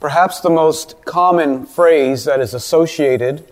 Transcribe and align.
Perhaps 0.00 0.40
the 0.40 0.48
most 0.48 1.04
common 1.04 1.66
phrase 1.66 2.24
that 2.24 2.40
is 2.40 2.54
associated 2.54 3.44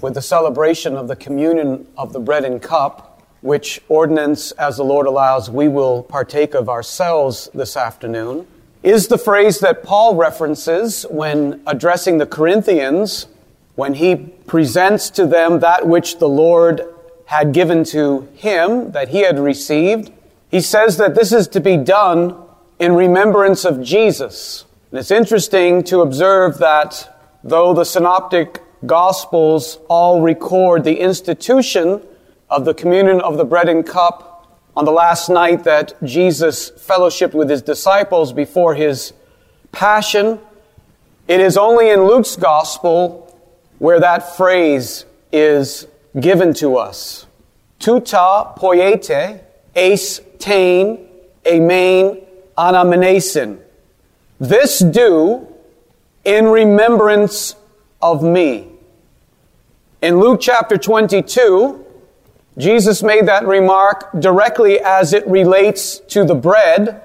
with 0.00 0.14
the 0.14 0.22
celebration 0.22 0.96
of 0.96 1.08
the 1.08 1.16
communion 1.16 1.86
of 1.94 2.14
the 2.14 2.18
bread 2.18 2.42
and 2.42 2.62
cup, 2.62 3.22
which 3.42 3.82
ordinance, 3.86 4.50
as 4.52 4.78
the 4.78 4.82
Lord 4.82 5.06
allows, 5.06 5.50
we 5.50 5.68
will 5.68 6.02
partake 6.02 6.54
of 6.54 6.70
ourselves 6.70 7.50
this 7.52 7.76
afternoon, 7.76 8.46
is 8.82 9.08
the 9.08 9.18
phrase 9.18 9.60
that 9.60 9.82
Paul 9.82 10.14
references 10.16 11.02
when 11.10 11.60
addressing 11.66 12.16
the 12.16 12.24
Corinthians, 12.24 13.26
when 13.74 13.92
he 13.92 14.16
presents 14.16 15.10
to 15.10 15.26
them 15.26 15.60
that 15.60 15.86
which 15.86 16.18
the 16.18 16.28
Lord 16.30 16.80
had 17.26 17.52
given 17.52 17.84
to 17.84 18.26
him, 18.36 18.92
that 18.92 19.10
he 19.10 19.20
had 19.20 19.38
received. 19.38 20.10
He 20.50 20.62
says 20.62 20.96
that 20.96 21.14
this 21.14 21.30
is 21.30 21.46
to 21.48 21.60
be 21.60 21.76
done 21.76 22.42
in 22.78 22.94
remembrance 22.94 23.66
of 23.66 23.82
Jesus. 23.82 24.64
And 24.90 24.98
it's 24.98 25.12
interesting 25.12 25.84
to 25.84 26.00
observe 26.00 26.58
that 26.58 27.16
though 27.44 27.72
the 27.72 27.84
synoptic 27.84 28.60
gospels 28.84 29.78
all 29.88 30.20
record 30.20 30.82
the 30.82 30.98
institution 30.98 32.02
of 32.48 32.64
the 32.64 32.74
communion 32.74 33.20
of 33.20 33.36
the 33.36 33.44
bread 33.44 33.68
and 33.68 33.86
cup 33.86 34.58
on 34.76 34.84
the 34.84 34.90
last 34.90 35.28
night 35.28 35.62
that 35.62 35.94
Jesus 36.02 36.72
fellowshiped 36.72 37.34
with 37.34 37.48
his 37.48 37.62
disciples 37.62 38.32
before 38.32 38.74
his 38.74 39.12
passion, 39.70 40.40
it 41.28 41.38
is 41.38 41.56
only 41.56 41.90
in 41.90 42.04
Luke's 42.04 42.34
gospel 42.34 43.32
where 43.78 44.00
that 44.00 44.36
phrase 44.36 45.04
is 45.30 45.86
given 46.18 46.52
to 46.54 46.76
us. 46.76 47.26
Tuta 47.78 48.58
poiete, 48.58 49.40
eis 49.76 50.20
tain, 50.40 51.06
amen, 51.46 52.22
anamenesin. 52.58 53.60
This 54.40 54.78
do 54.78 55.46
in 56.24 56.46
remembrance 56.46 57.54
of 58.00 58.22
me. 58.22 58.68
In 60.00 60.18
Luke 60.18 60.40
chapter 60.40 60.78
22, 60.78 61.84
Jesus 62.56 63.02
made 63.02 63.26
that 63.26 63.46
remark 63.46 64.18
directly 64.18 64.80
as 64.80 65.12
it 65.12 65.26
relates 65.26 65.98
to 66.08 66.24
the 66.24 66.34
bread 66.34 67.02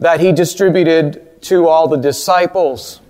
that 0.00 0.18
he 0.18 0.32
distributed 0.32 1.40
to 1.42 1.68
all 1.68 1.86
the 1.86 1.96
disciples. 1.96 3.00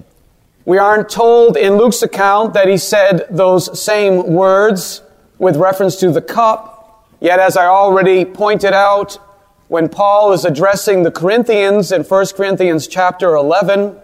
We 0.66 0.77
aren't 0.77 1.08
told 1.08 1.56
in 1.56 1.77
Luke's 1.77 2.03
account 2.03 2.53
that 2.53 2.69
he 2.69 2.77
said 2.77 3.27
those 3.31 3.81
same 3.81 4.34
words 4.34 5.00
with 5.38 5.56
reference 5.56 5.97
to 5.97 6.10
the 6.10 6.20
cup. 6.20 7.06
Yet, 7.19 7.41
as 7.41 7.56
I 7.56 7.64
already 7.64 8.27
pointed 8.27 8.75
out, 8.75 9.19
when 9.68 9.88
Paul 9.88 10.32
is 10.32 10.44
addressing 10.44 11.02
the 11.02 11.10
Corinthians 11.10 11.90
in 11.90 12.02
1 12.02 12.26
Corinthians 12.36 12.86
chapter 12.86 13.34
11 13.34 13.96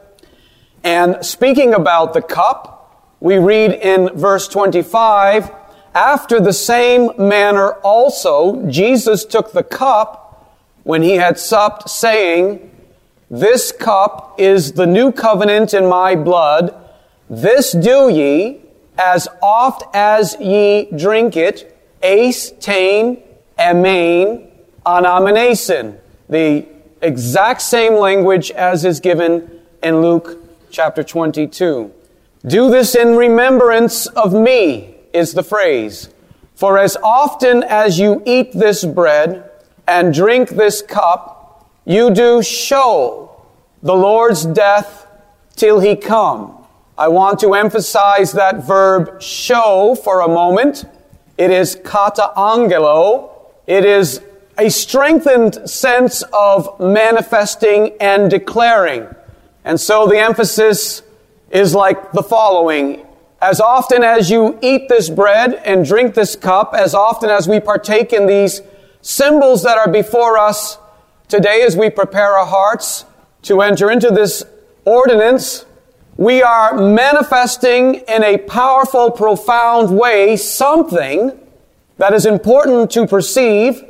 and 0.83 1.25
speaking 1.25 1.75
about 1.75 2.15
the 2.15 2.23
cup, 2.23 3.17
we 3.21 3.37
read 3.37 3.73
in 3.73 4.09
verse 4.17 4.49
25, 4.49 5.51
after 5.95 6.41
the 6.41 6.53
same 6.53 7.11
manner 7.19 7.73
also 7.83 8.67
Jesus 8.69 9.25
took 9.25 9.53
the 9.53 9.63
cup 9.63 10.57
when 10.85 11.03
he 11.03 11.17
had 11.17 11.39
supped, 11.39 11.91
saying, 11.91 12.71
This 13.31 13.71
cup 13.71 14.37
is 14.39 14.73
the 14.73 14.87
new 14.87 15.13
covenant 15.13 15.75
in 15.75 15.87
my 15.87 16.17
blood. 16.17 16.75
This 17.29 17.73
do 17.73 18.09
ye 18.09 18.63
as 18.97 19.29
oft 19.43 19.85
as 19.95 20.37
ye 20.41 20.89
drink 20.97 21.37
it, 21.37 21.77
eis 22.03 22.53
tain, 22.61 23.23
amen, 23.59 24.50
anamenesin, 24.87 25.99
the 26.29 26.67
exact 27.03 27.63
same 27.63 27.95
language 27.95 28.51
as 28.51 28.85
is 28.85 29.01
given 29.01 29.51
in 29.83 30.03
Luke 30.03 30.39
chapter 30.71 31.03
22. 31.03 31.93
Do 32.47 32.71
this 32.71 32.95
in 32.95 33.17
remembrance 33.17 34.07
of 34.07 34.33
me, 34.33 34.95
is 35.13 35.35
the 35.35 35.43
phrase. 35.43 36.09
For 36.55 36.79
as 36.79 36.97
often 37.03 37.63
as 37.63 37.99
you 37.99 38.23
eat 38.25 38.53
this 38.53 38.85
bread 38.85 39.51
and 39.87 40.15
drink 40.15 40.51
this 40.51 40.83
cup, 40.83 41.69
you 41.85 42.11
do 42.11 42.43
show 42.43 43.45
the 43.83 43.95
Lord's 43.95 44.45
death 44.45 45.07
till 45.57 45.81
he 45.81 45.97
come. 45.97 46.57
I 46.97 47.09
want 47.09 47.41
to 47.41 47.55
emphasize 47.55 48.33
that 48.33 48.67
verb 48.67 49.23
show 49.23 49.95
for 49.95 50.21
a 50.21 50.29
moment. 50.29 50.85
It 51.39 51.51
is 51.51 51.79
kata 51.83 52.39
angelo. 52.39 53.51
It 53.67 53.85
is 53.85 54.21
a 54.61 54.69
strengthened 54.69 55.71
sense 55.71 56.23
of 56.35 56.79
manifesting 56.79 57.97
and 57.99 58.31
declaring. 58.31 59.09
And 59.65 59.81
so 59.81 60.07
the 60.07 60.19
emphasis 60.19 61.03
is 61.51 61.75
like 61.75 62.13
the 62.13 62.23
following. 62.23 63.07
As 63.41 63.59
often 63.59 64.05
as 64.05 64.29
you 64.29 64.59
eat 64.61 64.91
this 64.91 65.09
bread 65.09 65.55
and 65.55 65.87
drink 65.87 66.15
this 66.15 66.37
cup, 66.37 66.75
as 66.75 66.95
often 66.95 67.31
as 67.31 67.49
we 67.49 67.59
partake 67.59 68.13
in 68.13 68.27
these 68.27 68.61
symbols 69.01 69.63
that 69.63 69.79
are 69.79 69.91
before 69.91 70.37
us 70.37 70.77
today 71.29 71.63
as 71.63 71.75
we 71.75 71.89
prepare 71.89 72.37
our 72.37 72.45
hearts 72.45 73.07
to 73.45 73.63
enter 73.63 73.91
into 73.91 74.11
this 74.11 74.45
ordinance, 74.85 75.65
we 76.19 76.43
are 76.43 76.77
manifesting 76.77 77.95
in 77.95 78.23
a 78.23 78.37
powerful, 78.37 79.11
profound 79.11 79.99
way 79.99 80.37
something 80.37 81.33
that 81.97 82.13
is 82.13 82.27
important 82.27 82.91
to 82.91 83.07
perceive 83.07 83.90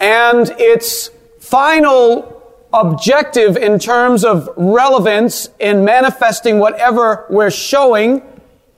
and 0.00 0.50
its 0.58 1.10
final 1.40 2.32
objective 2.72 3.56
in 3.56 3.78
terms 3.78 4.24
of 4.24 4.48
relevance 4.56 5.48
in 5.58 5.84
manifesting 5.84 6.58
whatever 6.58 7.26
we're 7.30 7.50
showing 7.50 8.22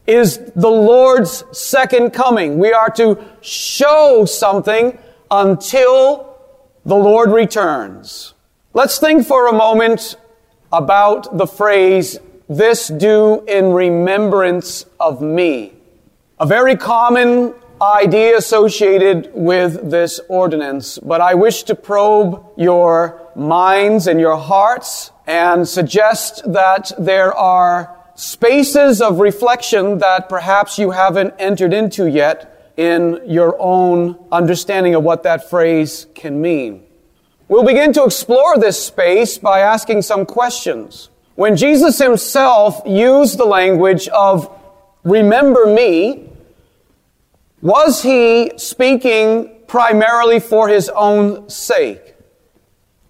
is 0.06 0.38
the 0.56 0.70
Lord's 0.70 1.44
second 1.52 2.12
coming. 2.12 2.58
We 2.58 2.72
are 2.72 2.90
to 2.90 3.22
show 3.40 4.24
something 4.24 4.98
until 5.30 6.36
the 6.84 6.96
Lord 6.96 7.30
returns. 7.30 8.34
Let's 8.72 8.98
think 8.98 9.26
for 9.26 9.48
a 9.48 9.52
moment 9.52 10.16
about 10.72 11.36
the 11.36 11.46
phrase, 11.46 12.18
this 12.48 12.88
do 12.88 13.44
in 13.46 13.72
remembrance 13.72 14.86
of 14.98 15.20
me. 15.20 15.74
A 16.40 16.46
very 16.46 16.76
common 16.76 17.54
idea 17.80 18.36
associated 18.36 19.30
with 19.34 19.90
this 19.90 20.20
ordinance, 20.28 20.98
but 20.98 21.20
I 21.20 21.34
wish 21.34 21.62
to 21.64 21.74
probe 21.74 22.44
your 22.56 23.20
minds 23.34 24.06
and 24.06 24.20
your 24.20 24.36
hearts 24.36 25.12
and 25.26 25.68
suggest 25.68 26.42
that 26.52 26.92
there 26.98 27.32
are 27.34 27.94
spaces 28.14 29.00
of 29.00 29.20
reflection 29.20 29.98
that 29.98 30.28
perhaps 30.28 30.78
you 30.78 30.90
haven't 30.90 31.34
entered 31.38 31.72
into 31.72 32.06
yet 32.06 32.72
in 32.76 33.20
your 33.26 33.56
own 33.60 34.18
understanding 34.32 34.94
of 34.94 35.02
what 35.04 35.22
that 35.22 35.48
phrase 35.48 36.06
can 36.14 36.40
mean. 36.40 36.84
We'll 37.48 37.64
begin 37.64 37.92
to 37.94 38.04
explore 38.04 38.58
this 38.58 38.84
space 38.84 39.38
by 39.38 39.60
asking 39.60 40.02
some 40.02 40.26
questions. 40.26 41.10
When 41.34 41.56
Jesus 41.56 41.98
himself 41.98 42.82
used 42.84 43.38
the 43.38 43.44
language 43.44 44.08
of 44.08 44.50
remember 45.04 45.66
me, 45.66 46.27
was 47.60 48.02
he 48.02 48.52
speaking 48.56 49.62
primarily 49.66 50.40
for 50.40 50.68
his 50.68 50.88
own 50.90 51.48
sake? 51.48 52.14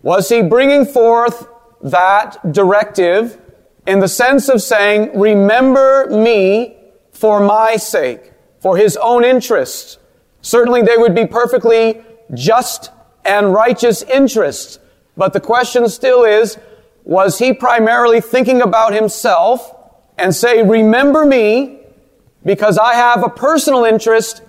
Was 0.03 0.29
he 0.29 0.43
bringing 0.43 0.87
forth 0.87 1.49
that 1.83 2.53
directive 2.53 3.39
in 3.87 4.01
the 4.01 4.09
sense 4.09 4.49
of 4.49 4.63
saying, 4.63 5.19
remember 5.19 6.07
me 6.11 6.77
for 7.13 7.41
my 7.41 7.77
sake, 7.77 8.33
for 8.61 8.77
his 8.77 8.97
own 8.97 9.25
interests? 9.25 9.99
Certainly 10.41 10.83
they 10.83 10.97
would 10.97 11.15
be 11.15 11.27
perfectly 11.27 12.03
just 12.35 12.91
and 13.25 13.53
righteous 13.53 14.03
interests. 14.03 14.79
But 15.17 15.33
the 15.33 15.41
question 15.41 15.89
still 15.89 16.25
is, 16.25 16.59
was 17.05 17.39
he 17.39 17.53
primarily 17.53 18.21
thinking 18.21 18.63
about 18.63 18.95
himself 18.95 19.75
and 20.17 20.35
say, 20.35 20.63
remember 20.63 21.25
me 21.25 21.78
because 22.49 22.79
I 22.79 22.95
have 22.95 23.23
a 23.23 23.29
personal 23.29 23.85
interest 23.85 24.41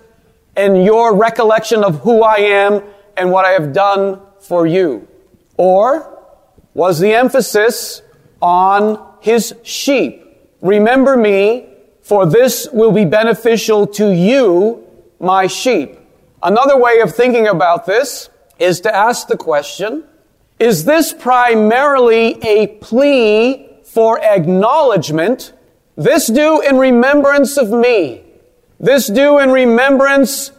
in 0.56 0.76
your 0.76 1.14
recollection 1.14 1.84
of 1.84 2.00
who 2.00 2.22
I 2.22 2.36
am 2.36 2.82
and 3.14 3.30
what 3.30 3.44
I 3.44 3.50
have 3.50 3.74
done 3.74 4.22
for 4.40 4.66
you? 4.66 5.06
Or 5.58 6.18
was 6.72 6.98
the 6.98 7.12
emphasis 7.12 8.00
on 8.40 9.06
his 9.20 9.54
sheep? 9.64 10.24
Remember 10.62 11.14
me, 11.14 11.68
for 12.00 12.24
this 12.24 12.66
will 12.72 12.90
be 12.90 13.04
beneficial 13.04 13.86
to 13.88 14.10
you, 14.10 14.82
my 15.20 15.46
sheep. 15.46 15.98
Another 16.42 16.78
way 16.78 17.00
of 17.00 17.14
thinking 17.14 17.48
about 17.48 17.84
this 17.84 18.30
is 18.58 18.80
to 18.80 18.96
ask 18.96 19.28
the 19.28 19.36
question, 19.36 20.04
is 20.58 20.86
this 20.86 21.12
primarily 21.12 22.42
a 22.42 22.66
plea 22.80 23.68
for 23.84 24.18
acknowledgement 24.24 25.52
this 26.00 26.28
do 26.28 26.62
in 26.62 26.78
remembrance 26.78 27.58
of 27.58 27.70
me. 27.70 28.22
This 28.78 29.06
do 29.06 29.38
in 29.38 29.50
remembrance 29.50 30.50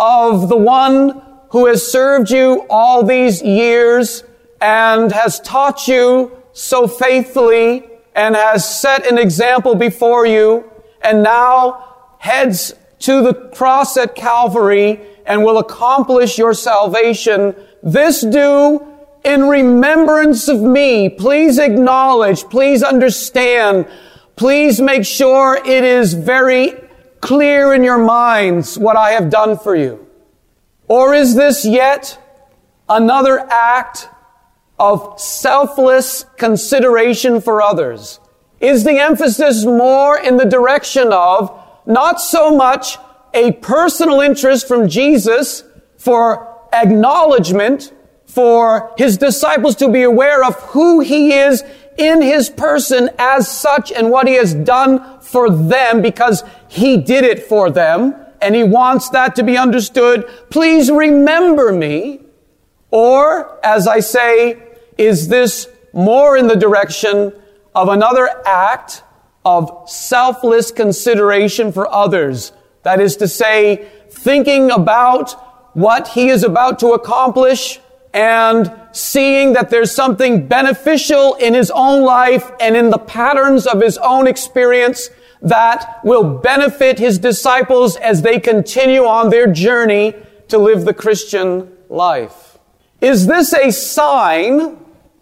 of 0.00 0.48
the 0.48 0.56
one 0.56 1.22
who 1.50 1.66
has 1.66 1.86
served 1.86 2.28
you 2.28 2.66
all 2.68 3.04
these 3.04 3.40
years 3.40 4.24
and 4.60 5.12
has 5.12 5.38
taught 5.40 5.86
you 5.86 6.36
so 6.52 6.88
faithfully 6.88 7.88
and 8.16 8.34
has 8.34 8.80
set 8.80 9.06
an 9.06 9.16
example 9.16 9.76
before 9.76 10.26
you 10.26 10.68
and 11.02 11.22
now 11.22 12.14
heads 12.18 12.74
to 12.98 13.22
the 13.22 13.34
cross 13.54 13.96
at 13.96 14.16
Calvary 14.16 15.00
and 15.24 15.44
will 15.44 15.58
accomplish 15.58 16.36
your 16.36 16.52
salvation. 16.52 17.54
This 17.84 18.22
do 18.22 18.84
in 19.24 19.48
remembrance 19.48 20.48
of 20.48 20.60
me. 20.60 21.08
Please 21.08 21.58
acknowledge, 21.58 22.42
please 22.44 22.82
understand, 22.82 23.86
please 24.40 24.80
make 24.80 25.04
sure 25.04 25.54
it 25.66 25.84
is 25.84 26.14
very 26.14 26.72
clear 27.20 27.74
in 27.74 27.84
your 27.84 27.98
minds 27.98 28.78
what 28.78 28.96
I 28.96 29.10
have 29.10 29.28
done 29.28 29.58
for 29.58 29.76
you. 29.76 30.06
Or 30.88 31.12
is 31.12 31.34
this 31.34 31.66
yet 31.66 32.18
another 32.88 33.46
act 33.50 34.08
of 34.78 35.20
selfless 35.20 36.24
consideration 36.38 37.42
for 37.42 37.60
others? 37.60 38.18
Is 38.60 38.82
the 38.82 38.98
emphasis 38.98 39.66
more 39.66 40.18
in 40.18 40.38
the 40.38 40.46
direction 40.46 41.12
of 41.12 41.54
not 41.84 42.18
so 42.18 42.56
much 42.56 42.96
a 43.34 43.52
personal 43.52 44.22
interest 44.22 44.66
from 44.66 44.88
Jesus 44.88 45.64
for 45.98 46.58
acknowledgement, 46.72 47.92
for 48.24 48.94
his 48.96 49.18
disciples 49.18 49.76
to 49.76 49.90
be 49.90 50.02
aware 50.02 50.42
of 50.42 50.54
who 50.72 51.00
he 51.00 51.34
is 51.34 51.62
in 51.98 52.22
his 52.22 52.48
person 52.48 53.10
as 53.18 53.48
such 53.48 53.92
and 53.92 54.10
what 54.10 54.26
he 54.26 54.34
has 54.34 54.54
done 54.54 55.20
for 55.20 55.50
them 55.50 56.02
because 56.02 56.44
he 56.68 56.96
did 56.96 57.24
it 57.24 57.44
for 57.44 57.70
them 57.70 58.14
and 58.40 58.54
he 58.54 58.62
wants 58.62 59.10
that 59.10 59.34
to 59.36 59.42
be 59.42 59.56
understood. 59.56 60.26
Please 60.50 60.90
remember 60.90 61.72
me. 61.72 62.20
Or, 62.90 63.64
as 63.64 63.86
I 63.86 64.00
say, 64.00 64.60
is 64.98 65.28
this 65.28 65.68
more 65.92 66.36
in 66.36 66.48
the 66.48 66.56
direction 66.56 67.32
of 67.74 67.88
another 67.88 68.28
act 68.44 69.02
of 69.44 69.88
selfless 69.88 70.72
consideration 70.72 71.72
for 71.72 71.92
others? 71.92 72.52
That 72.82 73.00
is 73.00 73.16
to 73.16 73.28
say, 73.28 73.88
thinking 74.10 74.70
about 74.70 75.32
what 75.76 76.08
he 76.08 76.28
is 76.28 76.42
about 76.42 76.80
to 76.80 76.88
accomplish 76.88 77.78
and 78.12 78.72
seeing 78.92 79.52
that 79.52 79.70
there's 79.70 79.92
something 79.92 80.46
beneficial 80.48 81.34
in 81.34 81.54
his 81.54 81.70
own 81.70 82.02
life 82.02 82.50
and 82.60 82.76
in 82.76 82.90
the 82.90 82.98
patterns 82.98 83.66
of 83.66 83.80
his 83.80 83.98
own 83.98 84.26
experience 84.26 85.10
that 85.42 86.00
will 86.04 86.38
benefit 86.38 86.98
his 86.98 87.18
disciples 87.18 87.96
as 87.96 88.22
they 88.22 88.38
continue 88.38 89.04
on 89.04 89.30
their 89.30 89.46
journey 89.50 90.14
to 90.48 90.58
live 90.58 90.84
the 90.84 90.94
Christian 90.94 91.70
life. 91.88 92.58
Is 93.00 93.26
this 93.26 93.54
a 93.54 93.70
sign, 93.70 94.76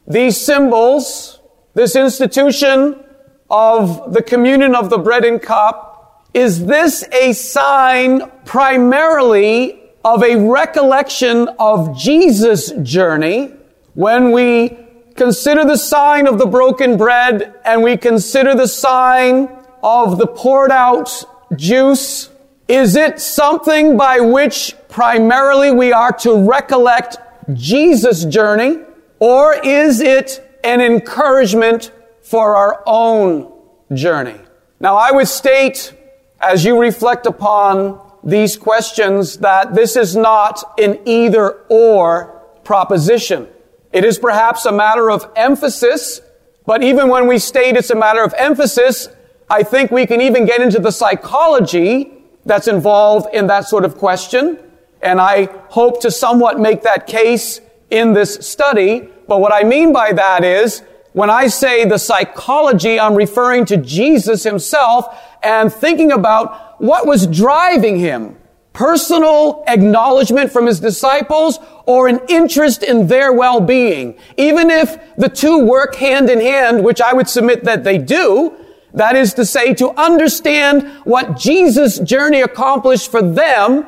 these 0.06 0.36
symbols, 0.36 1.40
this 1.74 1.94
institution 1.94 3.04
of 3.50 4.12
the 4.12 4.22
communion 4.22 4.74
of 4.74 4.90
the 4.90 4.98
bread 4.98 5.24
and 5.24 5.40
cup, 5.40 6.28
is 6.34 6.66
this 6.66 7.04
a 7.12 7.32
sign 7.32 8.30
primarily 8.44 9.80
of 10.08 10.22
a 10.22 10.36
recollection 10.36 11.48
of 11.58 11.94
Jesus' 11.94 12.70
journey 12.82 13.52
when 13.92 14.30
we 14.32 14.74
consider 15.16 15.66
the 15.66 15.76
sign 15.76 16.26
of 16.26 16.38
the 16.38 16.46
broken 16.46 16.96
bread 16.96 17.54
and 17.62 17.82
we 17.82 17.94
consider 17.94 18.54
the 18.54 18.66
sign 18.66 19.50
of 19.82 20.16
the 20.16 20.26
poured 20.26 20.70
out 20.70 21.10
juice? 21.56 22.30
Is 22.68 22.96
it 22.96 23.20
something 23.20 23.98
by 23.98 24.20
which 24.20 24.74
primarily 24.88 25.72
we 25.72 25.92
are 25.92 26.12
to 26.20 26.42
recollect 26.42 27.18
Jesus' 27.52 28.24
journey? 28.24 28.78
Or 29.18 29.56
is 29.62 30.00
it 30.00 30.42
an 30.64 30.80
encouragement 30.80 31.92
for 32.22 32.56
our 32.56 32.82
own 32.86 33.52
journey? 33.92 34.40
Now 34.80 34.96
I 34.96 35.10
would 35.10 35.28
state, 35.28 35.92
as 36.40 36.64
you 36.64 36.80
reflect 36.80 37.26
upon 37.26 38.07
these 38.22 38.56
questions, 38.56 39.38
that 39.38 39.74
this 39.74 39.96
is 39.96 40.16
not 40.16 40.62
an 40.78 40.98
either 41.06 41.64
or 41.68 42.42
proposition. 42.64 43.48
It 43.92 44.04
is 44.04 44.18
perhaps 44.18 44.66
a 44.66 44.72
matter 44.72 45.10
of 45.10 45.30
emphasis, 45.36 46.20
but 46.66 46.82
even 46.82 47.08
when 47.08 47.26
we 47.26 47.38
state 47.38 47.76
it's 47.76 47.90
a 47.90 47.94
matter 47.94 48.22
of 48.22 48.34
emphasis, 48.36 49.08
I 49.48 49.62
think 49.62 49.90
we 49.90 50.06
can 50.06 50.20
even 50.20 50.44
get 50.44 50.60
into 50.60 50.78
the 50.78 50.92
psychology 50.92 52.12
that's 52.44 52.68
involved 52.68 53.34
in 53.34 53.46
that 53.46 53.66
sort 53.66 53.84
of 53.84 53.96
question. 53.96 54.58
And 55.00 55.20
I 55.20 55.46
hope 55.70 56.02
to 56.02 56.10
somewhat 56.10 56.60
make 56.60 56.82
that 56.82 57.06
case 57.06 57.60
in 57.90 58.12
this 58.12 58.34
study. 58.34 59.08
But 59.26 59.40
what 59.40 59.52
I 59.52 59.62
mean 59.62 59.92
by 59.92 60.12
that 60.12 60.44
is, 60.44 60.82
when 61.18 61.30
I 61.30 61.48
say 61.48 61.84
the 61.84 61.98
psychology, 61.98 63.00
I'm 63.00 63.16
referring 63.16 63.64
to 63.64 63.76
Jesus 63.76 64.44
himself 64.44 65.20
and 65.42 65.72
thinking 65.72 66.12
about 66.12 66.80
what 66.80 67.08
was 67.08 67.26
driving 67.26 67.98
him. 67.98 68.36
Personal 68.72 69.64
acknowledgement 69.66 70.52
from 70.52 70.66
his 70.66 70.78
disciples 70.78 71.58
or 71.86 72.06
an 72.06 72.20
interest 72.28 72.84
in 72.84 73.08
their 73.08 73.32
well-being. 73.32 74.16
Even 74.36 74.70
if 74.70 74.96
the 75.16 75.28
two 75.28 75.58
work 75.64 75.96
hand 75.96 76.30
in 76.30 76.40
hand, 76.40 76.84
which 76.84 77.00
I 77.00 77.12
would 77.12 77.28
submit 77.28 77.64
that 77.64 77.82
they 77.82 77.98
do, 77.98 78.54
that 78.94 79.16
is 79.16 79.34
to 79.34 79.44
say, 79.44 79.74
to 79.74 79.90
understand 80.00 80.88
what 81.02 81.36
Jesus' 81.36 81.98
journey 81.98 82.42
accomplished 82.42 83.10
for 83.10 83.22
them 83.22 83.86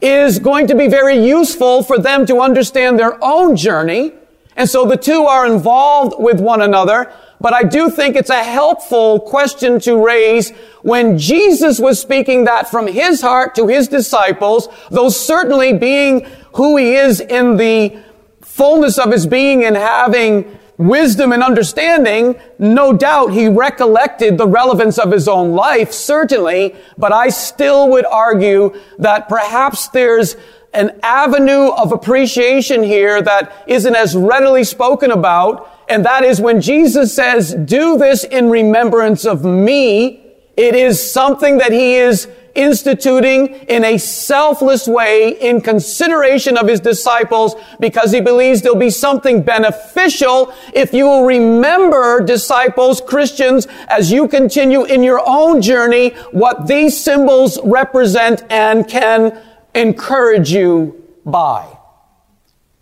is 0.00 0.40
going 0.40 0.66
to 0.66 0.74
be 0.74 0.88
very 0.88 1.24
useful 1.24 1.84
for 1.84 1.96
them 1.96 2.26
to 2.26 2.40
understand 2.40 2.98
their 2.98 3.22
own 3.22 3.54
journey. 3.54 4.14
And 4.56 4.68
so 4.68 4.84
the 4.84 4.96
two 4.96 5.24
are 5.24 5.46
involved 5.46 6.14
with 6.18 6.40
one 6.40 6.60
another. 6.60 7.12
But 7.40 7.54
I 7.54 7.64
do 7.64 7.90
think 7.90 8.14
it's 8.14 8.30
a 8.30 8.44
helpful 8.44 9.18
question 9.18 9.80
to 9.80 10.04
raise 10.04 10.50
when 10.82 11.18
Jesus 11.18 11.80
was 11.80 12.00
speaking 12.00 12.44
that 12.44 12.70
from 12.70 12.86
his 12.86 13.20
heart 13.20 13.54
to 13.56 13.66
his 13.66 13.88
disciples, 13.88 14.68
though 14.90 15.08
certainly 15.08 15.72
being 15.72 16.24
who 16.54 16.76
he 16.76 16.94
is 16.94 17.20
in 17.20 17.56
the 17.56 17.96
fullness 18.42 18.98
of 18.98 19.10
his 19.10 19.26
being 19.26 19.64
and 19.64 19.76
having 19.76 20.58
wisdom 20.76 21.32
and 21.32 21.42
understanding, 21.42 22.38
no 22.58 22.92
doubt 22.92 23.32
he 23.32 23.48
recollected 23.48 24.38
the 24.38 24.46
relevance 24.46 24.98
of 24.98 25.10
his 25.10 25.28
own 25.28 25.52
life, 25.52 25.92
certainly, 25.92 26.74
but 26.98 27.12
I 27.12 27.28
still 27.28 27.88
would 27.90 28.06
argue 28.06 28.74
that 28.98 29.28
perhaps 29.28 29.88
there's 29.88 30.36
an 30.72 30.98
avenue 31.02 31.70
of 31.70 31.92
appreciation 31.92 32.82
here 32.82 33.20
that 33.20 33.52
isn't 33.66 33.94
as 33.94 34.16
readily 34.16 34.64
spoken 34.64 35.10
about, 35.10 35.68
and 35.88 36.04
that 36.04 36.24
is 36.24 36.40
when 36.40 36.60
Jesus 36.60 37.14
says, 37.14 37.54
do 37.54 37.98
this 37.98 38.24
in 38.24 38.48
remembrance 38.48 39.24
of 39.24 39.44
me, 39.44 40.22
it 40.56 40.74
is 40.74 41.12
something 41.12 41.58
that 41.58 41.72
he 41.72 41.96
is 41.96 42.28
instituting 42.54 43.48
in 43.68 43.84
a 43.84 43.98
selfless 43.98 44.86
way 44.86 45.30
in 45.40 45.60
consideration 45.60 46.58
of 46.58 46.68
his 46.68 46.80
disciples 46.80 47.54
because 47.80 48.12
he 48.12 48.20
believes 48.20 48.60
there'll 48.60 48.78
be 48.78 48.90
something 48.90 49.42
beneficial 49.42 50.52
if 50.74 50.92
you 50.92 51.06
will 51.06 51.24
remember 51.24 52.20
disciples, 52.20 53.00
Christians, 53.00 53.66
as 53.88 54.12
you 54.12 54.28
continue 54.28 54.84
in 54.84 55.02
your 55.02 55.22
own 55.26 55.62
journey, 55.62 56.10
what 56.32 56.66
these 56.66 56.98
symbols 56.98 57.58
represent 57.64 58.42
and 58.50 58.86
can 58.86 59.40
encourage 59.74 60.52
you 60.52 61.02
by. 61.24 61.66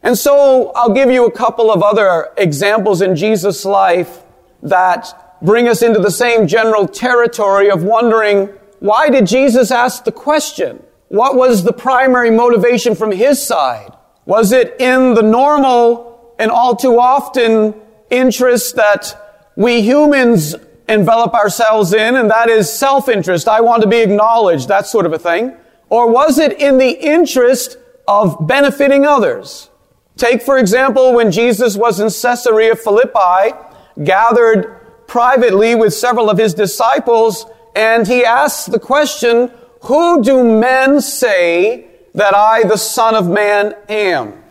And 0.03 0.17
so 0.17 0.73
I'll 0.75 0.95
give 0.95 1.11
you 1.11 1.27
a 1.27 1.31
couple 1.31 1.71
of 1.71 1.83
other 1.83 2.29
examples 2.37 3.03
in 3.03 3.17
Jesus' 3.17 3.65
life 3.65 4.21
that 4.63 5.39
bring 5.43 5.69
us 5.69 5.83
into 5.83 6.01
the 6.01 6.11
same 6.11 6.47
general 6.47 6.87
territory 6.89 7.71
of 7.71 7.83
wondering 7.83 8.49
why 8.79 9.11
did 9.11 9.27
Jesus 9.27 9.71
ask 9.71 10.05
the 10.05 10.13
question? 10.13 10.83
What 11.09 11.37
was 11.37 11.65
the 11.65 11.73
primary 11.73 12.31
motivation 12.31 12.95
from 12.95 13.13
his 13.13 13.43
side? 13.43 13.93
Was 14.25 14.53
it 14.53 14.81
in 14.81 15.15
the 15.15 15.23
normal 15.23 16.35
and 16.39 16.51
all 16.51 16.75
too 16.75 16.99
often 16.99 17.75
interest 18.09 18.77
that 18.77 19.53
we 19.55 19.83
humans 19.83 20.55
envelop 20.89 21.35
ourselves 21.35 21.93
in, 21.93 22.17
and 22.17 22.31
that 22.31 22.49
is 22.49 22.73
self-interest. 22.73 23.47
I 23.47 23.61
want 23.61 23.83
to 23.83 23.89
be 23.89 24.01
acknowledged, 24.01 24.69
that 24.69 24.87
sort 24.87 25.07
of 25.07 25.13
a 25.13 25.19
thing. 25.19 25.55
Or 25.91 26.11
was 26.11 26.39
it 26.39 26.61
in 26.61 26.79
the 26.79 26.91
interest 26.91 27.77
of 28.09 28.47
benefiting 28.47 29.05
others? 29.05 29.69
Take, 30.17 30.43
for 30.43 30.57
example, 30.57 31.13
when 31.15 31.31
Jesus 31.33 31.77
was 31.77 32.01
in 32.01 32.07
Caesarea 32.07 32.77
Philippi, 32.77 33.57
gathered 34.05 35.07
privately 35.07 35.75
with 35.75 35.93
several 35.93 36.31
of 36.31 36.39
his 36.39 36.55
disciples, 36.55 37.45
and 37.75 38.07
he 38.07 38.25
asks 38.25 38.67
the 38.67 38.79
question, 38.79 39.51
who 39.83 40.23
do 40.23 40.45
men 40.45 41.01
say 41.01 41.87
that 42.15 42.35
I, 42.35 42.63
the 42.65 42.77
Son 42.77 43.15
of 43.15 43.29
Man, 43.29 43.75
am? 43.89 44.43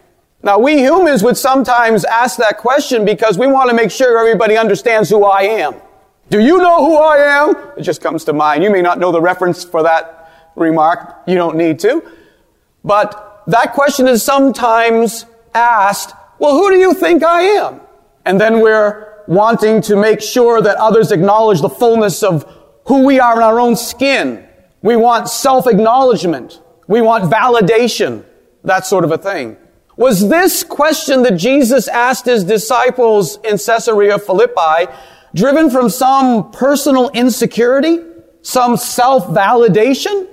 Now, 0.41 0.57
we 0.57 0.79
humans 0.79 1.21
would 1.23 1.37
sometimes 1.37 2.05
ask 2.05 2.37
that 2.37 2.57
question 2.57 3.05
because 3.05 3.37
we 3.37 3.47
want 3.47 3.69
to 3.69 3.75
make 3.75 3.91
sure 3.91 4.17
everybody 4.17 4.57
understands 4.57 5.09
who 5.09 5.25
I 5.25 5.41
am. 5.41 5.75
Do 6.29 6.39
you 6.39 6.57
know 6.57 6.85
who 6.85 6.95
I 6.95 7.17
am? 7.17 7.55
It 7.77 7.83
just 7.83 8.01
comes 8.01 8.23
to 8.25 8.33
mind. 8.33 8.63
You 8.63 8.69
may 8.69 8.81
not 8.81 8.99
know 8.99 9.11
the 9.11 9.21
reference 9.21 9.63
for 9.63 9.83
that 9.83 10.18
remark. 10.55 11.23
You 11.27 11.35
don't 11.35 11.55
need 11.55 11.79
to. 11.79 12.03
But 12.83 13.43
that 13.47 13.73
question 13.73 14.07
is 14.07 14.23
sometimes 14.23 15.25
asked, 15.53 16.13
well, 16.39 16.53
who 16.53 16.71
do 16.71 16.77
you 16.77 16.93
think 16.93 17.23
I 17.23 17.41
am? 17.41 17.81
And 18.25 18.39
then 18.39 18.61
we're 18.61 19.23
wanting 19.27 19.81
to 19.83 19.95
make 19.95 20.21
sure 20.21 20.61
that 20.61 20.77
others 20.77 21.11
acknowledge 21.11 21.61
the 21.61 21.69
fullness 21.69 22.23
of 22.23 22.45
who 22.85 23.05
we 23.05 23.19
are 23.19 23.35
in 23.37 23.43
our 23.43 23.59
own 23.59 23.75
skin. 23.75 24.45
We 24.81 24.95
want 24.95 25.29
self-acknowledgement. 25.29 26.61
We 26.87 27.01
want 27.01 27.25
validation. 27.25 28.23
That 28.63 28.85
sort 28.85 29.03
of 29.03 29.11
a 29.11 29.17
thing. 29.17 29.57
Was 29.97 30.29
this 30.29 30.63
question 30.63 31.23
that 31.23 31.35
Jesus 31.35 31.87
asked 31.87 32.25
his 32.25 32.43
disciples 32.43 33.37
in 33.43 33.57
Caesarea 33.57 34.17
Philippi 34.17 34.91
driven 35.35 35.69
from 35.69 35.89
some 35.89 36.51
personal 36.51 37.09
insecurity? 37.09 37.99
Some 38.41 38.77
self-validation? 38.77 40.27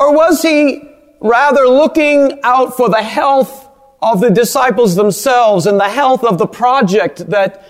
Or 0.00 0.14
was 0.14 0.42
he 0.42 0.82
rather 1.20 1.68
looking 1.68 2.40
out 2.42 2.76
for 2.76 2.88
the 2.88 3.02
health 3.02 3.68
of 4.02 4.20
the 4.20 4.30
disciples 4.30 4.96
themselves 4.96 5.66
and 5.66 5.78
the 5.78 5.90
health 5.90 6.24
of 6.24 6.38
the 6.38 6.46
project 6.46 7.28
that 7.30 7.62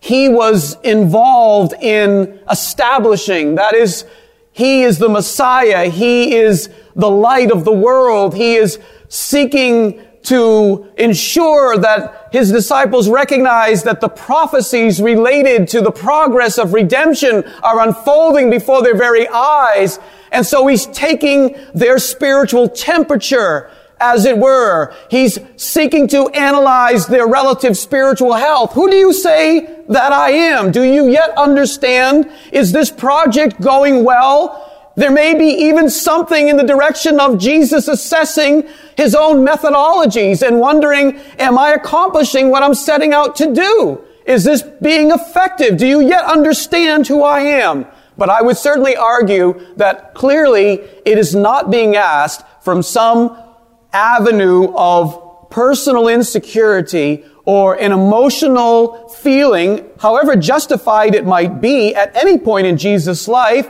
he 0.00 0.28
was 0.28 0.78
involved 0.82 1.72
in 1.80 2.38
establishing. 2.50 3.56
That 3.56 3.74
is, 3.74 4.04
he 4.52 4.82
is 4.82 4.98
the 4.98 5.08
Messiah. 5.08 5.88
He 5.88 6.36
is 6.36 6.68
the 6.94 7.10
light 7.10 7.50
of 7.50 7.64
the 7.64 7.72
world. 7.72 8.34
He 8.34 8.54
is 8.54 8.78
seeking 9.08 10.04
to 10.24 10.92
ensure 10.98 11.78
that 11.78 12.28
his 12.32 12.52
disciples 12.52 13.08
recognize 13.08 13.84
that 13.84 14.00
the 14.00 14.08
prophecies 14.08 15.00
related 15.00 15.68
to 15.68 15.80
the 15.80 15.90
progress 15.90 16.58
of 16.58 16.74
redemption 16.74 17.44
are 17.62 17.80
unfolding 17.80 18.50
before 18.50 18.82
their 18.82 18.96
very 18.96 19.26
eyes. 19.28 19.98
And 20.32 20.46
so 20.46 20.66
he's 20.66 20.86
taking 20.86 21.56
their 21.74 21.98
spiritual 21.98 22.68
temperature 22.68 23.70
as 24.00 24.24
it 24.24 24.38
were. 24.38 24.94
He's 25.10 25.38
seeking 25.56 26.06
to 26.08 26.28
analyze 26.28 27.06
their 27.06 27.26
relative 27.26 27.76
spiritual 27.76 28.34
health. 28.34 28.72
Who 28.74 28.88
do 28.90 28.96
you 28.96 29.12
say 29.12 29.82
that 29.88 30.12
I 30.12 30.30
am? 30.30 30.70
Do 30.70 30.82
you 30.82 31.08
yet 31.08 31.30
understand? 31.36 32.30
Is 32.52 32.72
this 32.72 32.90
project 32.90 33.60
going 33.60 34.04
well? 34.04 34.64
There 34.96 35.10
may 35.12 35.38
be 35.38 35.46
even 35.46 35.90
something 35.90 36.48
in 36.48 36.56
the 36.56 36.64
direction 36.64 37.20
of 37.20 37.38
Jesus 37.38 37.86
assessing 37.86 38.68
his 38.96 39.14
own 39.14 39.46
methodologies 39.46 40.46
and 40.46 40.58
wondering, 40.58 41.18
am 41.38 41.56
I 41.56 41.70
accomplishing 41.70 42.50
what 42.50 42.64
I'm 42.64 42.74
setting 42.74 43.12
out 43.12 43.36
to 43.36 43.54
do? 43.54 44.04
Is 44.26 44.44
this 44.44 44.62
being 44.62 45.10
effective? 45.10 45.76
Do 45.76 45.86
you 45.86 46.00
yet 46.00 46.24
understand 46.24 47.06
who 47.06 47.22
I 47.22 47.40
am? 47.40 47.86
But 48.18 48.28
I 48.28 48.42
would 48.42 48.56
certainly 48.56 48.96
argue 48.96 49.74
that 49.76 50.14
clearly 50.14 50.80
it 51.06 51.16
is 51.16 51.34
not 51.34 51.70
being 51.70 51.96
asked 51.96 52.44
from 52.60 52.82
some 52.82 53.38
avenue 53.92 54.74
of 54.76 55.50
personal 55.50 56.08
insecurity 56.08 57.24
or 57.44 57.80
an 57.80 57.92
emotional 57.92 59.08
feeling, 59.08 59.88
however 60.00 60.36
justified 60.36 61.14
it 61.14 61.24
might 61.24 61.62
be 61.62 61.94
at 61.94 62.14
any 62.14 62.36
point 62.36 62.66
in 62.66 62.76
Jesus' 62.76 63.26
life, 63.26 63.66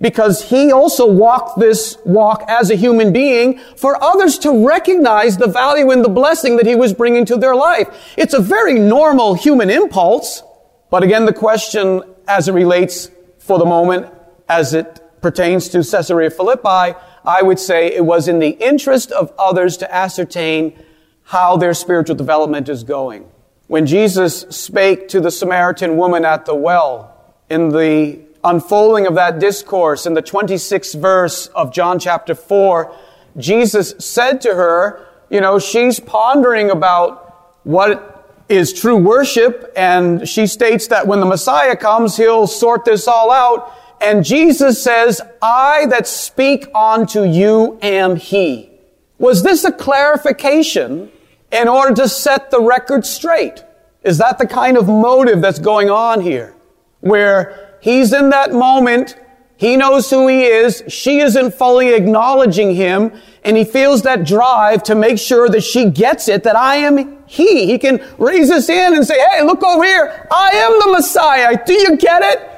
because 0.00 0.48
he 0.48 0.70
also 0.70 1.04
walked 1.04 1.58
this 1.58 1.98
walk 2.06 2.44
as 2.48 2.70
a 2.70 2.76
human 2.76 3.12
being 3.12 3.58
for 3.76 4.02
others 4.02 4.38
to 4.38 4.66
recognize 4.66 5.36
the 5.36 5.48
value 5.48 5.90
and 5.90 6.04
the 6.04 6.08
blessing 6.08 6.56
that 6.56 6.66
he 6.66 6.76
was 6.76 6.94
bringing 6.94 7.24
to 7.26 7.36
their 7.36 7.56
life. 7.56 7.88
It's 8.16 8.32
a 8.32 8.40
very 8.40 8.78
normal 8.78 9.34
human 9.34 9.70
impulse. 9.70 10.42
But 10.88 11.02
again, 11.02 11.26
the 11.26 11.32
question 11.32 12.02
as 12.28 12.48
it 12.48 12.52
relates 12.52 13.10
for 13.48 13.58
the 13.58 13.64
moment, 13.64 14.06
as 14.46 14.74
it 14.74 15.00
pertains 15.22 15.70
to 15.70 15.78
Caesarea 15.78 16.28
Philippi, 16.28 16.94
I 17.24 17.40
would 17.40 17.58
say 17.58 17.86
it 17.86 18.04
was 18.04 18.28
in 18.28 18.40
the 18.40 18.50
interest 18.50 19.10
of 19.10 19.32
others 19.38 19.78
to 19.78 19.92
ascertain 19.92 20.78
how 21.24 21.56
their 21.56 21.72
spiritual 21.72 22.14
development 22.14 22.68
is 22.68 22.84
going. 22.84 23.26
When 23.66 23.86
Jesus 23.86 24.40
spake 24.50 25.08
to 25.08 25.20
the 25.20 25.30
Samaritan 25.30 25.96
woman 25.96 26.26
at 26.26 26.44
the 26.44 26.54
well, 26.54 27.16
in 27.48 27.70
the 27.70 28.20
unfolding 28.44 29.06
of 29.06 29.14
that 29.14 29.38
discourse 29.38 30.04
in 30.04 30.12
the 30.12 30.22
26th 30.22 31.00
verse 31.00 31.46
of 31.48 31.72
John 31.72 31.98
chapter 31.98 32.34
4, 32.34 32.94
Jesus 33.38 33.94
said 33.98 34.42
to 34.42 34.54
her, 34.54 35.06
you 35.30 35.40
know, 35.40 35.58
she's 35.58 36.00
pondering 36.00 36.70
about 36.70 37.56
what 37.64 38.07
is 38.48 38.72
true 38.72 38.96
worship, 38.96 39.72
and 39.76 40.28
she 40.28 40.46
states 40.46 40.88
that 40.88 41.06
when 41.06 41.20
the 41.20 41.26
Messiah 41.26 41.76
comes, 41.76 42.16
he'll 42.16 42.46
sort 42.46 42.84
this 42.84 43.06
all 43.06 43.30
out. 43.30 43.72
And 44.00 44.24
Jesus 44.24 44.82
says, 44.82 45.20
I 45.42 45.86
that 45.90 46.06
speak 46.06 46.68
unto 46.74 47.24
you 47.24 47.78
am 47.82 48.16
he. 48.16 48.70
Was 49.18 49.42
this 49.42 49.64
a 49.64 49.72
clarification 49.72 51.10
in 51.50 51.68
order 51.68 51.94
to 52.02 52.08
set 52.08 52.50
the 52.50 52.60
record 52.60 53.04
straight? 53.04 53.64
Is 54.02 54.18
that 54.18 54.38
the 54.38 54.46
kind 54.46 54.76
of 54.76 54.86
motive 54.86 55.40
that's 55.40 55.58
going 55.58 55.90
on 55.90 56.20
here? 56.20 56.54
Where 57.00 57.76
he's 57.80 58.12
in 58.12 58.30
that 58.30 58.52
moment, 58.52 59.16
he 59.58 59.76
knows 59.76 60.08
who 60.08 60.28
he 60.28 60.44
is, 60.44 60.84
she 60.86 61.18
isn't 61.18 61.52
fully 61.52 61.92
acknowledging 61.92 62.76
him, 62.76 63.12
and 63.42 63.56
he 63.56 63.64
feels 63.64 64.02
that 64.02 64.24
drive 64.24 64.84
to 64.84 64.94
make 64.94 65.18
sure 65.18 65.48
that 65.48 65.62
she 65.62 65.90
gets 65.90 66.28
it, 66.28 66.44
that 66.44 66.54
I 66.54 66.76
am 66.76 67.24
he. 67.26 67.66
He 67.66 67.76
can 67.76 68.00
raise 68.18 68.48
his 68.48 68.68
hand 68.68 68.94
and 68.94 69.04
say, 69.04 69.18
hey, 69.18 69.42
look 69.42 69.64
over 69.64 69.82
here, 69.82 70.28
I 70.30 70.50
am 70.54 70.78
the 70.78 70.92
Messiah. 70.92 71.58
Do 71.66 71.72
you 71.72 71.96
get 71.96 72.22
it? 72.22 72.48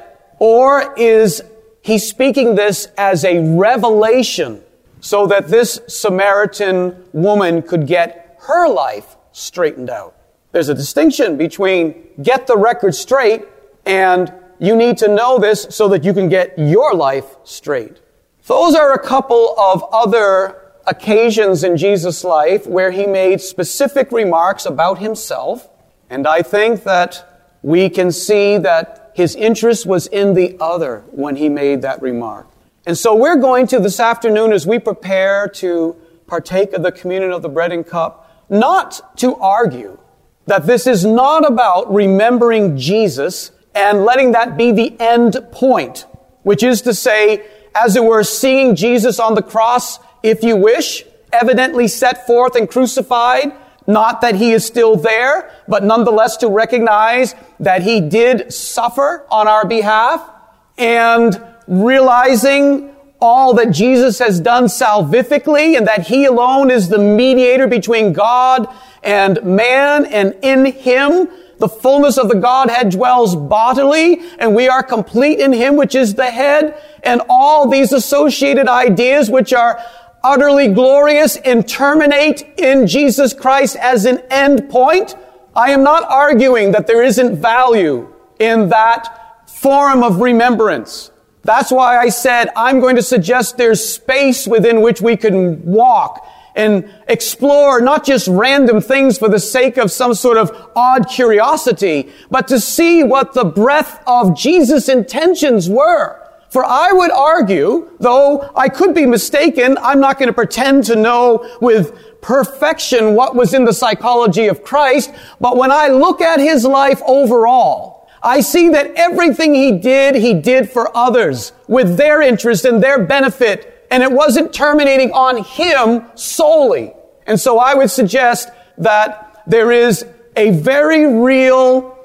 Or 0.40 0.92
is 0.98 1.42
he 1.80 1.96
speaking 1.96 2.54
this 2.54 2.88
as 2.98 3.24
a 3.24 3.38
revelation 3.56 4.62
so 5.00 5.26
that 5.26 5.48
this 5.48 5.80
Samaritan 5.88 7.02
woman 7.14 7.62
could 7.62 7.86
get 7.86 8.36
her 8.40 8.68
life 8.68 9.16
straightened 9.32 9.88
out? 9.88 10.14
There's 10.52 10.68
a 10.68 10.74
distinction 10.74 11.38
between 11.38 12.08
get 12.22 12.46
the 12.46 12.58
record 12.58 12.94
straight 12.94 13.46
and 13.86 14.30
you 14.60 14.76
need 14.76 14.98
to 14.98 15.08
know 15.08 15.38
this 15.38 15.66
so 15.70 15.88
that 15.88 16.04
you 16.04 16.12
can 16.12 16.28
get 16.28 16.56
your 16.58 16.94
life 16.94 17.36
straight. 17.44 17.98
Those 18.46 18.74
are 18.74 18.92
a 18.92 18.98
couple 18.98 19.54
of 19.58 19.82
other 19.90 20.72
occasions 20.86 21.64
in 21.64 21.76
Jesus' 21.76 22.24
life 22.24 22.66
where 22.66 22.90
he 22.90 23.06
made 23.06 23.40
specific 23.40 24.12
remarks 24.12 24.66
about 24.66 24.98
himself. 24.98 25.68
And 26.10 26.26
I 26.26 26.42
think 26.42 26.84
that 26.84 27.26
we 27.62 27.88
can 27.88 28.12
see 28.12 28.58
that 28.58 29.12
his 29.14 29.34
interest 29.34 29.86
was 29.86 30.06
in 30.06 30.34
the 30.34 30.56
other 30.60 31.04
when 31.10 31.36
he 31.36 31.48
made 31.48 31.82
that 31.82 32.02
remark. 32.02 32.46
And 32.86 32.96
so 32.98 33.14
we're 33.14 33.36
going 33.36 33.66
to 33.68 33.78
this 33.78 34.00
afternoon 34.00 34.52
as 34.52 34.66
we 34.66 34.78
prepare 34.78 35.48
to 35.48 35.96
partake 36.26 36.72
of 36.72 36.82
the 36.82 36.92
communion 36.92 37.32
of 37.32 37.42
the 37.42 37.48
bread 37.48 37.72
and 37.72 37.86
cup, 37.86 38.44
not 38.50 39.16
to 39.18 39.36
argue 39.36 39.98
that 40.46 40.66
this 40.66 40.86
is 40.86 41.04
not 41.04 41.48
about 41.48 41.92
remembering 41.92 42.76
Jesus 42.76 43.52
and 43.74 44.04
letting 44.04 44.32
that 44.32 44.56
be 44.56 44.72
the 44.72 44.98
end 45.00 45.36
point, 45.52 46.06
which 46.42 46.62
is 46.62 46.82
to 46.82 46.94
say, 46.94 47.44
as 47.74 47.96
it 47.96 48.04
were, 48.04 48.24
seeing 48.24 48.74
Jesus 48.74 49.20
on 49.20 49.34
the 49.34 49.42
cross, 49.42 49.98
if 50.22 50.42
you 50.42 50.56
wish, 50.56 51.04
evidently 51.32 51.88
set 51.88 52.26
forth 52.26 52.56
and 52.56 52.68
crucified, 52.68 53.52
not 53.86 54.20
that 54.20 54.34
he 54.34 54.52
is 54.52 54.64
still 54.64 54.96
there, 54.96 55.50
but 55.68 55.84
nonetheless 55.84 56.36
to 56.38 56.48
recognize 56.48 57.34
that 57.58 57.82
he 57.82 58.00
did 58.00 58.52
suffer 58.52 59.26
on 59.30 59.48
our 59.48 59.66
behalf 59.66 60.28
and 60.76 61.40
realizing 61.66 62.94
all 63.20 63.54
that 63.54 63.70
Jesus 63.70 64.18
has 64.18 64.40
done 64.40 64.64
salvifically 64.64 65.76
and 65.76 65.86
that 65.86 66.06
he 66.06 66.24
alone 66.24 66.70
is 66.70 66.88
the 66.88 66.98
mediator 66.98 67.66
between 67.66 68.12
God 68.12 68.66
and 69.02 69.42
man 69.42 70.06
and 70.06 70.36
in 70.42 70.64
him 70.64 71.28
the 71.60 71.68
fullness 71.68 72.18
of 72.18 72.28
the 72.28 72.36
Godhead 72.36 72.90
dwells 72.90 73.36
bodily 73.36 74.20
and 74.38 74.54
we 74.54 74.68
are 74.68 74.82
complete 74.82 75.38
in 75.38 75.52
him 75.52 75.76
which 75.76 75.94
is 75.94 76.14
the 76.14 76.30
head 76.30 76.80
and 77.04 77.22
all 77.28 77.68
these 77.68 77.92
associated 77.92 78.66
ideas 78.66 79.30
which 79.30 79.52
are 79.52 79.80
utterly 80.24 80.68
glorious 80.68 81.36
and 81.36 81.68
terminate 81.68 82.42
in 82.58 82.86
Jesus 82.86 83.32
Christ 83.32 83.76
as 83.76 84.04
an 84.04 84.22
end 84.30 84.68
point. 84.68 85.14
I 85.54 85.70
am 85.70 85.82
not 85.82 86.04
arguing 86.04 86.72
that 86.72 86.86
there 86.86 87.02
isn't 87.02 87.36
value 87.36 88.12
in 88.38 88.68
that 88.70 89.48
form 89.48 90.02
of 90.02 90.20
remembrance. 90.20 91.10
That's 91.42 91.70
why 91.70 91.98
I 91.98 92.08
said 92.08 92.50
I'm 92.56 92.80
going 92.80 92.96
to 92.96 93.02
suggest 93.02 93.56
there's 93.56 93.84
space 93.84 94.46
within 94.46 94.82
which 94.82 95.00
we 95.00 95.16
can 95.16 95.64
walk 95.64 96.26
and 96.60 96.92
explore 97.08 97.80
not 97.80 98.04
just 98.04 98.28
random 98.28 98.80
things 98.82 99.18
for 99.18 99.28
the 99.28 99.40
sake 99.40 99.78
of 99.78 99.90
some 99.90 100.14
sort 100.14 100.36
of 100.36 100.70
odd 100.76 101.08
curiosity, 101.08 102.10
but 102.30 102.46
to 102.48 102.60
see 102.60 103.02
what 103.02 103.32
the 103.32 103.44
breadth 103.44 103.98
of 104.06 104.36
Jesus' 104.36 104.88
intentions 104.88 105.68
were. 105.70 106.20
For 106.50 106.64
I 106.64 106.92
would 106.92 107.12
argue, 107.12 107.90
though 108.00 108.50
I 108.54 108.68
could 108.68 108.94
be 108.94 109.06
mistaken, 109.06 109.78
I'm 109.80 110.00
not 110.00 110.18
going 110.18 110.26
to 110.28 110.34
pretend 110.34 110.84
to 110.84 110.96
know 110.96 111.48
with 111.60 112.20
perfection 112.20 113.14
what 113.14 113.34
was 113.34 113.54
in 113.54 113.64
the 113.64 113.72
psychology 113.72 114.48
of 114.48 114.62
Christ, 114.62 115.12
but 115.40 115.56
when 115.56 115.70
I 115.70 115.88
look 115.88 116.20
at 116.20 116.40
his 116.40 116.64
life 116.64 117.00
overall, 117.06 118.08
I 118.22 118.42
see 118.42 118.68
that 118.70 118.92
everything 118.96 119.54
he 119.54 119.72
did, 119.78 120.14
he 120.14 120.34
did 120.34 120.68
for 120.68 120.94
others 120.94 121.52
with 121.68 121.96
their 121.96 122.20
interest 122.20 122.66
and 122.66 122.82
their 122.82 122.98
benefit, 123.06 123.79
and 123.90 124.02
it 124.02 124.12
wasn't 124.12 124.52
terminating 124.52 125.12
on 125.12 125.42
him 125.42 126.04
solely. 126.14 126.92
And 127.26 127.38
so 127.38 127.58
I 127.58 127.74
would 127.74 127.90
suggest 127.90 128.48
that 128.78 129.42
there 129.46 129.72
is 129.72 130.04
a 130.36 130.50
very 130.50 131.06
real 131.06 131.96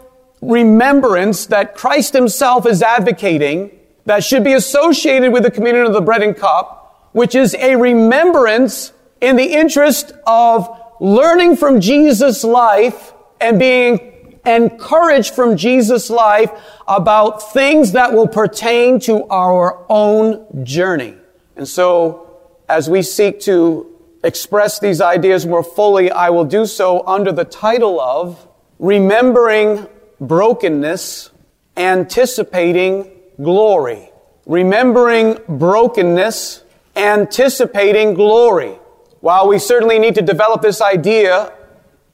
remembrance 0.41 1.47
that 1.47 1.75
Christ 1.75 2.13
himself 2.13 2.65
is 2.65 2.81
advocating 2.81 3.71
that 4.05 4.23
should 4.23 4.43
be 4.43 4.53
associated 4.53 5.31
with 5.31 5.43
the 5.43 5.51
communion 5.51 5.85
of 5.85 5.93
the 5.93 6.01
bread 6.01 6.21
and 6.21 6.35
cup, 6.35 7.09
which 7.13 7.35
is 7.35 7.55
a 7.55 7.75
remembrance 7.75 8.93
in 9.21 9.35
the 9.35 9.53
interest 9.53 10.11
of 10.27 10.69
learning 10.99 11.55
from 11.55 11.81
Jesus' 11.81 12.43
life 12.43 13.13
and 13.41 13.59
being 13.59 14.39
encouraged 14.45 15.33
from 15.33 15.57
Jesus' 15.57 16.09
life 16.09 16.51
about 16.87 17.51
things 17.51 17.93
that 17.93 18.13
will 18.13 18.27
pertain 18.27 18.99
to 19.01 19.25
our 19.25 19.85
own 19.89 20.63
journey. 20.63 21.15
And 21.55 21.67
so, 21.67 22.37
as 22.67 22.89
we 22.89 23.01
seek 23.01 23.39
to 23.41 23.87
express 24.23 24.79
these 24.79 25.01
ideas 25.01 25.45
more 25.45 25.63
fully, 25.63 26.11
I 26.11 26.29
will 26.29 26.45
do 26.45 26.65
so 26.65 27.05
under 27.07 27.31
the 27.31 27.45
title 27.45 28.01
of 28.01 28.47
Remembering 28.79 29.87
Brokenness, 30.19 31.29
Anticipating 31.77 33.11
Glory. 33.41 34.09
Remembering 34.45 35.39
brokenness, 35.47 36.63
anticipating 36.95 38.13
glory. 38.13 38.77
While 39.19 39.47
we 39.47 39.57
certainly 39.57 39.97
need 39.97 40.15
to 40.15 40.21
develop 40.21 40.61
this 40.61 40.81
idea, 40.81 41.51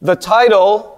the 0.01 0.15
title 0.15 0.97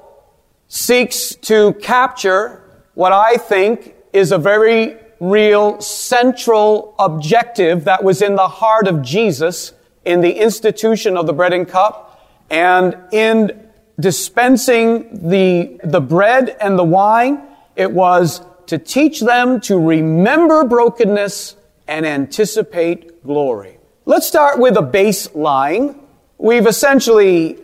seeks 0.68 1.36
to 1.36 1.74
capture 1.82 2.62
what 2.94 3.12
I 3.12 3.38
think 3.38 3.96
is 4.14 4.32
a 4.32 4.38
very 4.38 4.98
real 5.24 5.80
central 5.80 6.94
objective 7.00 7.86
that 7.86 8.04
was 8.04 8.22
in 8.22 8.36
the 8.36 8.48
heart 8.48 8.88
of 8.88 9.02
Jesus 9.02 9.72
in 10.04 10.20
the 10.20 10.34
institution 10.34 11.16
of 11.16 11.28
the 11.28 11.34
bread 11.34 11.54
and 11.54 11.66
cup 11.66 12.30
and 12.50 12.98
in 13.14 13.70
dispensing 13.98 15.30
the, 15.30 15.80
the 15.82 16.02
bread 16.02 16.50
and 16.60 16.78
the 16.78 16.84
wine. 16.84 17.42
It 17.78 17.90
was 17.92 18.42
to 18.68 18.78
teach 18.78 19.22
them 19.22 19.62
to 19.62 19.80
remember 19.80 20.66
brokenness 20.66 21.56
and 21.88 22.06
anticipate 22.06 23.24
glory. 23.24 23.78
Let's 24.04 24.28
start 24.28 24.60
with 24.60 24.76
a 24.76 24.82
baseline. 24.82 25.98
We've 26.38 26.68
essentially 26.68 27.58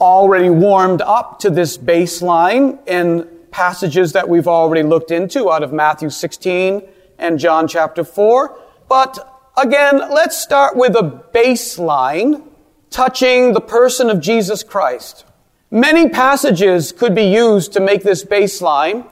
already 0.00 0.50
warmed 0.50 1.00
up 1.00 1.38
to 1.40 1.50
this 1.50 1.78
baseline 1.78 2.84
in 2.88 3.28
passages 3.52 4.14
that 4.14 4.28
we've 4.28 4.48
already 4.48 4.82
looked 4.82 5.12
into 5.12 5.52
out 5.52 5.62
of 5.62 5.72
Matthew 5.72 6.10
16 6.10 6.82
and 7.18 7.38
John 7.38 7.68
chapter 7.68 8.04
4. 8.04 8.58
But 8.88 9.52
again, 9.56 9.98
let's 10.10 10.38
start 10.38 10.76
with 10.76 10.96
a 10.96 11.24
baseline 11.34 12.42
touching 12.90 13.52
the 13.52 13.60
person 13.60 14.10
of 14.10 14.20
Jesus 14.20 14.62
Christ. 14.62 15.24
Many 15.70 16.08
passages 16.08 16.92
could 16.92 17.14
be 17.14 17.24
used 17.24 17.72
to 17.72 17.80
make 17.80 18.02
this 18.02 18.24
baseline, 18.24 19.06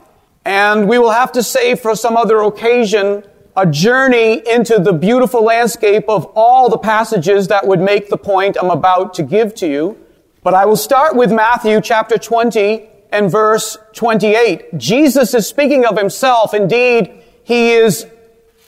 and 0.45 0.87
we 0.87 0.97
will 0.97 1.11
have 1.11 1.31
to 1.33 1.43
save 1.43 1.79
for 1.81 1.95
some 1.95 2.15
other 2.15 2.39
occasion 2.39 3.23
a 3.55 3.65
journey 3.65 4.41
into 4.49 4.79
the 4.79 4.93
beautiful 4.93 5.43
landscape 5.43 6.05
of 6.07 6.25
all 6.35 6.69
the 6.69 6.77
passages 6.77 7.47
that 7.49 7.67
would 7.67 7.79
make 7.79 8.09
the 8.09 8.17
point 8.17 8.57
I'm 8.59 8.69
about 8.69 9.13
to 9.15 9.23
give 9.23 9.53
to 9.55 9.67
you. 9.67 9.97
But 10.41 10.53
I 10.53 10.65
will 10.65 10.75
start 10.75 11.15
with 11.15 11.31
Matthew 11.31 11.79
chapter 11.81 12.17
20 12.17 12.89
and 13.11 13.29
verse 13.31 13.77
28. 13.93 14.77
Jesus 14.77 15.33
is 15.33 15.47
speaking 15.47 15.85
of 15.85 15.97
himself. 15.97 16.53
Indeed, 16.53 17.22
he 17.43 17.71
is 17.71 18.05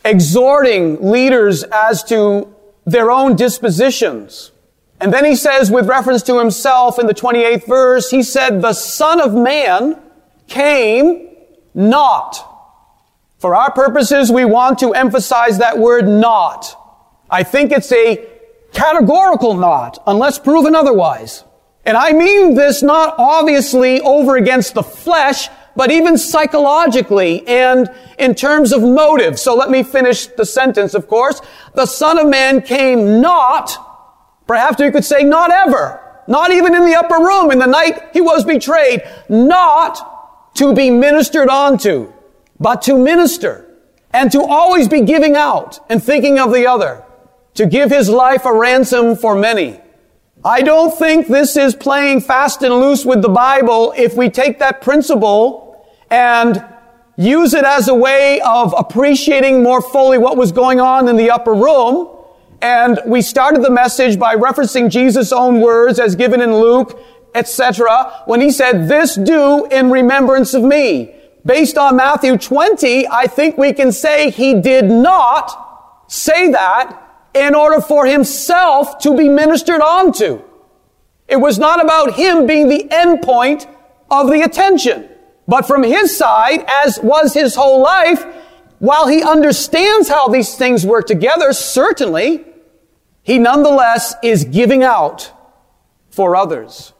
exhorting 0.03 1.11
leaders 1.11 1.63
as 1.63 2.03
to 2.05 2.53
their 2.85 3.11
own 3.11 3.35
dispositions. 3.35 4.51
And 4.99 5.13
then 5.13 5.25
he 5.25 5.35
says, 5.35 5.71
with 5.71 5.87
reference 5.87 6.23
to 6.23 6.39
himself 6.39 6.99
in 6.99 7.07
the 7.07 7.13
28th 7.13 7.67
verse, 7.67 8.09
he 8.11 8.23
said, 8.23 8.61
the 8.61 8.73
Son 8.73 9.19
of 9.19 9.33
Man 9.33 9.99
came 10.47 11.29
not 11.73 12.55
for 13.45 13.53
our 13.53 13.71
purposes, 13.71 14.31
we 14.31 14.43
want 14.43 14.79
to 14.79 14.93
emphasize 14.93 15.59
that 15.59 15.77
word 15.77 16.07
not. 16.07 16.75
I 17.29 17.43
think 17.43 17.71
it's 17.71 17.91
a 17.91 18.27
categorical 18.73 19.53
not, 19.53 20.01
unless 20.07 20.39
proven 20.39 20.73
otherwise. 20.73 21.43
And 21.85 21.95
I 21.95 22.13
mean 22.13 22.55
this 22.55 22.81
not 22.81 23.13
obviously 23.19 24.01
over 24.01 24.35
against 24.35 24.73
the 24.73 24.81
flesh, 24.81 25.49
but 25.75 25.91
even 25.91 26.17
psychologically 26.17 27.45
and 27.47 27.89
in 28.17 28.33
terms 28.35 28.71
of 28.71 28.81
motive. 28.81 29.39
So 29.39 29.55
let 29.55 29.69
me 29.69 29.83
finish 29.83 30.27
the 30.27 30.45
sentence, 30.45 30.93
of 30.93 31.07
course. 31.07 31.41
The 31.73 31.85
Son 31.85 32.17
of 32.17 32.27
Man 32.27 32.61
came 32.61 33.21
not, 33.21 33.75
perhaps 34.47 34.79
you 34.79 34.91
could 34.91 35.05
say 35.05 35.23
not 35.23 35.51
ever, 35.51 36.01
not 36.27 36.51
even 36.51 36.75
in 36.75 36.85
the 36.85 36.95
upper 36.95 37.17
room 37.17 37.51
in 37.51 37.59
the 37.59 37.65
night 37.67 38.09
he 38.13 38.21
was 38.21 38.45
betrayed, 38.45 39.03
not 39.29 40.55
to 40.55 40.73
be 40.73 40.89
ministered 40.89 41.49
onto 41.49 42.13
but 42.59 42.81
to 42.83 42.97
minister 42.97 43.65
and 44.11 44.31
to 44.31 44.41
always 44.41 44.87
be 44.87 45.01
giving 45.01 45.35
out 45.35 45.79
and 45.89 46.01
thinking 46.01 46.39
of 46.39 46.53
the 46.53 46.65
other, 46.65 47.03
to 47.53 47.65
give 47.65 47.91
his 47.91 48.09
life 48.09 48.45
a 48.45 48.53
ransom 48.53 49.15
for 49.15 49.35
many. 49.35 49.79
I 50.43 50.61
don't 50.61 50.97
think 50.97 51.27
this 51.27 51.57
is 51.57 51.75
playing 51.75 52.21
fast 52.21 52.61
and 52.61 52.73
loose 52.73 53.03
with 53.03 53.21
the 53.21 53.29
Bible 53.29 53.93
if 53.97 54.15
we 54.15 54.29
take 54.29 54.59
that 54.59 54.81
principle 54.81 55.64
and 56.09 56.63
use 57.17 57.53
it 57.53 57.63
as 57.63 57.87
a 57.87 57.95
way 57.95 58.41
of 58.41 58.73
appreciating 58.77 59.63
more 59.63 59.81
fully 59.81 60.17
what 60.17 60.37
was 60.37 60.51
going 60.51 60.79
on 60.79 61.07
in 61.07 61.15
the 61.15 61.31
upper 61.31 61.53
room. 61.53 62.09
And 62.61 62.99
we 63.05 63.21
started 63.21 63.63
the 63.63 63.69
message 63.69 64.17
by 64.17 64.35
referencing 64.35 64.89
Jesus' 64.89 65.31
own 65.31 65.61
words 65.61 65.99
as 65.99 66.15
given 66.15 66.41
in 66.41 66.55
Luke, 66.55 66.99
etc., 67.33 68.23
when 68.25 68.41
he 68.41 68.51
said, 68.51 68.87
this 68.87 69.15
do 69.15 69.65
in 69.65 69.91
remembrance 69.91 70.53
of 70.53 70.63
me. 70.63 71.13
Based 71.45 71.77
on 71.77 71.97
Matthew 71.97 72.37
20, 72.37 73.07
I 73.07 73.27
think 73.27 73.57
we 73.57 73.71
can 73.73 73.91
say 73.91 74.31
he 74.31 74.59
did 74.59 74.85
not 74.85 76.05
say 76.07 76.51
that 76.51 77.01
in 77.33 77.53
order 77.53 77.81
for 77.81 78.05
himself 78.05 78.97
to 78.99 79.15
be 79.15 79.29
ministered 79.29 79.81
onto. 79.81 80.41
It 81.27 81.37
was 81.37 81.59
not 81.59 81.83
about 81.83 82.15
him 82.15 82.47
being 82.47 82.69
the 82.69 82.87
end 82.91 83.21
point 83.21 83.67
of 84.09 84.27
the 84.27 84.41
attention. 84.41 85.09
But 85.47 85.67
from 85.67 85.83
his 85.83 86.15
side, 86.17 86.65
as 86.83 86.99
was 87.01 87.33
his 87.33 87.55
whole 87.55 87.81
life, 87.81 88.25
while 88.79 89.07
he 89.07 89.23
understands 89.23 90.09
how 90.09 90.27
these 90.27 90.55
things 90.55 90.85
work 90.85 91.07
together, 91.07 91.53
certainly, 91.53 92.45
he 93.23 93.39
nonetheless 93.39 94.15
is 94.23 94.43
giving 94.43 94.83
out 94.83 95.31
for 96.09 96.35
others. 96.35 96.93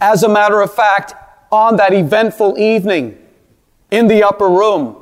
As 0.00 0.22
a 0.22 0.28
matter 0.28 0.60
of 0.60 0.74
fact, 0.74 1.14
on 1.52 1.76
that 1.76 1.92
eventful 1.92 2.58
evening, 2.58 3.18
in 3.90 4.06
the 4.06 4.22
upper 4.22 4.48
room, 4.48 4.96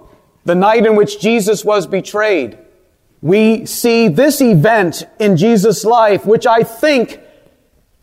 the 0.44 0.54
night 0.54 0.86
in 0.86 0.96
which 0.96 1.20
Jesus 1.20 1.64
was 1.64 1.86
betrayed. 1.86 2.58
We 3.20 3.66
see 3.66 4.08
this 4.08 4.40
event 4.40 5.04
in 5.18 5.36
Jesus' 5.36 5.84
life, 5.84 6.24
which 6.24 6.46
I 6.46 6.62
think 6.62 7.20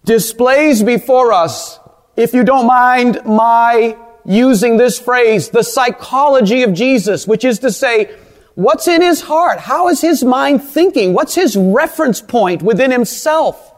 displays 0.04 0.84
before 0.84 1.34
us, 1.34 1.80
if 2.16 2.34
you 2.34 2.44
don't 2.44 2.68
mind 2.68 3.22
my 3.26 3.98
using 4.26 4.78
this 4.78 5.00
phrase, 5.00 5.50
the 5.50 5.64
psychology 5.64 6.64
of 6.64 6.74
Jesus, 6.74 7.28
which 7.28 7.46
is 7.46 7.60
to 7.60 7.72
say, 7.72 8.16
what's 8.56 8.88
in 8.88 9.02
his 9.02 9.22
heart? 9.22 9.60
How 9.60 9.88
is 9.90 10.02
his 10.02 10.24
mind 10.24 10.64
thinking? 10.64 11.14
What's 11.14 11.36
his 11.36 11.56
reference 11.56 12.22
point 12.22 12.62
within 12.62 12.92
himself? 12.92 13.74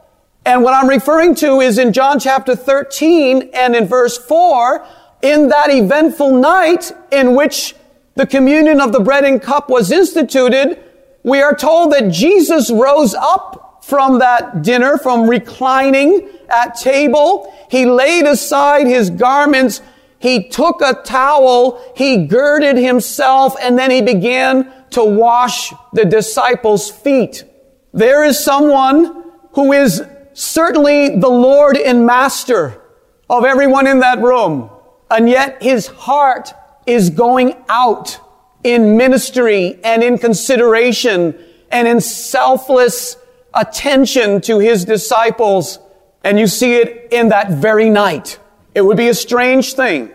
And 0.46 0.64
what 0.64 0.74
I'm 0.74 0.88
referring 0.88 1.36
to 1.36 1.60
is 1.60 1.78
in 1.78 1.92
John 1.92 2.20
chapter 2.20 2.56
13 2.56 3.50
and 3.54 3.76
in 3.76 3.86
verse 3.86 4.18
4, 4.18 4.86
in 5.22 5.50
that 5.50 5.70
eventful 5.70 6.32
night 6.40 6.92
in 7.12 7.36
which 7.36 7.76
the 8.16 8.26
communion 8.26 8.80
of 8.80 8.94
the 8.94 9.00
bread 9.00 9.26
and 9.26 9.42
cup 9.42 9.70
was 9.70 9.92
instituted, 9.92 10.82
we 11.24 11.42
are 11.42 11.54
told 11.54 11.92
that 11.92 12.10
Jesus 12.10 12.72
rose 12.72 13.14
up 13.14 13.84
from 13.84 14.20
that 14.20 14.62
dinner, 14.62 14.98
from 14.98 15.30
reclining 15.30 16.30
at 16.50 16.76
table. 16.76 17.54
He 17.70 17.86
laid 17.86 18.26
aside 18.26 18.88
his 18.88 19.10
garments. 19.10 19.82
He 20.20 20.50
took 20.50 20.82
a 20.82 20.94
towel. 20.94 21.82
He 21.96 22.26
girded 22.26 22.78
himself 22.78 23.56
and 23.62 23.78
then 23.78 23.92
he 23.92 24.02
began 24.02 24.74
to 24.92 25.04
wash 25.04 25.74
the 25.94 26.06
disciples' 26.06 26.90
feet. 26.90 27.44
There 27.94 28.24
is 28.24 28.44
someone 28.44 29.32
who 29.52 29.74
is 29.74 30.04
certainly 30.34 31.20
the 31.20 31.30
Lord 31.30 31.78
and 31.78 32.06
Master 32.06 32.82
of 33.30 33.44
everyone 33.44 33.88
in 33.88 34.00
that 34.00 34.20
room. 34.20 34.70
And 35.10 35.30
yet 35.30 35.62
his 35.62 35.88
heart 35.88 36.54
is 36.86 37.10
going 37.10 37.56
out 37.70 38.20
in 38.64 38.98
ministry 38.98 39.80
and 39.84 40.04
in 40.04 40.18
consideration 40.18 41.38
and 41.72 41.88
in 41.88 42.02
selfless 42.02 43.18
attention 43.54 44.42
to 44.42 44.60
his 44.60 44.86
disciples. 44.86 45.80
And 46.24 46.40
you 46.40 46.48
see 46.48 46.76
it 46.76 47.08
in 47.12 47.30
that 47.30 47.52
very 47.52 47.90
night. 47.90 48.40
It 48.78 48.86
would 48.86 48.96
be 48.96 49.08
a 49.08 49.16
strange 49.16 49.74
thing 49.74 50.12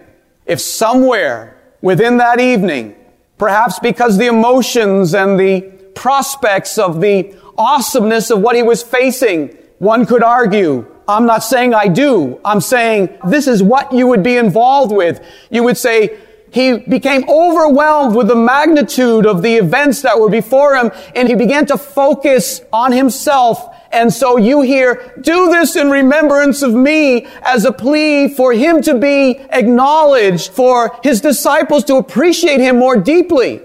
if 0.46 0.60
somewhere 0.60 1.60
within 1.80 2.18
that 2.18 2.38
evening, 2.38 2.94
perhaps 3.36 3.80
because 3.80 4.18
the 4.18 4.26
emotions 4.26 5.16
and 5.16 5.36
the 5.36 5.62
prospects 5.96 6.78
of 6.78 7.00
the 7.00 7.34
awesomeness 7.58 8.30
of 8.30 8.38
what 8.38 8.54
he 8.54 8.62
was 8.62 8.80
facing, 8.80 9.48
one 9.80 10.06
could 10.06 10.22
argue 10.22 10.86
I'm 11.08 11.26
not 11.26 11.42
saying 11.42 11.74
I 11.74 11.88
do. 11.88 12.38
I'm 12.44 12.60
saying 12.60 13.08
this 13.26 13.48
is 13.48 13.64
what 13.64 13.92
you 13.92 14.06
would 14.06 14.22
be 14.22 14.36
involved 14.36 14.92
with. 14.92 15.20
You 15.50 15.64
would 15.64 15.76
say, 15.76 16.16
he 16.52 16.76
became 16.78 17.28
overwhelmed 17.28 18.14
with 18.14 18.28
the 18.28 18.36
magnitude 18.36 19.26
of 19.26 19.42
the 19.42 19.56
events 19.56 20.02
that 20.02 20.20
were 20.20 20.28
before 20.28 20.76
him 20.76 20.92
and 21.16 21.26
he 21.26 21.34
began 21.34 21.66
to 21.66 21.76
focus 21.78 22.60
on 22.72 22.92
himself. 22.92 23.74
And 23.92 24.12
so 24.12 24.38
you 24.38 24.62
hear, 24.62 25.12
do 25.20 25.50
this 25.50 25.76
in 25.76 25.90
remembrance 25.90 26.62
of 26.62 26.72
me 26.72 27.26
as 27.42 27.64
a 27.64 27.72
plea 27.72 28.28
for 28.28 28.52
him 28.52 28.80
to 28.82 28.98
be 28.98 29.38
acknowledged, 29.50 30.52
for 30.52 30.98
his 31.02 31.20
disciples 31.20 31.84
to 31.84 31.96
appreciate 31.96 32.60
him 32.60 32.78
more 32.78 32.96
deeply. 32.96 33.60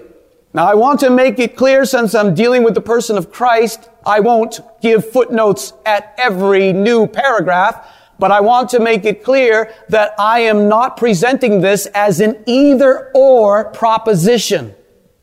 Now 0.52 0.66
I 0.66 0.74
want 0.74 1.00
to 1.00 1.10
make 1.10 1.38
it 1.38 1.56
clear 1.56 1.84
since 1.84 2.14
I'm 2.14 2.34
dealing 2.34 2.62
with 2.62 2.74
the 2.74 2.80
person 2.80 3.16
of 3.16 3.32
Christ, 3.32 3.88
I 4.04 4.20
won't 4.20 4.60
give 4.80 5.10
footnotes 5.10 5.72
at 5.86 6.14
every 6.18 6.72
new 6.72 7.06
paragraph. 7.06 7.94
But 8.18 8.32
I 8.32 8.40
want 8.40 8.70
to 8.70 8.80
make 8.80 9.04
it 9.04 9.22
clear 9.22 9.72
that 9.90 10.12
I 10.18 10.40
am 10.40 10.68
not 10.68 10.96
presenting 10.96 11.60
this 11.60 11.86
as 11.86 12.20
an 12.20 12.42
either 12.46 13.12
or 13.14 13.70
proposition. 13.70 14.74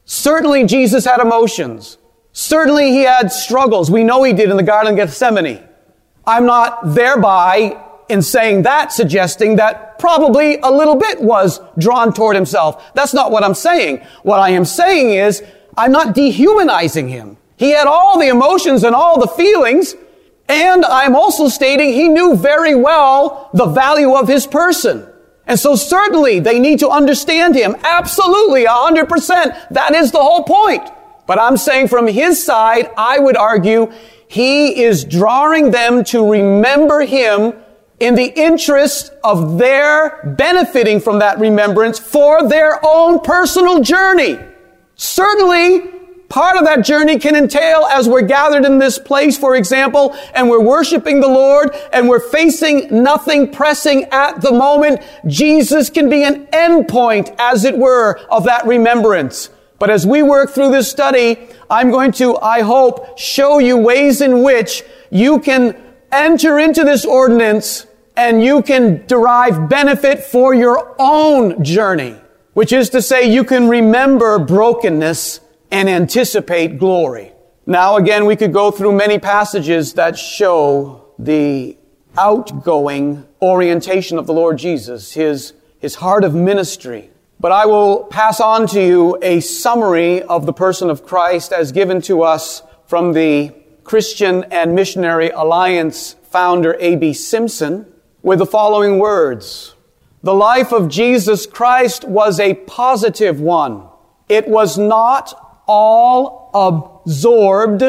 Certainly 0.05 0.67
Jesus 0.67 1.03
had 1.03 1.19
emotions. 1.19 1.97
Certainly 2.37 2.91
he 2.91 3.03
had 3.03 3.31
struggles. 3.31 3.89
We 3.89 4.03
know 4.03 4.21
he 4.23 4.33
did 4.33 4.49
in 4.49 4.57
the 4.57 4.63
Garden 4.63 4.91
of 4.91 4.97
Gethsemane. 4.97 5.63
I'm 6.27 6.45
not 6.45 6.93
thereby 6.93 7.81
in 8.09 8.21
saying 8.21 8.63
that 8.63 8.91
suggesting 8.91 9.55
that 9.55 9.97
probably 9.99 10.59
a 10.59 10.69
little 10.69 10.97
bit 10.97 11.21
was 11.21 11.61
drawn 11.77 12.11
toward 12.11 12.35
himself. 12.35 12.93
That's 12.93 13.13
not 13.13 13.31
what 13.31 13.45
I'm 13.45 13.53
saying. 13.53 14.05
What 14.23 14.41
I 14.41 14.49
am 14.49 14.65
saying 14.65 15.11
is 15.11 15.43
I'm 15.77 15.93
not 15.93 16.13
dehumanizing 16.13 17.07
him. 17.07 17.37
He 17.55 17.69
had 17.69 17.87
all 17.87 18.19
the 18.19 18.27
emotions 18.27 18.83
and 18.83 18.93
all 18.93 19.17
the 19.17 19.27
feelings, 19.27 19.95
and 20.49 20.83
I'm 20.83 21.15
also 21.15 21.47
stating 21.47 21.93
he 21.93 22.09
knew 22.09 22.35
very 22.35 22.75
well 22.75 23.49
the 23.53 23.65
value 23.65 24.13
of 24.13 24.27
his 24.27 24.45
person. 24.45 25.07
And 25.47 25.57
so 25.57 25.77
certainly 25.77 26.41
they 26.41 26.59
need 26.59 26.79
to 26.79 26.89
understand 26.89 27.55
him. 27.55 27.77
Absolutely, 27.81 28.65
100%. 28.65 29.69
That 29.69 29.95
is 29.95 30.11
the 30.11 30.19
whole 30.19 30.43
point. 30.43 30.91
But 31.27 31.39
I'm 31.39 31.57
saying 31.57 31.87
from 31.87 32.07
his 32.07 32.43
side, 32.43 32.91
I 32.97 33.19
would 33.19 33.37
argue 33.37 33.91
he 34.27 34.83
is 34.83 35.03
drawing 35.05 35.71
them 35.71 36.03
to 36.05 36.31
remember 36.31 37.01
him 37.01 37.53
in 37.99 38.15
the 38.15 38.27
interest 38.27 39.11
of 39.23 39.57
their 39.57 40.35
benefiting 40.37 40.99
from 40.99 41.19
that 41.19 41.39
remembrance 41.39 41.97
for 41.97 42.47
their 42.47 42.79
own 42.85 43.21
personal 43.21 43.81
journey. 43.81 44.37
Certainly, 44.95 45.95
Part 46.29 46.57
of 46.57 46.65
that 46.65 46.83
journey 46.83 47.19
can 47.19 47.35
entail 47.35 47.85
as 47.91 48.09
we're 48.09 48.23
gathered 48.23 48.65
in 48.65 48.79
this 48.79 48.97
place, 48.97 49.37
for 49.37 49.55
example, 49.55 50.15
and 50.33 50.49
we're 50.49 50.61
worshiping 50.61 51.21
the 51.21 51.27
Lord 51.27 51.75
and 51.93 52.09
we're 52.09 52.19
facing 52.19 53.03
nothing 53.03 53.51
pressing 53.51 54.05
at 54.05 54.41
the 54.41 54.51
moment. 54.51 55.01
Jesus 55.27 55.89
can 55.89 56.09
be 56.09 56.23
an 56.23 56.47
endpoint, 56.47 57.35
as 57.37 57.63
it 57.63 57.77
were, 57.77 58.19
of 58.29 58.45
that 58.45 58.65
remembrance. 58.65 59.49
But 59.77 59.89
as 59.89 60.07
we 60.07 60.23
work 60.23 60.51
through 60.51 60.71
this 60.71 60.89
study, 60.89 61.37
I'm 61.69 61.91
going 61.91 62.11
to, 62.13 62.37
I 62.37 62.61
hope, 62.61 63.17
show 63.17 63.59
you 63.59 63.77
ways 63.77 64.21
in 64.21 64.43
which 64.43 64.83
you 65.09 65.39
can 65.39 65.75
enter 66.11 66.57
into 66.59 66.83
this 66.83 67.05
ordinance 67.05 67.85
and 68.15 68.41
you 68.41 68.61
can 68.61 69.05
derive 69.07 69.67
benefit 69.67 70.23
for 70.23 70.53
your 70.53 70.95
own 70.97 71.63
journey, 71.63 72.15
which 72.53 72.71
is 72.71 72.89
to 72.91 73.01
say 73.01 73.29
you 73.29 73.43
can 73.43 73.67
remember 73.67 74.39
brokenness 74.39 75.41
and 75.71 75.89
anticipate 75.89 76.79
glory. 76.79 77.33
Now 77.65 77.97
again, 77.97 78.25
we 78.25 78.35
could 78.35 78.53
go 78.53 78.71
through 78.71 78.93
many 78.93 79.19
passages 79.19 79.93
that 79.95 80.17
show 80.17 81.05
the 81.19 81.77
outgoing 82.17 83.25
orientation 83.41 84.17
of 84.17 84.27
the 84.27 84.33
Lord 84.33 84.57
Jesus, 84.57 85.13
his, 85.13 85.53
his 85.79 85.95
heart 85.95 86.23
of 86.23 86.33
ministry. 86.33 87.09
But 87.39 87.51
I 87.51 87.65
will 87.65 88.05
pass 88.05 88.39
on 88.39 88.67
to 88.67 88.81
you 88.81 89.17
a 89.21 89.41
summary 89.41 90.23
of 90.23 90.45
the 90.45 90.53
person 90.53 90.89
of 90.89 91.05
Christ 91.05 91.51
as 91.51 91.71
given 91.71 92.01
to 92.03 92.23
us 92.23 92.63
from 92.87 93.13
the 93.13 93.53
Christian 93.83 94.45
and 94.45 94.73
Missionary 94.73 95.29
Alliance 95.29 96.15
founder 96.23 96.75
A.B. 96.79 97.13
Simpson 97.13 97.85
with 98.23 98.39
the 98.39 98.45
following 98.45 98.99
words. 98.99 99.75
The 100.23 100.33
life 100.33 100.71
of 100.71 100.89
Jesus 100.89 101.45
Christ 101.45 102.05
was 102.05 102.39
a 102.39 102.55
positive 102.55 103.39
one. 103.39 103.87
It 104.27 104.47
was 104.47 104.77
not 104.77 105.61
all 105.67 106.49
absorbed 106.53 107.83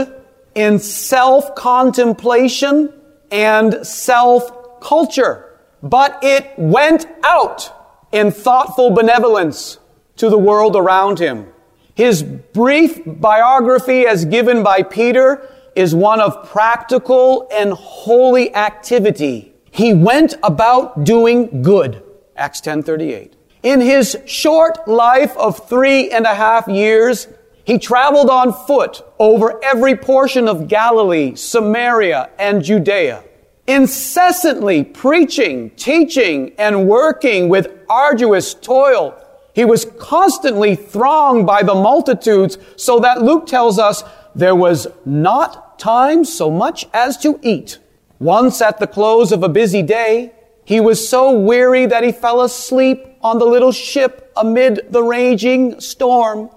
in 0.54 0.78
self-contemplation 0.78 2.92
and 3.30 3.86
self-culture. 3.86 5.58
But 5.82 6.18
it 6.22 6.52
went 6.58 7.06
out 7.22 7.72
in 8.16 8.30
thoughtful 8.30 8.90
benevolence 8.90 9.76
to 10.16 10.30
the 10.30 10.38
world 10.38 10.74
around 10.74 11.18
him. 11.18 11.46
His 11.94 12.22
brief 12.22 12.98
biography 13.04 14.06
as 14.06 14.24
given 14.24 14.62
by 14.62 14.82
Peter 14.82 15.46
is 15.74 15.94
one 15.94 16.22
of 16.22 16.48
practical 16.48 17.46
and 17.52 17.74
holy 17.74 18.54
activity. 18.54 19.52
He 19.70 19.92
went 19.92 20.34
about 20.42 21.04
doing 21.04 21.60
good. 21.62 22.02
Acts 22.36 22.60
1038. 22.60 23.34
In 23.62 23.82
his 23.82 24.16
short 24.24 24.88
life 24.88 25.36
of 25.36 25.68
three 25.68 26.10
and 26.10 26.24
a 26.24 26.34
half 26.34 26.66
years, 26.68 27.28
he 27.64 27.78
traveled 27.78 28.30
on 28.30 28.54
foot 28.54 29.02
over 29.18 29.62
every 29.62 29.94
portion 29.94 30.48
of 30.48 30.68
Galilee, 30.68 31.34
Samaria, 31.34 32.30
and 32.38 32.64
Judea, 32.64 33.24
incessantly 33.66 34.84
preaching, 34.84 35.70
teaching, 35.70 36.52
and 36.58 36.86
working 36.88 37.48
with 37.48 37.68
arduous 37.88 38.54
toil. 38.54 39.20
He 39.54 39.64
was 39.64 39.86
constantly 39.98 40.76
thronged 40.76 41.46
by 41.46 41.62
the 41.62 41.74
multitudes 41.74 42.58
so 42.76 43.00
that 43.00 43.22
Luke 43.22 43.46
tells 43.46 43.78
us 43.78 44.04
there 44.34 44.54
was 44.54 44.86
not 45.04 45.78
time 45.78 46.24
so 46.24 46.50
much 46.50 46.86
as 46.92 47.16
to 47.18 47.40
eat. 47.42 47.78
Once 48.18 48.60
at 48.60 48.78
the 48.78 48.86
close 48.86 49.32
of 49.32 49.42
a 49.42 49.48
busy 49.48 49.82
day, 49.82 50.32
he 50.64 50.80
was 50.80 51.08
so 51.08 51.38
weary 51.38 51.86
that 51.86 52.02
he 52.02 52.12
fell 52.12 52.42
asleep 52.42 53.06
on 53.22 53.38
the 53.38 53.44
little 53.44 53.72
ship 53.72 54.32
amid 54.36 54.80
the 54.90 55.02
raging 55.02 55.80
storm. 55.80 56.50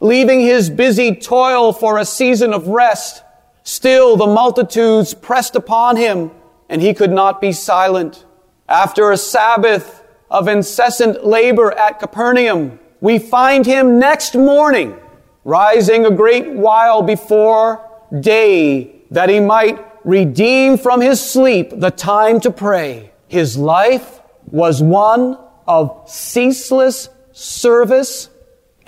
Leaving 0.00 0.40
his 0.40 0.70
busy 0.70 1.14
toil 1.14 1.72
for 1.72 1.98
a 1.98 2.04
season 2.04 2.52
of 2.52 2.68
rest, 2.68 3.22
still 3.64 4.16
the 4.16 4.26
multitudes 4.26 5.12
pressed 5.12 5.56
upon 5.56 5.96
him, 5.96 6.30
and 6.68 6.82
he 6.82 6.94
could 6.94 7.10
not 7.10 7.40
be 7.40 7.52
silent. 7.52 8.24
After 8.68 9.10
a 9.10 9.16
Sabbath 9.16 10.02
of 10.30 10.48
incessant 10.48 11.24
labor 11.24 11.72
at 11.72 11.98
Capernaum, 11.98 12.78
we 13.00 13.18
find 13.18 13.64
him 13.64 13.98
next 13.98 14.34
morning, 14.34 14.96
rising 15.44 16.04
a 16.04 16.10
great 16.10 16.50
while 16.50 17.02
before 17.02 17.88
day, 18.20 19.02
that 19.10 19.28
he 19.28 19.40
might 19.40 19.84
redeem 20.04 20.76
from 20.76 21.00
his 21.00 21.20
sleep 21.20 21.70
the 21.72 21.90
time 21.90 22.40
to 22.40 22.50
pray. 22.50 23.10
His 23.28 23.56
life 23.56 24.20
was 24.50 24.82
one 24.82 25.38
of 25.66 26.02
ceaseless 26.06 27.08
service 27.32 28.30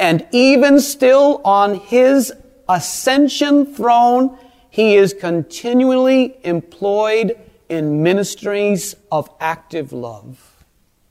and 0.00 0.26
even 0.32 0.80
still 0.80 1.42
on 1.44 1.74
his 1.74 2.32
ascension 2.68 3.66
throne, 3.66 4.38
he 4.70 4.96
is 4.96 5.12
continually 5.12 6.36
employed 6.42 7.38
in 7.70 8.02
ministries 8.02 8.96
of 9.10 9.30
active 9.40 9.92
love. 9.92 10.64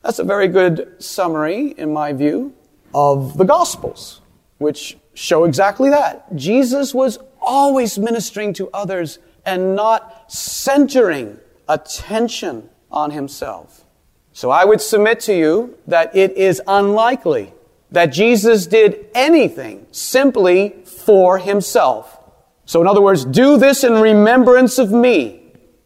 That's 0.04 0.19
a 0.19 0.24
very 0.24 0.48
good 0.48 1.02
summary, 1.04 1.72
in 1.78 1.91
my 1.91 2.13
view, 2.13 2.54
of 2.93 3.38
the 3.38 3.45
Gospels, 3.45 4.22
which 4.58 4.98
show 5.13 5.43
exactly 5.45 5.89
that. 5.89 6.36
Jesus 6.36 6.93
was 6.93 7.19
always 7.41 7.98
ministering 7.98 8.54
to 8.54 8.69
others 8.74 9.19
and 9.45 9.76
not 9.76 10.32
centering 10.32 11.39
attention 11.67 12.69
on 12.91 13.12
himself. 13.12 13.86
So 14.34 14.50
I 14.50 14.65
would 14.65 14.82
submit 14.82 15.19
to 15.22 15.34
you 15.34 15.78
that 15.88 16.15
it 16.15 16.38
is 16.38 16.62
unlikely 16.67 17.54
that 17.91 18.08
Jesus 18.08 18.67
did 18.67 19.08
anything 19.13 19.88
simply 19.91 20.76
for 20.86 21.39
himself. 21.39 22.17
So 22.65 22.82
in 22.82 22.88
other 22.88 23.02
words, 23.02 23.26
do 23.26 23.58
this 23.58 23.84
in 23.84 23.93
remembrance 23.93 24.78
of 24.78 24.91
me. 24.91 25.38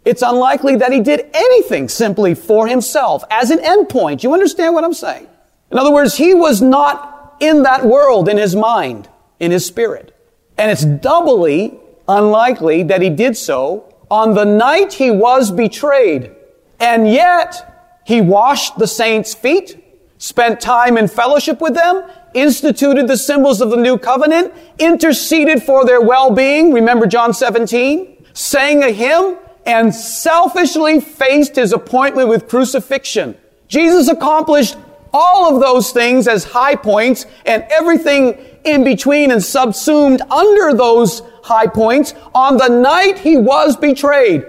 It's 0.06 0.22
unlikely 0.22 0.76
that 0.78 0.92
he 0.92 1.00
did 1.00 1.30
anything 1.34 1.88
simply 1.88 2.36
for 2.36 2.68
himself 2.68 3.24
as 3.30 3.52
an 3.52 3.60
endpoint. 3.60 4.24
You 4.24 4.34
understand 4.34 4.74
what 4.74 4.84
I'm 4.84 4.94
saying? 4.94 5.28
In 5.72 5.78
other 5.78 5.92
words, 5.92 6.18
he 6.18 6.34
was 6.34 6.62
not 6.62 7.38
in 7.40 7.64
that 7.64 7.86
world 7.86 8.28
in 8.30 8.38
his 8.38 8.56
mind, 8.56 9.10
in 9.40 9.52
his 9.52 9.66
spirit. 9.66 10.16
And 10.58 10.70
it's 10.70 10.86
doubly 10.86 11.80
unlikely 12.08 12.84
that 12.84 13.02
he 13.02 13.10
did 13.10 13.38
so 13.38 13.94
on 14.12 14.34
the 14.34 14.46
night 14.46 14.94
he 14.94 15.10
was 15.10 15.52
betrayed. 15.52 16.32
And 16.80 17.10
yet, 17.10 18.02
he 18.06 18.20
washed 18.20 18.78
the 18.78 18.88
saints' 18.88 19.34
feet 19.34 19.84
spent 20.24 20.62
time 20.62 20.98
in 20.98 21.06
fellowship 21.06 21.60
with 21.60 21.74
them, 21.74 22.02
instituted 22.34 23.10
the 23.10 23.18
symbols 23.18 23.60
of 23.60 23.70
the 23.70 23.76
new 23.76 23.98
covenant, 23.98 24.54
interceded 24.80 25.62
for 25.62 25.86
their 25.86 26.00
well-being, 26.00 26.72
remember 26.72 27.06
John 27.06 27.34
17, 27.34 28.26
sang 28.32 28.84
a 28.84 28.92
hymn, 28.92 29.36
and 29.66 29.94
selfishly 29.94 31.00
faced 31.00 31.56
his 31.56 31.74
appointment 31.74 32.30
with 32.30 32.48
crucifixion. 32.48 33.38
Jesus 33.68 34.08
accomplished 34.08 34.76
all 35.14 35.54
of 35.54 35.62
those 35.62 35.92
things 35.92 36.28
as 36.28 36.44
high 36.44 36.76
points 36.76 37.26
and 37.46 37.64
everything 37.70 38.38
in 38.64 38.84
between 38.84 39.32
and 39.32 39.44
subsumed 39.44 40.22
under 40.32 40.74
those 40.74 41.22
high 41.44 41.68
points 41.68 42.14
on 42.34 42.58
the 42.58 42.68
night 42.68 43.20
he 43.20 43.38
was 43.38 43.76
betrayed. 43.78 44.46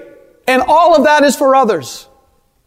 And 0.46 0.62
all 0.62 0.96
of 0.96 1.04
that 1.04 1.22
is 1.22 1.36
for 1.36 1.54
others. 1.54 2.08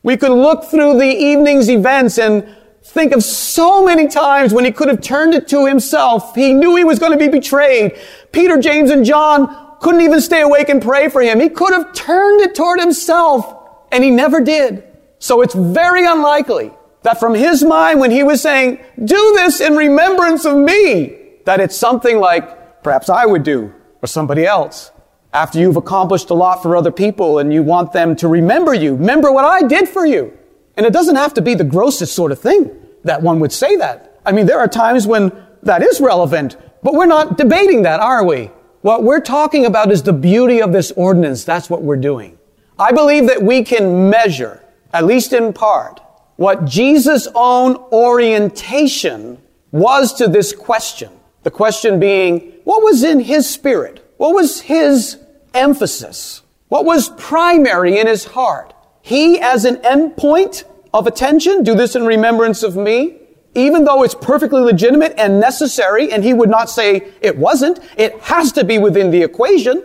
We 0.04 0.18
could 0.18 0.32
look 0.32 0.66
through 0.66 1.00
the 1.00 1.06
evening's 1.06 1.70
events 1.70 2.18
and 2.18 2.48
think 2.84 3.14
of 3.14 3.24
so 3.24 3.86
many 3.86 4.08
times 4.08 4.54
when 4.54 4.64
he 4.64 4.72
could 4.72 4.88
have 4.88 5.02
turned 5.02 5.34
it 5.34 5.48
to 5.50 5.66
himself. 5.66 6.36
He 6.36 6.54
knew 6.54 6.76
he 6.76 6.84
was 6.84 7.00
going 7.00 7.12
to 7.12 7.18
be 7.18 7.28
betrayed. 7.28 8.00
Peter, 8.32 8.58
James, 8.58 8.90
and 8.90 9.04
John 9.04 9.67
couldn't 9.80 10.02
even 10.02 10.22
stay 10.22 10.42
awake 10.42 10.70
and 10.70 10.82
pray 10.82 11.10
for 11.10 11.22
him. 11.22 11.40
He 11.40 11.50
could 11.50 11.74
have 11.74 11.94
turned 11.94 12.42
it 12.42 12.56
toward 12.56 12.80
himself, 12.80 13.56
and 13.92 14.04
he 14.04 14.10
never 14.10 14.42
did. 14.42 14.84
So 15.20 15.42
it's 15.42 15.56
very 15.56 16.06
unlikely 16.06 16.72
that 17.04 17.20
from 17.20 17.34
his 17.34 17.64
mind, 17.64 18.00
when 18.00 18.12
he 18.12 18.24
was 18.24 18.42
saying, 18.42 18.80
do 19.04 19.34
this 19.36 19.62
in 19.62 19.76
remembrance 19.76 20.46
of 20.46 20.58
me, 20.58 21.18
that 21.46 21.60
it's 21.60 21.76
something 21.76 22.20
like, 22.20 22.84
perhaps 22.84 23.10
I 23.10 23.26
would 23.26 23.44
do, 23.44 23.74
or 24.02 24.08
somebody 24.08 24.46
else. 24.46 24.92
After 25.34 25.60
you've 25.60 25.78
accomplished 25.78 26.30
a 26.30 26.34
lot 26.34 26.62
for 26.62 26.76
other 26.76 26.92
people 26.92 27.40
and 27.40 27.54
you 27.54 27.64
want 27.64 27.94
them 27.94 28.16
to 28.18 28.28
remember 28.28 28.74
you, 28.74 28.96
remember 28.96 29.32
what 29.32 29.46
I 29.46 29.68
did 29.68 29.88
for 29.88 30.06
you. 30.06 30.38
And 30.76 30.86
it 30.86 30.94
doesn't 30.94 31.16
have 31.16 31.34
to 31.36 31.42
be 31.42 31.56
the 31.56 31.64
grossest 31.64 32.14
sort 32.14 32.32
of 32.32 32.40
thing 32.40 32.72
that 33.04 33.22
one 33.22 33.40
would 33.40 33.52
say 33.52 33.76
that. 33.78 34.20
I 34.26 34.32
mean, 34.32 34.46
there 34.46 34.60
are 34.60 34.68
times 34.68 35.08
when 35.08 35.32
that 35.64 35.82
is 35.82 36.00
relevant, 36.00 36.58
but 36.84 36.94
we're 36.94 37.06
not 37.06 37.38
debating 37.38 37.84
that, 37.84 38.00
are 38.00 38.24
we? 38.26 38.52
What 38.82 39.04
we're 39.04 39.22
talking 39.22 39.66
about 39.66 39.92
is 39.92 40.04
the 40.04 40.14
beauty 40.14 40.62
of 40.62 40.72
this 40.72 40.92
ordinance. 40.92 41.44
That's 41.44 41.70
what 41.70 41.82
we're 41.82 41.98
doing. 41.98 42.38
I 42.78 42.92
believe 42.92 43.28
that 43.28 43.42
we 43.42 43.64
can 43.64 44.10
measure, 44.10 44.64
at 44.94 45.06
least 45.06 45.34
in 45.34 45.52
part, 45.52 46.00
what 46.36 46.66
Jesus' 46.66 47.28
own 47.34 47.76
orientation 47.92 49.40
was 49.72 50.14
to 50.14 50.28
this 50.28 50.54
question. 50.54 51.12
The 51.44 51.52
question 51.52 52.00
being, 52.00 52.54
what 52.64 52.84
was 52.84 53.04
in 53.04 53.20
his 53.20 53.50
spirit? 53.50 54.14
What 54.18 54.36
was 54.36 54.62
his 54.62 55.18
emphasis? 55.54 56.44
What 56.68 56.86
was 56.86 57.10
primary 57.10 57.98
in 57.98 58.06
his 58.08 58.26
heart? 58.26 58.74
He 59.02 59.40
as 59.40 59.66
an 59.66 59.78
endpoint 59.78 60.66
of 60.94 61.08
attention, 61.08 61.64
do 61.64 61.74
this 61.74 61.96
in 61.96 62.06
remembrance 62.06 62.62
of 62.62 62.76
me, 62.76 63.22
even 63.58 63.84
though 63.84 64.04
it's 64.04 64.16
perfectly 64.16 64.62
legitimate 64.62 65.14
and 65.18 65.40
necessary, 65.40 66.12
and 66.12 66.24
he 66.24 66.34
would 66.34 66.50
not 66.50 66.70
say 66.70 67.08
it 67.22 67.36
wasn't, 67.36 67.80
it 67.98 68.20
has 68.22 68.52
to 68.54 68.64
be 68.64 68.78
within 68.78 69.12
the 69.12 69.24
equation. 69.24 69.84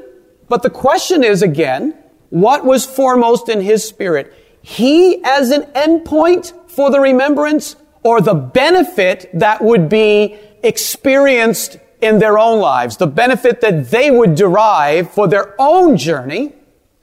But 0.48 0.62
the 0.62 0.70
question 0.70 1.24
is 1.24 1.42
again, 1.42 1.94
what 2.28 2.64
was 2.64 2.84
foremost 2.84 3.48
in 3.48 3.60
his 3.60 3.82
spirit? 3.82 4.32
He 4.60 5.22
as 5.24 5.50
an 5.50 5.62
endpoint 5.72 6.70
for 6.70 6.90
the 6.90 7.00
remembrance 7.00 7.76
or 8.02 8.20
the 8.20 8.34
benefit 8.34 9.30
that 9.32 9.62
would 9.62 9.88
be 9.88 10.38
experienced 10.62 11.78
in 12.00 12.18
their 12.18 12.38
own 12.38 12.60
lives, 12.60 12.96
the 12.96 13.06
benefit 13.06 13.60
that 13.60 13.90
they 13.90 14.10
would 14.10 14.34
derive 14.34 15.10
for 15.10 15.28
their 15.28 15.54
own 15.58 15.96
journey 15.96 16.52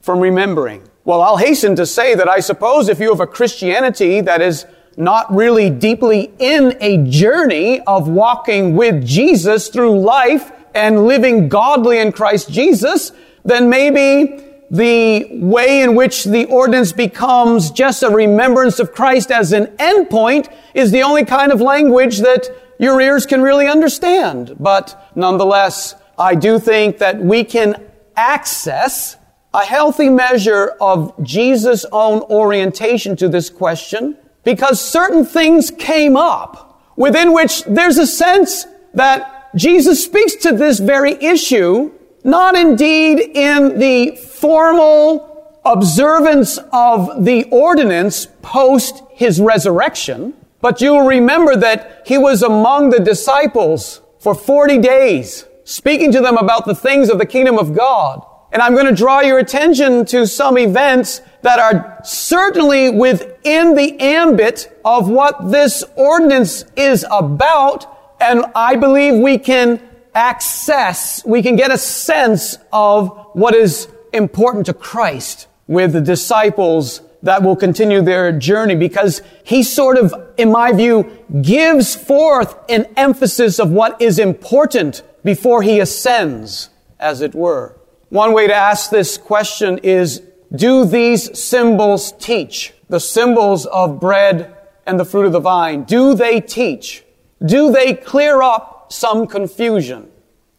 from 0.01 0.19
remembering. 0.19 0.83
Well, 1.05 1.21
I'll 1.21 1.37
hasten 1.37 1.75
to 1.77 1.85
say 1.85 2.15
that 2.15 2.27
I 2.27 2.41
suppose 2.41 2.89
if 2.89 2.99
you 2.99 3.09
have 3.09 3.21
a 3.21 3.27
Christianity 3.27 4.21
that 4.21 4.41
is 4.41 4.65
not 4.99 5.33
really 5.33 5.69
deeply 5.69 6.29
in 6.39 6.77
a 6.81 6.97
journey 7.09 7.79
of 7.81 8.09
walking 8.09 8.75
with 8.75 9.05
Jesus 9.07 9.69
through 9.69 9.97
life 9.97 10.51
and 10.75 11.05
living 11.05 11.47
godly 11.47 11.99
in 11.99 12.11
Christ 12.11 12.51
Jesus, 12.51 13.13
then 13.45 13.69
maybe 13.69 14.43
the 14.69 15.25
way 15.31 15.81
in 15.81 15.95
which 15.95 16.25
the 16.25 16.45
ordinance 16.45 16.91
becomes 16.91 17.71
just 17.71 18.03
a 18.03 18.09
remembrance 18.09 18.77
of 18.77 18.91
Christ 18.91 19.31
as 19.31 19.53
an 19.53 19.67
endpoint 19.77 20.51
is 20.73 20.91
the 20.91 21.01
only 21.01 21.23
kind 21.23 21.53
of 21.53 21.61
language 21.61 22.19
that 22.19 22.49
your 22.77 22.99
ears 22.99 23.25
can 23.25 23.41
really 23.41 23.67
understand. 23.67 24.55
But 24.59 25.11
nonetheless, 25.15 25.95
I 26.17 26.35
do 26.35 26.59
think 26.59 26.97
that 26.97 27.19
we 27.19 27.45
can 27.45 27.81
access 28.17 29.15
a 29.53 29.65
healthy 29.65 30.09
measure 30.09 30.75
of 30.81 31.13
Jesus' 31.23 31.85
own 31.91 32.19
orientation 32.23 33.15
to 33.15 33.29
this 33.29 33.49
question 33.49 34.17
because 34.43 34.79
certain 34.79 35.25
things 35.25 35.71
came 35.71 36.15
up 36.15 36.81
within 36.95 37.33
which 37.33 37.63
there's 37.63 37.97
a 37.97 38.07
sense 38.07 38.65
that 38.93 39.49
Jesus 39.55 40.03
speaks 40.03 40.35
to 40.35 40.51
this 40.51 40.79
very 40.79 41.13
issue, 41.13 41.91
not 42.23 42.55
indeed 42.55 43.19
in 43.19 43.79
the 43.79 44.15
formal 44.15 45.59
observance 45.65 46.59
of 46.71 47.25
the 47.25 47.43
ordinance 47.45 48.27
post 48.41 49.03
his 49.11 49.41
resurrection, 49.41 50.33
but 50.61 50.81
you'll 50.81 51.05
remember 51.05 51.55
that 51.55 52.03
he 52.05 52.17
was 52.17 52.43
among 52.43 52.89
the 52.89 52.99
disciples 52.99 54.01
for 54.19 54.35
40 54.35 54.77
days, 54.79 55.45
speaking 55.63 56.11
to 56.11 56.21
them 56.21 56.37
about 56.37 56.65
the 56.65 56.75
things 56.75 57.09
of 57.09 57.17
the 57.17 57.25
kingdom 57.25 57.57
of 57.57 57.75
God. 57.75 58.25
And 58.51 58.61
I'm 58.61 58.73
going 58.73 58.87
to 58.87 58.95
draw 58.95 59.21
your 59.21 59.37
attention 59.37 60.05
to 60.05 60.25
some 60.25 60.57
events 60.57 61.21
that 61.41 61.59
are 61.59 61.99
certainly 62.03 62.89
within 62.89 63.75
the 63.75 63.99
ambit 63.99 64.75
of 64.83 65.09
what 65.09 65.51
this 65.51 65.83
ordinance 65.95 66.65
is 66.75 67.05
about. 67.11 68.17
And 68.19 68.45
I 68.55 68.75
believe 68.75 69.21
we 69.21 69.37
can 69.37 69.81
access, 70.15 71.23
we 71.25 71.43
can 71.43 71.55
get 71.55 71.71
a 71.71 71.77
sense 71.77 72.57
of 72.73 73.29
what 73.33 73.55
is 73.55 73.87
important 74.13 74.65
to 74.65 74.73
Christ 74.73 75.47
with 75.67 75.93
the 75.93 76.01
disciples 76.01 77.01
that 77.21 77.43
will 77.43 77.55
continue 77.55 78.01
their 78.01 78.31
journey 78.31 78.75
because 78.75 79.21
he 79.43 79.61
sort 79.61 79.97
of, 79.97 80.13
in 80.37 80.51
my 80.51 80.71
view, 80.71 81.25
gives 81.41 81.95
forth 81.95 82.57
an 82.69 82.87
emphasis 82.95 83.59
of 83.59 83.69
what 83.71 84.01
is 84.01 84.19
important 84.19 85.03
before 85.23 85.61
he 85.61 85.79
ascends, 85.79 86.69
as 86.99 87.21
it 87.21 87.35
were. 87.35 87.75
One 88.09 88.33
way 88.33 88.47
to 88.47 88.53
ask 88.53 88.89
this 88.89 89.17
question 89.19 89.77
is, 89.79 90.23
do 90.55 90.83
these 90.83 91.37
symbols 91.37 92.11
teach? 92.13 92.73
The 92.89 92.99
symbols 92.99 93.67
of 93.67 93.99
bread 93.99 94.55
and 94.87 94.99
the 94.99 95.05
fruit 95.05 95.27
of 95.27 95.31
the 95.31 95.39
vine, 95.39 95.83
do 95.83 96.15
they 96.15 96.41
teach? 96.41 97.03
Do 97.45 97.71
they 97.71 97.93
clear 97.93 98.41
up 98.41 98.91
some 98.91 99.27
confusion? 99.27 100.09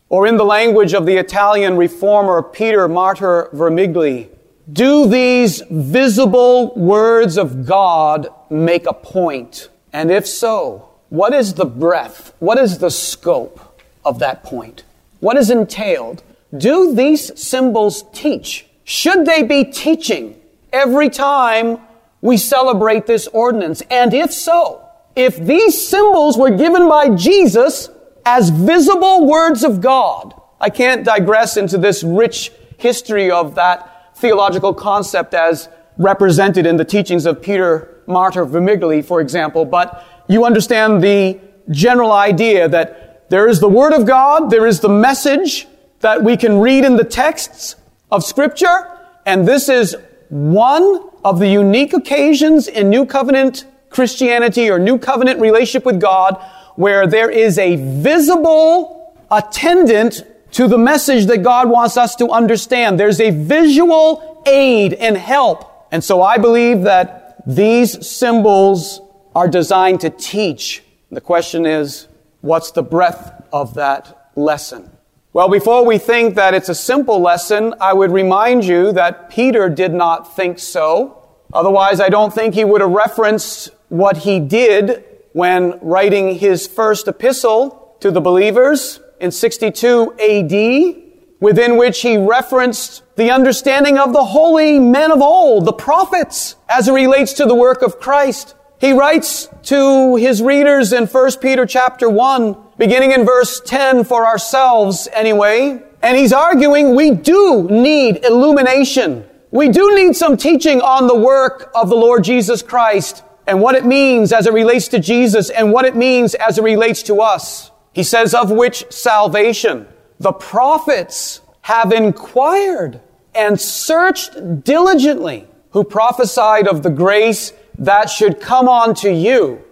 Or 0.08 0.28
in 0.28 0.36
the 0.36 0.44
language 0.44 0.94
of 0.94 1.06
the 1.06 1.16
Italian 1.16 1.76
reformer 1.76 2.40
Peter 2.40 2.86
Martyr 2.86 3.48
Vermigli, 3.52 4.28
do 4.72 5.08
these 5.08 5.62
visible 5.68 6.72
words 6.76 7.36
of 7.36 7.66
God 7.66 8.28
make 8.48 8.86
a 8.86 8.92
point? 8.92 9.68
And 9.92 10.12
if 10.12 10.24
so, 10.24 10.88
what 11.08 11.34
is 11.34 11.54
the 11.54 11.64
breadth? 11.64 12.32
What 12.38 12.58
is 12.58 12.78
the 12.78 12.90
scope 12.90 13.82
of 14.04 14.20
that 14.20 14.44
point? 14.44 14.84
What 15.18 15.36
is 15.36 15.50
entailed? 15.50 16.22
Do 16.56 16.94
these 16.94 17.38
symbols 17.40 18.04
teach? 18.12 18.66
Should 18.84 19.24
they 19.24 19.42
be 19.42 19.64
teaching 19.64 20.40
every 20.72 21.08
time 21.08 21.78
we 22.20 22.36
celebrate 22.36 23.06
this 23.06 23.28
ordinance? 23.28 23.82
And 23.90 24.12
if 24.12 24.32
so, 24.32 24.84
if 25.14 25.36
these 25.36 25.88
symbols 25.88 26.36
were 26.36 26.50
given 26.50 26.88
by 26.88 27.10
Jesus 27.10 27.88
as 28.26 28.50
visible 28.50 29.26
words 29.26 29.62
of 29.64 29.80
God, 29.80 30.34
I 30.60 30.70
can't 30.70 31.04
digress 31.04 31.56
into 31.56 31.78
this 31.78 32.02
rich 32.02 32.52
history 32.78 33.30
of 33.30 33.54
that 33.54 34.16
theological 34.16 34.74
concept 34.74 35.34
as 35.34 35.68
represented 35.96 36.66
in 36.66 36.76
the 36.76 36.84
teachings 36.84 37.26
of 37.26 37.40
Peter 37.40 38.02
Martyr 38.06 38.44
Vermigli, 38.44 39.04
for 39.04 39.20
example, 39.20 39.64
but 39.64 40.04
you 40.28 40.44
understand 40.44 41.02
the 41.02 41.38
general 41.70 42.12
idea 42.12 42.68
that 42.68 43.28
there 43.30 43.46
is 43.46 43.60
the 43.60 43.68
Word 43.68 43.92
of 43.92 44.06
God, 44.06 44.50
there 44.50 44.66
is 44.66 44.80
the 44.80 44.88
message, 44.88 45.66
that 46.00 46.22
we 46.22 46.36
can 46.36 46.58
read 46.58 46.84
in 46.84 46.96
the 46.96 47.04
texts 47.04 47.76
of 48.10 48.24
scripture. 48.24 48.98
And 49.26 49.46
this 49.46 49.68
is 49.68 49.96
one 50.28 51.08
of 51.24 51.38
the 51.38 51.48
unique 51.48 51.92
occasions 51.92 52.68
in 52.68 52.88
New 52.88 53.06
Covenant 53.06 53.66
Christianity 53.90 54.70
or 54.70 54.78
New 54.78 54.98
Covenant 54.98 55.40
relationship 55.40 55.84
with 55.84 56.00
God 56.00 56.42
where 56.76 57.06
there 57.06 57.30
is 57.30 57.58
a 57.58 57.76
visible 57.76 59.14
attendant 59.30 60.22
to 60.52 60.66
the 60.66 60.78
message 60.78 61.26
that 61.26 61.42
God 61.42 61.68
wants 61.68 61.96
us 61.96 62.16
to 62.16 62.30
understand. 62.30 62.98
There's 62.98 63.20
a 63.20 63.30
visual 63.30 64.42
aid 64.46 64.94
and 64.94 65.16
help. 65.16 65.88
And 65.92 66.02
so 66.02 66.22
I 66.22 66.38
believe 66.38 66.82
that 66.82 67.42
these 67.46 68.06
symbols 68.06 69.00
are 69.34 69.48
designed 69.48 70.00
to 70.00 70.10
teach. 70.10 70.82
The 71.10 71.20
question 71.20 71.66
is, 71.66 72.08
what's 72.40 72.70
the 72.70 72.82
breadth 72.82 73.30
of 73.52 73.74
that 73.74 74.30
lesson? 74.34 74.90
Well, 75.32 75.48
before 75.48 75.84
we 75.86 75.98
think 75.98 76.34
that 76.34 76.54
it's 76.54 76.68
a 76.68 76.74
simple 76.74 77.20
lesson, 77.20 77.72
I 77.80 77.92
would 77.92 78.10
remind 78.10 78.64
you 78.64 78.90
that 78.92 79.30
Peter 79.30 79.68
did 79.68 79.94
not 79.94 80.34
think 80.34 80.58
so. 80.58 81.28
Otherwise, 81.52 82.00
I 82.00 82.08
don't 82.08 82.34
think 82.34 82.54
he 82.54 82.64
would 82.64 82.80
have 82.80 82.90
referenced 82.90 83.70
what 83.90 84.16
he 84.16 84.40
did 84.40 85.04
when 85.32 85.78
writing 85.82 86.34
his 86.34 86.66
first 86.66 87.06
epistle 87.06 87.96
to 88.00 88.10
the 88.10 88.20
believers 88.20 88.98
in 89.20 89.30
62 89.30 90.14
AD, 90.18 91.02
within 91.38 91.76
which 91.76 92.00
he 92.00 92.16
referenced 92.16 93.04
the 93.14 93.30
understanding 93.30 93.98
of 93.98 94.12
the 94.12 94.24
holy 94.24 94.80
men 94.80 95.12
of 95.12 95.22
old, 95.22 95.64
the 95.64 95.72
prophets, 95.72 96.56
as 96.68 96.88
it 96.88 96.92
relates 96.92 97.34
to 97.34 97.46
the 97.46 97.54
work 97.54 97.82
of 97.82 98.00
Christ. 98.00 98.56
He 98.80 98.92
writes 98.92 99.48
to 99.64 100.16
his 100.16 100.42
readers 100.42 100.92
in 100.92 101.06
1 101.06 101.30
Peter 101.40 101.66
chapter 101.66 102.10
1, 102.10 102.56
beginning 102.80 103.12
in 103.12 103.26
verse 103.26 103.60
10 103.60 104.04
for 104.04 104.24
ourselves 104.24 105.06
anyway. 105.12 105.82
And 106.02 106.16
he's 106.16 106.32
arguing 106.32 106.94
we 106.94 107.10
do 107.10 107.68
need 107.70 108.24
illumination. 108.24 109.26
We 109.50 109.68
do 109.68 109.94
need 109.94 110.16
some 110.16 110.38
teaching 110.38 110.80
on 110.80 111.06
the 111.06 111.14
work 111.14 111.70
of 111.74 111.90
the 111.90 111.94
Lord 111.94 112.24
Jesus 112.24 112.62
Christ 112.62 113.22
and 113.46 113.60
what 113.60 113.74
it 113.74 113.84
means 113.84 114.32
as 114.32 114.46
it 114.46 114.54
relates 114.54 114.88
to 114.88 114.98
Jesus 114.98 115.50
and 115.50 115.72
what 115.72 115.84
it 115.84 115.94
means 115.94 116.34
as 116.34 116.56
it 116.56 116.64
relates 116.64 117.02
to 117.02 117.20
us. 117.20 117.70
He 117.92 118.02
says, 118.02 118.32
of 118.32 118.50
which 118.50 118.90
salvation 118.90 119.86
the 120.18 120.32
prophets 120.32 121.42
have 121.60 121.92
inquired 121.92 123.02
and 123.34 123.60
searched 123.60 124.64
diligently 124.64 125.46
who 125.72 125.84
prophesied 125.84 126.66
of 126.66 126.82
the 126.82 126.90
grace 126.90 127.52
that 127.76 128.08
should 128.08 128.40
come 128.40 128.70
on 128.70 128.94
to 128.94 129.12
you. 129.12 129.62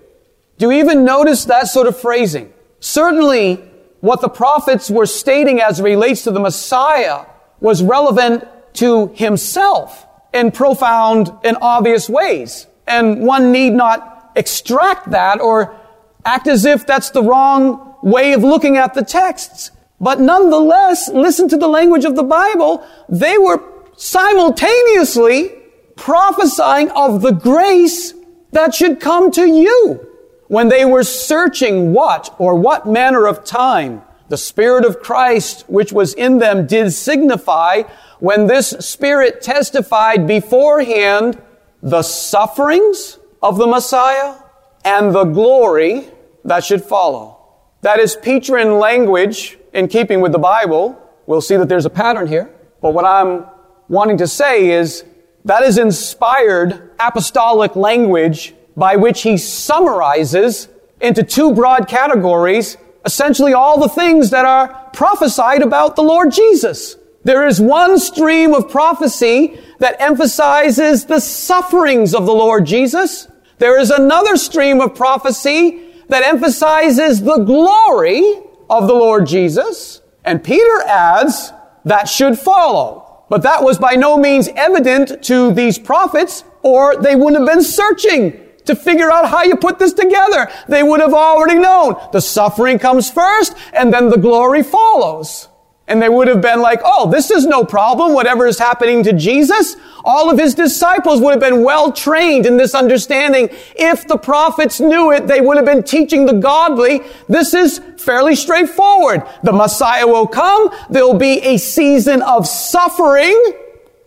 Do 0.59 0.71
you 0.71 0.81
even 0.81 1.07
notice 1.07 1.47
that 1.47 1.68
sort 1.68 1.87
of 1.87 1.99
phrasing? 1.99 2.53
Certainly, 2.81 3.57
what 4.01 4.21
the 4.21 4.29
prophets 4.29 4.91
were 4.91 5.07
stating 5.07 5.61
as 5.61 5.81
relates 5.81 6.25
to 6.25 6.31
the 6.31 6.41
Messiah 6.41 7.27
was 7.61 7.83
relevant 7.83 8.47
to 8.75 9.09
himself 9.14 10.07
in 10.33 10.53
profound 10.53 11.33
and 11.43 11.57
obvious 11.61 12.09
ways. 12.09 12.67
And 12.87 13.27
one 13.27 13.51
need 13.51 13.73
not 13.73 14.33
extract 14.37 15.11
that 15.11 15.41
or 15.41 15.77
act 16.25 16.47
as 16.47 16.64
if 16.64 16.87
that's 16.87 17.11
the 17.11 17.23
wrong 17.23 17.97
way 18.03 18.33
of 18.33 18.45
looking 18.45 18.77
at 18.77 18.95
the 18.95 19.05
texts. 19.05 19.73
But 20.01 20.21
nonetheless, 20.21 21.09
listen 21.09 21.49
to 21.49 21.57
the 21.57 21.67
language 21.67 22.05
of 22.05 22.14
the 22.14 22.23
Bible. 22.23 22.87
They 23.09 23.37
were 23.37 23.61
simultaneously 23.97 25.57
prophesying 25.97 26.91
of 26.91 27.23
the 27.23 27.33
grace 27.33 28.14
that 28.53 28.75
should 28.75 29.01
come 29.01 29.33
to 29.33 29.45
you 29.45 30.08
when 30.49 30.69
they 30.69 30.85
were 30.85 31.05
searching 31.05 31.93
what 31.93 32.35
or 32.39 32.55
what 32.55 32.87
manner 32.87 33.27
of 33.27 33.45
time 33.45 34.03
the 34.29 34.37
Spirit 34.37 34.85
of 34.85 35.01
Christ 35.01 35.65
which 35.69 35.93
was 35.93 36.13
in 36.15 36.39
them 36.39 36.67
did 36.67 36.93
signify 36.93 37.83
when 38.21 38.47
this 38.47 38.71
Spirit 38.81 39.41
testified 39.41 40.27
beforehand 40.27 41.41
the 41.83 42.03
sufferings 42.03 43.19
of 43.43 43.57
the 43.57 43.67
Messiah 43.67 44.37
and 44.85 45.15
the 45.15 45.25
glory 45.25 46.09
that 46.45 46.65
should 46.65 46.83
follow. 46.83 47.39
That 47.83 48.01
is 48.01 48.17
Petrine 48.17 48.79
language 48.79 49.59
in 49.73 49.89
keeping 49.89 50.21
with 50.21 50.33
the 50.33 50.39
Bible. 50.39 51.01
We'll 51.27 51.41
see 51.41 51.57
that 51.57 51.69
there's 51.69 51.87
a 51.87 51.91
pattern 51.91 52.27
here. 52.27 52.53
But 52.83 52.95
what 52.95 53.05
I'm 53.05 53.47
wanting 53.89 54.19
to 54.19 54.27
say 54.27 54.71
is 54.71 55.05
that 55.45 55.63
is 55.63 55.79
inspired 55.79 56.91
apostolic 56.99 57.77
language 57.77 58.55
by 58.79 58.95
which 58.97 59.23
he 59.23 59.37
summarizes 59.37 60.69
into 61.01 61.23
two 61.23 61.53
broad 61.53 61.88
categories 61.88 62.77
essentially 63.05 63.55
all 63.55 63.81
the 63.81 63.88
things 63.88 64.31
that 64.31 64.45
are 64.45 64.91
prophesied 64.93 65.62
about 65.62 65.97
the 65.97 66.03
Lord 66.03 66.31
Jesus. 66.31 66.97
There 67.25 67.47
is 67.47 67.61
one 67.61 67.99
stream 67.99 68.55
of 68.55 68.71
prophecy 68.71 69.59
that 69.79 70.01
emphasizes 70.01 71.07
the 71.07 71.21
sufferings 71.21 72.14
of 72.14 72.27
the 72.27 72.33
Lord 72.33 72.67
Jesus. 72.67 73.29
There 73.59 73.79
is 73.79 73.91
another 73.91 74.37
stream 74.37 74.81
of 74.81 74.95
prophecy 74.95 75.85
that 76.09 76.23
emphasizes 76.23 77.23
the 77.23 77.38
glory 77.38 78.23
of 78.71 78.87
the 78.87 78.95
Lord 78.95 79.27
Jesus. 79.27 80.01
And 80.25 80.45
Peter 80.45 80.83
adds 80.87 81.53
that 81.85 82.09
should 82.09 82.38
follow. 82.38 83.25
But 83.29 83.43
that 83.43 83.62
was 83.62 83.79
by 83.79 83.95
no 83.95 84.17
means 84.19 84.49
evident 84.55 85.23
to 85.25 85.53
these 85.53 85.79
prophets 85.79 86.45
or 86.62 86.97
they 86.97 87.14
wouldn't 87.14 87.41
have 87.41 87.57
been 87.57 87.64
searching 87.64 88.48
to 88.68 88.76
figure 88.76 89.11
out 89.11 89.28
how 89.28 89.42
you 89.42 89.57
put 89.57 89.78
this 89.78 89.92
together. 89.92 90.48
They 90.68 90.83
would 90.83 91.00
have 91.00 91.12
already 91.12 91.59
known 91.59 91.96
the 92.12 92.20
suffering 92.20 92.78
comes 92.78 93.11
first 93.11 93.54
and 93.72 93.92
then 93.92 94.09
the 94.09 94.16
glory 94.16 94.62
follows. 94.62 95.48
And 95.88 96.02
they 96.02 96.11
would 96.11 96.28
have 96.28 96.42
been 96.42 96.61
like, 96.61 96.81
oh, 96.85 97.11
this 97.11 97.31
is 97.31 97.46
no 97.46 97.64
problem. 97.64 98.12
Whatever 98.12 98.46
is 98.46 98.59
happening 98.59 99.02
to 99.04 99.14
Jesus, 99.14 99.74
all 100.04 100.31
of 100.31 100.38
his 100.38 100.54
disciples 100.54 101.22
would 101.22 101.31
have 101.31 101.40
been 101.40 101.64
well 101.64 101.90
trained 101.92 102.44
in 102.44 102.59
this 102.59 102.74
understanding. 102.74 103.48
If 103.74 104.07
the 104.07 104.18
prophets 104.18 104.81
knew 104.81 105.12
it, 105.12 105.26
they 105.26 105.40
would 105.40 105.57
have 105.57 105.64
been 105.64 105.83
teaching 105.83 106.26
the 106.26 106.35
godly. 106.35 107.00
This 107.26 107.54
is 107.54 107.81
fairly 107.96 108.37
straightforward. 108.37 109.26
The 109.42 109.52
Messiah 109.52 110.07
will 110.07 110.26
come. 110.26 110.70
There'll 110.90 111.14
be 111.14 111.40
a 111.40 111.57
season 111.57 112.20
of 112.20 112.46
suffering. 112.46 113.54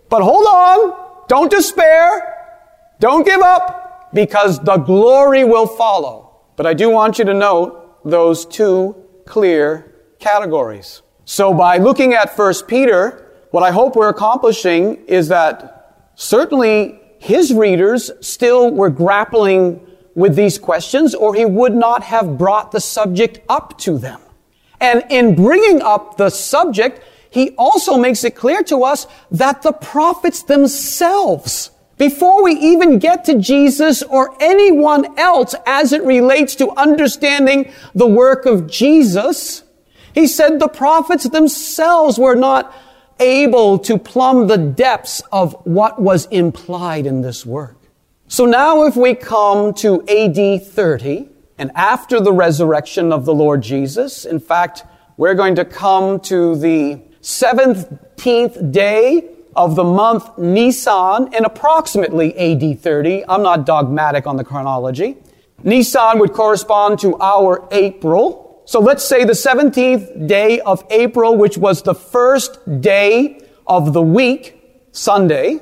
But 0.08 0.21
hold 0.21 0.45
on. 0.45 1.26
Don't 1.28 1.50
despair. 1.50 2.38
Don't 3.00 3.26
give 3.26 3.41
up 3.41 3.81
because 4.13 4.60
the 4.60 4.78
glory 4.78 5.43
will 5.43 5.67
follow. 5.67 6.41
But 6.56 6.65
I 6.65 6.74
do 6.74 6.89
want 6.89 7.19
you 7.19 7.26
to 7.26 7.34
note 7.34 8.04
those 8.04 8.45
two 8.45 8.95
clear 9.26 10.13
categories. 10.19 11.02
So 11.26 11.54
by 11.54 11.78
looking 11.78 12.13
at 12.13 12.38
1 12.38 12.54
Peter, 12.67 13.32
what 13.52 13.63
I 13.63 13.71
hope 13.71 13.95
we're 13.95 14.10
accomplishing 14.10 15.06
is 15.06 15.28
that 15.30 16.12
certainly 16.15 17.00
his 17.19 17.54
readers 17.54 18.12
still 18.21 18.71
were 18.71 18.89
grappling 18.89 19.86
with 20.15 20.36
these 20.36 20.58
questions 20.60 21.15
or 21.15 21.36
he 21.36 21.45
would 21.45 21.74
not 21.74 22.04
have 22.04 22.38
brought 22.38 22.71
the 22.71 22.80
subject 22.80 23.39
up 23.50 23.78
to 23.80 23.97
them. 23.97 24.19
And 24.80 25.04
in 25.10 25.36
bringing 25.36 25.82
up 25.82 26.17
the 26.17 26.30
subject, 26.30 27.02
he 27.30 27.52
also 27.52 27.97
makes 27.97 28.24
it 28.24 28.36
clear 28.36 28.63
to 28.63 28.84
us 28.84 29.08
that 29.32 29.62
the 29.62 29.71
prophets 29.71 30.43
themselves, 30.43 31.71
before 32.02 32.44
we 32.44 32.54
even 32.54 32.98
get 32.98 33.26
to 33.26 33.38
Jesus 33.38 34.02
or 34.02 34.36
anyone 34.40 35.20
else 35.20 35.54
as 35.68 35.94
it 35.94 36.02
relates 36.02 36.56
to 36.56 36.72
understanding 36.72 37.72
the 37.94 38.08
work 38.08 38.48
of 38.48 38.66
Jesus, 38.66 39.64
he 40.16 40.26
said 40.26 40.60
the 40.60 40.68
prophets 40.68 41.30
themselves 41.30 42.18
were 42.18 42.34
not 42.34 42.74
able 43.20 43.78
to 43.78 44.00
plumb 44.00 44.48
the 44.48 44.58
depths 44.58 45.22
of 45.32 45.54
what 45.68 46.02
was 46.02 46.26
implied 46.32 47.06
in 47.06 47.22
this 47.22 47.46
work. 47.46 47.78
So 48.28 48.48
now 48.48 48.86
if 48.86 48.96
we 48.96 49.14
come 49.14 49.72
to 49.76 50.02
AD 50.10 50.66
30, 50.66 51.30
and 51.60 51.72
after 51.76 52.20
the 52.20 52.34
resurrection 52.34 53.14
of 53.14 53.26
the 53.26 53.34
Lord 53.36 53.62
Jesus, 53.62 54.26
in 54.26 54.40
fact, 54.40 54.86
we're 55.18 55.36
going 55.36 55.54
to 55.54 55.66
come 55.66 56.20
to 56.22 56.56
the 56.56 57.00
17th 57.22 58.72
day 58.72 59.30
of 59.56 59.76
the 59.76 59.84
month 59.84 60.38
Nisan 60.38 61.34
in 61.34 61.46
approximately 61.46 62.38
AD 62.38 62.80
30. 62.80 63.26
I'm 63.28 63.44
not 63.44 63.66
dogmatic 63.66 64.28
on 64.28 64.38
the 64.38 64.44
chronology. 64.44 65.18
Nisan 65.64 66.20
would 66.20 66.34
correspond 66.34 67.00
to 67.00 67.18
our 67.20 67.68
April. 67.72 68.62
So 68.66 68.80
let's 68.80 69.04
say 69.04 69.26
the 69.26 69.34
17th 69.34 70.28
day 70.28 70.60
of 70.62 70.86
April, 70.90 71.38
which 71.38 71.58
was 71.58 71.82
the 71.82 71.96
first 71.96 72.82
day 72.82 73.42
of 73.68 73.94
the 73.94 74.02
week, 74.02 74.58
Sunday. 74.92 75.60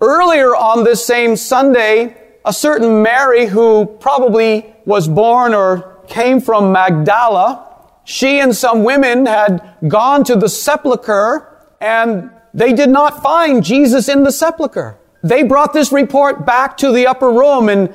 Earlier 0.00 0.54
on 0.56 0.84
this 0.84 1.04
same 1.04 1.36
Sunday, 1.36 2.16
a 2.44 2.52
certain 2.52 3.02
Mary 3.02 3.46
who 3.46 3.86
probably 4.00 4.74
was 4.84 5.06
born 5.08 5.54
or 5.54 6.02
came 6.08 6.40
from 6.40 6.72
Magdala, 6.72 7.68
she 8.04 8.40
and 8.40 8.54
some 8.54 8.82
women 8.82 9.26
had 9.26 9.76
gone 9.86 10.24
to 10.24 10.34
the 10.34 10.48
sepulchre 10.48 11.48
and 11.80 12.30
they 12.54 12.72
did 12.72 12.90
not 12.90 13.22
find 13.22 13.64
Jesus 13.64 14.08
in 14.08 14.24
the 14.24 14.32
sepulchre. 14.32 14.98
They 15.22 15.42
brought 15.42 15.72
this 15.72 15.92
report 15.92 16.44
back 16.44 16.76
to 16.78 16.92
the 16.92 17.06
upper 17.06 17.30
room 17.30 17.68
and 17.68 17.92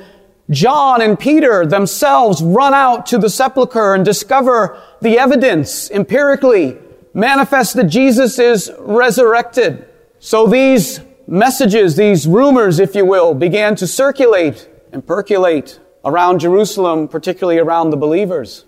John 0.50 1.02
and 1.02 1.18
Peter 1.18 1.66
themselves 1.66 2.42
run 2.42 2.72
out 2.72 3.06
to 3.06 3.18
the 3.18 3.28
sepulchre 3.28 3.94
and 3.94 4.04
discover 4.04 4.80
the 5.02 5.18
evidence 5.18 5.90
empirically 5.90 6.78
manifest 7.12 7.74
that 7.74 7.84
Jesus 7.84 8.38
is 8.38 8.72
resurrected. 8.78 9.86
So 10.20 10.46
these 10.46 11.00
messages, 11.26 11.96
these 11.96 12.26
rumors, 12.26 12.80
if 12.80 12.94
you 12.94 13.04
will, 13.04 13.34
began 13.34 13.76
to 13.76 13.86
circulate 13.86 14.68
and 14.90 15.06
percolate 15.06 15.78
around 16.04 16.38
Jerusalem, 16.38 17.08
particularly 17.08 17.58
around 17.58 17.90
the 17.90 17.96
believers. 17.98 18.64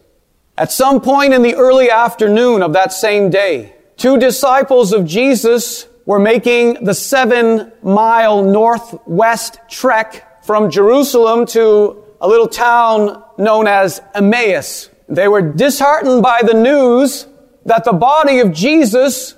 At 0.58 0.70
some 0.70 1.00
point 1.00 1.32
in 1.32 1.42
the 1.42 1.54
early 1.54 1.90
afternoon 1.90 2.62
of 2.62 2.74
that 2.74 2.92
same 2.92 3.30
day, 3.30 3.74
two 4.00 4.16
disciples 4.16 4.94
of 4.94 5.04
Jesus 5.04 5.86
were 6.06 6.18
making 6.18 6.84
the 6.84 6.94
seven 6.94 7.70
mile 7.82 8.42
northwest 8.42 9.58
trek 9.68 10.42
from 10.42 10.70
Jerusalem 10.70 11.44
to 11.48 12.02
a 12.18 12.26
little 12.26 12.48
town 12.48 13.22
known 13.36 13.66
as 13.66 14.00
Emmaus. 14.14 14.88
They 15.06 15.28
were 15.28 15.42
disheartened 15.42 16.22
by 16.22 16.40
the 16.42 16.54
news 16.54 17.26
that 17.66 17.84
the 17.84 17.92
body 17.92 18.38
of 18.38 18.54
Jesus 18.54 19.34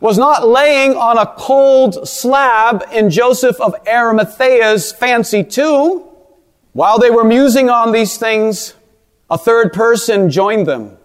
was 0.00 0.18
not 0.18 0.48
laying 0.48 0.96
on 0.96 1.16
a 1.16 1.32
cold 1.36 2.08
slab 2.08 2.82
in 2.92 3.10
Joseph 3.10 3.60
of 3.60 3.76
Arimathea's 3.86 4.90
fancy 4.90 5.44
tomb. 5.44 6.02
While 6.72 6.98
they 6.98 7.10
were 7.10 7.22
musing 7.22 7.70
on 7.70 7.92
these 7.92 8.16
things, 8.16 8.74
a 9.30 9.38
third 9.38 9.72
person 9.72 10.30
joined 10.30 10.66
them. 10.66 10.96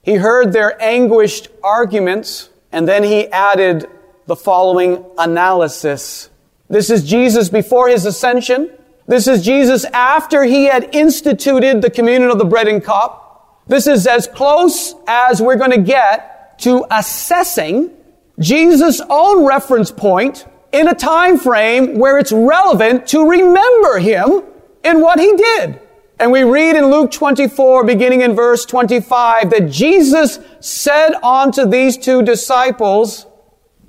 He 0.00 0.14
heard 0.14 0.54
their 0.54 0.80
anguished 0.82 1.48
arguments, 1.62 2.48
and 2.74 2.88
then 2.88 3.04
he 3.04 3.28
added 3.28 3.88
the 4.26 4.34
following 4.34 5.04
analysis. 5.16 6.28
This 6.68 6.90
is 6.90 7.04
Jesus 7.04 7.48
before 7.48 7.88
his 7.88 8.04
ascension 8.04 8.70
This 9.06 9.28
is 9.28 9.44
Jesus 9.44 9.84
after 9.84 10.44
he 10.44 10.64
had 10.64 10.94
instituted 10.94 11.82
the 11.82 11.90
communion 11.90 12.30
of 12.30 12.38
the 12.38 12.44
bread 12.44 12.68
and 12.68 12.82
cup. 12.82 13.62
This 13.66 13.86
is 13.86 14.06
as 14.06 14.26
close 14.26 14.94
as 15.06 15.42
we're 15.42 15.56
going 15.56 15.72
to 15.72 15.80
get 15.80 16.58
to 16.60 16.86
assessing 16.90 17.90
Jesus' 18.38 19.02
own 19.08 19.46
reference 19.46 19.90
point 19.90 20.46
in 20.72 20.88
a 20.88 20.94
time 20.94 21.38
frame 21.38 21.98
where 21.98 22.18
it's 22.18 22.32
relevant 22.32 23.06
to 23.08 23.28
remember 23.28 23.98
him 23.98 24.42
in 24.82 25.00
what 25.00 25.20
he 25.20 25.36
did. 25.36 25.80
And 26.18 26.30
we 26.30 26.44
read 26.44 26.76
in 26.76 26.86
Luke 26.86 27.10
24, 27.10 27.84
beginning 27.84 28.20
in 28.20 28.34
verse 28.34 28.64
25, 28.64 29.50
that 29.50 29.70
Jesus 29.70 30.38
said 30.60 31.14
unto 31.22 31.66
these 31.66 31.96
two 31.96 32.22
disciples, 32.22 33.26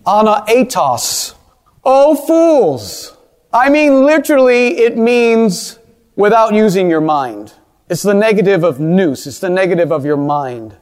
Anaetos, 0.07 1.35
O 1.83 2.15
fools. 2.15 3.15
I 3.53 3.69
mean, 3.69 4.03
literally, 4.03 4.77
it 4.79 4.97
means 4.97 5.79
without 6.15 6.53
using 6.53 6.89
your 6.89 7.01
mind. 7.01 7.53
It's 7.89 8.01
the 8.01 8.13
negative 8.13 8.63
of 8.63 8.79
nous. 8.79 9.27
It's 9.27 9.39
the 9.39 9.49
negative 9.49 9.91
of 9.91 10.03
your 10.03 10.17
mind. 10.17 10.75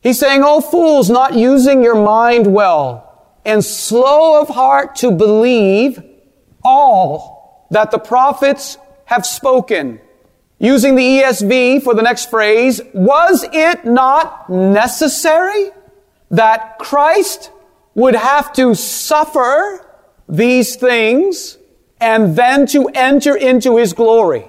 He's 0.00 0.18
saying, 0.18 0.42
Oh 0.44 0.60
fools, 0.60 1.10
not 1.10 1.34
using 1.34 1.82
your 1.82 2.02
mind 2.02 2.52
well 2.52 3.08
and 3.44 3.64
slow 3.64 4.40
of 4.40 4.48
heart 4.48 4.96
to 4.96 5.10
believe 5.10 6.02
all 6.64 7.66
that 7.70 7.90
the 7.90 7.98
prophets 7.98 8.78
have 9.06 9.24
spoken. 9.24 10.00
Using 10.58 10.96
the 10.96 11.02
ESV 11.02 11.82
for 11.82 11.94
the 11.94 12.02
next 12.02 12.30
phrase, 12.30 12.80
was 12.92 13.44
it 13.52 13.84
not 13.84 14.50
necessary 14.50 15.70
that 16.30 16.78
Christ 16.78 17.52
would 17.94 18.16
have 18.16 18.52
to 18.54 18.74
suffer 18.74 19.86
these 20.28 20.74
things 20.74 21.58
and 22.00 22.34
then 22.36 22.66
to 22.66 22.88
enter 22.88 23.36
into 23.36 23.76
his 23.76 23.92
glory? 23.92 24.46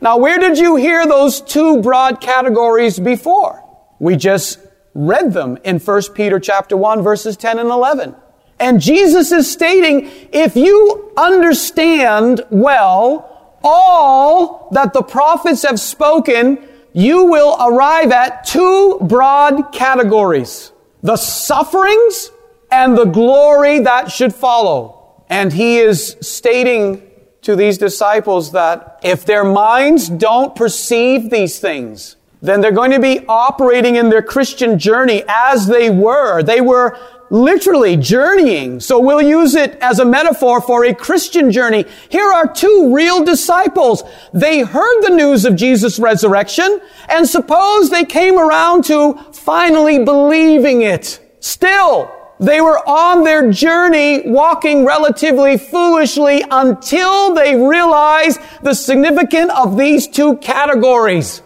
Now, 0.00 0.18
where 0.18 0.38
did 0.38 0.58
you 0.58 0.74
hear 0.74 1.06
those 1.06 1.40
two 1.40 1.80
broad 1.80 2.20
categories 2.20 2.98
before? 2.98 3.62
We 4.00 4.16
just 4.16 4.58
read 4.94 5.32
them 5.32 5.58
in 5.62 5.78
1 5.78 6.02
Peter 6.14 6.40
chapter 6.40 6.76
1 6.76 7.02
verses 7.02 7.36
10 7.36 7.60
and 7.60 7.70
11. 7.70 8.16
And 8.58 8.80
Jesus 8.80 9.30
is 9.30 9.50
stating, 9.50 10.10
if 10.32 10.56
you 10.56 11.12
understand 11.16 12.42
well 12.50 13.31
all 13.62 14.68
that 14.72 14.92
the 14.92 15.02
prophets 15.02 15.62
have 15.62 15.80
spoken, 15.80 16.58
you 16.92 17.24
will 17.24 17.56
arrive 17.60 18.12
at 18.12 18.44
two 18.44 18.98
broad 19.02 19.72
categories. 19.72 20.72
The 21.02 21.16
sufferings 21.16 22.30
and 22.70 22.96
the 22.96 23.04
glory 23.04 23.80
that 23.80 24.10
should 24.10 24.34
follow. 24.34 25.24
And 25.28 25.52
he 25.52 25.78
is 25.78 26.16
stating 26.20 27.02
to 27.42 27.56
these 27.56 27.78
disciples 27.78 28.52
that 28.52 29.00
if 29.02 29.24
their 29.24 29.44
minds 29.44 30.08
don't 30.08 30.54
perceive 30.54 31.30
these 31.30 31.58
things, 31.58 32.16
then 32.42 32.60
they're 32.60 32.72
going 32.72 32.90
to 32.90 33.00
be 33.00 33.24
operating 33.28 33.96
in 33.96 34.10
their 34.10 34.22
Christian 34.22 34.78
journey 34.78 35.22
as 35.28 35.66
they 35.66 35.90
were. 35.90 36.42
They 36.42 36.60
were 36.60 36.98
literally 37.30 37.96
journeying. 37.96 38.80
So 38.80 39.00
we'll 39.00 39.22
use 39.22 39.54
it 39.54 39.76
as 39.80 40.00
a 40.00 40.04
metaphor 40.04 40.60
for 40.60 40.84
a 40.84 40.94
Christian 40.94 41.50
journey. 41.50 41.86
Here 42.10 42.30
are 42.30 42.52
two 42.52 42.92
real 42.94 43.24
disciples. 43.24 44.02
They 44.34 44.60
heard 44.60 45.02
the 45.02 45.14
news 45.14 45.44
of 45.46 45.56
Jesus' 45.56 45.98
resurrection 45.98 46.80
and 47.08 47.26
suppose 47.26 47.88
they 47.88 48.04
came 48.04 48.38
around 48.38 48.84
to 48.84 49.14
finally 49.32 50.04
believing 50.04 50.82
it. 50.82 51.20
Still, 51.40 52.12
they 52.38 52.60
were 52.60 52.78
on 52.88 53.22
their 53.22 53.50
journey 53.50 54.28
walking 54.28 54.84
relatively 54.84 55.56
foolishly 55.56 56.44
until 56.50 57.34
they 57.34 57.54
realized 57.54 58.40
the 58.62 58.74
significance 58.74 59.52
of 59.56 59.78
these 59.78 60.08
two 60.08 60.36
categories. 60.38 61.40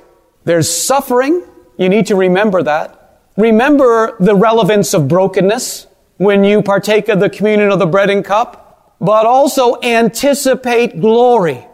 There's 0.47 0.71
suffering. 0.71 1.43
You 1.77 1.89
need 1.89 2.07
to 2.07 2.15
remember 2.15 2.63
that. 2.63 3.21
Remember 3.37 4.17
the 4.21 4.37
relevance 4.37 4.95
of 4.95 5.09
brokenness 5.09 5.89
when 6.19 6.45
you 6.45 6.63
partake 6.63 7.09
of 7.09 7.19
the 7.19 7.29
communion 7.29 7.71
of 7.71 7.81
the 7.81 7.87
bread 7.87 8.11
and 8.11 8.25
cup, 8.25 8.97
but 9.01 9.27
also 9.27 9.79
anticipate 9.83 11.01
glory. 11.01 11.67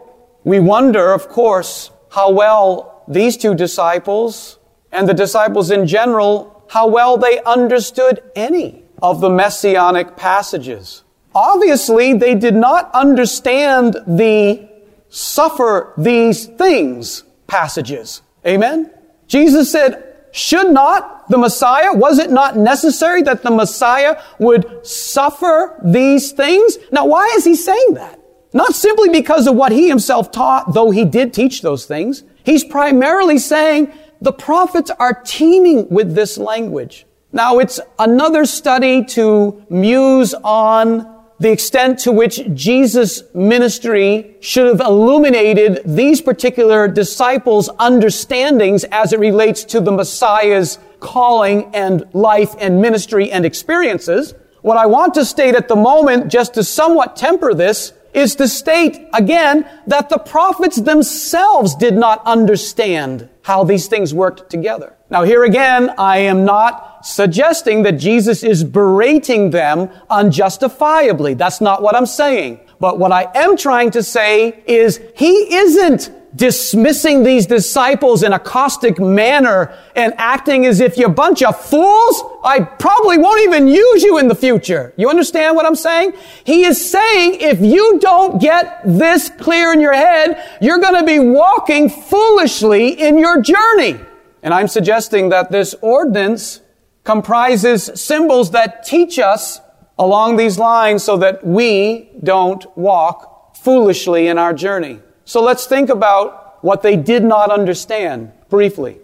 We 0.43 0.59
wonder, 0.59 1.13
of 1.13 1.29
course, 1.29 1.91
how 2.11 2.31
well 2.31 3.03
these 3.07 3.37
two 3.37 3.53
disciples 3.53 4.57
and 4.91 5.07
the 5.07 5.13
disciples 5.13 5.69
in 5.69 5.85
general, 5.85 6.65
how 6.67 6.87
well 6.87 7.17
they 7.17 7.41
understood 7.43 8.23
any 8.35 8.83
of 9.03 9.21
the 9.21 9.29
messianic 9.29 10.17
passages. 10.17 11.03
Obviously, 11.35 12.13
they 12.13 12.33
did 12.33 12.55
not 12.55 12.89
understand 12.95 13.97
the 14.07 14.67
suffer 15.09 15.93
these 15.95 16.47
things 16.47 17.23
passages. 17.45 18.23
Amen? 18.45 18.91
Jesus 19.27 19.71
said, 19.71 20.13
should 20.31 20.71
not 20.71 21.29
the 21.29 21.37
Messiah, 21.37 21.93
was 21.93 22.17
it 22.17 22.31
not 22.31 22.57
necessary 22.57 23.21
that 23.21 23.43
the 23.43 23.51
Messiah 23.51 24.21
would 24.39 24.85
suffer 24.85 25.79
these 25.83 26.31
things? 26.31 26.77
Now, 26.91 27.05
why 27.05 27.31
is 27.37 27.45
he 27.45 27.55
saying 27.55 27.93
that? 27.93 28.19
Not 28.51 28.73
simply 28.73 29.09
because 29.09 29.47
of 29.47 29.55
what 29.55 29.71
he 29.71 29.87
himself 29.87 30.31
taught, 30.31 30.73
though 30.73 30.91
he 30.91 31.05
did 31.05 31.33
teach 31.33 31.61
those 31.61 31.85
things. 31.85 32.23
He's 32.43 32.63
primarily 32.63 33.37
saying 33.37 33.91
the 34.21 34.33
prophets 34.33 34.91
are 34.91 35.21
teeming 35.23 35.87
with 35.89 36.15
this 36.15 36.37
language. 36.37 37.05
Now, 37.31 37.59
it's 37.59 37.79
another 37.97 38.45
study 38.45 39.05
to 39.05 39.65
muse 39.69 40.33
on 40.33 41.12
the 41.43 41.51
extent 41.51 41.99
to 41.99 42.11
which 42.13 42.41
Jesus' 42.53 43.21
ministry 43.33 44.37
should 44.39 44.65
have 44.65 44.79
illuminated 44.79 45.81
these 45.83 46.21
particular 46.21 46.87
disciples' 46.87 47.69
understandings 47.79 48.85
as 48.85 49.11
it 49.11 49.19
relates 49.19 49.65
to 49.65 49.81
the 49.81 49.91
Messiah's 49.91 50.79
calling 51.01 51.69
and 51.75 52.05
life 52.13 52.55
and 52.59 52.81
ministry 52.81 53.29
and 53.29 53.45
experiences. 53.45 54.33
What 54.61 54.77
I 54.77 54.85
want 54.85 55.15
to 55.15 55.25
state 55.25 55.53
at 55.55 55.67
the 55.67 55.75
moment, 55.75 56.29
just 56.29 56.53
to 56.53 56.63
somewhat 56.63 57.17
temper 57.17 57.53
this, 57.53 57.91
is 58.13 58.35
to 58.35 58.47
state 58.47 59.07
again 59.13 59.69
that 59.87 60.09
the 60.09 60.17
prophets 60.17 60.77
themselves 60.77 61.75
did 61.75 61.95
not 61.95 62.21
understand 62.25 63.29
how 63.43 63.63
these 63.63 63.87
things 63.87 64.13
worked 64.13 64.49
together. 64.49 64.95
Now 65.09 65.23
here 65.23 65.43
again, 65.43 65.91
I 65.97 66.19
am 66.19 66.45
not 66.45 67.05
suggesting 67.05 67.83
that 67.83 67.93
Jesus 67.93 68.43
is 68.43 68.63
berating 68.63 69.49
them 69.49 69.89
unjustifiably. 70.09 71.33
That's 71.33 71.61
not 71.61 71.81
what 71.81 71.95
I'm 71.95 72.05
saying. 72.05 72.59
But 72.79 72.99
what 72.99 73.11
I 73.11 73.29
am 73.35 73.55
trying 73.57 73.91
to 73.91 74.03
say 74.03 74.63
is 74.65 74.99
he 75.15 75.55
isn't 75.55 76.11
dismissing 76.35 77.23
these 77.23 77.45
disciples 77.45 78.23
in 78.23 78.33
a 78.33 78.39
caustic 78.39 78.99
manner 78.99 79.77
and 79.95 80.13
acting 80.17 80.65
as 80.65 80.79
if 80.79 80.97
you're 80.97 81.09
a 81.09 81.13
bunch 81.13 81.43
of 81.43 81.59
fools, 81.59 82.23
I 82.43 82.61
probably 82.61 83.17
won't 83.17 83.41
even 83.43 83.67
use 83.67 84.03
you 84.03 84.17
in 84.17 84.27
the 84.27 84.35
future. 84.35 84.93
You 84.97 85.09
understand 85.09 85.55
what 85.55 85.65
I'm 85.65 85.75
saying? 85.75 86.13
He 86.43 86.65
is 86.65 86.89
saying 86.89 87.35
if 87.39 87.61
you 87.61 87.99
don't 87.99 88.41
get 88.41 88.81
this 88.85 89.29
clear 89.29 89.73
in 89.73 89.79
your 89.79 89.93
head, 89.93 90.57
you're 90.61 90.79
going 90.79 90.99
to 90.99 91.05
be 91.05 91.19
walking 91.19 91.89
foolishly 91.89 92.99
in 92.99 93.17
your 93.17 93.41
journey. 93.41 93.99
And 94.41 94.53
I'm 94.53 94.67
suggesting 94.67 95.29
that 95.29 95.51
this 95.51 95.75
ordinance 95.81 96.61
comprises 97.03 97.91
symbols 97.95 98.51
that 98.51 98.83
teach 98.85 99.19
us 99.19 99.61
along 99.99 100.37
these 100.37 100.57
lines 100.57 101.03
so 101.03 101.17
that 101.17 101.45
we 101.45 102.09
don't 102.23 102.65
walk 102.77 103.55
foolishly 103.55 104.27
in 104.27 104.37
our 104.37 104.53
journey. 104.53 104.99
So 105.25 105.41
let's 105.41 105.65
think 105.65 105.89
about 105.89 106.63
what 106.63 106.81
they 106.81 106.95
did 106.95 107.23
not 107.23 107.51
understand 107.51 108.31
briefly. 108.49 108.99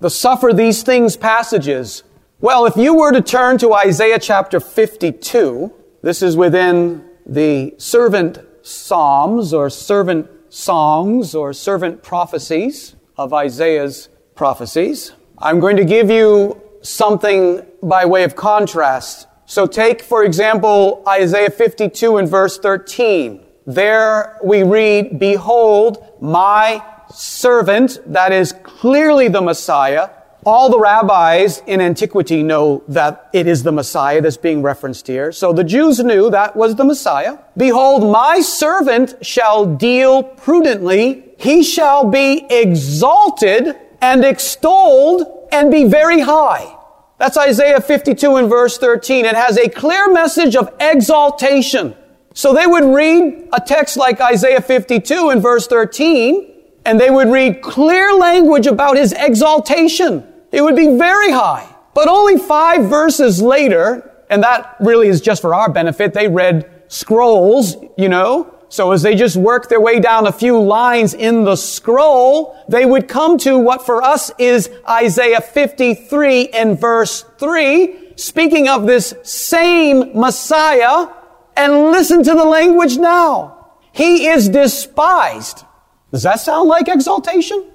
The 0.00 0.10
suffer 0.10 0.52
these 0.52 0.82
things 0.82 1.16
passages. 1.16 2.02
Well, 2.40 2.66
if 2.66 2.76
you 2.76 2.94
were 2.94 3.12
to 3.12 3.22
turn 3.22 3.58
to 3.58 3.72
Isaiah 3.74 4.18
chapter 4.18 4.60
52, 4.60 5.72
this 6.02 6.22
is 6.22 6.36
within 6.36 7.04
the 7.24 7.74
servant 7.78 8.38
psalms 8.62 9.54
or 9.54 9.70
servant 9.70 10.28
songs 10.48 11.34
or 11.34 11.52
servant 11.52 12.02
prophecies 12.02 12.96
of 13.16 13.32
Isaiah's 13.32 14.08
prophecies. 14.34 15.12
I'm 15.38 15.60
going 15.60 15.76
to 15.76 15.84
give 15.84 16.10
you 16.10 16.60
something 16.82 17.64
by 17.82 18.04
way 18.04 18.24
of 18.24 18.36
contrast. 18.36 19.26
So 19.46 19.66
take, 19.66 20.02
for 20.02 20.24
example, 20.24 21.02
Isaiah 21.06 21.50
52 21.50 22.16
and 22.16 22.28
verse 22.28 22.58
13. 22.58 23.40
There 23.66 24.38
we 24.42 24.62
read, 24.62 25.18
Behold, 25.18 26.04
my 26.20 26.82
servant, 27.14 27.98
that 28.06 28.32
is 28.32 28.52
clearly 28.62 29.28
the 29.28 29.40
Messiah. 29.40 30.10
All 30.44 30.70
the 30.70 30.78
rabbis 30.78 31.62
in 31.68 31.80
antiquity 31.80 32.42
know 32.42 32.82
that 32.88 33.30
it 33.32 33.46
is 33.46 33.62
the 33.62 33.70
Messiah 33.70 34.20
that's 34.20 34.36
being 34.36 34.62
referenced 34.62 35.06
here. 35.06 35.30
So 35.30 35.52
the 35.52 35.62
Jews 35.62 36.00
knew 36.00 36.30
that 36.30 36.56
was 36.56 36.74
the 36.74 36.84
Messiah. 36.84 37.38
Behold, 37.56 38.10
my 38.10 38.40
servant 38.40 39.14
shall 39.24 39.66
deal 39.66 40.24
prudently. 40.24 41.32
He 41.38 41.62
shall 41.62 42.10
be 42.10 42.44
exalted 42.50 43.76
and 44.00 44.24
extolled 44.24 45.46
and 45.52 45.70
be 45.70 45.84
very 45.84 46.20
high. 46.20 46.76
That's 47.18 47.36
Isaiah 47.36 47.80
52 47.80 48.34
and 48.34 48.48
verse 48.48 48.78
13. 48.78 49.24
It 49.24 49.36
has 49.36 49.56
a 49.56 49.68
clear 49.68 50.12
message 50.12 50.56
of 50.56 50.74
exaltation. 50.80 51.94
So 52.34 52.52
they 52.52 52.66
would 52.66 52.84
read 52.84 53.48
a 53.52 53.60
text 53.60 53.96
like 53.96 54.20
Isaiah 54.20 54.60
52 54.60 55.30
in 55.30 55.40
verse 55.40 55.66
13, 55.66 56.52
and 56.84 56.98
they 56.98 57.10
would 57.10 57.28
read 57.28 57.62
clear 57.62 58.14
language 58.14 58.66
about 58.66 58.96
his 58.96 59.12
exaltation. 59.12 60.26
It 60.50 60.62
would 60.62 60.76
be 60.76 60.96
very 60.96 61.30
high. 61.30 61.68
But 61.94 62.08
only 62.08 62.38
five 62.38 62.88
verses 62.88 63.42
later, 63.42 64.10
and 64.30 64.42
that 64.42 64.76
really 64.80 65.08
is 65.08 65.20
just 65.20 65.42
for 65.42 65.54
our 65.54 65.70
benefit, 65.70 66.14
they 66.14 66.28
read 66.28 66.70
scrolls, 66.88 67.76
you 67.96 68.08
know. 68.08 68.54
So 68.70 68.92
as 68.92 69.02
they 69.02 69.14
just 69.14 69.36
worked 69.36 69.68
their 69.68 69.80
way 69.80 70.00
down 70.00 70.26
a 70.26 70.32
few 70.32 70.58
lines 70.58 71.12
in 71.12 71.44
the 71.44 71.56
scroll, 71.56 72.56
they 72.68 72.86
would 72.86 73.06
come 73.06 73.36
to 73.38 73.58
what 73.58 73.84
for 73.84 74.02
us 74.02 74.30
is 74.38 74.70
Isaiah 74.88 75.42
53 75.42 76.48
and 76.48 76.80
verse 76.80 77.26
3, 77.36 78.14
speaking 78.16 78.68
of 78.68 78.86
this 78.86 79.12
same 79.22 80.18
Messiah, 80.18 81.08
and 81.56 81.90
listen 81.90 82.22
to 82.24 82.34
the 82.34 82.44
language 82.44 82.98
now. 82.98 83.68
He 83.92 84.26
is 84.26 84.48
despised. 84.48 85.64
Does 86.10 86.22
that 86.22 86.40
sound 86.40 86.68
like 86.68 86.88
exaltation? 86.88 87.70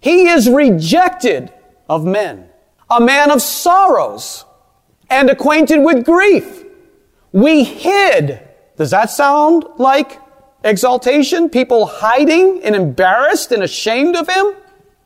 He 0.00 0.28
is 0.28 0.48
rejected 0.48 1.52
of 1.88 2.04
men, 2.04 2.48
a 2.90 3.00
man 3.00 3.30
of 3.30 3.40
sorrows 3.40 4.44
and 5.10 5.30
acquainted 5.30 5.80
with 5.80 6.04
grief. 6.04 6.64
We 7.32 7.64
hid. 7.64 8.40
Does 8.76 8.90
that 8.90 9.10
sound 9.10 9.64
like 9.78 10.20
exaltation? 10.62 11.48
People 11.48 11.86
hiding 11.86 12.62
and 12.64 12.74
embarrassed 12.74 13.52
and 13.52 13.62
ashamed 13.62 14.16
of 14.16 14.28
him? 14.28 14.54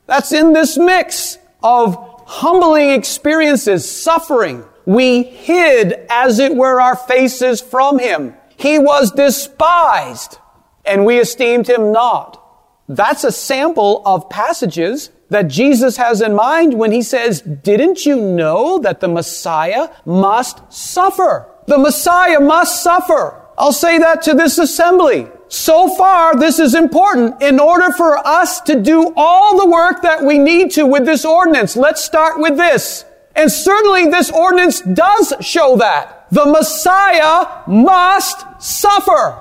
That's 0.06 0.32
in 0.32 0.52
this 0.52 0.78
mix 0.78 1.38
of 1.62 2.22
humbling 2.26 2.90
experiences, 2.90 3.90
suffering. 3.90 4.64
We 4.88 5.22
hid, 5.22 6.06
as 6.08 6.38
it 6.38 6.56
were, 6.56 6.80
our 6.80 6.96
faces 6.96 7.60
from 7.60 7.98
him. 7.98 8.32
He 8.56 8.78
was 8.78 9.10
despised, 9.10 10.38
and 10.86 11.04
we 11.04 11.18
esteemed 11.18 11.68
him 11.68 11.92
not. 11.92 12.42
That's 12.88 13.22
a 13.22 13.30
sample 13.30 14.00
of 14.06 14.30
passages 14.30 15.10
that 15.28 15.48
Jesus 15.48 15.98
has 15.98 16.22
in 16.22 16.34
mind 16.34 16.72
when 16.72 16.90
he 16.90 17.02
says, 17.02 17.42
didn't 17.42 18.06
you 18.06 18.16
know 18.16 18.78
that 18.78 19.00
the 19.00 19.08
Messiah 19.08 19.90
must 20.06 20.72
suffer? 20.72 21.52
The 21.66 21.76
Messiah 21.76 22.40
must 22.40 22.82
suffer. 22.82 23.44
I'll 23.58 23.74
say 23.74 23.98
that 23.98 24.22
to 24.22 24.32
this 24.32 24.56
assembly. 24.56 25.28
So 25.48 25.94
far, 25.96 26.34
this 26.34 26.58
is 26.58 26.74
important. 26.74 27.42
In 27.42 27.60
order 27.60 27.92
for 27.92 28.26
us 28.26 28.62
to 28.62 28.80
do 28.80 29.12
all 29.18 29.58
the 29.58 29.68
work 29.68 30.00
that 30.00 30.24
we 30.24 30.38
need 30.38 30.70
to 30.72 30.86
with 30.86 31.04
this 31.04 31.26
ordinance, 31.26 31.76
let's 31.76 32.02
start 32.02 32.40
with 32.40 32.56
this. 32.56 33.04
And 33.38 33.52
certainly 33.52 34.06
this 34.06 34.32
ordinance 34.32 34.80
does 34.80 35.32
show 35.40 35.76
that. 35.76 36.26
The 36.32 36.44
Messiah 36.44 37.62
must 37.68 38.44
suffer. 38.60 39.40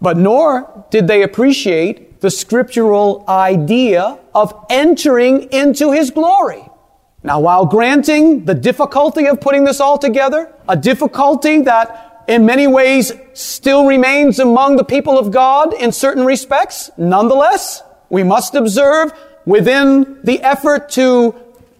But 0.00 0.16
nor 0.16 0.86
did 0.90 1.06
they 1.06 1.22
appreciate 1.22 2.22
the 2.22 2.30
scriptural 2.30 3.22
idea 3.28 4.18
of 4.34 4.64
entering 4.70 5.52
into 5.52 5.92
his 5.92 6.10
glory. 6.10 6.64
Now, 7.22 7.40
while 7.40 7.66
granting 7.66 8.46
the 8.46 8.54
difficulty 8.54 9.26
of 9.26 9.42
putting 9.42 9.64
this 9.64 9.78
all 9.78 9.98
together, 9.98 10.50
a 10.66 10.76
difficulty 10.76 11.60
that 11.62 12.24
in 12.26 12.46
many 12.46 12.66
ways 12.66 13.12
still 13.34 13.84
remains 13.84 14.38
among 14.38 14.76
the 14.76 14.84
people 14.84 15.18
of 15.18 15.30
God 15.30 15.74
in 15.74 15.92
certain 15.92 16.24
respects, 16.24 16.90
nonetheless, 16.96 17.82
we 18.08 18.22
must 18.22 18.54
observe 18.54 19.12
within 19.44 20.18
the 20.24 20.40
effort 20.40 20.88
to 20.90 21.34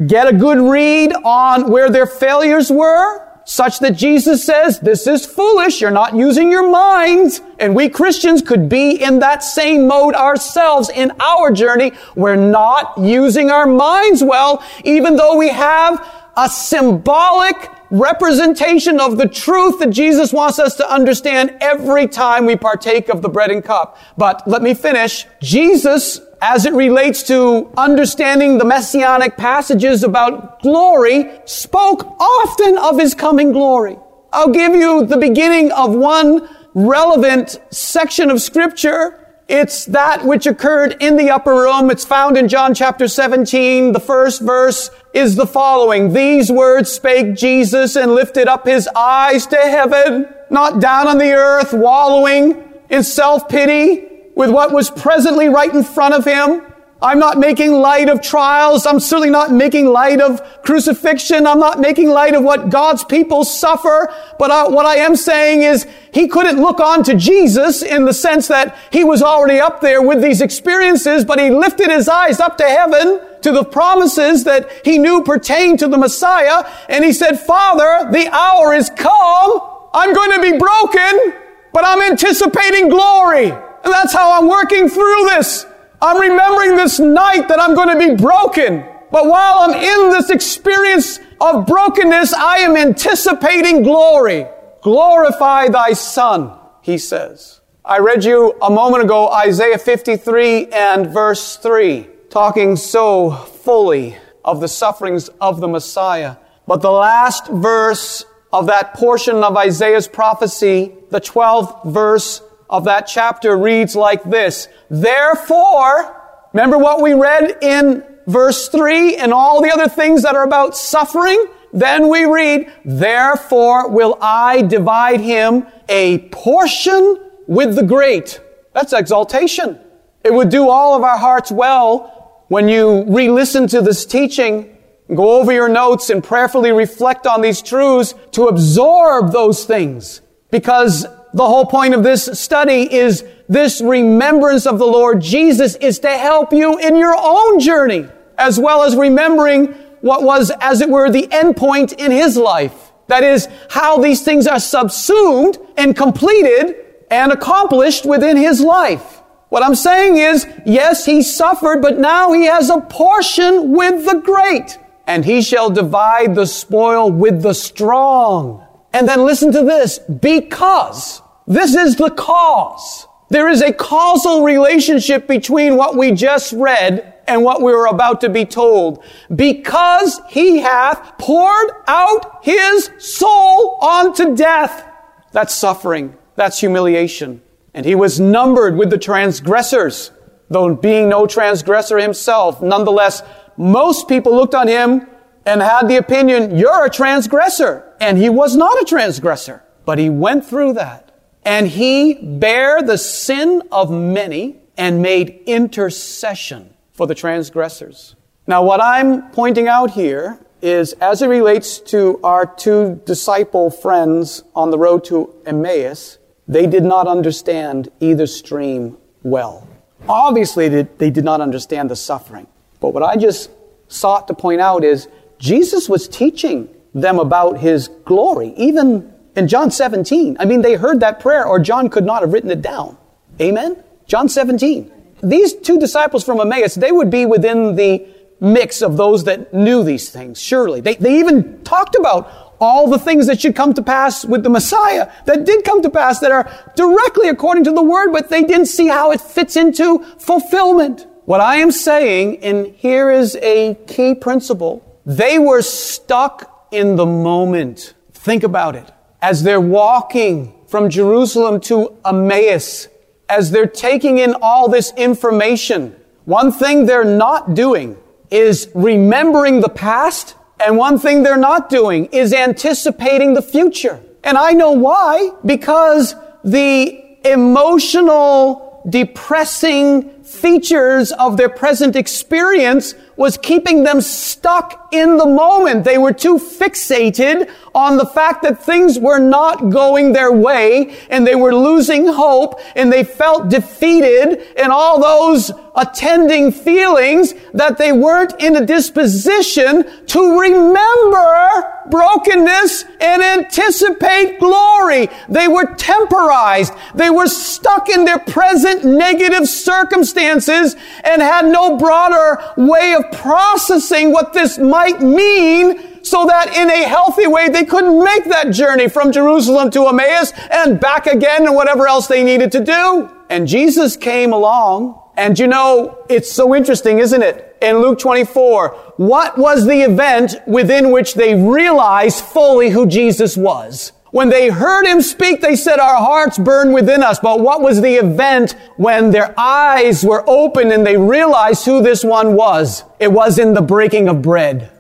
get 0.07 0.27
a 0.27 0.33
good 0.33 0.59
read 0.59 1.13
on 1.13 1.71
where 1.71 1.91
their 1.91 2.07
failures 2.07 2.71
were, 2.71 3.23
such 3.47 3.81
that 3.81 3.95
Jesus 3.95 4.43
says, 4.43 4.81
this 4.81 5.07
is 5.07 5.27
foolish, 5.27 5.81
you're 5.81 5.91
not 5.91 6.17
using 6.17 6.51
your 6.51 6.71
minds. 6.71 7.43
And 7.59 7.77
we 7.77 7.91
Christians 7.91 8.41
could 8.41 8.69
be 8.69 9.03
in 9.03 9.19
that 9.19 9.43
same 9.43 9.87
mode 9.87 10.15
ourselves 10.15 10.89
in 10.89 11.13
our 11.21 11.53
journey. 11.53 11.93
We're 12.17 12.37
not 12.37 12.97
using 12.99 13.51
our 13.51 13.67
minds 13.67 14.23
well, 14.23 14.65
even 14.85 15.17
though 15.17 15.37
we 15.37 15.51
have 15.51 16.07
a 16.37 16.49
symbolic 16.49 17.71
representation 17.95 19.01
of 19.01 19.17
the 19.17 19.29
truth 19.29 19.79
that 19.79 19.91
Jesus 19.91 20.33
wants 20.33 20.59
us 20.59 20.77
to 20.77 20.91
understand 20.91 21.57
every 21.61 22.07
time 22.07 22.47
we 22.47 22.57
partake 22.57 23.09
of 23.09 23.23
the 23.23 23.29
bread 23.29 23.51
and 23.51 23.65
cup. 23.65 23.97
But 24.17 24.47
let 24.47 24.63
me 24.63 24.75
finish. 24.75 25.27
Jesus 25.41 26.21
as 26.45 26.67
it 26.67 26.75
relates 26.75 27.23
to 27.23 27.73
understanding 27.75 28.59
the 28.59 28.67
messianic 28.67 29.35
passages 29.35 30.05
about 30.05 30.61
glory, 30.61 31.31
spoke 31.47 32.05
often 32.21 32.77
of 32.77 33.01
his 33.01 33.15
coming 33.15 33.51
glory. 33.51 33.97
I'll 34.31 34.51
give 34.51 34.75
you 34.75 35.07
the 35.07 35.17
beginning 35.17 35.73
of 35.73 35.95
one 35.95 36.47
relevant 36.75 37.59
section 37.71 38.31
of 38.31 38.43
scripture. 38.43 39.39
It's 39.49 39.87
that 39.87 40.23
which 40.23 40.47
occurred 40.47 40.97
in 41.01 41.17
the 41.17 41.31
upper 41.31 41.55
room. 41.55 41.91
It's 41.91 42.05
found 42.05 42.37
in 42.37 42.49
John 42.49 42.75
chapter 42.75 43.09
17. 43.09 43.93
The 43.93 44.01
first 44.01 44.43
verse 44.43 44.91
is 45.15 45.37
the 45.37 45.47
following. 45.47 46.13
These 46.13 46.51
words 46.51 46.91
spake 46.91 47.37
Jesus 47.37 47.97
and 47.97 48.15
lifted 48.15 48.49
up 48.49 48.67
his 48.67 48.89
eyes 48.89 49.47
to 49.47 49.57
heaven, 49.57 50.29
not 50.51 50.81
down 50.81 51.07
on 51.07 51.19
the 51.19 51.33
earth, 51.33 51.73
wallowing 51.73 52.75
in 52.91 53.03
self-pity, 53.03 54.09
with 54.35 54.51
what 54.51 54.73
was 54.73 54.91
presently 54.91 55.49
right 55.49 55.73
in 55.73 55.85
front 55.85 56.15
of 56.15 56.25
him. 56.25 56.61
I'm 57.05 57.19
not 57.19 57.37
making 57.37 57.73
light 57.75 58.09
of 58.09 58.23
trials. 58.23 58.87
I'm 58.87 58.99
certainly 58.99 59.29
not 59.29 59.53
making 59.53 59.89
light 59.89 60.23
of 60.23 60.41
crucifixion. 60.63 61.47
I'm 61.47 61.59
not 61.59 61.79
making 61.79 62.09
light 62.09 62.35
of 62.35 62.43
what 62.43 62.71
God's 62.71 63.05
people 63.05 63.45
suffer. 63.45 64.11
But 64.39 64.51
I, 64.51 64.69
what 64.69 64.87
I 64.87 64.97
am 64.97 65.15
saying 65.15 65.65
is 65.65 65.87
he 66.15 66.29
couldn't 66.29 66.59
look 66.59 66.81
on 66.81 67.05
to 67.05 67.15
Jesus 67.15 67.83
in 67.83 68.07
the 68.07 68.15
sense 68.15 68.49
that 68.49 68.75
he 68.91 69.05
was 69.05 69.21
already 69.21 69.61
up 69.61 69.83
there 69.83 70.01
with 70.01 70.23
these 70.23 70.41
experiences, 70.41 71.27
but 71.27 71.39
he 71.39 71.51
lifted 71.51 71.91
his 71.91 72.09
eyes 72.09 72.41
up 72.41 72.57
to 72.57 72.65
heaven 72.65 73.21
to 73.43 73.53
the 73.53 73.65
promises 73.65 74.45
that 74.45 74.71
he 74.83 74.97
knew 74.97 75.23
pertained 75.23 75.81
to 75.81 75.89
the 75.89 75.99
Messiah. 75.99 76.67
And 76.89 77.05
he 77.05 77.13
said, 77.13 77.39
Father, 77.39 78.11
the 78.13 78.31
hour 78.33 78.73
is 78.73 78.89
come. 78.89 79.61
I'm 79.93 80.15
going 80.15 80.33
to 80.33 80.41
be 80.41 80.57
broken, 80.57 81.35
but 81.71 81.85
I'm 81.85 82.01
anticipating 82.01 82.89
glory. 82.89 83.51
And 83.51 83.93
that's 83.93 84.15
how 84.15 84.41
I'm 84.41 84.49
working 84.49 84.89
through 84.89 85.25
this. 85.27 85.67
I'm 86.05 86.21
remembering 86.21 86.77
this 86.77 87.01
night 87.01 87.49
that 87.49 87.59
I'm 87.59 87.75
going 87.75 87.89
to 87.89 88.09
be 88.09 88.15
broken. 88.23 88.85
But 89.11 89.25
while 89.25 89.61
I'm 89.61 89.73
in 89.73 90.11
this 90.11 90.29
experience 90.29 91.19
of 91.41 91.67
brokenness, 91.67 92.35
I 92.35 92.59
am 92.59 92.77
anticipating 92.77 93.83
glory. 93.83 94.47
Glorify 94.83 95.69
thy 95.69 95.95
son, 95.95 96.59
he 96.83 96.99
says. 96.99 97.63
I 97.87 98.01
read 98.01 98.23
you 98.23 98.55
a 98.61 98.69
moment 98.69 99.03
ago 99.03 99.31
Isaiah 99.33 99.79
53 99.79 100.67
and 100.67 101.07
verse 101.07 101.57
3, 101.57 102.07
talking 102.29 102.77
so 102.77 103.31
fully 103.31 104.19
of 104.45 104.61
the 104.61 104.69
sufferings 104.69 105.31
of 105.41 105.63
the 105.63 105.69
Messiah. 105.69 106.37
But 106.67 106.83
the 106.83 106.91
last 106.91 107.49
verse 107.49 108.27
of 108.53 108.67
that 108.67 108.93
portion 108.93 109.43
of 109.43 109.57
Isaiah's 109.57 110.07
prophecy, 110.07 110.93
the 111.09 111.21
12th 111.23 111.87
verse, 111.87 112.43
of 112.69 112.85
that 112.85 113.03
chapter 113.03 113.57
reads 113.57 113.95
like 113.95 114.23
this. 114.25 114.69
Therefore, 114.91 116.21
remember 116.53 116.79
what 116.79 117.03
we 117.03 117.13
read 117.13 117.59
in 117.63 118.05
verse 118.27 118.69
3 118.69 119.17
and 119.17 119.33
all 119.33 119.63
the 119.63 119.73
other 119.73 119.89
things 119.89 120.23
that 120.23 120.35
are 120.35 120.45
about 120.45 120.77
suffering? 120.77 121.47
Then 121.73 122.09
we 122.09 122.25
read, 122.25 122.73
Therefore 122.85 123.91
will 123.91 124.17
I 124.21 124.63
divide 124.63 125.21
him 125.21 125.67
a 125.89 126.19
portion 126.31 127.21
with 127.47 127.75
the 127.75 127.83
great. 127.83 128.41
That's 128.73 128.93
exaltation. 128.93 129.79
It 130.23 130.33
would 130.33 130.49
do 130.49 130.71
all 130.71 130.97
of 130.97 131.03
our 131.03 131.19
hearts 131.19 131.51
well 131.53 132.15
when 132.49 132.69
you 132.69 133.05
re-listen 133.09 133.67
to 133.69 133.81
this 133.81 134.05
teaching, 134.05 134.77
go 135.15 135.41
over 135.41 135.53
your 135.53 135.69
notes 135.69 136.11
and 136.11 136.23
prayerfully 136.23 136.73
reflect 136.73 137.27
on 137.27 137.41
these 137.41 137.63
truths 137.63 138.15
to 138.33 138.47
absorb 138.47 139.33
those 139.33 139.65
things. 139.65 140.21
Because 140.51 141.07
the 141.35 141.47
whole 141.47 141.67
point 141.67 141.95
of 141.95 142.03
this 142.03 142.25
study 142.39 142.93
is 142.95 143.25
this 143.49 143.81
remembrance 143.81 144.67
of 144.67 144.79
the 144.79 144.87
Lord 144.87 145.21
Jesus 145.21 145.75
is 145.77 145.99
to 145.99 146.09
help 146.09 146.53
you 146.53 146.79
in 146.79 146.97
your 146.97 147.15
own 147.19 147.59
journey, 147.59 148.07
as 148.39 148.59
well 148.59 148.85
as 148.85 148.97
remembering 148.97 149.75
what 150.01 150.23
was, 150.23 150.51
as 150.61 150.81
it 150.81 150.89
were, 150.89 151.11
the 151.11 151.31
end 151.33 151.57
point 151.57 151.93
in 151.93 152.13
his 152.13 152.37
life. 152.37 152.93
That 153.09 153.25
is, 153.25 153.49
how 153.69 153.99
these 153.99 154.23
things 154.23 154.47
are 154.47 154.61
subsumed 154.61 155.59
and 155.77 155.97
completed 155.97 156.77
and 157.11 157.33
accomplished 157.33 158.07
within 158.07 158.37
his 158.37 158.61
life. 158.61 159.21
What 159.49 159.63
I'm 159.63 159.75
saying 159.75 160.17
is, 160.17 160.47
yes, 160.65 161.05
he 161.05 161.23
suffered, 161.23 161.83
but 161.83 161.99
now 161.99 162.33
he 162.33 162.47
has 162.47 162.71
a 162.71 162.81
portion 162.81 163.73
with 163.73 164.07
the 164.07 164.21
great. 164.21 164.79
And 165.07 165.25
he 165.25 165.43
shall 165.43 165.69
divide 165.69 166.35
the 166.35 166.47
spoil 166.47 167.11
with 167.11 167.43
the 167.43 167.55
strong. 167.55 168.67
And 168.93 169.09
then 169.09 169.25
listen 169.25 169.53
to 169.53 169.63
this, 169.63 169.99
because 169.99 171.21
this 171.47 171.75
is 171.75 171.97
the 171.97 172.11
cause. 172.11 173.07
There 173.29 173.49
is 173.49 173.63
a 173.63 173.73
causal 173.73 174.43
relationship 174.43 175.27
between 175.27 175.77
what 175.77 175.97
we 175.97 176.13
just 176.13 176.53
read 176.53 177.15
and 177.27 177.43
what 177.43 177.63
we 177.63 177.73
were 177.73 177.87
about 177.87 178.21
to 178.21 178.29
be 178.29 178.45
told. 178.45 179.03
Because 179.35 180.21
he 180.29 180.59
hath 180.59 181.19
poured 181.19 181.71
out 181.87 182.45
his 182.45 182.91
soul 182.99 183.83
unto 183.83 184.37
death. 184.37 184.87
That's 185.33 185.55
suffering. 185.55 186.17
That's 186.37 186.61
humiliation. 186.61 187.43
And 187.73 187.85
he 187.85 187.95
was 187.95 188.21
numbered 188.21 188.77
with 188.77 188.91
the 188.91 188.99
transgressors, 188.99 190.13
though 190.49 190.75
being 190.75 191.09
no 191.09 191.27
transgressor 191.27 191.99
himself. 191.99 192.63
Nonetheless, 192.63 193.23
most 193.57 194.09
people 194.09 194.35
looked 194.35 194.55
on 194.55 194.69
him 194.69 195.09
and 195.47 195.61
had 195.61 195.89
the 195.89 195.97
opinion, 195.97 196.57
you're 196.57 196.85
a 196.85 196.91
transgressor. 196.91 197.93
And 198.01 198.17
he 198.17 198.29
was 198.29 198.57
not 198.57 198.81
a 198.81 198.85
transgressor, 198.85 199.63
but 199.85 199.99
he 199.99 200.09
went 200.09 200.47
through 200.47 200.75
that. 200.75 201.04
And 201.45 201.69
he 201.69 202.15
bare 202.15 202.83
the 202.83 202.99
sin 202.99 203.63
of 203.71 203.91
many 203.91 204.57
and 204.77 205.03
made 205.03 205.43
intercession 205.47 206.75
for 206.93 207.07
the 207.07 207.15
transgressors. 207.15 208.17
Now, 208.47 208.63
what 208.63 208.81
I'm 208.81 209.31
pointing 209.31 209.69
out 209.69 209.91
here 209.91 210.39
is 210.63 210.95
as 210.95 211.23
it 211.23 211.27
relates 211.27 211.79
to 211.79 212.19
our 212.25 212.47
two 212.47 213.01
disciple 213.05 213.71
friends 213.71 214.43
on 214.55 214.71
the 214.71 214.79
road 214.79 215.05
to 215.05 215.35
Emmaus, 215.47 216.19
they 216.49 216.67
did 216.67 216.85
not 216.85 217.07
understand 217.07 217.91
either 218.01 218.27
stream 218.27 218.97
well. 219.23 219.69
Obviously, 220.09 220.69
they 220.69 221.11
did 221.11 221.25
not 221.25 221.41
understand 221.41 221.91
the 221.91 221.97
suffering. 221.97 222.47
But 222.81 222.93
what 222.93 223.03
I 223.03 223.17
just 223.17 223.51
sought 223.89 224.29
to 224.29 224.35
point 224.35 224.61
out 224.61 224.85
is 224.85 225.09
Jesus 225.39 225.89
was 225.89 226.09
teaching 226.09 226.69
them 226.95 227.19
about 227.19 227.59
his 227.59 227.89
glory, 228.05 228.53
even 228.57 229.14
in 229.37 229.49
John 229.49 229.71
17. 229.71 230.37
I 230.39 230.45
mean, 230.45 230.63
they 230.63 230.75
heard 230.75 231.01
that 231.01 231.21
prayer, 231.21 231.47
or 231.47 231.59
John 231.59 231.89
could 231.89 232.05
not 232.05 232.23
have 232.23 232.33
written 232.33 232.51
it 232.51 232.63
down. 232.63 232.97
Amen? 233.41 233.83
John 234.07 234.29
17. 234.29 234.93
These 235.23 235.55
two 235.55 235.79
disciples 235.79 236.25
from 236.25 236.41
Emmaus, 236.41 236.75
they 236.75 236.93
would 236.93 237.11
be 237.11 237.27
within 237.27 237.77
the 237.77 238.07
mix 238.41 238.83
of 238.83 238.97
those 238.97 239.25
that 239.25 239.55
knew 239.55 239.83
these 239.83 240.11
things, 240.11 240.41
surely. 240.41 240.81
They, 240.81 240.97
they 240.97 241.19
even 241.19 241.63
talked 241.65 241.95
about 241.95 242.57
all 242.61 242.89
the 242.89 242.99
things 242.99 243.27
that 243.27 243.41
should 243.41 243.57
come 243.57 243.75
to 243.75 243.83
pass 243.83 244.25
with 244.25 244.43
the 244.43 244.51
Messiah 244.51 245.11
that 245.27 245.45
did 245.45 245.65
come 245.65 245.83
to 245.83 245.91
pass 245.91 246.21
that 246.21 246.31
are 246.31 246.51
directly 246.77 247.29
according 247.29 247.65
to 247.65 247.73
the 247.73 247.83
word, 247.83 248.13
but 248.13 248.29
they 248.29 248.43
didn't 248.43 248.67
see 248.67 248.87
how 248.87 249.11
it 249.13 249.21
fits 249.21 249.57
into 249.57 249.99
fulfillment. 250.19 251.07
What 251.25 251.41
I 251.41 251.57
am 251.57 251.71
saying, 251.71 252.43
and 252.45 252.67
here 252.67 253.11
is 253.11 253.37
a 253.37 253.75
key 253.87 254.15
principle, 254.15 254.85
they 255.07 255.39
were 255.39 255.63
stuck 255.63 256.69
in 256.71 256.97
the 256.97 257.07
moment. 257.07 257.95
Think 258.13 258.43
about 258.43 258.77
it. 258.77 258.91
As 259.25 259.43
they're 259.43 259.59
walking 259.59 260.53
from 260.67 260.91
Jerusalem 260.91 261.59
to 261.61 261.97
Emmaus, 262.05 262.89
as 263.27 263.51
they're 263.51 263.67
taking 263.67 264.19
in 264.19 264.35
all 264.43 264.69
this 264.69 264.93
information, 264.99 265.97
one 266.27 266.53
thing 266.53 266.85
they're 266.85 267.07
not 267.07 267.55
doing 267.55 267.97
is 268.31 268.69
remembering 268.75 269.63
the 269.63 269.71
past, 269.71 270.35
and 270.61 270.77
one 270.77 270.99
thing 270.99 271.23
they're 271.23 271.39
not 271.39 271.71
doing 271.71 272.05
is 272.13 272.35
anticipating 272.35 273.33
the 273.33 273.41
future. 273.41 273.99
And 274.23 274.37
I 274.37 274.53
know 274.53 274.73
why, 274.73 275.31
because 275.43 276.15
the 276.45 277.03
emotional, 277.25 278.74
depressing 278.89 280.11
features 280.23 281.13
of 281.13 281.37
their 281.37 281.49
present 281.49 281.97
experience 281.97 282.95
was 283.17 283.39
keeping 283.39 283.85
them 283.85 284.01
stuck 284.01 284.89
in 284.93 285.17
the 285.17 285.27
moment. 285.27 285.85
They 285.85 285.99
were 285.99 286.13
too 286.13 286.39
fixated 286.39 287.51
on 287.75 287.97
the 287.97 288.07
fact 288.07 288.43
that 288.43 288.63
things 288.63 288.99
were 288.99 289.19
not 289.19 289.71
going 289.71 290.13
their 290.13 290.33
way 290.33 290.97
and 291.11 291.27
they 291.27 291.35
were 291.35 291.55
losing 291.55 292.07
hope 292.07 292.61
and 292.75 292.93
they 292.93 293.05
felt 293.05 293.49
defeated 293.49 294.43
and 294.57 294.73
all 294.73 295.01
those 295.01 295.53
attending 295.77 296.53
feelings 296.53 297.35
that 297.53 297.79
they 297.79 297.93
weren't 297.93 298.35
in 298.41 298.57
a 298.57 298.67
disposition 298.67 300.07
to 300.07 300.41
remember 300.41 301.74
brokenness 301.95 302.85
and 303.01 303.23
anticipate 303.23 304.41
glory. 304.41 305.09
They 305.29 305.47
were 305.47 305.77
temporized. 305.77 306.73
They 306.93 307.09
were 307.09 307.29
stuck 307.29 307.89
in 307.89 308.05
their 308.05 308.19
present 308.19 308.85
negative 308.85 309.47
circumstances 309.49 310.75
and 311.05 311.23
had 311.23 311.45
no 311.45 311.77
broader 311.77 312.43
way 312.57 312.95
of 312.95 313.13
processing 313.13 314.11
what 314.11 314.33
this 314.33 314.59
might 314.59 315.01
mean 315.03 316.03
so 316.05 316.27
that 316.27 316.57
in 316.57 316.69
a 316.69 316.89
healthy 316.89 317.29
way 317.29 317.49
they 317.49 317.65
couldn't 317.65 318.03
make 318.03 318.25
that 318.25 318.51
journey 318.51 318.89
from 318.89 319.13
Jerusalem 319.13 319.71
to 319.71 319.87
Emmaus 319.87 320.33
and 320.51 320.81
back 320.81 321.07
again 321.07 321.47
and 321.47 321.55
whatever 321.55 321.87
else 321.87 322.09
they 322.09 322.25
needed 322.25 322.51
to 322.53 322.65
do. 322.65 323.09
And 323.31 323.47
Jesus 323.47 323.97
came 323.97 324.33
along 324.33 325.01
and 325.17 325.39
you 325.39 325.47
know, 325.47 326.05
it's 326.09 326.31
so 326.31 326.57
interesting, 326.57 326.99
isn't 326.99 327.23
it? 327.23 327.54
In 327.65 327.79
Luke 327.79 327.99
24, 327.99 328.69
what 328.99 329.39
was 329.39 329.67
the 329.67 329.81
event 329.81 330.37
within 330.47 330.91
which 330.91 331.15
they 331.15 331.35
realized 331.35 332.23
fully 332.23 332.69
who 332.69 332.87
Jesus 332.87 333.39
was? 333.39 333.93
When 334.11 334.29
they 334.29 334.51
heard 334.51 334.87
him 334.87 335.01
speak, 335.01 335.41
they 335.41 335.57
said, 335.57 335.81
our 335.81 335.97
hearts 335.97 336.37
burn 336.37 336.73
within 336.73 337.03
us. 337.03 337.19
But 337.19 337.41
what 337.41 337.63
was 337.63 337.81
the 337.81 337.95
event 337.95 338.53
when 338.77 339.13
their 339.13 339.35
eyes 339.41 340.05
were 340.05 340.23
open 340.29 340.73
and 340.73 340.87
they 340.87 340.99
realized 340.99 341.65
who 341.65 341.83
this 341.83 342.05
one 342.05 342.35
was? 342.35 342.85
It 343.01 343.11
was 343.11 343.39
in 343.39 343.55
the 343.55 343.63
breaking 343.63 344.09
of 344.09 344.21
bread. 344.21 344.71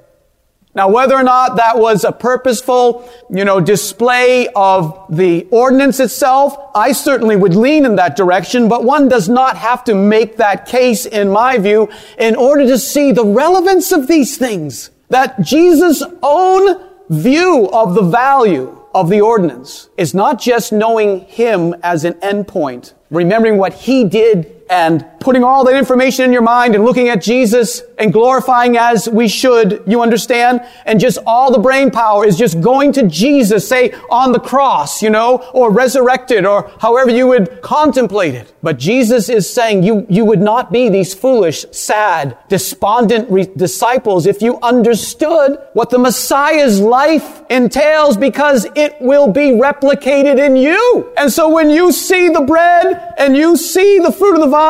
Now, 0.76 0.88
whether 0.88 1.14
or 1.14 1.22
not 1.22 1.56
that 1.56 1.78
was 1.78 2.02
a 2.02 2.10
purposeful, 2.10 3.08
you 3.30 3.44
know, 3.44 3.60
display 3.60 4.48
of 4.56 5.06
the 5.08 5.46
ordinance 5.52 6.00
itself, 6.00 6.56
I 6.74 6.90
certainly 6.90 7.36
would 7.36 7.54
lean 7.54 7.84
in 7.84 7.94
that 7.96 8.16
direction, 8.16 8.68
but 8.68 8.82
one 8.82 9.08
does 9.08 9.28
not 9.28 9.56
have 9.56 9.84
to 9.84 9.94
make 9.94 10.36
that 10.38 10.66
case, 10.66 11.06
in 11.06 11.28
my 11.28 11.58
view, 11.58 11.88
in 12.18 12.34
order 12.34 12.66
to 12.66 12.78
see 12.78 13.12
the 13.12 13.24
relevance 13.24 13.92
of 13.92 14.08
these 14.08 14.36
things. 14.36 14.90
That 15.10 15.40
Jesus' 15.42 16.02
own 16.22 16.82
view 17.08 17.68
of 17.72 17.94
the 17.94 18.02
value 18.02 18.80
of 18.92 19.10
the 19.10 19.20
ordinance 19.20 19.90
is 19.96 20.12
not 20.12 20.40
just 20.40 20.72
knowing 20.72 21.20
Him 21.20 21.74
as 21.84 22.04
an 22.04 22.14
endpoint, 22.14 22.94
remembering 23.10 23.58
what 23.58 23.74
He 23.74 24.04
did 24.04 24.53
and 24.74 25.06
putting 25.20 25.44
all 25.44 25.64
that 25.64 25.76
information 25.76 26.24
in 26.24 26.32
your 26.32 26.42
mind 26.42 26.74
and 26.74 26.84
looking 26.84 27.08
at 27.08 27.22
Jesus 27.22 27.80
and 27.96 28.12
glorifying 28.12 28.76
as 28.76 29.08
we 29.08 29.28
should, 29.28 29.82
you 29.86 30.02
understand? 30.02 30.60
And 30.84 31.00
just 31.00 31.18
all 31.26 31.52
the 31.52 31.60
brain 31.60 31.90
power 31.90 32.26
is 32.26 32.36
just 32.36 32.60
going 32.60 32.92
to 32.92 33.06
Jesus, 33.06 33.66
say 33.66 33.92
on 34.10 34.32
the 34.32 34.40
cross, 34.40 35.00
you 35.00 35.10
know, 35.10 35.48
or 35.54 35.70
resurrected 35.70 36.44
or 36.44 36.70
however 36.80 37.10
you 37.10 37.28
would 37.28 37.62
contemplate 37.62 38.34
it. 38.34 38.52
But 38.62 38.78
Jesus 38.78 39.28
is 39.28 39.50
saying 39.50 39.84
you, 39.84 40.06
you 40.10 40.24
would 40.24 40.40
not 40.40 40.72
be 40.72 40.88
these 40.88 41.14
foolish, 41.14 41.64
sad, 41.70 42.36
despondent 42.48 43.30
re- 43.30 43.48
disciples 43.56 44.26
if 44.26 44.42
you 44.42 44.58
understood 44.60 45.58
what 45.72 45.88
the 45.88 45.98
Messiah's 45.98 46.80
life 46.80 47.42
entails 47.48 48.16
because 48.16 48.66
it 48.74 48.96
will 49.00 49.30
be 49.32 49.50
replicated 49.52 50.44
in 50.44 50.56
you. 50.56 51.12
And 51.16 51.32
so 51.32 51.48
when 51.48 51.70
you 51.70 51.92
see 51.92 52.28
the 52.28 52.42
bread 52.42 53.14
and 53.16 53.36
you 53.36 53.56
see 53.56 54.00
the 54.00 54.12
fruit 54.12 54.34
of 54.34 54.40
the 54.40 54.48
vine, 54.48 54.63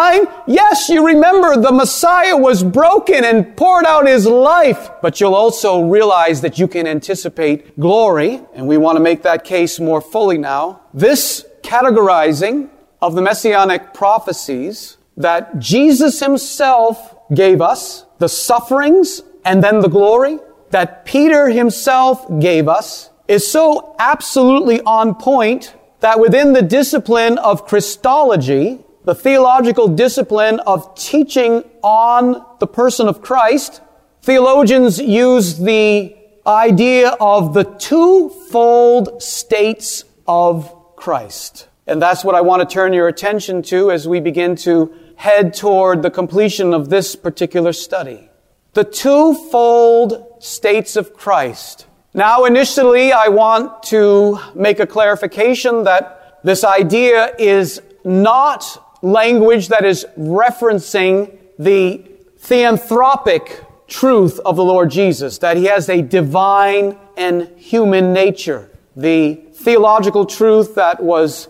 yes, 0.47 0.89
you 0.89 1.07
remember 1.07 1.57
the 1.57 1.73
Messiah 1.73 2.37
was 2.37 2.63
broken 2.63 3.25
and 3.25 3.57
poured 3.57 3.87
out 3.87 4.07
his 4.07 4.27
life, 4.27 4.91
but 5.03 5.21
you'll 5.21 5.35
also 5.35 5.83
realize 5.83 6.41
that 6.43 6.59
you 6.59 6.69
can 6.69 6.87
anticipate 6.87 7.79
glory, 7.79 8.41
and 8.55 8.67
we 8.67 8.77
want 8.77 8.97
to 8.97 9.03
make 9.03 9.23
that 9.23 9.45
case 9.45 9.81
more 9.81 10.01
fully 10.01 10.39
now. 10.39 10.81
This 10.93 11.47
categorizing 11.63 12.71
of 13.01 13.15
the 13.15 13.23
messianic 13.23 13.95
prophecies 13.95 14.97
that 15.17 15.59
Jesus 15.59 16.21
himself 16.21 17.17
gave 17.33 17.61
us, 17.61 18.05
the 18.19 18.29
sufferings 18.29 19.23
and 19.45 19.63
then 19.63 19.81
the 19.81 19.89
glory 19.89 20.39
that 20.71 21.05
Peter 21.05 21.49
himself 21.49 22.27
gave 22.41 22.69
us, 22.69 23.11
is 23.29 23.47
so 23.51 23.95
absolutely 23.99 24.81
on 24.83 25.15
point 25.15 25.75
that 26.01 26.21
within 26.21 26.53
the 26.53 26.63
discipline 26.63 27.39
of 27.39 27.67
Christology, 27.67 28.81
the 29.05 29.15
theological 29.15 29.89
discipline 29.89 30.61
of 30.61 30.95
teaching 30.95 31.63
on 31.83 32.45
the 32.59 32.67
person 32.67 33.07
of 33.07 33.21
Christ, 33.21 33.83
theologians 34.23 34.99
use 34.99 35.59
the 35.59 36.17
idea 36.47 37.11
of 37.21 37.53
the 37.55 37.65
twofold 37.65 39.23
states 39.23 40.05
of 40.27 40.97
Christ. 40.97 41.69
And 41.87 42.01
that's 42.01 42.25
what 42.25 42.35
I 42.35 42.41
want 42.41 42.67
to 42.67 42.73
turn 42.73 42.95
your 42.95 43.09
attention 43.09 43.63
to 43.65 43.91
as 43.91 44.09
we 44.09 44.21
begin 44.21 44.57
to 44.57 44.95
head 45.17 45.53
toward 45.53 46.03
the 46.03 46.11
completion 46.11 46.73
of 46.73 46.89
this 46.89 47.15
particular 47.15 47.75
study. 47.75 48.31
The 48.73 48.85
twofold 48.85 50.43
states 50.43 50.97
of 50.97 51.15
Christ. 51.15 51.87
Now, 52.15 52.45
initially, 52.45 53.13
I 53.13 53.29
want 53.29 53.83
to 53.85 54.39
make 54.55 54.81
a 54.81 54.87
clarification 54.87 55.85
that 55.85 56.41
this 56.43 56.65
idea 56.65 57.35
is 57.39 57.83
not 58.05 58.84
language 59.05 59.69
that 59.69 59.85
is 59.85 60.07
referencing 60.19 61.37
the 61.59 62.03
theanthropic 62.39 63.65
truth 63.87 64.41
of 64.41 64.57
the 64.57 64.65
Lord 64.65 64.91
Jesus, 64.91 65.39
that 65.39 65.57
he 65.57 65.67
has 65.67 65.89
a 65.89 66.01
divine 66.01 66.99
and 67.17 67.49
human 67.59 68.13
nature. 68.13 68.71
The 68.97 69.35
theological 69.53 70.25
truth 70.25 70.75
that 70.77 71.03
was 71.03 71.49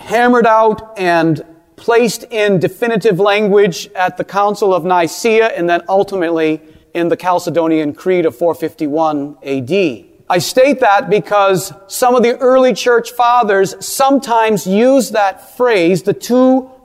hammered 0.00 0.46
out 0.46 0.98
and 0.98 1.44
placed 1.76 2.24
in 2.24 2.58
definitive 2.58 3.20
language 3.20 3.88
at 3.94 4.16
the 4.16 4.24
Council 4.24 4.74
of 4.74 4.84
Nicaea 4.84 5.48
and 5.48 5.68
then 5.68 5.82
ultimately 5.88 6.60
in 6.94 7.08
the 7.08 7.16
Chalcedonian 7.16 7.94
Creed 7.94 8.24
of 8.24 8.34
451 8.36 9.36
AD. 9.42 10.06
I 10.28 10.38
state 10.38 10.80
that 10.80 11.08
because 11.10 11.72
some 11.86 12.14
of 12.16 12.22
the 12.22 12.36
early 12.38 12.72
church 12.72 13.12
fathers 13.12 13.74
sometimes 13.84 14.66
use 14.66 15.10
that 15.10 15.56
phrase, 15.56 16.02
the 16.02 16.14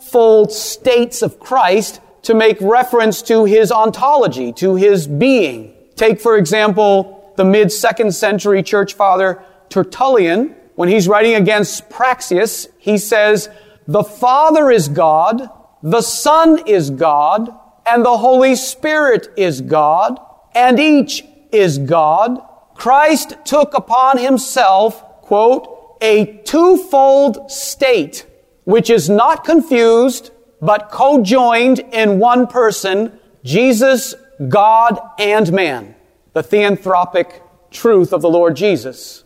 twofold 0.02 0.52
states 0.52 1.22
of 1.22 1.40
Christ, 1.40 2.02
to 2.24 2.34
make 2.34 2.58
reference 2.60 3.22
to 3.24 3.46
his 3.46 3.72
ontology, 3.72 4.52
to 4.54 4.76
his 4.76 5.08
being. 5.08 5.74
Take, 5.96 6.20
for 6.20 6.38
example, 6.38 7.34
the 7.36 7.46
mid 7.46 7.72
second 7.72 8.14
century 8.14 8.64
church 8.64 8.94
father 8.94 9.44
Tertullian. 9.70 10.56
When 10.76 10.90
he's 10.90 11.08
writing 11.08 11.36
against 11.36 11.90
Praxeas, 11.90 12.68
he 12.78 12.98
says, 12.98 13.50
the 13.88 14.04
Father 14.04 14.70
is 14.72 14.88
God, 14.88 15.50
the 15.84 16.02
Son 16.02 16.68
is 16.68 16.90
God, 16.90 17.54
and 17.86 18.06
the 18.06 18.18
Holy 18.18 18.56
Spirit 18.56 19.30
is 19.38 19.62
God, 19.62 20.20
and 20.56 20.80
each 20.80 21.24
is 21.52 21.78
God. 21.78 22.42
Christ 22.76 23.36
took 23.46 23.74
upon 23.74 24.18
himself, 24.18 25.04
quote, 25.22 25.98
a 26.02 26.42
twofold 26.46 27.52
state, 27.52 28.26
which 28.64 28.90
is 28.90 29.10
not 29.10 29.44
confused, 29.44 30.32
but 30.62 30.90
co-joined 30.92 31.80
in 31.80 32.20
one 32.20 32.48
person, 32.48 33.20
Jesus, 33.44 34.16
God, 34.48 35.00
and 35.18 35.52
man. 35.52 35.96
The 36.34 36.44
theanthropic 36.44 37.42
truth 37.72 38.14
of 38.14 38.22
the 38.22 38.30
Lord 38.30 38.56
Jesus. 38.56 39.24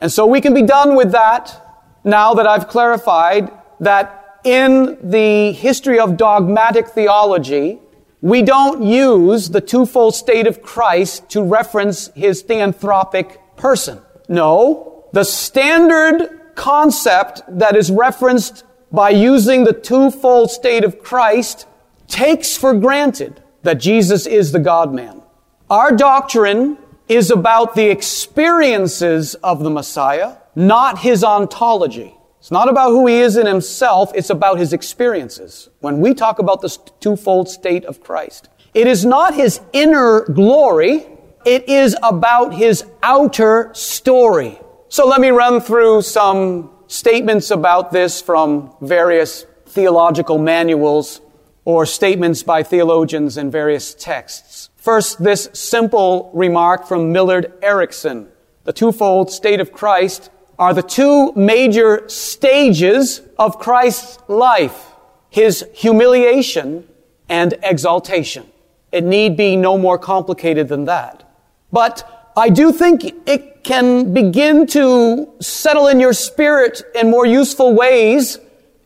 And 0.00 0.10
so 0.10 0.26
we 0.26 0.40
can 0.40 0.54
be 0.54 0.62
done 0.62 0.96
with 0.96 1.12
that 1.12 1.62
now 2.04 2.34
that 2.34 2.46
I've 2.46 2.68
clarified 2.68 3.52
that 3.80 4.40
in 4.44 4.98
the 5.08 5.52
history 5.52 6.00
of 6.00 6.16
dogmatic 6.16 6.88
theology, 6.88 7.78
we 8.20 8.42
don't 8.42 8.82
use 8.82 9.50
the 9.50 9.60
twofold 9.60 10.14
state 10.14 10.46
of 10.46 10.62
Christ 10.62 11.28
to 11.30 11.42
reference 11.42 12.08
his 12.14 12.42
theanthropic 12.42 13.38
person. 13.56 14.00
No, 14.28 15.04
the 15.12 15.24
standard 15.24 16.40
concept 16.54 17.42
that 17.48 17.76
is 17.76 17.90
referenced 17.90 18.64
by 18.90 19.10
using 19.10 19.64
the 19.64 19.72
twofold 19.72 20.50
state 20.50 20.84
of 20.84 21.02
Christ 21.02 21.66
takes 22.08 22.56
for 22.56 22.74
granted 22.74 23.42
that 23.62 23.78
Jesus 23.78 24.26
is 24.26 24.52
the 24.52 24.58
God-man. 24.58 25.22
Our 25.70 25.92
doctrine 25.92 26.76
is 27.08 27.30
about 27.30 27.74
the 27.74 27.88
experiences 27.88 29.34
of 29.36 29.62
the 29.62 29.70
Messiah, 29.70 30.36
not 30.54 30.98
his 30.98 31.24
ontology. 31.24 32.14
It's 32.38 32.50
not 32.50 32.68
about 32.68 32.90
who 32.90 33.06
he 33.06 33.20
is 33.20 33.36
in 33.36 33.46
himself, 33.46 34.10
it's 34.14 34.30
about 34.30 34.58
his 34.58 34.72
experiences. 34.72 35.68
When 35.80 36.00
we 36.00 36.12
talk 36.12 36.38
about 36.38 36.60
this 36.60 36.78
twofold 37.00 37.48
state 37.48 37.84
of 37.84 38.02
Christ, 38.02 38.48
it 38.74 38.86
is 38.86 39.04
not 39.04 39.34
his 39.34 39.60
inner 39.72 40.22
glory, 40.22 41.06
it 41.44 41.68
is 41.68 41.96
about 42.02 42.54
his 42.54 42.84
outer 43.02 43.70
story. 43.74 44.58
So 44.92 45.08
let 45.08 45.22
me 45.22 45.30
run 45.30 45.62
through 45.62 46.02
some 46.02 46.70
statements 46.86 47.50
about 47.50 47.92
this 47.92 48.20
from 48.20 48.76
various 48.82 49.46
theological 49.64 50.36
manuals 50.36 51.22
or 51.64 51.86
statements 51.86 52.42
by 52.42 52.62
theologians 52.62 53.38
in 53.38 53.50
various 53.50 53.94
texts. 53.94 54.68
First, 54.76 55.24
this 55.24 55.48
simple 55.54 56.30
remark 56.34 56.86
from 56.86 57.10
Millard 57.10 57.54
Erickson. 57.62 58.28
The 58.64 58.74
twofold 58.74 59.30
state 59.30 59.60
of 59.60 59.72
Christ 59.72 60.28
are 60.58 60.74
the 60.74 60.82
two 60.82 61.32
major 61.32 62.06
stages 62.10 63.22
of 63.38 63.58
Christ's 63.58 64.18
life. 64.28 64.88
His 65.30 65.64
humiliation 65.72 66.86
and 67.30 67.54
exaltation. 67.62 68.46
It 68.92 69.04
need 69.04 69.38
be 69.38 69.56
no 69.56 69.78
more 69.78 69.96
complicated 69.96 70.68
than 70.68 70.84
that. 70.84 71.26
But 71.72 72.21
I 72.36 72.48
do 72.48 72.72
think 72.72 73.04
it 73.26 73.62
can 73.62 74.14
begin 74.14 74.66
to 74.68 75.30
settle 75.40 75.88
in 75.88 76.00
your 76.00 76.12
spirit 76.12 76.82
in 76.94 77.10
more 77.10 77.26
useful 77.26 77.74
ways, 77.74 78.38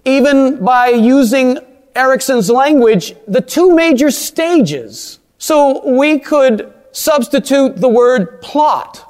even 0.04 0.64
by 0.64 0.88
using 0.88 1.58
Erickson's 1.94 2.50
language, 2.50 3.14
the 3.26 3.40
two 3.40 3.74
major 3.74 4.10
stages. 4.10 5.18
So 5.38 5.88
we 5.88 6.18
could 6.18 6.72
substitute 6.92 7.76
the 7.76 7.88
word 7.88 8.40
plot. 8.42 9.02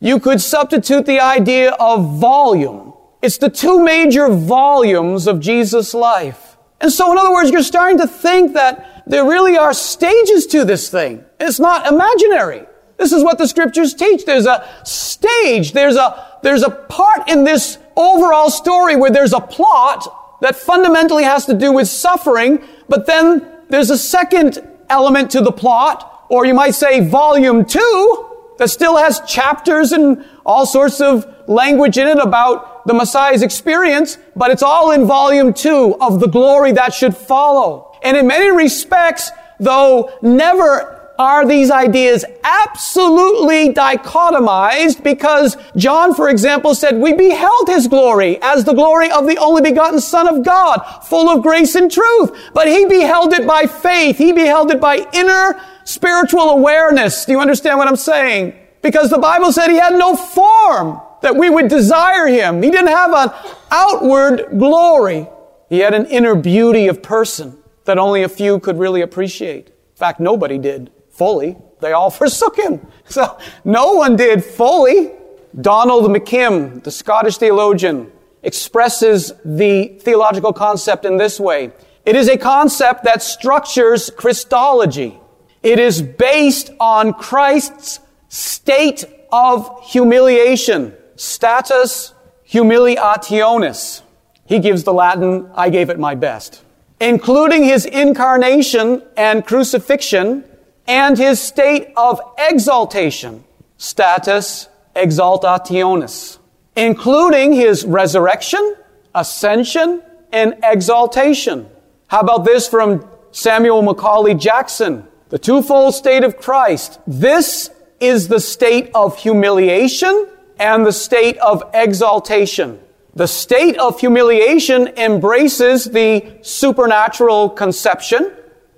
You 0.00 0.18
could 0.18 0.40
substitute 0.40 1.06
the 1.06 1.20
idea 1.20 1.72
of 1.72 2.18
volume. 2.18 2.94
It's 3.22 3.38
the 3.38 3.50
two 3.50 3.84
major 3.84 4.28
volumes 4.28 5.26
of 5.26 5.40
Jesus' 5.40 5.94
life. 5.94 6.56
And 6.80 6.90
so, 6.90 7.12
in 7.12 7.18
other 7.18 7.32
words, 7.32 7.50
you're 7.50 7.62
starting 7.62 7.98
to 7.98 8.06
think 8.06 8.54
that 8.54 9.04
there 9.06 9.24
really 9.24 9.58
are 9.58 9.74
stages 9.74 10.46
to 10.46 10.64
this 10.64 10.88
thing. 10.88 11.24
It's 11.38 11.60
not 11.60 11.86
imaginary. 11.86 12.66
This 13.00 13.12
is 13.12 13.24
what 13.24 13.38
the 13.38 13.48
scriptures 13.48 13.94
teach. 13.94 14.26
There's 14.26 14.44
a 14.44 14.68
stage. 14.84 15.72
There's 15.72 15.96
a, 15.96 16.36
there's 16.42 16.62
a 16.62 16.68
part 16.68 17.30
in 17.30 17.44
this 17.44 17.78
overall 17.96 18.50
story 18.50 18.94
where 18.94 19.10
there's 19.10 19.32
a 19.32 19.40
plot 19.40 20.38
that 20.42 20.54
fundamentally 20.54 21.24
has 21.24 21.46
to 21.46 21.54
do 21.54 21.72
with 21.72 21.88
suffering, 21.88 22.62
but 22.90 23.06
then 23.06 23.50
there's 23.70 23.88
a 23.88 23.96
second 23.96 24.58
element 24.90 25.30
to 25.30 25.40
the 25.40 25.50
plot, 25.50 26.26
or 26.28 26.44
you 26.44 26.52
might 26.52 26.72
say 26.72 27.00
volume 27.00 27.64
two, 27.64 28.26
that 28.58 28.68
still 28.68 28.98
has 28.98 29.20
chapters 29.26 29.92
and 29.92 30.22
all 30.44 30.66
sorts 30.66 31.00
of 31.00 31.26
language 31.48 31.96
in 31.96 32.06
it 32.06 32.18
about 32.18 32.86
the 32.86 32.92
Messiah's 32.92 33.40
experience, 33.40 34.18
but 34.36 34.50
it's 34.50 34.62
all 34.62 34.90
in 34.90 35.06
volume 35.06 35.54
two 35.54 35.96
of 36.02 36.20
the 36.20 36.28
glory 36.28 36.72
that 36.72 36.92
should 36.92 37.16
follow. 37.16 37.96
And 38.02 38.14
in 38.14 38.26
many 38.26 38.54
respects, 38.54 39.30
though 39.58 40.12
never 40.20 40.99
are 41.20 41.46
these 41.46 41.70
ideas 41.70 42.24
absolutely 42.44 43.74
dichotomized 43.74 45.04
because 45.04 45.58
John, 45.76 46.14
for 46.14 46.30
example, 46.30 46.74
said, 46.74 46.96
we 46.96 47.12
beheld 47.12 47.68
his 47.68 47.88
glory 47.88 48.38
as 48.40 48.64
the 48.64 48.72
glory 48.72 49.10
of 49.10 49.26
the 49.26 49.36
only 49.36 49.60
begotten 49.60 50.00
son 50.00 50.26
of 50.26 50.42
God, 50.42 50.78
full 51.04 51.28
of 51.28 51.42
grace 51.42 51.74
and 51.74 51.92
truth. 51.92 52.50
But 52.54 52.68
he 52.68 52.86
beheld 52.86 53.34
it 53.34 53.46
by 53.46 53.66
faith. 53.66 54.16
He 54.16 54.32
beheld 54.32 54.70
it 54.70 54.80
by 54.80 55.06
inner 55.12 55.60
spiritual 55.84 56.48
awareness. 56.52 57.26
Do 57.26 57.32
you 57.32 57.40
understand 57.40 57.76
what 57.76 57.86
I'm 57.86 57.96
saying? 57.96 58.54
Because 58.80 59.10
the 59.10 59.18
Bible 59.18 59.52
said 59.52 59.68
he 59.68 59.76
had 59.76 59.92
no 59.92 60.16
form 60.16 61.02
that 61.20 61.36
we 61.36 61.50
would 61.50 61.68
desire 61.68 62.28
him. 62.28 62.62
He 62.62 62.70
didn't 62.70 62.96
have 62.96 63.12
an 63.12 63.30
outward 63.70 64.58
glory. 64.58 65.28
He 65.68 65.80
had 65.80 65.92
an 65.92 66.06
inner 66.06 66.34
beauty 66.34 66.86
of 66.86 67.02
person 67.02 67.58
that 67.84 67.98
only 67.98 68.22
a 68.22 68.28
few 68.30 68.58
could 68.58 68.78
really 68.78 69.02
appreciate. 69.02 69.66
In 69.66 69.96
fact, 69.96 70.18
nobody 70.18 70.56
did 70.56 70.90
fully. 71.20 71.54
They 71.80 71.92
all 71.92 72.10
forsook 72.22 72.56
him. 72.58 72.80
So 73.04 73.38
no 73.62 73.92
one 73.92 74.16
did 74.16 74.42
fully. 74.42 75.12
Donald 75.60 76.04
McKim, 76.10 76.82
the 76.82 76.90
Scottish 76.90 77.36
theologian, 77.36 78.10
expresses 78.42 79.32
the 79.44 79.98
theological 80.00 80.54
concept 80.54 81.04
in 81.04 81.18
this 81.18 81.38
way. 81.38 81.72
It 82.06 82.16
is 82.16 82.28
a 82.28 82.38
concept 82.38 83.04
that 83.04 83.22
structures 83.22 84.08
Christology. 84.08 85.18
It 85.62 85.78
is 85.78 86.00
based 86.00 86.70
on 86.80 87.12
Christ's 87.12 88.00
state 88.28 89.04
of 89.30 89.84
humiliation, 89.84 90.94
status 91.16 92.14
humiliationis. 92.48 94.02
He 94.46 94.58
gives 94.58 94.84
the 94.84 94.94
Latin, 94.94 95.50
I 95.54 95.68
gave 95.68 95.90
it 95.90 95.98
my 95.98 96.14
best. 96.14 96.62
Including 96.98 97.64
his 97.64 97.84
incarnation 97.84 99.02
and 99.18 99.44
crucifixion, 99.44 100.44
and 100.90 101.16
his 101.16 101.40
state 101.40 101.92
of 101.96 102.20
exaltation, 102.36 103.44
status 103.78 104.68
exaltationis, 104.96 106.38
including 106.74 107.52
his 107.52 107.84
resurrection, 107.84 108.74
ascension, 109.14 110.02
and 110.32 110.56
exaltation. 110.64 111.68
How 112.08 112.18
about 112.18 112.44
this 112.44 112.66
from 112.66 113.08
Samuel 113.30 113.82
Macaulay 113.82 114.34
Jackson? 114.34 115.06
The 115.28 115.38
twofold 115.38 115.94
state 115.94 116.24
of 116.24 116.36
Christ. 116.38 116.98
This 117.06 117.70
is 118.00 118.26
the 118.26 118.40
state 118.40 118.90
of 118.92 119.16
humiliation 119.16 120.26
and 120.58 120.84
the 120.84 120.92
state 120.92 121.36
of 121.36 121.62
exaltation. 121.72 122.80
The 123.14 123.28
state 123.28 123.78
of 123.78 124.00
humiliation 124.00 124.88
embraces 124.96 125.84
the 125.84 126.38
supernatural 126.42 127.50
conception, 127.50 128.32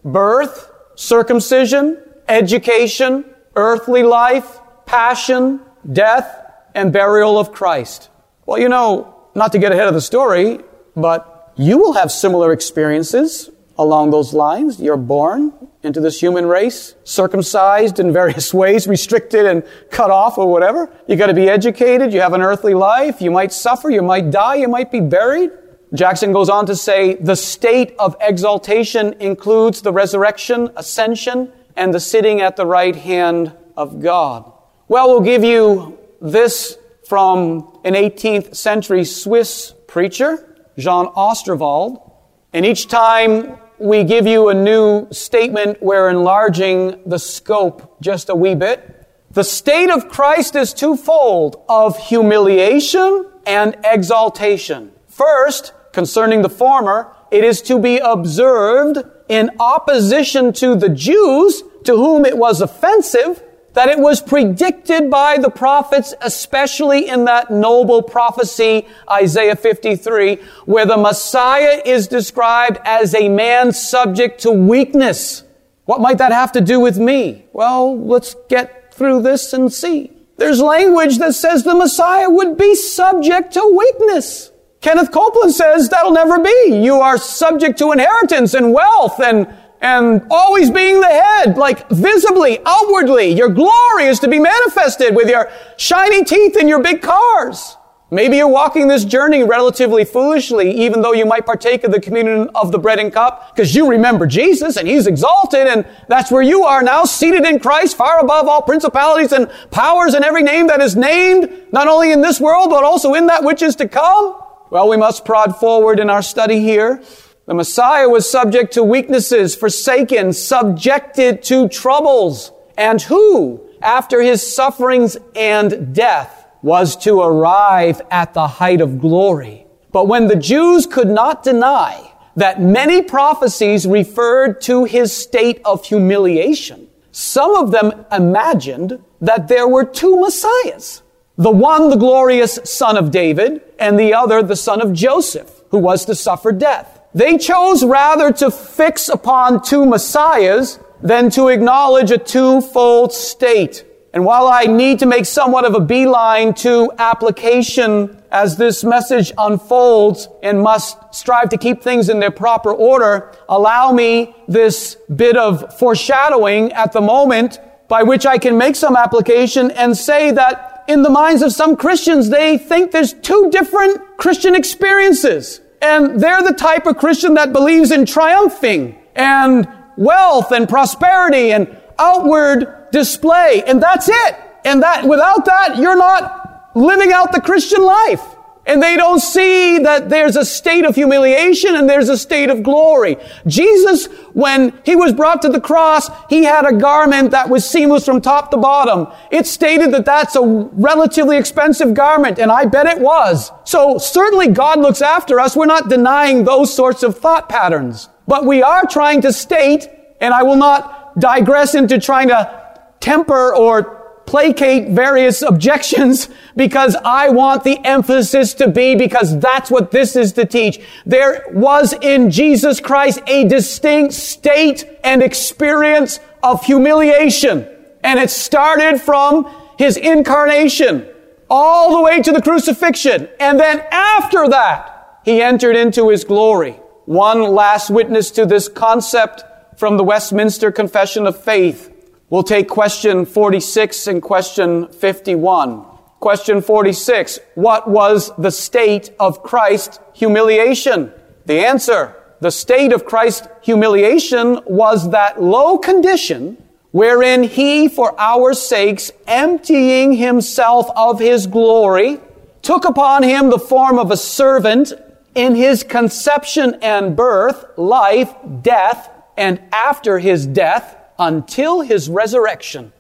birth, 0.05 0.72
circumcision, 0.95 1.99
education, 2.29 3.25
earthly 3.57 4.03
life, 4.03 4.61
passion, 4.87 5.61
death, 5.93 6.53
and 6.75 6.93
burial 6.93 7.39
of 7.39 7.53
Christ. 7.53 8.11
Well, 8.47 8.59
you 8.59 8.69
know, 8.69 9.15
not 9.35 9.53
to 9.53 9.59
get 9.59 9.73
ahead 9.73 9.89
of 9.89 9.95
the 9.95 10.01
story, 10.01 10.61
but 10.97 11.53
you 11.57 11.79
will 11.79 11.93
have 11.93 12.11
similar 12.11 12.53
experiences 12.53 13.51
along 13.79 14.11
those 14.11 14.33
lines. 14.33 14.81
You're 14.81 14.97
born 14.97 15.53
into 15.83 16.01
this 16.01 16.21
human 16.21 16.47
race, 16.47 16.95
circumcised 17.05 17.99
in 17.99 18.13
various 18.13 18.55
ways, 18.63 18.87
restricted 18.87 19.47
and 19.47 19.65
cut 19.91 20.11
off 20.11 20.39
or 20.39 20.51
whatever. 20.51 20.91
You 21.07 21.17
gotta 21.17 21.35
be 21.35 21.49
educated, 21.49 22.13
you 22.13 22.21
have 22.21 22.33
an 22.33 22.43
earthly 22.43 22.75
life, 22.75 23.21
you 23.21 23.31
might 23.31 23.53
suffer, 23.53 23.91
you 23.91 24.03
might 24.03 24.31
die, 24.31 24.57
you 24.57 24.69
might 24.69 24.91
be 24.91 25.01
buried. 25.01 25.51
Jackson 25.95 26.33
goes 26.33 26.49
on 26.49 26.65
to 26.67 26.75
say, 26.75 27.17
the 27.17 27.37
state 27.37 27.95
of 27.99 28.17
exaltation 28.21 29.15
includes 29.21 29.83
the 29.83 29.93
resurrection, 29.93 30.71
ascension, 30.77 31.53
and 31.77 31.93
the 31.93 32.01
sitting 32.01 32.41
at 32.41 32.57
the 32.57 32.65
right 32.65 32.97
hand 32.97 33.53
of 33.77 34.01
God. 34.01 34.51
Well, 34.89 35.09
we'll 35.09 35.21
give 35.21 35.45
you 35.45 35.99
this 36.21 36.79
from 37.07 37.79
an 37.85 37.93
18th 37.93 38.57
century 38.57 39.05
Swiss 39.05 39.75
preacher, 39.87 40.57
Jean 40.79 41.07
Osterwald. 41.09 42.11
And 42.55 42.65
each 42.65 42.89
time 42.89 43.59
we 43.79 44.05
give 44.05 44.27
you 44.27 44.49
a 44.49 44.55
new 44.55 45.09
statement, 45.11 45.83
we're 45.83 46.09
enlarging 46.09 47.03
the 47.05 47.19
scope 47.19 48.01
just 48.01 48.31
a 48.31 48.35
wee 48.35 48.55
bit. 48.55 49.07
The 49.33 49.45
state 49.45 49.91
of 49.91 50.09
Christ 50.09 50.57
is 50.57 50.73
twofold 50.73 51.63
of 51.69 51.99
humiliation 51.99 53.27
and 53.47 53.77
exaltation. 53.85 54.93
First, 55.07 55.75
concerning 55.93 56.43
the 56.43 56.49
former, 56.49 57.15
it 57.31 57.45
is 57.45 57.63
to 57.63 57.79
be 57.79 57.99
observed 57.99 58.99
in 59.29 59.51
opposition 59.59 60.53
to 60.55 60.75
the 60.75 60.89
Jews 60.89 61.63
to 61.85 61.97
whom 61.97 62.25
it 62.25 62.37
was 62.37 62.61
offensive 62.61 63.43
that 63.75 63.89
it 63.89 63.99
was 63.99 64.21
predicted 64.21 65.11
by 65.11 65.39
the 65.39 65.51
prophets, 65.51 66.15
especially 66.21 67.09
in 67.09 67.25
that 67.25 67.51
noble 67.51 68.03
prophecy, 68.03 68.87
Isaiah 69.11 69.57
53, 69.57 70.37
where 70.67 70.87
the 70.87 70.97
Messiah 70.97 71.81
is 71.85 72.07
described 72.07 72.79
as 72.85 73.15
a 73.15 73.29
man 73.29 73.73
subject 73.73 74.43
to 74.43 74.53
weakness. 74.53 75.45
What 75.87 76.01
might 76.01 76.19
that 76.19 76.33
have 76.33 76.53
to 76.53 76.61
do 76.61 76.81
with 76.81 76.99
me? 76.99 77.47
Well, 77.53 77.99
let's 77.99 78.37
get 78.49 78.95
through 78.95 79.23
this 79.23 79.53
and 79.53 79.73
see. 79.73 80.13
There's 80.37 80.61
language 80.61 81.19
that 81.19 81.35
says 81.35 81.65
the 81.65 81.75
Messiah 81.75 82.29
would 82.29 82.57
be 82.57 82.75
subject 82.75 83.55
to 83.55 83.77
weakness. 83.77 84.52
Kenneth 84.83 85.13
Copeland 85.13 85.53
says 85.53 85.89
that'll 85.89 86.13
never 86.13 86.41
be. 86.41 86.81
You 86.83 86.97
are 86.97 87.17
subject 87.17 87.79
to 87.79 87.93
inheritance 87.93 88.53
and 88.53 88.73
wealth 88.73 89.21
and 89.21 89.47
and 89.81 90.25
always 90.31 90.71
being 90.71 91.01
the 91.01 91.09
head, 91.09 91.59
like 91.59 91.89
visibly, 91.91 92.61
outwardly. 92.65 93.33
Your 93.33 93.49
glory 93.49 94.05
is 94.05 94.21
to 94.21 94.29
be 94.29 94.39
manifested 94.39 95.17
with 95.17 95.29
your 95.29 95.51
shiny 95.77 96.25
teeth 96.25 96.57
and 96.57 96.69
your 96.69 96.81
big 96.81 97.03
cars. 97.03 97.77
Maybe 98.09 98.37
you're 98.37 98.47
walking 98.47 98.87
this 98.87 99.05
journey 99.05 99.43
relatively 99.43 100.05
foolishly, 100.05 100.71
even 100.71 101.03
though 101.03 101.15
you 101.15 101.27
might 101.27 101.47
partake 101.47 101.83
of 101.83 101.91
the 101.91 102.01
communion 102.01 102.49
of 102.55 102.71
the 102.71 102.79
bread 102.79 103.01
and 103.01 103.13
cup, 103.13 103.57
because 103.57 103.75
you 103.75 103.89
remember 103.89 104.27
Jesus 104.27 104.77
and 104.77 104.87
He's 104.87 105.07
exalted, 105.09 105.67
and 105.67 105.85
that's 106.09 106.31
where 106.31 106.43
you 106.43 106.63
are 106.63 106.83
now, 106.83 107.05
seated 107.05 107.45
in 107.45 107.59
Christ, 107.59 107.97
far 107.97 108.21
above 108.21 108.47
all 108.47 108.63
principalities 108.63 109.33
and 109.33 109.51
powers 109.73 110.15
and 110.15 110.25
every 110.25 110.43
name 110.43 110.69
that 110.69 110.81
is 110.81 110.95
named, 110.95 111.51
not 111.73 111.89
only 111.89 112.13
in 112.13 112.21
this 112.21 112.39
world, 112.39 112.71
but 112.71 112.85
also 112.85 113.15
in 113.15 113.27
that 113.27 113.43
which 113.43 113.63
is 113.63 113.75
to 113.77 113.89
come. 113.89 114.42
Well, 114.73 114.89
we 114.89 114.97
must 114.97 115.27
prod 115.27 115.57
forward 115.57 116.01
in 116.01 116.09
our 116.09 116.23
study 116.23 116.59
here. 116.61 117.03
The 117.45 117.53
Messiah 117.53 118.09
was 118.09 118.31
subject 118.31 118.73
to 118.73 118.83
weaknesses, 118.83 119.55
forsaken, 119.55 120.33
subjected 120.33 121.43
to 121.43 121.69
troubles, 121.69 122.53
and 122.79 123.03
who, 123.03 123.61
after 123.83 124.23
his 124.23 124.55
sufferings 124.57 125.19
and 125.37 125.95
death, 125.95 126.47
was 126.63 126.97
to 127.05 127.21
arrive 127.21 128.01
at 128.11 128.33
the 128.33 128.47
height 128.47 128.81
of 128.81 128.99
glory. 128.99 129.67
But 129.93 130.09
when 130.09 130.29
the 130.29 130.37
Jews 130.37 130.87
could 130.87 131.09
not 131.09 131.43
deny 131.43 132.11
that 132.37 132.63
many 132.63 133.03
prophecies 133.03 133.87
referred 133.87 134.63
to 134.63 134.85
his 134.85 135.15
state 135.15 135.61
of 135.67 135.85
humiliation, 135.85 136.89
some 137.11 137.55
of 137.57 137.73
them 137.73 138.07
imagined 138.11 139.05
that 139.21 139.49
there 139.49 139.69
were 139.69 139.85
two 139.85 140.19
Messiahs. 140.19 141.03
The 141.43 141.51
one, 141.51 141.91
the 141.91 141.97
glorious 141.97 142.61
son 142.63 142.97
of 142.97 143.11
David, 143.11 143.63
and 143.77 143.99
the 143.99 144.15
other, 144.15 144.45
the 144.45 144.55
son 144.55 144.81
of 144.81 144.93
Joseph, 144.93 145.51
who 145.73 145.79
was 145.79 146.05
to 146.05 146.15
suffer 146.15 146.53
death. 146.53 147.01
They 147.15 147.37
chose 147.37 147.85
rather 147.85 148.31
to 148.35 148.49
fix 148.49 149.09
upon 149.09 149.61
two 149.61 149.85
messiahs 149.85 150.79
than 151.03 151.31
to 151.31 151.49
acknowledge 151.49 152.13
a 152.13 152.19
twofold 152.19 153.13
state. 153.13 153.85
And 154.15 154.25
while 154.25 154.47
I 154.47 154.67
need 154.67 155.01
to 155.01 155.07
make 155.07 155.27
somewhat 155.27 155.65
of 155.65 155.75
a 155.75 155.81
beeline 155.81 156.55
to 156.63 156.93
application 156.97 158.23
as 158.31 158.57
this 158.57 158.85
message 158.85 159.33
unfolds 159.37 160.29
and 160.45 160.63
must 160.63 160.97
strive 161.13 161.49
to 161.49 161.57
keep 161.57 161.83
things 161.83 162.09
in 162.09 162.21
their 162.21 162.31
proper 162.31 162.73
order, 162.73 163.33
allow 163.49 163.91
me 163.91 164.33
this 164.47 164.97
bit 165.17 165.37
of 165.37 165.77
foreshadowing 165.77 166.73
at 166.73 166.93
the 166.93 167.01
moment 167.01 167.59
by 167.89 168.05
which 168.05 168.27
I 168.27 168.39
can 168.39 168.57
make 168.57 168.77
some 168.77 168.95
application 168.95 169.73
and 169.73 169.97
say 169.97 170.31
that 170.31 170.72
in 170.89 171.03
the 171.03 171.11
minds 171.11 171.43
of 171.43 171.53
some 171.53 171.77
Christians, 171.77 172.29
they 172.29 172.59
think 172.59 172.91
there's 172.91 173.13
two 173.13 173.51
different 173.51 174.17
Christian 174.17 174.55
experiences. 174.55 175.61
And 175.81 176.21
they're 176.21 176.43
the 176.43 176.55
type 176.55 176.87
of 176.87 176.97
Christian 176.97 177.35
that 177.35 177.53
believes 177.53 177.91
in 177.91 178.07
triumphing 178.07 178.99
and 179.15 179.69
wealth 179.97 180.53
and 180.53 180.69
prosperity 180.69 181.53
and 181.53 181.77
outward 181.99 182.91
display. 182.93 183.63
And 183.67 183.83
that's 183.83 184.09
it. 184.09 184.37
And 184.65 184.83
that, 184.83 185.05
without 185.05 185.45
that, 185.47 185.77
you're 185.79 185.97
not 185.97 186.71
living 186.75 187.13
out 187.13 187.33
the 187.33 187.41
Christian 187.41 187.83
life. 187.83 188.23
And 188.65 188.81
they 188.81 188.97
don't 188.97 189.19
see 189.19 189.79
that 189.81 190.09
there's 190.09 190.37
a 190.37 190.45
state 190.45 190.85
of 190.85 190.95
humiliation 190.95 191.75
and 191.75 191.89
there's 191.89 192.09
a 192.09 192.17
state 192.17 192.49
of 192.49 192.63
glory. 192.63 193.17
Jesus, 193.47 194.07
when 194.35 194.79
he 194.85 194.95
was 194.95 195.13
brought 195.13 195.43
to 195.43 195.49
the 195.49 195.61
cross, 195.61 196.09
he 196.29 196.45
had 196.45 196.65
a 196.65 196.73
garment 196.73 197.33
that 197.33 197.49
was 197.49 197.69
seamless 197.69 198.05
from 198.05 198.21
top 198.21 198.53
to 198.53 198.57
bottom. 198.57 199.09
It 199.33 199.47
stated 199.47 199.93
that 199.93 200.05
that's 200.05 200.37
a 200.37 200.43
relatively 200.43 201.39
expensive 201.39 201.93
garment, 201.93 202.39
and 202.39 202.53
I 202.53 202.67
bet 202.67 202.87
it 202.87 203.01
was. 203.01 203.51
So 203.65 203.99
certainly 203.99 204.47
God 204.47 204.79
looks 204.79 205.03
after 205.03 205.41
us. 205.41 205.57
We're 205.57 205.67
not 205.67 205.89
denying 205.89 206.45
those 206.45 206.73
sorts 206.73 207.03
of 207.03 207.19
thought 207.19 207.49
patterns. 207.49 208.09
But 208.29 208.47
we 208.47 208.63
are 208.63 208.87
trying 208.87 209.23
to 209.23 209.33
state, 209.33 209.89
and 210.21 210.33
I 210.33 210.45
will 210.45 210.57
not 210.57 211.19
digress 211.19 211.75
into 211.75 211.99
trying 211.99 212.29
to 212.29 212.63
temper 213.01 213.55
or 213.55 214.02
placate 214.27 214.91
various 214.91 215.43
objections 215.43 216.29
because 216.57 216.97
I 217.05 217.29
want 217.31 217.65
the 217.65 217.79
emphasis 217.85 218.55
to 218.55 218.69
be 218.69 218.95
because 218.95 219.39
that's 219.39 219.71
what 219.71 219.91
this 219.91 220.17
is 220.17 220.33
to 220.35 220.47
teach. 220.47 220.81
There 221.07 221.45
was 221.51 221.93
in 221.93 222.31
Jesus 222.31 222.81
Christ 222.81 223.21
a 223.27 223.47
distinct 223.49 224.15
state 224.15 224.89
and 225.05 225.23
experience 225.23 226.21
of 226.43 226.65
humiliation. 226.65 227.69
And 228.05 228.19
it 228.19 228.31
started 228.31 229.01
from 229.01 229.53
his 229.79 229.97
incarnation 229.97 231.09
all 231.49 231.97
the 231.97 232.03
way 232.03 232.21
to 232.23 232.33
the 232.33 232.43
crucifixion. 232.43 233.29
And 233.39 233.61
then 233.61 233.85
after 233.91 234.49
that, 234.49 235.21
he 235.25 235.43
entered 235.43 235.77
into 235.77 236.09
his 236.09 236.25
glory. 236.25 236.73
One 237.05 237.43
last 237.43 237.91
witness 237.91 238.31
to 238.33 238.47
this 238.47 238.69
concept 238.69 239.45
from 239.79 239.97
the 239.97 240.05
Westminster 240.05 240.73
Confession 240.73 241.27
of 241.27 241.43
Faith 241.43 241.92
We'll 242.33 242.43
take 242.43 242.67
question 242.67 243.27
46 243.27 244.07
and 244.07 244.23
question 244.23 244.89
51. 244.89 245.85
Question 246.19 246.63
46. 246.63 247.39
What 247.57 247.91
was 247.91 248.35
the 248.39 248.51
state 248.51 249.11
of 249.21 249.43
Christ's 249.43 250.01
humiliation? 250.15 251.13
The 251.45 251.67
answer. 251.67 252.17
The 252.41 252.51
state 252.51 252.95
of 252.95 253.05
Christ's 253.05 253.49
humiliation 253.61 254.61
was 254.65 255.11
that 255.11 255.43
low 255.43 255.77
condition 255.77 256.57
wherein 256.93 257.43
he, 257.43 257.87
for 257.87 258.19
our 258.19 258.55
sakes, 258.55 259.13
emptying 259.27 260.15
himself 260.15 260.89
of 260.97 261.21
his 261.21 261.47
glory, 261.47 262.19
took 262.63 262.87
upon 262.87 263.25
him 263.25 263.51
the 263.51 263.59
form 263.59 263.99
of 263.99 264.11
a 264.11 264.17
servant 264.17 264.95
in 265.35 265.55
his 265.55 265.83
conception 265.83 266.79
and 266.81 267.15
birth, 267.15 267.63
life, 267.77 268.35
death, 268.63 269.11
and 269.37 269.61
after 269.71 270.19
his 270.19 270.47
death, 270.47 270.97
until 271.19 271.81
his 271.81 272.09
resurrection. 272.09 272.93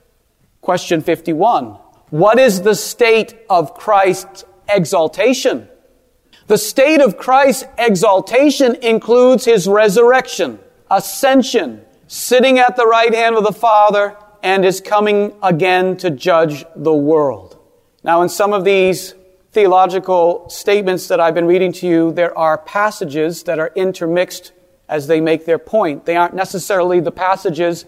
Question 0.60 1.00
51. 1.00 1.78
What 2.10 2.38
is 2.38 2.62
the 2.62 2.74
state 2.74 3.36
of 3.48 3.74
Christ's 3.74 4.44
exaltation? 4.68 5.68
The 6.46 6.58
state 6.58 7.00
of 7.00 7.16
Christ's 7.16 7.64
exaltation 7.78 8.76
includes 8.82 9.44
his 9.44 9.66
resurrection, 9.66 10.58
ascension, 10.90 11.82
sitting 12.06 12.58
at 12.58 12.76
the 12.76 12.86
right 12.86 13.14
hand 13.14 13.36
of 13.36 13.44
the 13.44 13.52
Father, 13.52 14.16
and 14.42 14.64
is 14.64 14.80
coming 14.80 15.34
again 15.42 15.96
to 15.98 16.10
judge 16.10 16.64
the 16.76 16.92
world. 16.92 17.58
Now, 18.04 18.22
in 18.22 18.28
some 18.28 18.52
of 18.52 18.64
these 18.64 19.14
theological 19.52 20.48
statements 20.48 21.08
that 21.08 21.20
I've 21.20 21.34
been 21.34 21.46
reading 21.46 21.72
to 21.74 21.86
you, 21.86 22.12
there 22.12 22.36
are 22.36 22.58
passages 22.58 23.44
that 23.44 23.58
are 23.58 23.70
intermixed 23.76 24.52
as 24.88 25.06
they 25.06 25.20
make 25.20 25.46
their 25.46 25.58
point. 25.58 26.04
They 26.04 26.16
aren't 26.16 26.34
necessarily 26.34 27.00
the 27.00 27.12
passages 27.12 27.84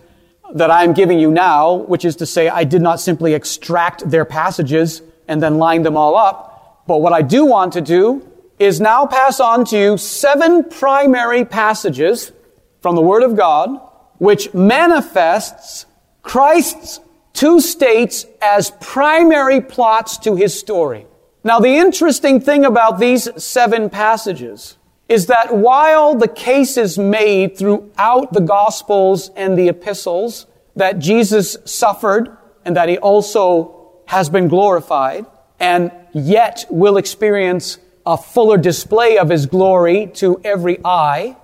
that 0.54 0.70
I'm 0.70 0.94
giving 0.94 1.18
you 1.18 1.30
now, 1.30 1.74
which 1.74 2.04
is 2.04 2.16
to 2.16 2.26
say, 2.26 2.48
I 2.48 2.64
did 2.64 2.80
not 2.80 3.00
simply 3.00 3.34
extract 3.34 4.08
their 4.08 4.24
passages 4.24 5.02
and 5.28 5.42
then 5.42 5.58
line 5.58 5.82
them 5.82 5.96
all 5.96 6.16
up. 6.16 6.84
But 6.86 6.98
what 6.98 7.12
I 7.12 7.22
do 7.22 7.44
want 7.44 7.72
to 7.74 7.80
do 7.80 8.26
is 8.58 8.80
now 8.80 9.04
pass 9.04 9.40
on 9.40 9.64
to 9.66 9.78
you 9.78 9.98
seven 9.98 10.64
primary 10.64 11.44
passages 11.44 12.32
from 12.80 12.94
the 12.94 13.02
Word 13.02 13.24
of 13.24 13.36
God, 13.36 13.80
which 14.18 14.54
manifests 14.54 15.86
Christ's 16.22 17.00
two 17.32 17.60
states 17.60 18.24
as 18.40 18.70
primary 18.80 19.60
plots 19.60 20.18
to 20.18 20.36
his 20.36 20.58
story. 20.58 21.06
Now, 21.42 21.58
the 21.58 21.76
interesting 21.76 22.40
thing 22.40 22.64
about 22.64 22.98
these 22.98 23.28
seven 23.42 23.90
passages 23.90 24.78
is 25.08 25.26
that 25.26 25.54
while 25.54 26.14
the 26.14 26.28
case 26.28 26.76
is 26.76 26.98
made 26.98 27.56
throughout 27.56 28.32
the 28.32 28.40
Gospels 28.40 29.30
and 29.36 29.58
the 29.58 29.68
epistles 29.68 30.46
that 30.76 30.98
Jesus 30.98 31.56
suffered 31.64 32.36
and 32.64 32.76
that 32.76 32.88
he 32.88 32.98
also 32.98 34.00
has 34.06 34.28
been 34.28 34.48
glorified 34.48 35.26
and 35.60 35.90
yet 36.12 36.64
will 36.70 36.96
experience 36.96 37.78
a 38.06 38.16
fuller 38.16 38.58
display 38.58 39.18
of 39.18 39.28
his 39.28 39.46
glory 39.46 40.06
to 40.14 40.40
every 40.44 40.78
eye. 40.84 41.36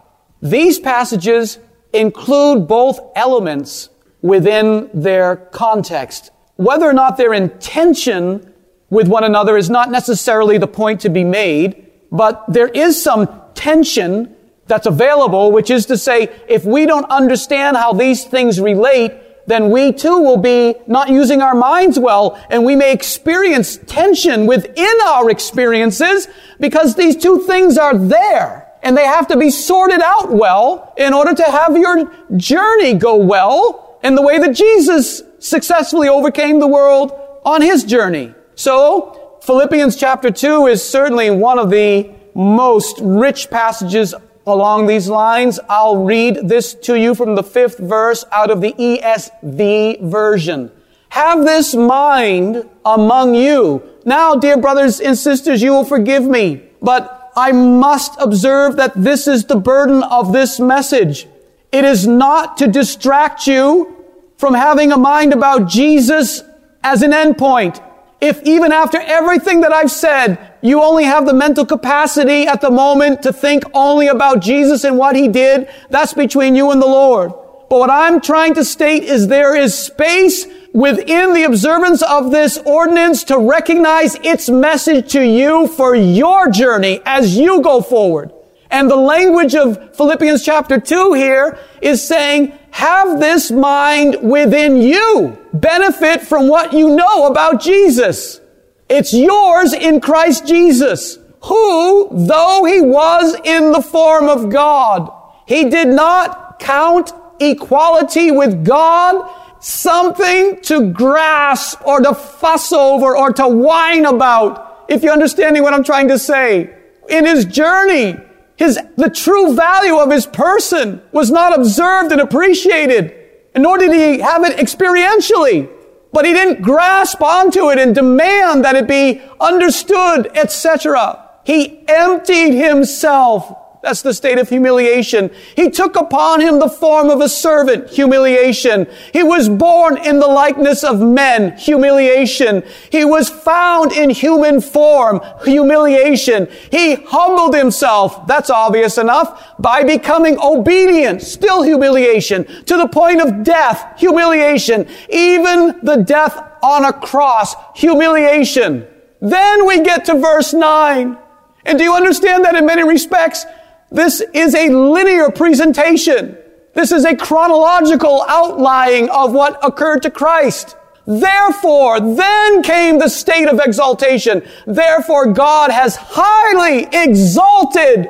These 0.42 0.78
passages 0.78 1.58
include 1.92 2.66
both 2.66 3.00
elements 3.14 3.88
within 4.22 4.90
their 4.92 5.36
context. 5.36 6.30
Whether 6.56 6.86
or 6.86 6.92
not 6.92 7.16
their 7.16 7.32
intention 7.32 8.52
with 8.90 9.08
one 9.08 9.24
another 9.24 9.56
is 9.56 9.70
not 9.70 9.90
necessarily 9.90 10.58
the 10.58 10.66
point 10.66 11.00
to 11.00 11.08
be 11.08 11.24
made, 11.24 11.90
but 12.10 12.44
there 12.48 12.68
is 12.68 13.02
some 13.02 13.39
tension 13.60 14.34
that's 14.66 14.86
available, 14.86 15.52
which 15.52 15.70
is 15.70 15.84
to 15.86 15.98
say, 15.98 16.30
if 16.48 16.64
we 16.64 16.86
don't 16.86 17.04
understand 17.10 17.76
how 17.76 17.92
these 17.92 18.24
things 18.24 18.58
relate, 18.58 19.12
then 19.46 19.70
we 19.70 19.92
too 19.92 20.18
will 20.18 20.38
be 20.38 20.74
not 20.86 21.10
using 21.10 21.42
our 21.42 21.54
minds 21.54 21.98
well, 21.98 22.42
and 22.48 22.64
we 22.64 22.74
may 22.74 22.92
experience 22.92 23.76
tension 23.86 24.46
within 24.46 24.94
our 25.06 25.28
experiences 25.28 26.26
because 26.58 26.94
these 26.94 27.16
two 27.16 27.40
things 27.40 27.76
are 27.76 27.98
there. 27.98 28.66
And 28.82 28.96
they 28.96 29.04
have 29.04 29.26
to 29.26 29.36
be 29.36 29.50
sorted 29.50 30.00
out 30.00 30.32
well 30.32 30.94
in 30.96 31.12
order 31.12 31.34
to 31.34 31.44
have 31.44 31.76
your 31.76 32.10
journey 32.36 32.94
go 32.94 33.16
well 33.16 33.98
in 34.02 34.14
the 34.14 34.22
way 34.22 34.38
that 34.38 34.54
Jesus 34.54 35.22
successfully 35.38 36.08
overcame 36.08 36.60
the 36.60 36.66
world 36.66 37.12
on 37.44 37.60
his 37.60 37.84
journey. 37.84 38.34
So, 38.54 39.38
Philippians 39.42 39.96
chapter 39.96 40.30
2 40.30 40.66
is 40.66 40.86
certainly 40.86 41.30
one 41.30 41.58
of 41.58 41.68
the 41.70 42.10
most 42.34 42.98
rich 43.02 43.50
passages 43.50 44.14
along 44.46 44.86
these 44.86 45.08
lines. 45.08 45.60
I'll 45.68 46.04
read 46.04 46.48
this 46.48 46.74
to 46.74 46.98
you 46.98 47.14
from 47.14 47.34
the 47.34 47.42
fifth 47.42 47.78
verse 47.78 48.24
out 48.32 48.50
of 48.50 48.60
the 48.60 48.72
ESV 48.72 50.02
version. 50.02 50.70
Have 51.10 51.44
this 51.44 51.74
mind 51.74 52.68
among 52.84 53.34
you. 53.34 53.82
Now, 54.04 54.34
dear 54.36 54.56
brothers 54.56 55.00
and 55.00 55.18
sisters, 55.18 55.60
you 55.60 55.72
will 55.72 55.84
forgive 55.84 56.24
me, 56.24 56.62
but 56.80 57.32
I 57.36 57.52
must 57.52 58.14
observe 58.20 58.76
that 58.76 58.92
this 58.94 59.26
is 59.26 59.44
the 59.44 59.56
burden 59.56 60.02
of 60.02 60.32
this 60.32 60.60
message. 60.60 61.26
It 61.72 61.84
is 61.84 62.06
not 62.06 62.56
to 62.58 62.66
distract 62.66 63.46
you 63.46 63.96
from 64.38 64.54
having 64.54 64.92
a 64.92 64.96
mind 64.96 65.32
about 65.32 65.68
Jesus 65.68 66.42
as 66.82 67.02
an 67.02 67.12
endpoint. 67.12 67.82
If 68.20 68.42
even 68.42 68.70
after 68.70 68.98
everything 69.00 69.62
that 69.62 69.72
I've 69.72 69.90
said, 69.90 70.54
you 70.60 70.82
only 70.82 71.04
have 71.04 71.24
the 71.24 71.32
mental 71.32 71.64
capacity 71.64 72.46
at 72.46 72.60
the 72.60 72.70
moment 72.70 73.22
to 73.22 73.32
think 73.32 73.64
only 73.72 74.08
about 74.08 74.40
Jesus 74.40 74.84
and 74.84 74.98
what 74.98 75.16
he 75.16 75.26
did, 75.26 75.68
that's 75.88 76.12
between 76.12 76.54
you 76.54 76.70
and 76.70 76.82
the 76.82 76.86
Lord. 76.86 77.32
But 77.70 77.78
what 77.78 77.90
I'm 77.90 78.20
trying 78.20 78.54
to 78.54 78.64
state 78.64 79.04
is 79.04 79.28
there 79.28 79.56
is 79.56 79.78
space 79.78 80.46
within 80.74 81.32
the 81.32 81.44
observance 81.44 82.02
of 82.02 82.30
this 82.30 82.58
ordinance 82.58 83.24
to 83.24 83.38
recognize 83.38 84.16
its 84.16 84.50
message 84.50 85.12
to 85.12 85.22
you 85.22 85.66
for 85.68 85.94
your 85.94 86.50
journey 86.50 87.00
as 87.06 87.36
you 87.36 87.62
go 87.62 87.80
forward. 87.80 88.32
And 88.70 88.90
the 88.90 88.96
language 88.96 89.54
of 89.54 89.96
Philippians 89.96 90.44
chapter 90.44 90.78
2 90.78 91.14
here 91.14 91.58
is 91.80 92.06
saying, 92.06 92.52
have 92.70 93.18
this 93.18 93.50
mind 93.50 94.16
within 94.20 94.76
you. 94.76 95.39
Benefit 95.52 96.22
from 96.22 96.48
what 96.48 96.72
you 96.72 96.94
know 96.94 97.26
about 97.26 97.60
Jesus. 97.60 98.40
It's 98.88 99.12
yours 99.12 99.72
in 99.72 100.00
Christ 100.00 100.46
Jesus, 100.46 101.18
who, 101.42 102.08
though 102.10 102.64
he 102.64 102.80
was 102.80 103.36
in 103.44 103.72
the 103.72 103.82
form 103.82 104.28
of 104.28 104.50
God, 104.50 105.10
he 105.46 105.68
did 105.68 105.88
not 105.88 106.60
count 106.60 107.12
equality 107.40 108.30
with 108.30 108.64
God 108.64 109.28
something 109.60 110.60
to 110.62 110.90
grasp 110.92 111.86
or 111.86 112.00
to 112.00 112.14
fuss 112.14 112.72
over 112.72 113.16
or 113.16 113.32
to 113.32 113.48
whine 113.48 114.06
about. 114.06 114.84
If 114.88 115.02
you're 115.02 115.12
understanding 115.12 115.62
what 115.62 115.74
I'm 115.74 115.84
trying 115.84 116.08
to 116.08 116.18
say. 116.18 116.74
In 117.08 117.24
his 117.24 117.44
journey, 117.44 118.16
his, 118.56 118.78
the 118.96 119.10
true 119.10 119.54
value 119.54 119.98
of 119.98 120.10
his 120.10 120.26
person 120.26 121.00
was 121.12 121.30
not 121.30 121.58
observed 121.58 122.12
and 122.12 122.20
appreciated, 122.20 123.19
nor 123.56 123.78
did 123.78 123.92
he 123.92 124.20
have 124.20 124.44
it 124.44 124.56
experientially. 124.58 125.68
But 126.12 126.24
he 126.24 126.32
didn't 126.32 126.62
grasp 126.62 127.22
onto 127.22 127.70
it 127.70 127.78
and 127.78 127.94
demand 127.94 128.64
that 128.64 128.74
it 128.74 128.88
be 128.88 129.22
understood, 129.40 130.36
etc. 130.36 131.28
He 131.44 131.84
emptied 131.86 132.52
himself 132.54 133.56
that's 133.82 134.02
the 134.02 134.12
state 134.12 134.38
of 134.38 134.48
humiliation. 134.48 135.30
He 135.56 135.70
took 135.70 135.96
upon 135.96 136.40
him 136.40 136.58
the 136.58 136.68
form 136.68 137.08
of 137.08 137.22
a 137.22 137.28
servant, 137.30 137.88
humiliation. 137.88 138.86
He 139.12 139.22
was 139.22 139.48
born 139.48 139.96
in 139.96 140.18
the 140.18 140.26
likeness 140.26 140.84
of 140.84 141.00
men, 141.00 141.56
humiliation. 141.56 142.62
He 142.90 143.06
was 143.06 143.30
found 143.30 143.92
in 143.92 144.10
human 144.10 144.60
form, 144.60 145.20
humiliation. 145.44 146.48
He 146.70 146.96
humbled 146.96 147.54
himself, 147.54 148.26
that's 148.26 148.50
obvious 148.50 148.98
enough, 148.98 149.56
by 149.58 149.82
becoming 149.82 150.38
obedient, 150.38 151.22
still 151.22 151.62
humiliation, 151.62 152.44
to 152.66 152.76
the 152.76 152.88
point 152.88 153.22
of 153.22 153.42
death, 153.42 153.98
humiliation, 153.98 154.86
even 155.08 155.80
the 155.82 155.96
death 155.96 156.36
on 156.62 156.84
a 156.84 156.92
cross, 156.92 157.54
humiliation. 157.74 158.86
Then 159.22 159.66
we 159.66 159.80
get 159.80 160.04
to 160.06 160.18
verse 160.18 160.52
9. 160.52 161.16
And 161.64 161.78
do 161.78 161.84
you 161.84 161.94
understand 161.94 162.44
that 162.44 162.54
in 162.54 162.66
many 162.66 162.82
respects, 162.82 163.44
this 163.90 164.22
is 164.32 164.54
a 164.54 164.68
linear 164.68 165.30
presentation. 165.30 166.36
This 166.74 166.92
is 166.92 167.04
a 167.04 167.16
chronological 167.16 168.24
outlining 168.28 169.08
of 169.10 169.32
what 169.32 169.58
occurred 169.64 170.02
to 170.02 170.10
Christ. 170.10 170.76
Therefore, 171.06 171.98
then 171.98 172.62
came 172.62 172.98
the 172.98 173.08
state 173.08 173.48
of 173.48 173.58
exaltation. 173.58 174.46
Therefore, 174.66 175.32
God 175.32 175.72
has 175.72 175.96
highly 175.98 176.86
exalted 176.92 178.08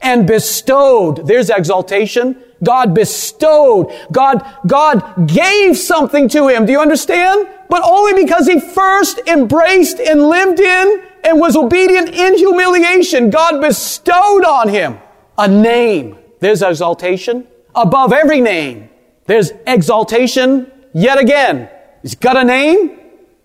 and 0.00 0.26
bestowed. 0.28 1.26
There's 1.26 1.50
exaltation. 1.50 2.40
God 2.62 2.94
bestowed. 2.94 3.92
God, 4.12 4.46
God 4.66 5.28
gave 5.28 5.76
something 5.76 6.28
to 6.28 6.46
him. 6.46 6.66
Do 6.66 6.72
you 6.72 6.80
understand? 6.80 7.48
But 7.68 7.82
only 7.82 8.22
because 8.22 8.46
he 8.46 8.60
first 8.60 9.18
embraced 9.26 9.98
and 9.98 10.28
lived 10.28 10.60
in 10.60 11.02
and 11.24 11.40
was 11.40 11.56
obedient 11.56 12.10
in 12.10 12.36
humiliation. 12.36 13.30
God 13.30 13.60
bestowed 13.60 14.44
on 14.44 14.68
him 14.68 15.00
a 15.38 15.48
name. 15.48 16.18
There's 16.40 16.62
exaltation. 16.62 17.46
Above 17.74 18.12
every 18.12 18.40
name, 18.40 18.88
there's 19.26 19.52
exaltation 19.66 20.70
yet 20.94 21.18
again. 21.18 21.68
He's 22.02 22.14
got 22.14 22.36
a 22.36 22.44
name. 22.44 22.98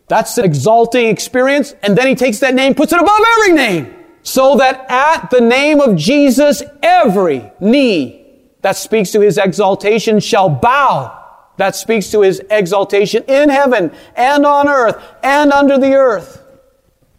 That's 0.08 0.38
an 0.38 0.46
exalting 0.46 1.08
experience. 1.08 1.74
And 1.84 1.98
then 1.98 2.08
he 2.08 2.16
takes 2.16 2.40
that 2.40 2.54
name, 2.54 2.76
puts 2.76 2.94
it 2.94 3.00
above 3.00 3.22
every 3.38 3.54
name. 3.54 3.96
So 4.24 4.58
that 4.58 4.86
at 4.90 5.30
the 5.32 5.42
name 5.42 5.80
of 5.80 5.96
Jesus, 5.96 6.62
every 6.84 7.52
knee 7.60 8.22
that 8.62 8.78
speaks 8.78 9.12
to 9.12 9.22
his 9.22 9.38
exaltation 9.38 10.20
shall 10.20 10.50
bow. 10.50 11.18
That 11.58 11.76
speaks 11.76 12.12
to 12.12 12.22
his 12.22 12.42
exaltation 12.50 13.24
in 13.24 13.50
heaven 13.50 13.92
and 14.16 14.46
on 14.46 14.68
earth 14.68 15.02
and 15.24 15.52
under 15.52 15.78
the 15.78 15.94
earth. 15.94 16.41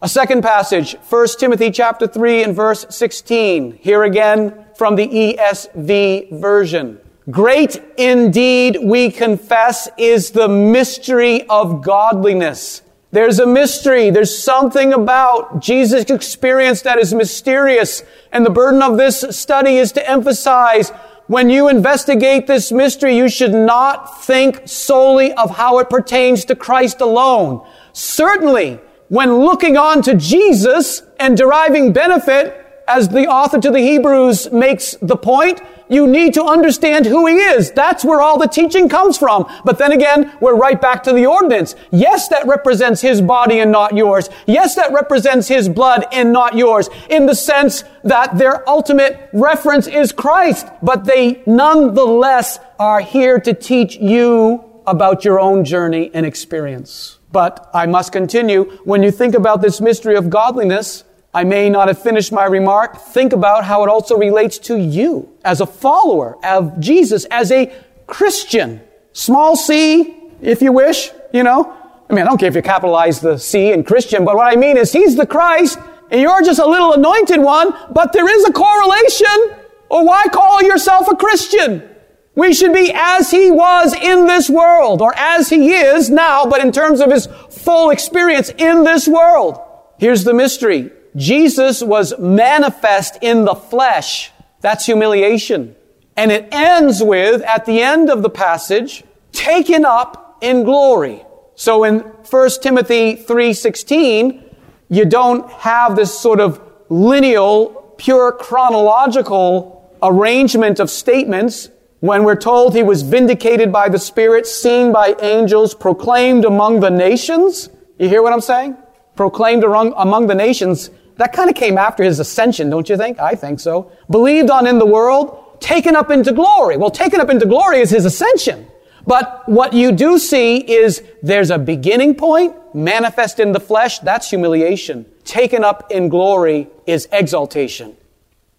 A 0.04 0.08
second 0.08 0.42
passage, 0.42 0.96
1 1.10 1.28
Timothy 1.38 1.70
chapter 1.70 2.08
3 2.08 2.42
and 2.42 2.56
verse 2.56 2.84
16. 2.90 3.78
Here 3.80 4.02
again 4.02 4.66
from 4.74 4.96
the 4.96 5.06
ESV 5.06 6.40
version. 6.40 6.98
Great 7.30 7.80
indeed, 7.96 8.78
we 8.82 9.12
confess, 9.12 9.88
is 9.96 10.32
the 10.32 10.48
mystery 10.48 11.46
of 11.48 11.84
godliness. 11.84 12.82
There's 13.12 13.38
a 13.38 13.46
mystery. 13.46 14.10
There's 14.10 14.36
something 14.36 14.92
about 14.92 15.60
Jesus' 15.60 16.10
experience 16.10 16.82
that 16.82 16.98
is 16.98 17.14
mysterious. 17.14 18.02
And 18.32 18.44
the 18.44 18.50
burden 18.50 18.82
of 18.82 18.98
this 18.98 19.20
study 19.30 19.76
is 19.76 19.92
to 19.92 20.10
emphasize 20.10 20.90
when 21.28 21.48
you 21.48 21.68
investigate 21.68 22.48
this 22.48 22.72
mystery, 22.72 23.16
you 23.16 23.28
should 23.28 23.54
not 23.54 24.24
think 24.24 24.62
solely 24.66 25.32
of 25.34 25.50
how 25.50 25.78
it 25.78 25.88
pertains 25.88 26.44
to 26.46 26.56
Christ 26.56 27.00
alone. 27.00 27.64
Certainly, 27.92 28.80
when 29.12 29.30
looking 29.40 29.76
on 29.76 30.00
to 30.00 30.14
Jesus 30.14 31.02
and 31.20 31.36
deriving 31.36 31.92
benefit, 31.92 32.56
as 32.88 33.10
the 33.10 33.26
author 33.26 33.60
to 33.60 33.70
the 33.70 33.78
Hebrews 33.78 34.50
makes 34.50 34.96
the 35.02 35.18
point, 35.18 35.60
you 35.90 36.06
need 36.06 36.32
to 36.32 36.42
understand 36.42 37.04
who 37.04 37.26
he 37.26 37.34
is. 37.34 37.70
That's 37.72 38.06
where 38.06 38.22
all 38.22 38.38
the 38.38 38.46
teaching 38.46 38.88
comes 38.88 39.18
from. 39.18 39.44
But 39.66 39.76
then 39.76 39.92
again, 39.92 40.32
we're 40.40 40.56
right 40.56 40.80
back 40.80 41.02
to 41.02 41.12
the 41.12 41.26
ordinance. 41.26 41.74
Yes, 41.90 42.28
that 42.28 42.46
represents 42.46 43.02
his 43.02 43.20
body 43.20 43.60
and 43.60 43.70
not 43.70 43.94
yours. 43.94 44.30
Yes, 44.46 44.76
that 44.76 44.94
represents 44.94 45.46
his 45.46 45.68
blood 45.68 46.06
and 46.10 46.32
not 46.32 46.56
yours. 46.56 46.88
In 47.10 47.26
the 47.26 47.34
sense 47.34 47.84
that 48.04 48.38
their 48.38 48.66
ultimate 48.66 49.28
reference 49.34 49.88
is 49.88 50.10
Christ. 50.10 50.68
But 50.82 51.04
they 51.04 51.42
nonetheless 51.44 52.60
are 52.78 53.02
here 53.02 53.38
to 53.40 53.52
teach 53.52 53.96
you 53.96 54.64
about 54.86 55.22
your 55.22 55.38
own 55.38 55.66
journey 55.66 56.10
and 56.14 56.24
experience. 56.24 57.18
But 57.32 57.70
I 57.74 57.86
must 57.86 58.12
continue. 58.12 58.78
When 58.84 59.02
you 59.02 59.10
think 59.10 59.34
about 59.34 59.62
this 59.62 59.80
mystery 59.80 60.16
of 60.16 60.30
godliness, 60.30 61.04
I 61.34 61.44
may 61.44 61.70
not 61.70 61.88
have 61.88 62.00
finished 62.00 62.30
my 62.30 62.44
remark. 62.44 62.98
Think 62.98 63.32
about 63.32 63.64
how 63.64 63.82
it 63.82 63.88
also 63.88 64.16
relates 64.18 64.58
to 64.58 64.78
you 64.78 65.30
as 65.44 65.60
a 65.60 65.66
follower 65.66 66.36
of 66.44 66.78
Jesus, 66.78 67.24
as 67.26 67.50
a 67.50 67.72
Christian. 68.06 68.82
Small 69.14 69.56
c, 69.56 70.14
if 70.42 70.60
you 70.60 70.72
wish, 70.72 71.10
you 71.32 71.42
know. 71.42 71.74
I 72.10 72.14
mean, 72.14 72.26
I 72.26 72.28
don't 72.28 72.36
care 72.36 72.48
if 72.48 72.54
you 72.54 72.60
capitalize 72.62 73.20
the 73.20 73.38
C 73.38 73.72
in 73.72 73.84
Christian, 73.84 74.26
but 74.26 74.36
what 74.36 74.46
I 74.46 74.56
mean 74.56 74.76
is 74.76 74.92
he's 74.92 75.16
the 75.16 75.26
Christ 75.26 75.78
and 76.10 76.20
you're 76.20 76.42
just 76.42 76.60
a 76.60 76.66
little 76.66 76.92
anointed 76.92 77.40
one, 77.40 77.72
but 77.90 78.12
there 78.12 78.28
is 78.28 78.44
a 78.44 78.52
correlation. 78.52 79.56
Or 79.88 80.04
why 80.04 80.24
call 80.30 80.62
yourself 80.62 81.08
a 81.08 81.16
Christian? 81.16 81.88
We 82.34 82.54
should 82.54 82.72
be 82.72 82.90
as 82.94 83.30
he 83.30 83.50
was 83.50 83.94
in 83.94 84.26
this 84.26 84.48
world, 84.48 85.02
or 85.02 85.14
as 85.16 85.50
he 85.50 85.72
is 85.72 86.08
now, 86.08 86.46
but 86.46 86.60
in 86.60 86.72
terms 86.72 87.00
of 87.00 87.10
his 87.10 87.28
full 87.50 87.90
experience 87.90 88.50
in 88.56 88.84
this 88.84 89.06
world. 89.06 89.60
Here's 89.98 90.24
the 90.24 90.32
mystery. 90.32 90.90
Jesus 91.14 91.82
was 91.82 92.18
manifest 92.18 93.18
in 93.20 93.44
the 93.44 93.54
flesh. 93.54 94.30
That's 94.62 94.86
humiliation. 94.86 95.76
And 96.16 96.32
it 96.32 96.48
ends 96.52 97.02
with, 97.02 97.42
at 97.42 97.66
the 97.66 97.82
end 97.82 98.08
of 98.08 98.22
the 98.22 98.30
passage, 98.30 99.04
taken 99.32 99.84
up 99.84 100.38
in 100.40 100.64
glory. 100.64 101.22
So 101.54 101.84
in 101.84 102.00
1 102.00 102.62
Timothy 102.62 103.16
3:16, 103.16 104.42
you 104.88 105.04
don't 105.04 105.50
have 105.50 105.96
this 105.96 106.18
sort 106.18 106.40
of 106.40 106.60
lineal, 106.88 107.94
pure 107.98 108.32
chronological 108.32 109.96
arrangement 110.02 110.80
of 110.80 110.90
statements 110.90 111.68
when 112.02 112.24
we're 112.24 112.34
told 112.34 112.74
he 112.74 112.82
was 112.82 113.02
vindicated 113.02 113.70
by 113.70 113.88
the 113.88 113.98
Spirit, 113.98 114.44
seen 114.44 114.90
by 114.90 115.14
angels, 115.20 115.72
proclaimed 115.72 116.44
among 116.44 116.80
the 116.80 116.90
nations. 116.90 117.70
You 117.96 118.08
hear 118.08 118.22
what 118.24 118.32
I'm 118.32 118.40
saying? 118.40 118.76
Proclaimed 119.14 119.62
among 119.62 120.26
the 120.26 120.34
nations. 120.34 120.90
That 121.18 121.32
kind 121.32 121.48
of 121.48 121.54
came 121.54 121.78
after 121.78 122.02
his 122.02 122.18
ascension, 122.18 122.70
don't 122.70 122.88
you 122.88 122.96
think? 122.96 123.20
I 123.20 123.36
think 123.36 123.60
so. 123.60 123.92
Believed 124.10 124.50
on 124.50 124.66
in 124.66 124.80
the 124.80 124.86
world, 124.86 125.60
taken 125.60 125.94
up 125.94 126.10
into 126.10 126.32
glory. 126.32 126.76
Well, 126.76 126.90
taken 126.90 127.20
up 127.20 127.30
into 127.30 127.46
glory 127.46 127.78
is 127.78 127.90
his 127.90 128.04
ascension. 128.04 128.66
But 129.06 129.48
what 129.48 129.72
you 129.72 129.92
do 129.92 130.18
see 130.18 130.56
is 130.56 131.04
there's 131.22 131.50
a 131.50 131.58
beginning 131.58 132.16
point, 132.16 132.56
manifest 132.74 133.38
in 133.38 133.52
the 133.52 133.60
flesh, 133.60 134.00
that's 134.00 134.28
humiliation. 134.28 135.06
Taken 135.22 135.62
up 135.62 135.92
in 135.92 136.08
glory 136.08 136.66
is 136.84 137.06
exaltation. 137.12 137.96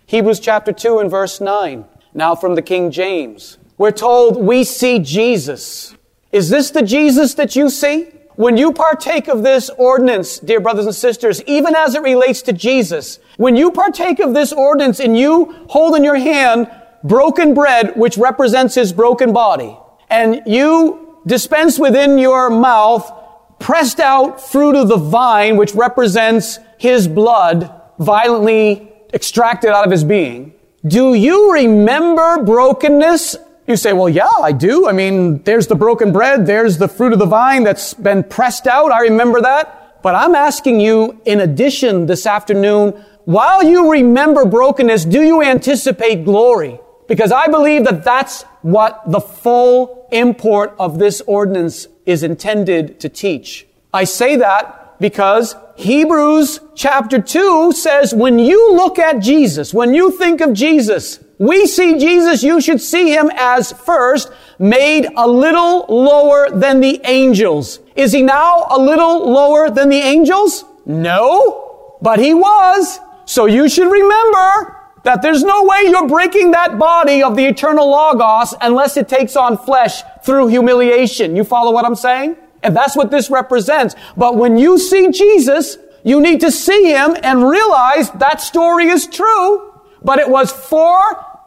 Hebrews 0.05 0.39
chapter 0.39 0.71
2 0.71 0.99
and 0.99 1.11
verse 1.11 1.41
9. 1.41 1.83
Now 2.13 2.35
from 2.35 2.55
the 2.55 2.61
King 2.61 2.91
James. 2.91 3.57
We're 3.77 3.91
told 3.91 4.37
we 4.37 4.63
see 4.63 4.99
Jesus. 4.99 5.95
Is 6.31 6.49
this 6.49 6.71
the 6.71 6.81
Jesus 6.81 7.33
that 7.35 7.55
you 7.55 7.69
see? 7.69 8.07
When 8.35 8.57
you 8.57 8.71
partake 8.73 9.27
of 9.27 9.43
this 9.43 9.69
ordinance, 9.77 10.39
dear 10.39 10.59
brothers 10.59 10.85
and 10.85 10.95
sisters, 10.95 11.43
even 11.43 11.75
as 11.75 11.93
it 11.93 12.01
relates 12.01 12.41
to 12.43 12.53
Jesus, 12.53 13.19
when 13.37 13.55
you 13.55 13.71
partake 13.71 14.19
of 14.19 14.33
this 14.33 14.51
ordinance 14.51 14.99
and 14.99 15.17
you 15.17 15.53
hold 15.69 15.95
in 15.95 16.03
your 16.03 16.17
hand 16.17 16.69
broken 17.03 17.53
bread, 17.53 17.95
which 17.95 18.17
represents 18.17 18.75
his 18.75 18.93
broken 18.93 19.33
body, 19.33 19.77
and 20.09 20.41
you 20.47 21.19
dispense 21.27 21.77
within 21.77 22.17
your 22.17 22.49
mouth 22.49 23.11
pressed 23.59 23.99
out 23.99 24.41
fruit 24.41 24.75
of 24.75 24.87
the 24.87 24.97
vine, 24.97 25.55
which 25.57 25.73
represents 25.75 26.59
his 26.77 27.07
blood 27.07 27.81
violently 27.99 28.91
extracted 29.13 29.69
out 29.69 29.85
of 29.85 29.91
his 29.91 30.03
being, 30.03 30.53
do 30.85 31.13
you 31.13 31.53
remember 31.53 32.43
brokenness? 32.43 33.37
You 33.67 33.77
say, 33.77 33.93
well, 33.93 34.09
yeah, 34.09 34.29
I 34.41 34.51
do. 34.51 34.87
I 34.87 34.91
mean, 34.91 35.41
there's 35.43 35.67
the 35.67 35.75
broken 35.75 36.11
bread. 36.11 36.45
There's 36.45 36.77
the 36.77 36.89
fruit 36.89 37.13
of 37.13 37.19
the 37.19 37.25
vine 37.25 37.63
that's 37.63 37.93
been 37.93 38.23
pressed 38.23 38.67
out. 38.67 38.91
I 38.91 39.01
remember 39.01 39.39
that. 39.41 40.01
But 40.03 40.15
I'm 40.15 40.35
asking 40.35 40.81
you, 40.81 41.21
in 41.25 41.39
addition 41.39 42.07
this 42.07 42.25
afternoon, 42.25 42.91
while 43.23 43.63
you 43.63 43.89
remember 43.89 44.43
brokenness, 44.43 45.05
do 45.05 45.21
you 45.21 45.41
anticipate 45.41 46.25
glory? 46.25 46.77
Because 47.07 47.31
I 47.31 47.47
believe 47.47 47.85
that 47.85 48.03
that's 48.03 48.43
what 48.61 49.01
the 49.09 49.21
full 49.21 50.07
import 50.11 50.75
of 50.77 50.99
this 50.99 51.21
ordinance 51.21 51.87
is 52.05 52.23
intended 52.23 52.99
to 52.99 53.07
teach. 53.07 53.65
I 53.93 54.03
say 54.03 54.35
that 54.35 54.99
because 54.99 55.55
Hebrews 55.75 56.59
chapter 56.75 57.19
2 57.19 57.71
says 57.71 58.13
when 58.13 58.37
you 58.37 58.73
look 58.73 58.99
at 58.99 59.19
Jesus, 59.19 59.73
when 59.73 59.93
you 59.93 60.11
think 60.11 60.39
of 60.39 60.53
Jesus, 60.53 61.19
we 61.39 61.65
see 61.65 61.97
Jesus, 61.97 62.43
you 62.43 62.61
should 62.61 62.79
see 62.79 63.09
him 63.09 63.31
as 63.35 63.71
first 63.71 64.31
made 64.59 65.07
a 65.17 65.27
little 65.27 65.85
lower 65.89 66.49
than 66.51 66.79
the 66.79 67.01
angels. 67.05 67.79
Is 67.95 68.11
he 68.11 68.21
now 68.21 68.67
a 68.69 68.79
little 68.79 69.29
lower 69.29 69.69
than 69.69 69.89
the 69.89 69.97
angels? 69.97 70.63
No, 70.85 71.97
but 72.01 72.19
he 72.19 72.33
was. 72.33 72.99
So 73.25 73.45
you 73.45 73.67
should 73.67 73.91
remember 73.91 74.77
that 75.03 75.21
there's 75.21 75.43
no 75.43 75.63
way 75.63 75.85
you're 75.85 76.07
breaking 76.07 76.51
that 76.51 76.77
body 76.77 77.23
of 77.23 77.35
the 77.35 77.45
eternal 77.45 77.89
Logos 77.89 78.53
unless 78.61 78.95
it 78.95 79.09
takes 79.09 79.35
on 79.35 79.57
flesh 79.57 80.03
through 80.23 80.47
humiliation. 80.47 81.35
You 81.35 81.43
follow 81.43 81.71
what 81.71 81.83
I'm 81.83 81.95
saying? 81.95 82.37
And 82.63 82.75
that's 82.75 82.95
what 82.95 83.11
this 83.11 83.29
represents. 83.29 83.95
But 84.17 84.37
when 84.37 84.57
you 84.57 84.79
see 84.79 85.11
Jesus, 85.11 85.77
you 86.03 86.21
need 86.21 86.41
to 86.41 86.51
see 86.51 86.89
him 86.89 87.15
and 87.21 87.47
realize 87.47 88.09
that 88.11 88.41
story 88.41 88.87
is 88.87 89.07
true, 89.07 89.73
but 90.01 90.19
it 90.19 90.29
was 90.29 90.51
for 90.51 90.97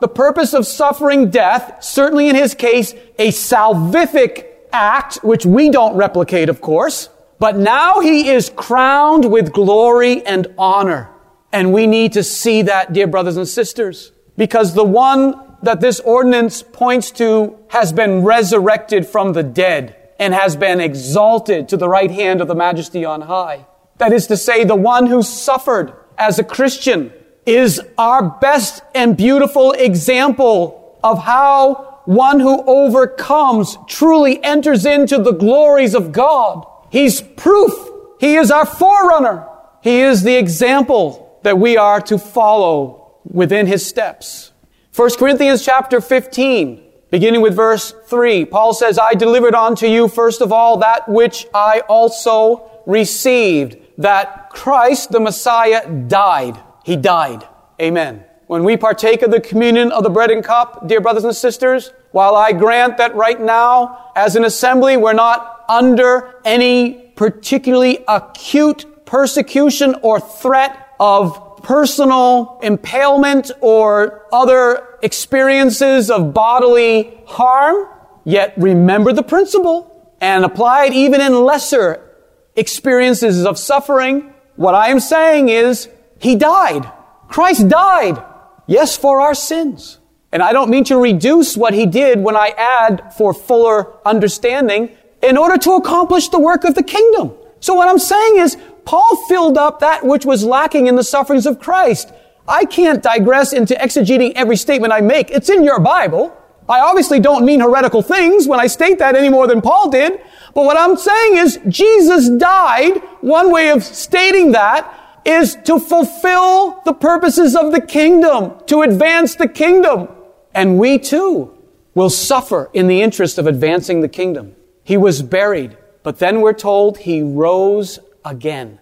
the 0.00 0.08
purpose 0.08 0.52
of 0.52 0.66
suffering 0.66 1.30
death, 1.30 1.82
certainly 1.82 2.28
in 2.28 2.36
his 2.36 2.54
case, 2.54 2.92
a 3.18 3.28
salvific 3.28 4.46
act, 4.72 5.16
which 5.22 5.46
we 5.46 5.70
don't 5.70 5.96
replicate, 5.96 6.48
of 6.48 6.60
course. 6.60 7.08
But 7.38 7.56
now 7.56 8.00
he 8.00 8.28
is 8.28 8.50
crowned 8.50 9.30
with 9.30 9.52
glory 9.52 10.24
and 10.24 10.46
honor. 10.58 11.10
And 11.52 11.72
we 11.72 11.86
need 11.86 12.12
to 12.14 12.22
see 12.22 12.62
that, 12.62 12.92
dear 12.92 13.06
brothers 13.06 13.36
and 13.36 13.48
sisters, 13.48 14.12
because 14.36 14.74
the 14.74 14.84
one 14.84 15.56
that 15.62 15.80
this 15.80 16.00
ordinance 16.00 16.62
points 16.62 17.10
to 17.12 17.56
has 17.68 17.92
been 17.92 18.22
resurrected 18.22 19.06
from 19.06 19.32
the 19.32 19.42
dead 19.42 19.95
and 20.18 20.34
has 20.34 20.56
been 20.56 20.80
exalted 20.80 21.68
to 21.68 21.76
the 21.76 21.88
right 21.88 22.10
hand 22.10 22.40
of 22.40 22.48
the 22.48 22.54
majesty 22.54 23.04
on 23.04 23.22
high. 23.22 23.66
That 23.98 24.12
is 24.12 24.26
to 24.28 24.36
say, 24.36 24.64
the 24.64 24.76
one 24.76 25.06
who 25.06 25.22
suffered 25.22 25.92
as 26.18 26.38
a 26.38 26.44
Christian 26.44 27.12
is 27.44 27.80
our 27.96 28.22
best 28.40 28.82
and 28.94 29.16
beautiful 29.16 29.72
example 29.72 30.98
of 31.02 31.22
how 31.22 32.00
one 32.04 32.40
who 32.40 32.62
overcomes 32.62 33.76
truly 33.86 34.42
enters 34.42 34.86
into 34.86 35.18
the 35.18 35.32
glories 35.32 35.94
of 35.94 36.12
God. 36.12 36.66
He's 36.90 37.20
proof. 37.20 37.72
He 38.20 38.36
is 38.36 38.50
our 38.50 38.66
forerunner. 38.66 39.48
He 39.82 40.00
is 40.00 40.22
the 40.22 40.36
example 40.36 41.38
that 41.42 41.58
we 41.58 41.76
are 41.76 42.00
to 42.02 42.18
follow 42.18 43.18
within 43.24 43.66
his 43.66 43.86
steps. 43.86 44.52
1 44.94 45.16
Corinthians 45.18 45.64
chapter 45.64 46.00
15 46.00 46.85
Beginning 47.16 47.40
with 47.40 47.56
verse 47.56 47.94
3, 48.08 48.44
Paul 48.44 48.74
says, 48.74 48.98
I 48.98 49.14
delivered 49.14 49.54
unto 49.54 49.86
you 49.86 50.06
first 50.06 50.42
of 50.42 50.52
all 50.52 50.76
that 50.80 51.08
which 51.08 51.46
I 51.54 51.80
also 51.88 52.82
received, 52.84 53.78
that 53.96 54.50
Christ 54.50 55.12
the 55.12 55.20
Messiah 55.20 55.90
died. 55.90 56.60
He 56.84 56.94
died. 56.94 57.48
Amen. 57.80 58.22
When 58.48 58.64
we 58.64 58.76
partake 58.76 59.22
of 59.22 59.30
the 59.30 59.40
communion 59.40 59.92
of 59.92 60.02
the 60.02 60.10
bread 60.10 60.30
and 60.30 60.44
cup, 60.44 60.88
dear 60.88 61.00
brothers 61.00 61.24
and 61.24 61.34
sisters, 61.34 61.90
while 62.10 62.36
I 62.36 62.52
grant 62.52 62.98
that 62.98 63.14
right 63.14 63.40
now, 63.40 64.10
as 64.14 64.36
an 64.36 64.44
assembly, 64.44 64.98
we're 64.98 65.14
not 65.14 65.64
under 65.70 66.34
any 66.44 67.14
particularly 67.16 68.04
acute 68.06 69.06
persecution 69.06 69.94
or 70.02 70.20
threat 70.20 70.88
of 71.00 71.45
personal 71.66 72.60
impalement 72.62 73.50
or 73.60 74.24
other 74.32 74.98
experiences 75.02 76.12
of 76.12 76.32
bodily 76.32 77.20
harm, 77.26 77.88
yet 78.24 78.54
remember 78.56 79.12
the 79.12 79.24
principle 79.24 80.14
and 80.20 80.44
apply 80.44 80.84
it 80.84 80.92
even 80.92 81.20
in 81.20 81.34
lesser 81.34 82.08
experiences 82.54 83.44
of 83.44 83.58
suffering. 83.58 84.32
What 84.54 84.76
I 84.76 84.90
am 84.90 85.00
saying 85.00 85.48
is, 85.48 85.88
He 86.20 86.36
died. 86.36 86.88
Christ 87.26 87.68
died. 87.68 88.22
Yes, 88.68 88.96
for 88.96 89.20
our 89.20 89.34
sins. 89.34 89.98
And 90.30 90.44
I 90.44 90.52
don't 90.52 90.70
mean 90.70 90.84
to 90.84 90.96
reduce 90.96 91.56
what 91.56 91.74
He 91.74 91.84
did 91.84 92.22
when 92.22 92.36
I 92.36 92.54
add 92.56 93.12
for 93.14 93.34
fuller 93.34 93.92
understanding 94.06 94.96
in 95.20 95.36
order 95.36 95.58
to 95.58 95.72
accomplish 95.72 96.28
the 96.28 96.38
work 96.38 96.62
of 96.62 96.76
the 96.76 96.84
kingdom. 96.84 97.34
So 97.58 97.74
what 97.74 97.88
I'm 97.88 97.98
saying 97.98 98.36
is, 98.36 98.56
Paul 98.86 99.16
filled 99.28 99.58
up 99.58 99.80
that 99.80 100.06
which 100.06 100.24
was 100.24 100.44
lacking 100.44 100.86
in 100.86 100.94
the 100.96 101.04
sufferings 101.04 101.44
of 101.44 101.60
Christ. 101.60 102.12
I 102.48 102.64
can't 102.64 103.02
digress 103.02 103.52
into 103.52 103.74
exegeting 103.74 104.32
every 104.34 104.56
statement 104.56 104.92
I 104.92 105.00
make. 105.00 105.30
It's 105.30 105.50
in 105.50 105.64
your 105.64 105.80
Bible. 105.80 106.34
I 106.68 106.80
obviously 106.80 107.20
don't 107.20 107.44
mean 107.44 107.60
heretical 107.60 108.02
things 108.02 108.48
when 108.48 108.60
I 108.60 108.68
state 108.68 108.98
that 109.00 109.14
any 109.14 109.28
more 109.28 109.46
than 109.46 109.60
Paul 109.60 109.90
did. 109.90 110.20
But 110.54 110.64
what 110.64 110.76
I'm 110.76 110.96
saying 110.96 111.36
is 111.36 111.60
Jesus 111.68 112.28
died. 112.30 113.02
One 113.20 113.52
way 113.52 113.70
of 113.70 113.84
stating 113.84 114.52
that 114.52 115.20
is 115.24 115.56
to 115.64 115.80
fulfill 115.80 116.80
the 116.84 116.94
purposes 116.94 117.56
of 117.56 117.72
the 117.72 117.80
kingdom, 117.80 118.54
to 118.66 118.82
advance 118.82 119.34
the 119.34 119.48
kingdom. 119.48 120.08
And 120.54 120.78
we 120.78 120.98
too 120.98 121.52
will 121.94 122.10
suffer 122.10 122.70
in 122.72 122.86
the 122.86 123.02
interest 123.02 123.38
of 123.38 123.46
advancing 123.46 124.00
the 124.00 124.08
kingdom. 124.08 124.54
He 124.84 124.96
was 124.96 125.22
buried, 125.22 125.76
but 126.04 126.20
then 126.20 126.40
we're 126.40 126.52
told 126.52 126.98
he 126.98 127.22
rose 127.22 127.98
again. 128.26 128.80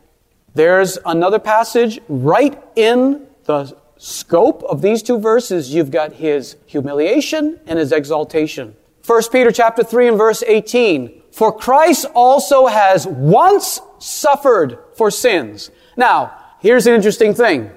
There's 0.54 0.98
another 1.04 1.38
passage 1.38 2.00
right 2.08 2.60
in 2.74 3.26
the 3.44 3.76
scope 3.98 4.62
of 4.64 4.82
these 4.82 5.02
two 5.02 5.18
verses. 5.18 5.72
You've 5.72 5.90
got 5.90 6.14
his 6.14 6.56
humiliation 6.66 7.60
and 7.66 7.78
his 7.78 7.92
exaltation. 7.92 8.74
1 9.06 9.22
Peter 9.30 9.52
chapter 9.52 9.84
3 9.84 10.08
and 10.08 10.18
verse 10.18 10.42
18. 10.46 11.22
For 11.30 11.52
Christ 11.52 12.06
also 12.14 12.66
has 12.66 13.06
once 13.06 13.80
suffered 13.98 14.78
for 14.96 15.10
sins. 15.10 15.70
Now, 15.96 16.38
here's 16.60 16.86
an 16.86 16.94
interesting 16.94 17.34
thing. 17.34 17.70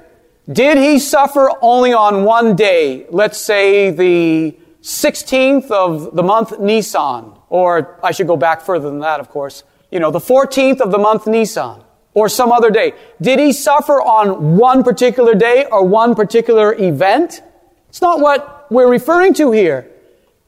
Did 0.52 0.78
he 0.78 1.00
suffer 1.00 1.52
only 1.62 1.92
on 1.92 2.24
one 2.24 2.56
day? 2.56 3.06
Let's 3.10 3.38
say 3.38 3.92
the 3.92 4.58
16th 4.82 5.70
of 5.72 6.16
the 6.16 6.24
month 6.24 6.60
Nisan. 6.60 7.34
Or 7.50 8.00
I 8.04 8.12
should 8.12 8.28
go 8.28 8.38
back 8.38 8.62
further 8.62 8.90
than 8.90 9.00
that, 9.00 9.20
of 9.20 9.30
course. 9.30 9.64
You 9.92 10.00
know, 10.00 10.12
the 10.12 10.20
14th 10.20 10.82
of 10.82 10.92
the 10.92 10.98
month 10.98 11.28
Nisan. 11.28 11.84
Or 12.14 12.30
some 12.30 12.52
other 12.52 12.72
day. 12.72 12.94
Did 13.22 13.38
he 13.38 13.54
suffer 13.54 14.02
on 14.02 14.58
one 14.58 14.84
particular 14.84 15.36
day 15.36 15.66
or 15.66 15.86
one 15.86 16.16
particular 16.16 16.74
event? 16.74 17.44
It's 17.90 18.02
not 18.02 18.20
what 18.20 18.66
we're 18.72 18.90
referring 18.90 19.36
to 19.36 19.52
here. 19.52 19.88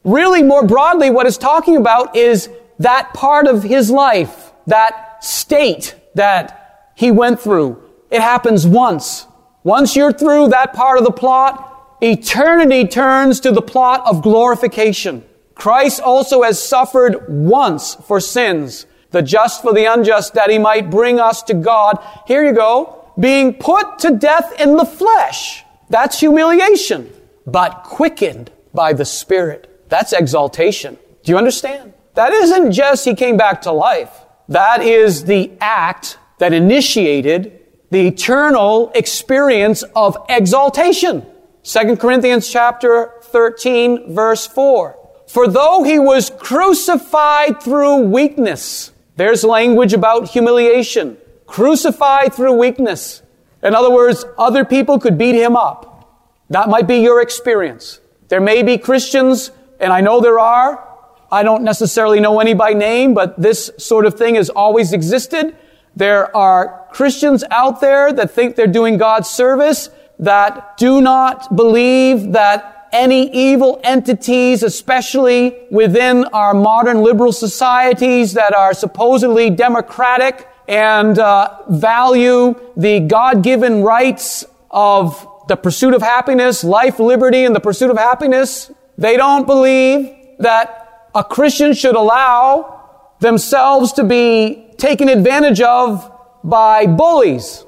Really, 0.02 0.42
more 0.42 0.66
broadly, 0.66 1.10
what 1.10 1.26
it's 1.26 1.38
talking 1.38 1.76
about 1.76 2.16
is 2.16 2.50
that 2.80 3.14
part 3.14 3.46
of 3.46 3.62
his 3.62 3.88
life, 3.88 4.50
that 4.66 5.22
state 5.22 5.94
that 6.16 6.92
he 6.96 7.12
went 7.12 7.40
through. 7.40 7.80
It 8.10 8.20
happens 8.20 8.66
once. 8.66 9.26
Once 9.62 9.94
you're 9.94 10.12
through 10.12 10.48
that 10.48 10.72
part 10.72 10.98
of 10.98 11.04
the 11.04 11.12
plot, 11.12 11.96
eternity 12.00 12.86
turns 12.86 13.38
to 13.40 13.52
the 13.52 13.62
plot 13.62 14.02
of 14.06 14.22
glorification. 14.22 15.24
Christ 15.54 16.00
also 16.00 16.42
has 16.42 16.60
suffered 16.60 17.26
once 17.28 17.94
for 17.94 18.18
sins, 18.18 18.86
the 19.10 19.22
just 19.22 19.62
for 19.62 19.72
the 19.72 19.84
unjust, 19.84 20.34
that 20.34 20.50
he 20.50 20.58
might 20.58 20.90
bring 20.90 21.18
us 21.18 21.42
to 21.44 21.54
God. 21.54 21.98
Here 22.26 22.44
you 22.44 22.52
go. 22.52 23.12
Being 23.18 23.54
put 23.54 23.98
to 24.00 24.16
death 24.16 24.60
in 24.60 24.76
the 24.76 24.84
flesh. 24.84 25.64
That's 25.88 26.20
humiliation, 26.20 27.12
but 27.46 27.82
quickened 27.84 28.50
by 28.72 28.92
the 28.92 29.04
Spirit. 29.04 29.88
That's 29.88 30.12
exaltation. 30.12 30.96
Do 31.22 31.32
you 31.32 31.38
understand? 31.38 31.92
That 32.14 32.32
isn't 32.32 32.72
just 32.72 33.04
he 33.04 33.14
came 33.14 33.36
back 33.36 33.62
to 33.62 33.72
life. 33.72 34.10
That 34.48 34.82
is 34.82 35.24
the 35.24 35.52
act 35.60 36.18
that 36.38 36.52
initiated 36.52 37.60
the 37.90 38.06
eternal 38.06 38.90
experience 38.94 39.82
of 39.94 40.16
exaltation. 40.28 41.26
2 41.62 41.96
Corinthians 41.96 42.48
chapter 42.48 43.12
13 43.22 44.14
verse 44.14 44.46
4. 44.46 44.96
For 45.28 45.46
though 45.46 45.82
he 45.84 45.98
was 45.98 46.30
crucified 46.30 47.62
through 47.62 47.98
weakness, 47.98 48.89
there's 49.20 49.44
language 49.44 49.92
about 49.92 50.30
humiliation. 50.30 51.18
Crucified 51.44 52.32
through 52.32 52.54
weakness. 52.54 53.22
In 53.62 53.74
other 53.74 53.90
words, 53.90 54.24
other 54.38 54.64
people 54.64 54.98
could 54.98 55.18
beat 55.18 55.34
him 55.34 55.56
up. 55.56 56.10
That 56.48 56.70
might 56.70 56.88
be 56.88 57.00
your 57.00 57.20
experience. 57.20 58.00
There 58.28 58.40
may 58.40 58.62
be 58.62 58.78
Christians, 58.78 59.50
and 59.78 59.92
I 59.92 60.00
know 60.00 60.22
there 60.22 60.40
are. 60.40 60.88
I 61.30 61.42
don't 61.42 61.64
necessarily 61.64 62.18
know 62.18 62.40
any 62.40 62.54
by 62.54 62.72
name, 62.72 63.12
but 63.12 63.38
this 63.38 63.70
sort 63.76 64.06
of 64.06 64.14
thing 64.14 64.36
has 64.36 64.48
always 64.48 64.94
existed. 64.94 65.54
There 65.94 66.34
are 66.34 66.86
Christians 66.90 67.44
out 67.50 67.82
there 67.82 68.14
that 68.14 68.30
think 68.30 68.56
they're 68.56 68.66
doing 68.66 68.96
God's 68.96 69.28
service 69.28 69.90
that 70.18 70.78
do 70.78 71.02
not 71.02 71.54
believe 71.54 72.32
that 72.32 72.79
any 72.92 73.30
evil 73.30 73.80
entities, 73.84 74.62
especially 74.62 75.56
within 75.70 76.24
our 76.26 76.54
modern 76.54 77.02
liberal 77.02 77.32
societies 77.32 78.32
that 78.34 78.54
are 78.54 78.74
supposedly 78.74 79.50
democratic 79.50 80.46
and 80.68 81.18
uh, 81.18 81.58
value 81.68 82.54
the 82.76 83.00
God-given 83.00 83.82
rights 83.82 84.44
of 84.70 85.26
the 85.48 85.56
pursuit 85.56 85.94
of 85.94 86.02
happiness, 86.02 86.62
life, 86.62 87.00
liberty, 87.00 87.44
and 87.44 87.56
the 87.56 87.60
pursuit 87.60 87.90
of 87.90 87.96
happiness. 87.96 88.70
They 88.96 89.16
don't 89.16 89.46
believe 89.46 90.16
that 90.38 91.08
a 91.14 91.24
Christian 91.24 91.72
should 91.72 91.96
allow 91.96 93.16
themselves 93.18 93.92
to 93.94 94.04
be 94.04 94.72
taken 94.78 95.08
advantage 95.08 95.60
of 95.60 96.10
by 96.44 96.86
bullies. 96.86 97.64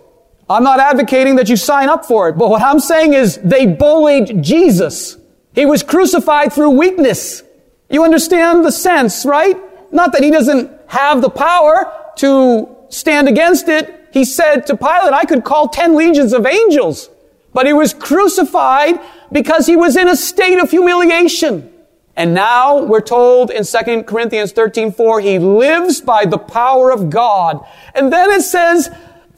I'm 0.53 0.65
not 0.65 0.81
advocating 0.81 1.37
that 1.37 1.49
you 1.49 1.57
sign 1.57 1.89
up 1.89 2.05
for 2.05 2.29
it, 2.29 2.39
but 2.39 2.51
what 2.51 2.63
I'm 2.63 2.81
saying 2.81 3.15
is 3.15 3.39
they 3.39 3.67
bullied 3.67 4.43
Jesus. 4.43 5.17
He 5.55 5.67
was 5.67 5.83
crucified 5.83 6.53
through 6.53 6.71
weakness. 6.71 7.43
You 7.91 8.05
understand 8.05 8.65
the 8.65 8.73
sense, 8.73 9.25
right? 9.25 9.57
Not 9.93 10.13
that 10.13 10.23
he 10.23 10.31
doesn't 10.31 10.71
have 10.89 11.21
the 11.21 11.31
power 11.31 11.93
to 12.17 12.77
stand 12.89 13.29
against 13.29 13.69
it. 13.69 14.09
He 14.13 14.25
said 14.25 14.67
to 14.67 14.77
Pilate, 14.77 15.13
I 15.13 15.25
could 15.25 15.45
call 15.45 15.69
10 15.69 15.95
legions 15.95 16.33
of 16.33 16.47
angels. 16.47 17.11
But 17.53 17.67
he 17.67 17.73
was 17.73 17.93
crucified 17.93 19.01
because 19.31 19.67
he 19.67 19.77
was 19.77 19.97
in 19.97 20.09
a 20.09 20.17
state 20.17 20.59
of 20.59 20.71
humiliation. 20.71 21.71
And 22.17 22.35
now 22.35 22.83
we're 22.83 23.01
told 23.01 23.51
in 23.51 23.65
2 23.65 24.03
Corinthians 24.05 24.53
13, 24.53 24.93
4, 24.93 25.21
he 25.21 25.39
lives 25.39 26.01
by 26.01 26.27
the 26.27 26.39
power 26.39 26.91
of 26.91 27.09
God. 27.09 27.67
And 27.95 28.13
then 28.13 28.31
it 28.31 28.43
says, 28.43 28.91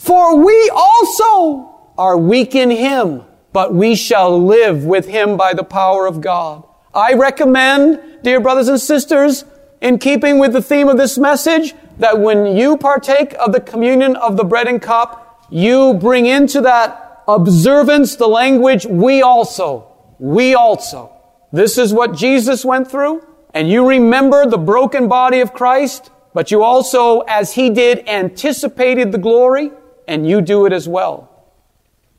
for 0.05 0.37
we 0.37 0.71
also 0.75 1.89
are 1.97 2.19
weak 2.19 2.55
in 2.55 2.71
him, 2.71 3.23
but 3.55 3.73
we 3.73 3.95
shall 3.95 4.39
live 4.45 4.85
with 4.85 5.09
him 5.09 5.39
by 5.39 5.55
the 5.55 5.65
power 5.65 6.07
of 6.07 6.21
God. 6.21 6.63
I 6.93 7.15
recommend, 7.15 8.23
dear 8.23 8.39
brothers 8.39 8.69
and 8.69 8.79
sisters, 8.79 9.47
in 9.81 9.99
keeping 9.99 10.39
with 10.39 10.53
the 10.53 10.61
theme 10.61 10.89
of 10.89 10.99
this 10.99 11.17
message, 11.17 11.75
that 12.01 12.21
when 12.21 12.55
you 12.55 12.77
partake 12.77 13.35
of 13.41 13.53
the 13.55 13.61
communion 13.61 14.15
of 14.17 14.37
the 14.37 14.45
bread 14.45 14.69
and 14.69 14.83
cup, 14.83 15.47
you 15.49 15.95
bring 15.95 16.27
into 16.27 16.61
that 16.61 17.23
observance 17.27 18.17
the 18.17 18.29
language, 18.29 18.85
we 18.85 19.23
also, 19.23 19.91
we 20.19 20.55
also. 20.55 21.11
This 21.51 21.79
is 21.79 21.95
what 21.95 22.15
Jesus 22.15 22.63
went 22.63 22.91
through, 22.91 23.27
and 23.55 23.71
you 23.71 23.89
remember 23.89 24.45
the 24.45 24.59
broken 24.59 25.09
body 25.09 25.41
of 25.41 25.55
Christ, 25.55 26.11
but 26.35 26.51
you 26.51 26.63
also, 26.63 27.21
as 27.21 27.55
he 27.55 27.71
did, 27.71 28.07
anticipated 28.07 29.11
the 29.11 29.19
glory, 29.19 29.71
and 30.07 30.29
you 30.29 30.41
do 30.41 30.67
it 30.67 30.73
as 30.73 30.89
well. 30.89 31.31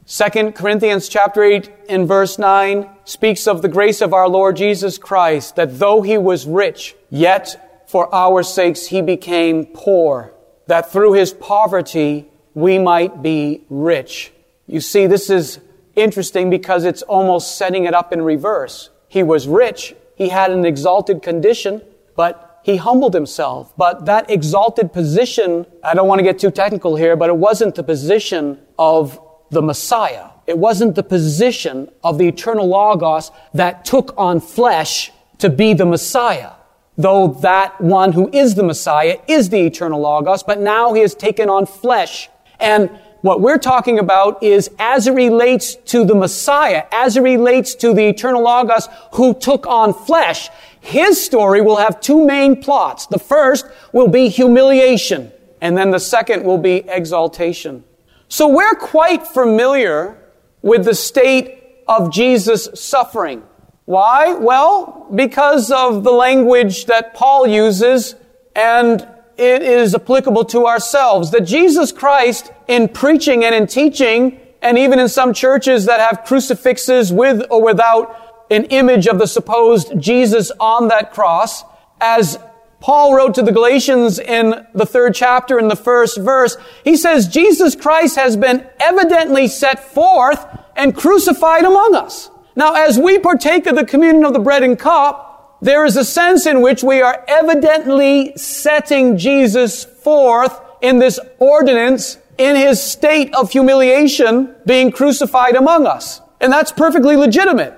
2 0.07 0.51
Corinthians 0.51 1.09
chapter 1.09 1.43
8 1.43 1.69
and 1.89 2.07
verse 2.07 2.37
9 2.37 2.87
speaks 3.05 3.47
of 3.47 3.63
the 3.63 3.67
grace 3.67 4.01
of 4.01 4.13
our 4.13 4.29
Lord 4.29 4.55
Jesus 4.55 4.99
Christ, 4.99 5.55
that 5.55 5.79
though 5.79 6.03
he 6.03 6.17
was 6.17 6.45
rich, 6.45 6.95
yet 7.09 7.87
for 7.89 8.13
our 8.13 8.43
sakes 8.43 8.87
he 8.87 9.01
became 9.01 9.65
poor, 9.65 10.31
that 10.67 10.91
through 10.91 11.13
his 11.13 11.33
poverty 11.33 12.27
we 12.53 12.77
might 12.77 13.23
be 13.23 13.63
rich. 13.69 14.31
You 14.67 14.79
see, 14.79 15.07
this 15.07 15.29
is 15.29 15.59
interesting 15.95 16.49
because 16.49 16.85
it's 16.85 17.01
almost 17.01 17.57
setting 17.57 17.85
it 17.85 17.93
up 17.93 18.13
in 18.13 18.21
reverse. 18.21 18.91
He 19.07 19.23
was 19.23 19.47
rich. 19.47 19.95
He 20.15 20.29
had 20.29 20.51
an 20.51 20.65
exalted 20.65 21.21
condition, 21.21 21.81
but 22.15 22.54
he 22.65 22.77
humbled 22.77 23.13
himself. 23.13 23.77
But 23.77 24.07
that 24.07 24.27
exalted 24.31 24.91
position, 24.91 25.67
I 25.83 25.93
don't 25.93 26.07
want 26.07 26.17
to 26.17 26.23
get 26.23 26.39
too 26.39 26.49
technical 26.49 26.95
here, 26.95 27.15
but 27.15 27.29
it 27.29 27.37
wasn't 27.37 27.75
the 27.75 27.83
position 27.83 28.57
of 28.79 29.19
the 29.51 29.61
Messiah. 29.61 30.29
It 30.47 30.57
wasn't 30.57 30.95
the 30.95 31.03
position 31.03 31.91
of 32.03 32.17
the 32.17 32.27
eternal 32.27 32.67
Logos 32.67 33.29
that 33.53 33.85
took 33.85 34.15
on 34.17 34.39
flesh 34.39 35.11
to 35.37 35.49
be 35.51 35.75
the 35.75 35.85
Messiah. 35.85 36.53
Though 36.97 37.27
that 37.41 37.79
one 37.79 38.13
who 38.13 38.31
is 38.33 38.55
the 38.55 38.63
Messiah 38.63 39.19
is 39.27 39.49
the 39.49 39.59
eternal 39.59 40.01
Logos, 40.01 40.41
but 40.41 40.59
now 40.59 40.93
he 40.93 41.01
has 41.01 41.13
taken 41.13 41.49
on 41.49 41.67
flesh. 41.67 42.29
And 42.59 42.89
what 43.21 43.41
we're 43.41 43.59
talking 43.59 43.99
about 43.99 44.41
is 44.41 44.71
as 44.79 45.05
it 45.05 45.13
relates 45.13 45.75
to 45.75 46.03
the 46.03 46.15
Messiah, 46.15 46.83
as 46.91 47.15
it 47.15 47.21
relates 47.21 47.75
to 47.75 47.93
the 47.93 48.07
eternal 48.07 48.43
Logos 48.43 48.87
who 49.13 49.33
took 49.33 49.67
on 49.67 49.93
flesh, 49.93 50.49
his 50.85 51.23
story 51.23 51.61
will 51.61 51.77
have 51.77 51.99
two 51.99 52.25
main 52.27 52.61
plots. 52.61 53.07
The 53.07 53.17
first 53.17 53.65
will 53.91 54.07
be 54.07 54.29
humiliation, 54.29 55.31
and 55.59 55.75
then 55.75 55.89
the 55.89 55.99
second 55.99 56.43
will 56.43 56.59
be 56.59 56.75
exaltation. 56.87 57.83
So 58.27 58.47
we're 58.47 58.75
quite 58.75 59.25
familiar 59.25 60.15
with 60.61 60.85
the 60.85 60.93
state 60.93 61.63
of 61.87 62.11
Jesus' 62.11 62.69
suffering. 62.75 63.41
Why? 63.85 64.33
Well, 64.33 65.07
because 65.13 65.71
of 65.71 66.03
the 66.03 66.11
language 66.11 66.85
that 66.85 67.15
Paul 67.15 67.47
uses 67.47 68.15
and 68.55 69.07
it 69.37 69.63
is 69.63 69.95
applicable 69.95 70.45
to 70.45 70.67
ourselves. 70.67 71.31
That 71.31 71.41
Jesus 71.41 71.91
Christ, 71.91 72.51
in 72.67 72.89
preaching 72.89 73.43
and 73.43 73.53
in 73.53 73.65
teaching, 73.67 74.39
and 74.61 74.77
even 74.77 74.99
in 74.99 75.09
some 75.09 75.33
churches 75.33 75.85
that 75.85 75.99
have 75.99 76.25
crucifixes 76.25 77.11
with 77.11 77.43
or 77.49 77.63
without 77.63 78.24
an 78.49 78.65
image 78.65 79.07
of 79.07 79.19
the 79.19 79.27
supposed 79.27 79.99
Jesus 79.99 80.51
on 80.59 80.87
that 80.89 81.13
cross, 81.13 81.63
as 81.99 82.37
Paul 82.79 83.15
wrote 83.15 83.35
to 83.35 83.41
the 83.41 83.51
Galatians 83.51 84.19
in 84.19 84.65
the 84.73 84.85
third 84.85 85.15
chapter 85.15 85.57
in 85.57 85.67
the 85.67 85.75
first 85.75 86.19
verse, 86.19 86.55
he 86.83 86.95
says, 86.95 87.27
Jesus 87.27 87.75
Christ 87.75 88.15
has 88.15 88.37
been 88.37 88.67
evidently 88.79 89.47
set 89.47 89.91
forth 89.91 90.45
and 90.75 90.95
crucified 90.95 91.63
among 91.63 91.95
us. 91.95 92.29
Now, 92.55 92.73
as 92.73 92.99
we 92.99 93.17
partake 93.19 93.65
of 93.65 93.75
the 93.75 93.85
communion 93.85 94.23
of 94.23 94.33
the 94.33 94.39
bread 94.39 94.63
and 94.63 94.77
cup, 94.77 95.57
there 95.61 95.85
is 95.85 95.97
a 95.97 96.05
sense 96.05 96.45
in 96.45 96.61
which 96.61 96.83
we 96.83 97.01
are 97.01 97.23
evidently 97.27 98.33
setting 98.37 99.17
Jesus 99.17 99.83
forth 99.83 100.61
in 100.81 100.99
this 100.99 101.19
ordinance 101.39 102.17
in 102.37 102.55
his 102.55 102.81
state 102.81 103.33
of 103.33 103.51
humiliation 103.51 104.53
being 104.65 104.91
crucified 104.91 105.55
among 105.55 105.87
us. 105.87 106.21
And 106.39 106.51
that's 106.51 106.71
perfectly 106.71 107.15
legitimate. 107.15 107.73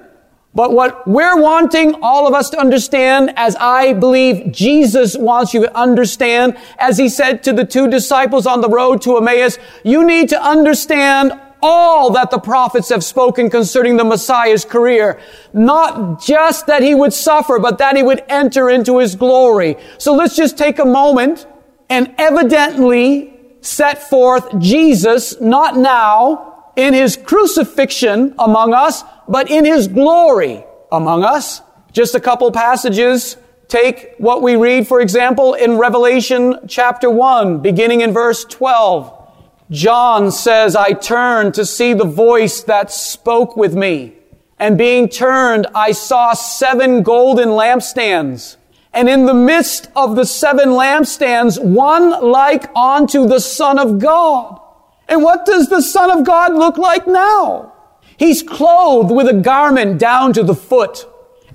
But 0.57 0.73
what 0.73 1.07
we're 1.07 1.39
wanting 1.39 1.97
all 2.01 2.27
of 2.27 2.33
us 2.33 2.49
to 2.49 2.59
understand, 2.59 3.31
as 3.35 3.55
I 3.57 3.93
believe 3.93 4.51
Jesus 4.51 5.15
wants 5.15 5.53
you 5.53 5.61
to 5.61 5.77
understand, 5.77 6.57
as 6.79 6.97
he 6.97 7.09
said 7.09 7.43
to 7.43 7.53
the 7.53 7.63
two 7.63 7.87
disciples 7.87 8.47
on 8.47 8.61
the 8.61 8.67
road 8.67 9.03
to 9.03 9.17
Emmaus, 9.17 9.59
you 9.83 10.03
need 10.03 10.29
to 10.29 10.43
understand 10.43 11.39
all 11.61 12.09
that 12.13 12.31
the 12.31 12.39
prophets 12.39 12.89
have 12.89 13.03
spoken 13.03 13.51
concerning 13.51 13.97
the 13.97 14.03
Messiah's 14.03 14.65
career. 14.65 15.19
Not 15.53 16.23
just 16.23 16.65
that 16.65 16.81
he 16.81 16.95
would 16.95 17.13
suffer, 17.13 17.59
but 17.59 17.77
that 17.77 17.95
he 17.95 18.01
would 18.01 18.23
enter 18.27 18.67
into 18.67 18.97
his 18.97 19.13
glory. 19.13 19.77
So 19.99 20.15
let's 20.15 20.35
just 20.35 20.57
take 20.57 20.79
a 20.79 20.85
moment 20.85 21.45
and 21.87 22.15
evidently 22.17 23.31
set 23.61 24.09
forth 24.09 24.57
Jesus, 24.57 25.39
not 25.39 25.77
now, 25.77 26.56
in 26.77 26.93
his 26.93 27.17
crucifixion 27.17 28.33
among 28.39 28.73
us, 28.73 29.03
but 29.27 29.51
in 29.51 29.65
his 29.65 29.87
glory 29.87 30.63
among 30.91 31.25
us. 31.25 31.61
Just 31.91 32.15
a 32.15 32.19
couple 32.19 32.49
passages. 32.51 33.35
Take 33.67 34.13
what 34.19 34.41
we 34.41 34.55
read, 34.55 34.87
for 34.87 35.01
example, 35.01 35.55
in 35.55 35.77
Revelation 35.77 36.59
chapter 36.67 37.09
1, 37.09 37.59
beginning 37.61 38.01
in 38.01 38.13
verse 38.13 38.45
12. 38.45 39.13
John 39.71 40.31
says, 40.31 40.75
I 40.75 40.93
turned 40.93 41.55
to 41.55 41.65
see 41.65 41.93
the 41.93 42.05
voice 42.05 42.61
that 42.63 42.91
spoke 42.91 43.57
with 43.57 43.75
me. 43.75 44.13
And 44.59 44.77
being 44.77 45.09
turned, 45.09 45.67
I 45.75 45.91
saw 45.91 46.33
seven 46.33 47.03
golden 47.03 47.49
lampstands. 47.49 48.55
And 48.93 49.09
in 49.09 49.25
the 49.25 49.33
midst 49.33 49.89
of 49.95 50.15
the 50.15 50.25
seven 50.25 50.69
lampstands, 50.69 51.61
one 51.61 52.09
like 52.21 52.73
unto 52.75 53.27
the 53.27 53.39
Son 53.39 53.77
of 53.77 53.99
God. 53.99 54.61
And 55.07 55.23
what 55.23 55.45
does 55.45 55.69
the 55.69 55.81
Son 55.81 56.11
of 56.11 56.25
God 56.25 56.53
look 56.53 56.77
like 56.77 57.07
now? 57.07 57.73
He's 58.17 58.43
clothed 58.43 59.11
with 59.11 59.27
a 59.27 59.33
garment 59.33 59.99
down 59.99 60.33
to 60.33 60.43
the 60.43 60.55
foot, 60.55 61.05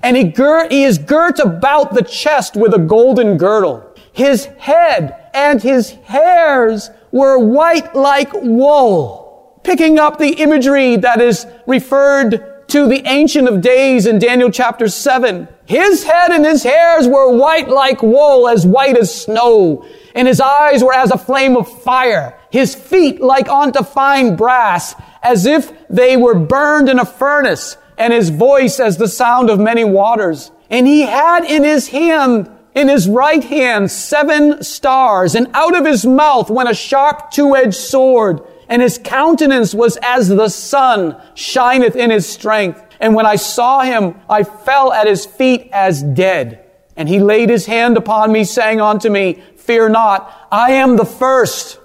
and 0.01 0.15
he, 0.15 0.23
gir- 0.23 0.69
he 0.69 0.83
is 0.83 0.97
girt 0.97 1.39
about 1.39 1.93
the 1.93 2.01
chest 2.03 2.55
with 2.55 2.73
a 2.73 2.79
golden 2.79 3.37
girdle. 3.37 3.85
His 4.13 4.45
head 4.45 5.29
and 5.33 5.61
his 5.61 5.91
hairs 6.05 6.89
were 7.11 7.37
white 7.37 7.95
like 7.95 8.31
wool, 8.33 9.59
picking 9.63 9.99
up 9.99 10.17
the 10.17 10.33
imagery 10.41 10.95
that 10.97 11.21
is 11.21 11.45
referred 11.67 12.67
to 12.69 12.87
the 12.87 13.05
Ancient 13.05 13.47
of 13.47 13.61
Days 13.61 14.05
in 14.05 14.19
Daniel 14.19 14.49
chapter 14.49 14.87
7. 14.87 15.47
His 15.65 16.03
head 16.03 16.31
and 16.31 16.45
his 16.45 16.63
hairs 16.63 17.07
were 17.07 17.35
white 17.35 17.69
like 17.69 18.01
wool, 18.01 18.47
as 18.47 18.65
white 18.65 18.97
as 18.97 19.13
snow, 19.13 19.85
and 20.13 20.27
his 20.27 20.39
eyes 20.39 20.83
were 20.83 20.93
as 20.93 21.11
a 21.11 21.17
flame 21.17 21.57
of 21.57 21.81
fire, 21.81 22.37
his 22.51 22.75
feet 22.75 23.21
like 23.21 23.49
unto 23.49 23.83
fine 23.83 24.35
brass, 24.35 24.95
as 25.21 25.45
if 25.45 25.71
they 25.87 26.17
were 26.17 26.35
burned 26.35 26.89
in 26.89 26.99
a 26.99 27.05
furnace, 27.05 27.77
and 27.97 28.13
his 28.13 28.29
voice 28.29 28.79
as 28.79 28.97
the 28.97 29.07
sound 29.07 29.49
of 29.49 29.59
many 29.59 29.83
waters. 29.83 30.51
And 30.69 30.87
he 30.87 31.01
had 31.01 31.45
in 31.45 31.63
his 31.63 31.87
hand, 31.89 32.49
in 32.75 32.87
his 32.87 33.07
right 33.07 33.43
hand, 33.43 33.91
seven 33.91 34.63
stars, 34.63 35.35
and 35.35 35.47
out 35.53 35.77
of 35.77 35.85
his 35.85 36.05
mouth 36.05 36.49
went 36.49 36.69
a 36.69 36.73
sharp 36.73 37.31
two-edged 37.31 37.75
sword, 37.75 38.41
and 38.67 38.81
his 38.81 38.97
countenance 38.97 39.75
was 39.75 39.97
as 40.01 40.29
the 40.29 40.49
sun 40.49 41.21
shineth 41.35 41.95
in 41.95 42.09
his 42.09 42.27
strength. 42.27 42.83
And 42.99 43.13
when 43.13 43.25
I 43.25 43.35
saw 43.35 43.81
him, 43.81 44.15
I 44.29 44.43
fell 44.43 44.91
at 44.93 45.07
his 45.07 45.25
feet 45.25 45.69
as 45.71 46.01
dead. 46.01 46.65
And 46.95 47.09
he 47.09 47.19
laid 47.19 47.49
his 47.49 47.65
hand 47.65 47.97
upon 47.97 48.31
me, 48.31 48.43
saying 48.43 48.79
unto 48.79 49.09
me, 49.09 49.43
Fear 49.63 49.89
not, 49.89 50.47
I 50.51 50.73
am 50.73 50.97
the 50.97 51.05
first, 51.05 51.79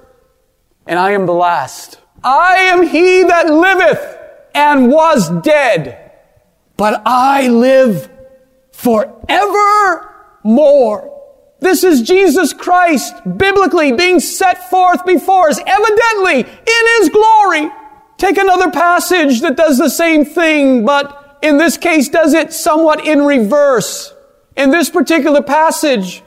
and 0.84 0.98
I 0.98 1.12
am 1.12 1.26
the 1.26 1.32
last. 1.32 2.00
I 2.24 2.56
am 2.56 2.82
he 2.82 3.22
that 3.22 3.46
liveth 3.46 4.18
and 4.52 4.90
was 4.90 5.30
dead, 5.42 6.10
but 6.76 7.00
I 7.06 7.46
live 7.46 8.10
forevermore. 8.72 10.04
This 11.60 11.84
is 11.84 12.02
Jesus 12.02 12.52
Christ 12.52 13.14
biblically 13.36 13.92
being 13.92 14.18
set 14.18 14.70
forth 14.70 15.06
before 15.06 15.50
us, 15.50 15.60
evidently 15.64 16.40
in 16.40 16.86
His 16.98 17.10
glory. 17.10 17.70
Take 18.16 18.38
another 18.38 18.72
passage 18.72 19.40
that 19.42 19.56
does 19.56 19.78
the 19.78 19.90
same 19.90 20.24
thing, 20.24 20.84
but 20.84 21.38
in 21.42 21.58
this 21.58 21.76
case 21.76 22.08
does 22.08 22.34
it 22.34 22.52
somewhat 22.52 23.06
in 23.06 23.22
reverse. 23.22 24.12
In 24.56 24.72
this 24.72 24.90
particular 24.90 25.42
passage, 25.42 26.24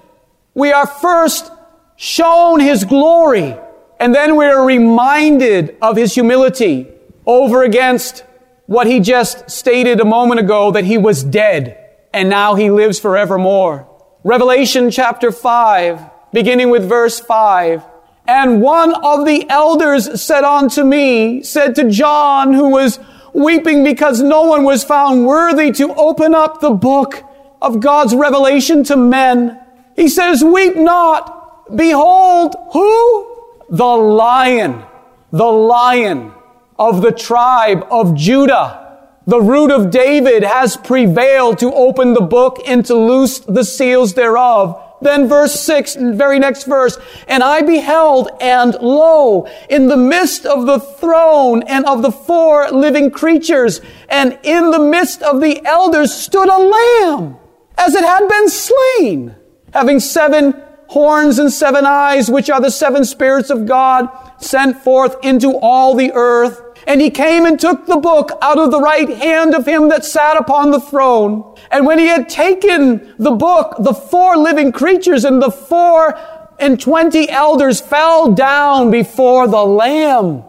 we 0.54 0.72
are 0.72 0.88
first 0.88 1.52
shown 1.96 2.60
His 2.60 2.84
glory 2.84 3.56
and 4.02 4.16
then 4.16 4.36
we're 4.36 4.66
reminded 4.66 5.78
of 5.80 5.96
his 5.96 6.16
humility 6.16 6.88
over 7.28 7.62
against 7.62 8.26
what 8.66 8.88
he 8.88 9.00
just 9.00 9.48
stated 9.48 10.00
a 10.00 10.06
moment 10.06 10.40
ago 10.40 10.72
that 10.72 10.86
he 10.86 10.98
was 10.98 11.24
dead 11.24 11.78
and 12.12 12.28
now 12.28 12.56
he 12.56 12.72
lives 12.72 13.00
forevermore. 13.00 13.88
Revelation 14.24 14.90
chapter 14.90 15.32
5, 15.32 16.02
beginning 16.34 16.72
with 16.72 16.90
verse 16.90 17.20
5. 17.20 17.84
And 18.28 18.60
one 18.60 18.96
of 19.06 19.28
the 19.28 19.48
elders 19.50 20.20
said 20.20 20.44
unto 20.44 20.84
me, 20.84 21.44
said 21.44 21.76
to 21.76 21.88
John, 21.88 22.54
who 22.54 22.72
was 22.72 23.00
weeping 23.34 23.84
because 23.84 24.20
no 24.20 24.46
one 24.46 24.64
was 24.64 24.84
found 24.84 25.28
worthy 25.28 25.72
to 25.74 25.94
open 25.94 26.34
up 26.34 26.60
the 26.60 26.72
book 26.72 27.24
of 27.62 27.80
God's 27.80 28.16
revelation 28.16 28.84
to 28.86 28.98
men. 28.98 29.61
He 29.96 30.08
says, 30.08 30.44
weep 30.44 30.76
not. 30.76 31.76
Behold, 31.76 32.56
who? 32.74 33.32
the 33.72 33.86
lion, 33.86 34.84
the 35.32 35.46
lion 35.46 36.34
of 36.78 37.02
the 37.02 37.12
tribe 37.12 37.88
of 37.90 38.16
Judah. 38.16 38.78
The 39.26 39.42
root 39.42 39.72
of 39.72 39.92
David 39.92 40.44
has 40.44 40.76
prevailed 40.76 41.60
to 41.60 41.74
open 41.74 42.14
the 42.14 42.22
book 42.22 42.60
and 42.68 42.86
to 42.88 42.96
loose 42.96 43.40
the 43.40 43.64
seals 43.64 44.14
thereof. 44.14 44.84
Then 45.02 45.30
verse 45.30 45.58
6, 45.60 45.96
very 45.96 46.38
next 46.38 46.66
verse, 46.66 46.98
and 47.28 47.42
I 47.42 47.62
beheld, 47.62 48.30
and 48.40 48.76
lo, 48.76 49.48
in 49.70 49.88
the 49.88 49.98
midst 49.98 50.46
of 50.46 50.66
the 50.66 50.80
throne 50.80 51.64
and 51.64 51.86
of 51.86 52.02
the 52.02 52.12
four 52.12 52.70
living 52.70 53.10
creatures, 53.10 53.82
and 54.10 54.38
in 54.44 54.70
the 54.70 54.80
midst 54.80 55.24
of 55.24 55.40
the 55.40 55.66
elders 55.66 56.14
stood 56.14 56.50
a 56.50 56.58
lamb, 56.58 57.38
as 57.78 57.96
it 57.96 58.04
had 58.04 58.28
been 58.28 58.50
slain, 58.50 59.36
having 59.74 60.00
seven 60.00 60.62
horns 60.88 61.40
and 61.40 61.52
seven 61.52 61.86
eyes, 61.86 62.30
which 62.30 62.50
are 62.50 62.60
the 62.60 62.72
seven 62.72 63.06
spirits 63.06 63.50
of 63.50 63.66
God 63.66 64.10
sent 64.38 64.78
forth 64.78 65.16
into 65.24 65.58
all 65.58 65.96
the 65.96 66.12
earth. 66.14 66.62
And 66.88 67.00
he 67.00 67.10
came 67.10 67.46
and 67.46 67.60
took 67.60 67.86
the 67.86 67.98
book 67.98 68.32
out 68.42 68.58
of 68.58 68.72
the 68.72 68.82
right 68.82 69.08
hand 69.08 69.54
of 69.54 69.68
him 69.68 69.90
that 69.90 70.04
sat 70.04 70.36
upon 70.36 70.72
the 70.72 70.80
throne. 70.80 71.56
And 71.70 71.86
when 71.86 72.00
he 72.00 72.08
had 72.08 72.28
taken 72.28 73.16
the 73.18 73.32
book, 73.32 73.76
the 73.80 73.94
four 73.94 74.36
living 74.36 74.72
creatures 74.72 75.24
and 75.24 75.42
the 75.42 75.52
four 75.52 76.18
and 76.60 76.80
twenty 76.80 77.30
elders 77.30 77.80
fell 77.80 78.34
down 78.34 78.92
before 78.92 79.48
the 79.48 79.64
Lamb. 79.64 80.44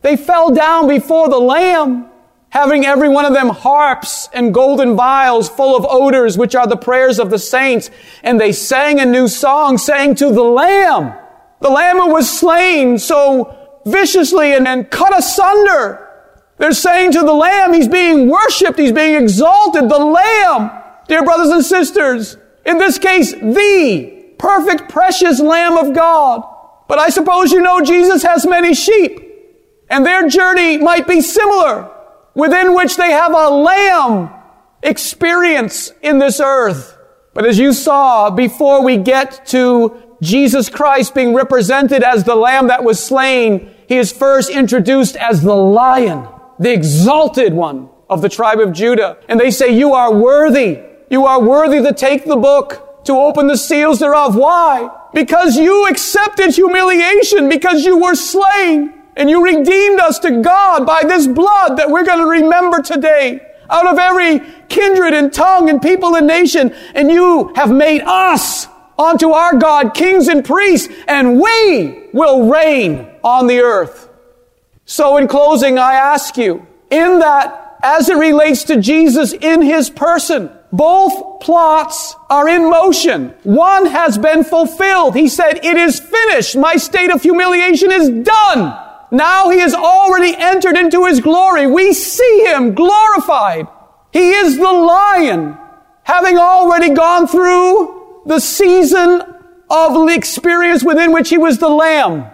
They 0.00 0.16
fell 0.16 0.52
down 0.52 0.88
before 0.88 1.28
the 1.28 1.38
Lamb 1.38 2.10
having 2.54 2.86
every 2.86 3.08
one 3.08 3.24
of 3.24 3.32
them 3.32 3.48
harps 3.48 4.28
and 4.32 4.54
golden 4.54 4.94
vials 4.94 5.48
full 5.48 5.76
of 5.76 5.84
odors, 5.84 6.38
which 6.38 6.54
are 6.54 6.68
the 6.68 6.76
prayers 6.76 7.18
of 7.18 7.28
the 7.28 7.38
saints. 7.38 7.90
And 8.22 8.40
they 8.40 8.52
sang 8.52 9.00
a 9.00 9.04
new 9.04 9.26
song, 9.26 9.76
saying 9.76 10.14
to 10.16 10.26
the 10.32 10.44
Lamb, 10.44 11.18
the 11.60 11.68
Lamb 11.68 11.96
who 11.96 12.12
was 12.12 12.30
slain 12.30 13.00
so 13.00 13.82
viciously 13.84 14.54
and, 14.54 14.68
and 14.68 14.88
cut 14.88 15.18
asunder. 15.18 16.08
They're 16.58 16.72
saying 16.72 17.12
to 17.12 17.22
the 17.22 17.32
Lamb, 17.32 17.72
He's 17.72 17.88
being 17.88 18.28
worshiped, 18.28 18.78
He's 18.78 18.92
being 18.92 19.20
exalted, 19.20 19.88
the 19.88 19.98
Lamb. 19.98 20.70
Dear 21.08 21.24
brothers 21.24 21.48
and 21.48 21.64
sisters, 21.64 22.36
in 22.64 22.78
this 22.78 22.98
case, 22.98 23.32
the 23.32 24.32
perfect, 24.38 24.88
precious 24.88 25.40
Lamb 25.40 25.76
of 25.76 25.92
God. 25.92 26.44
But 26.86 27.00
I 27.00 27.08
suppose 27.08 27.50
you 27.50 27.60
know 27.60 27.80
Jesus 27.80 28.22
has 28.22 28.46
many 28.46 28.74
sheep, 28.74 29.20
and 29.90 30.06
their 30.06 30.28
journey 30.28 30.78
might 30.78 31.08
be 31.08 31.20
similar 31.20 31.90
within 32.34 32.74
which 32.74 32.96
they 32.96 33.10
have 33.10 33.32
a 33.32 33.48
lamb 33.48 34.30
experience 34.82 35.92
in 36.02 36.18
this 36.18 36.40
earth. 36.40 36.96
But 37.32 37.46
as 37.46 37.58
you 37.58 37.72
saw, 37.72 38.30
before 38.30 38.84
we 38.84 38.96
get 38.96 39.46
to 39.46 40.00
Jesus 40.22 40.68
Christ 40.68 41.14
being 41.14 41.34
represented 41.34 42.02
as 42.02 42.24
the 42.24 42.36
lamb 42.36 42.68
that 42.68 42.84
was 42.84 43.02
slain, 43.02 43.74
he 43.88 43.96
is 43.96 44.12
first 44.12 44.50
introduced 44.50 45.16
as 45.16 45.42
the 45.42 45.54
lion, 45.54 46.28
the 46.58 46.72
exalted 46.72 47.52
one 47.52 47.88
of 48.08 48.22
the 48.22 48.28
tribe 48.28 48.60
of 48.60 48.72
Judah. 48.72 49.18
And 49.28 49.38
they 49.38 49.50
say, 49.50 49.76
you 49.76 49.92
are 49.92 50.14
worthy. 50.14 50.80
You 51.10 51.26
are 51.26 51.40
worthy 51.40 51.82
to 51.82 51.92
take 51.92 52.24
the 52.24 52.36
book, 52.36 53.04
to 53.04 53.12
open 53.12 53.46
the 53.46 53.56
seals 53.56 53.98
thereof. 53.98 54.36
Why? 54.36 54.88
Because 55.12 55.56
you 55.56 55.86
accepted 55.88 56.54
humiliation, 56.54 57.48
because 57.48 57.84
you 57.84 57.98
were 57.98 58.14
slain. 58.14 58.93
And 59.16 59.30
you 59.30 59.44
redeemed 59.44 60.00
us 60.00 60.18
to 60.20 60.42
God 60.42 60.86
by 60.86 61.02
this 61.04 61.26
blood 61.26 61.76
that 61.76 61.90
we're 61.90 62.04
going 62.04 62.18
to 62.18 62.26
remember 62.26 62.82
today 62.82 63.40
out 63.70 63.86
of 63.86 63.98
every 63.98 64.40
kindred 64.68 65.14
and 65.14 65.32
tongue 65.32 65.70
and 65.70 65.80
people 65.80 66.16
and 66.16 66.26
nation. 66.26 66.74
And 66.94 67.10
you 67.10 67.52
have 67.54 67.70
made 67.70 68.02
us 68.02 68.66
unto 68.98 69.30
our 69.30 69.56
God 69.56 69.94
kings 69.94 70.28
and 70.28 70.44
priests, 70.44 70.92
and 71.08 71.40
we 71.40 72.08
will 72.12 72.50
reign 72.50 73.08
on 73.22 73.46
the 73.46 73.60
earth. 73.60 74.08
So 74.84 75.16
in 75.16 75.28
closing, 75.28 75.78
I 75.78 75.94
ask 75.94 76.36
you, 76.36 76.66
in 76.90 77.20
that 77.20 77.78
as 77.84 78.08
it 78.08 78.16
relates 78.16 78.64
to 78.64 78.80
Jesus 78.80 79.32
in 79.34 79.60
his 79.60 79.90
person. 79.90 80.50
Both 80.72 81.40
plots 81.40 82.16
are 82.30 82.48
in 82.48 82.68
motion. 82.68 83.34
One 83.44 83.86
has 83.86 84.18
been 84.18 84.42
fulfilled. 84.42 85.14
He 85.14 85.28
said, 85.28 85.64
it 85.64 85.76
is 85.76 86.00
finished. 86.00 86.56
My 86.56 86.76
state 86.76 87.10
of 87.10 87.22
humiliation 87.22 87.92
is 87.92 88.08
done. 88.08 88.80
Now 89.14 89.48
he 89.48 89.60
has 89.60 89.74
already 89.74 90.34
entered 90.36 90.76
into 90.76 91.06
his 91.06 91.20
glory. 91.20 91.68
We 91.68 91.92
see 91.92 92.46
him 92.46 92.74
glorified. 92.74 93.68
He 94.12 94.30
is 94.30 94.56
the 94.56 94.72
lion, 94.72 95.56
having 96.02 96.36
already 96.36 96.90
gone 96.90 97.28
through 97.28 98.22
the 98.26 98.40
season 98.40 99.22
of 99.70 100.08
experience 100.08 100.82
within 100.82 101.12
which 101.12 101.28
he 101.28 101.38
was 101.38 101.58
the 101.58 101.68
lamb. 101.68 102.26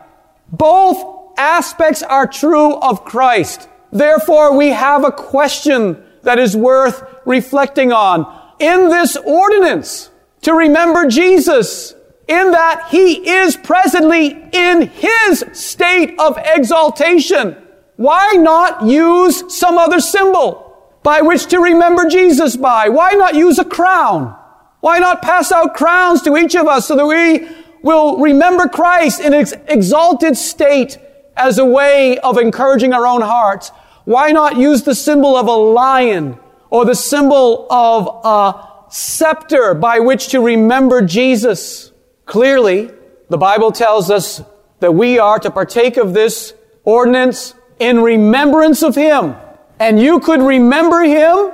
Both 0.51 1.37
aspects 1.37 2.03
are 2.03 2.27
true 2.27 2.77
of 2.77 3.05
Christ. 3.05 3.69
Therefore, 3.93 4.57
we 4.57 4.69
have 4.69 5.05
a 5.05 5.13
question 5.13 6.03
that 6.23 6.39
is 6.39 6.57
worth 6.57 7.03
reflecting 7.27 7.93
on. 7.93 8.27
In 8.59 8.89
this 8.89 9.17
ordinance, 9.17 10.09
to 10.43 10.55
remember 10.55 11.07
Jesus, 11.09 11.95
in 12.31 12.53
that 12.53 12.87
he 12.91 13.29
is 13.29 13.57
presently 13.57 14.29
in 14.53 14.83
his 14.83 15.45
state 15.53 16.15
of 16.21 16.39
exaltation. 16.39 17.57
Why 17.97 18.33
not 18.35 18.87
use 18.87 19.53
some 19.55 19.77
other 19.77 20.01
symbol 20.01 20.89
by 21.03 21.23
which 21.23 21.47
to 21.47 21.59
remember 21.59 22.09
Jesus 22.09 22.57
by? 22.57 22.89
Why 22.89 23.13
not 23.13 23.35
use 23.35 23.59
a 23.59 23.65
crown? 23.65 24.37
Why 24.79 24.99
not 24.99 25.23
pass 25.23 25.51
out 25.51 25.75
crowns 25.75 26.23
to 26.23 26.37
each 26.37 26.55
of 26.55 26.69
us 26.69 26.87
so 26.87 26.97
that 26.97 27.07
we 27.07 27.49
will 27.83 28.19
remember 28.19 28.69
Christ 28.69 29.21
in 29.21 29.33
his 29.33 29.55
exalted 29.67 30.37
state 30.37 30.99
as 31.37 31.59
a 31.59 31.65
way 31.65 32.17
of 32.19 32.39
encouraging 32.39 32.93
our 32.93 33.07
own 33.09 33.23
hearts? 33.23 33.71
Why 34.05 34.31
not 34.31 34.57
use 34.57 34.85
the 34.85 34.95
symbol 34.95 35.37
of 35.37 35.49
a 35.49 35.53
lion 35.53 36.39
or 36.71 36.85
the 36.85 36.95
symbol 36.95 37.67
of 37.71 38.21
a 38.25 38.89
scepter 38.89 39.75
by 39.75 39.99
which 39.99 40.29
to 40.29 40.41
remember 40.41 41.03
Jesus? 41.03 41.90
Clearly, 42.31 42.93
the 43.29 43.37
Bible 43.37 43.73
tells 43.73 44.09
us 44.09 44.41
that 44.79 44.93
we 44.93 45.19
are 45.19 45.41
to 45.41 45.51
partake 45.51 45.97
of 45.97 46.15
this 46.15 46.55
ordinance 46.85 47.55
in 47.81 48.03
remembrance 48.03 48.85
of 48.85 48.95
Him. 48.95 49.35
And 49.81 50.01
you 50.01 50.21
could 50.21 50.41
remember 50.41 51.01
Him 51.01 51.51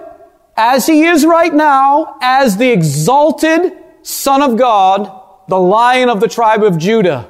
as 0.55 0.87
He 0.87 1.05
is 1.05 1.25
right 1.25 1.55
now 1.55 2.19
as 2.21 2.59
the 2.59 2.71
exalted 2.71 3.73
Son 4.03 4.43
of 4.43 4.59
God, 4.59 5.11
the 5.49 5.59
Lion 5.59 6.11
of 6.11 6.21
the 6.21 6.29
tribe 6.29 6.63
of 6.63 6.77
Judah. 6.77 7.27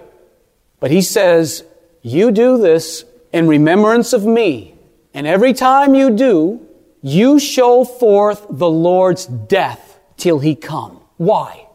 But 0.80 0.90
He 0.90 1.00
says, 1.00 1.62
you 2.02 2.32
do 2.32 2.58
this 2.58 3.04
in 3.32 3.46
remembrance 3.46 4.12
of 4.12 4.26
me. 4.26 4.74
And 5.14 5.24
every 5.24 5.52
time 5.52 5.94
you 5.94 6.10
do, 6.10 6.66
you 7.00 7.38
show 7.38 7.84
forth 7.84 8.44
the 8.50 8.68
Lord's 8.68 9.26
death 9.26 10.00
till 10.16 10.40
he 10.40 10.56
come. 10.56 11.00
Why? 11.16 11.65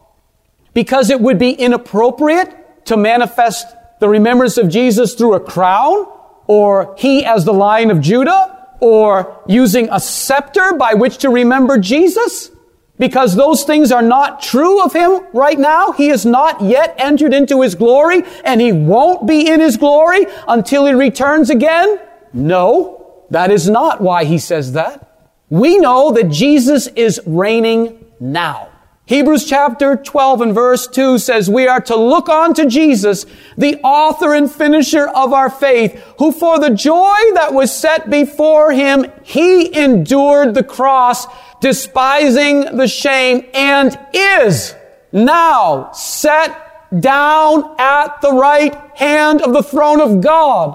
Because 0.74 1.10
it 1.10 1.20
would 1.20 1.38
be 1.38 1.50
inappropriate 1.52 2.86
to 2.86 2.96
manifest 2.96 3.66
the 4.00 4.08
remembrance 4.08 4.56
of 4.56 4.68
Jesus 4.68 5.14
through 5.14 5.34
a 5.34 5.40
crown, 5.40 6.06
or 6.46 6.94
he 6.98 7.24
as 7.24 7.44
the 7.44 7.52
lion 7.52 7.90
of 7.90 8.00
Judah, 8.00 8.58
or 8.80 9.40
using 9.46 9.88
a 9.92 10.00
scepter 10.00 10.72
by 10.74 10.94
which 10.94 11.18
to 11.18 11.30
remember 11.30 11.78
Jesus? 11.78 12.50
Because 12.98 13.36
those 13.36 13.64
things 13.64 13.92
are 13.92 14.02
not 14.02 14.42
true 14.42 14.82
of 14.82 14.92
him 14.92 15.26
right 15.32 15.58
now. 15.58 15.92
He 15.92 16.08
has 16.08 16.26
not 16.26 16.60
yet 16.60 16.94
entered 16.98 17.32
into 17.32 17.62
his 17.62 17.74
glory, 17.74 18.22
and 18.44 18.60
he 18.60 18.72
won't 18.72 19.26
be 19.26 19.48
in 19.48 19.60
his 19.60 19.76
glory 19.76 20.26
until 20.48 20.86
he 20.86 20.92
returns 20.92 21.48
again? 21.48 22.00
No. 22.32 23.24
That 23.30 23.50
is 23.50 23.68
not 23.68 24.00
why 24.00 24.24
he 24.24 24.38
says 24.38 24.72
that. 24.72 25.08
We 25.48 25.78
know 25.78 26.12
that 26.12 26.28
Jesus 26.28 26.86
is 26.88 27.20
reigning 27.24 28.04
now. 28.18 28.68
Hebrews 29.12 29.44
chapter 29.44 29.94
12 29.94 30.40
and 30.40 30.54
verse 30.54 30.86
2 30.86 31.18
says 31.18 31.50
we 31.50 31.68
are 31.68 31.82
to 31.82 31.94
look 31.94 32.30
on 32.30 32.54
to 32.54 32.64
Jesus, 32.64 33.26
the 33.58 33.78
author 33.82 34.32
and 34.32 34.50
finisher 34.50 35.06
of 35.08 35.34
our 35.34 35.50
faith, 35.50 36.02
who 36.16 36.32
for 36.32 36.58
the 36.58 36.70
joy 36.70 37.18
that 37.34 37.52
was 37.52 37.76
set 37.76 38.08
before 38.08 38.72
him, 38.72 39.04
he 39.22 39.76
endured 39.78 40.54
the 40.54 40.64
cross, 40.64 41.26
despising 41.60 42.78
the 42.78 42.88
shame, 42.88 43.44
and 43.52 43.98
is 44.14 44.74
now 45.12 45.92
set 45.92 46.98
down 46.98 47.74
at 47.78 48.18
the 48.22 48.32
right 48.32 48.74
hand 48.96 49.42
of 49.42 49.52
the 49.52 49.62
throne 49.62 50.00
of 50.00 50.22
God. 50.22 50.74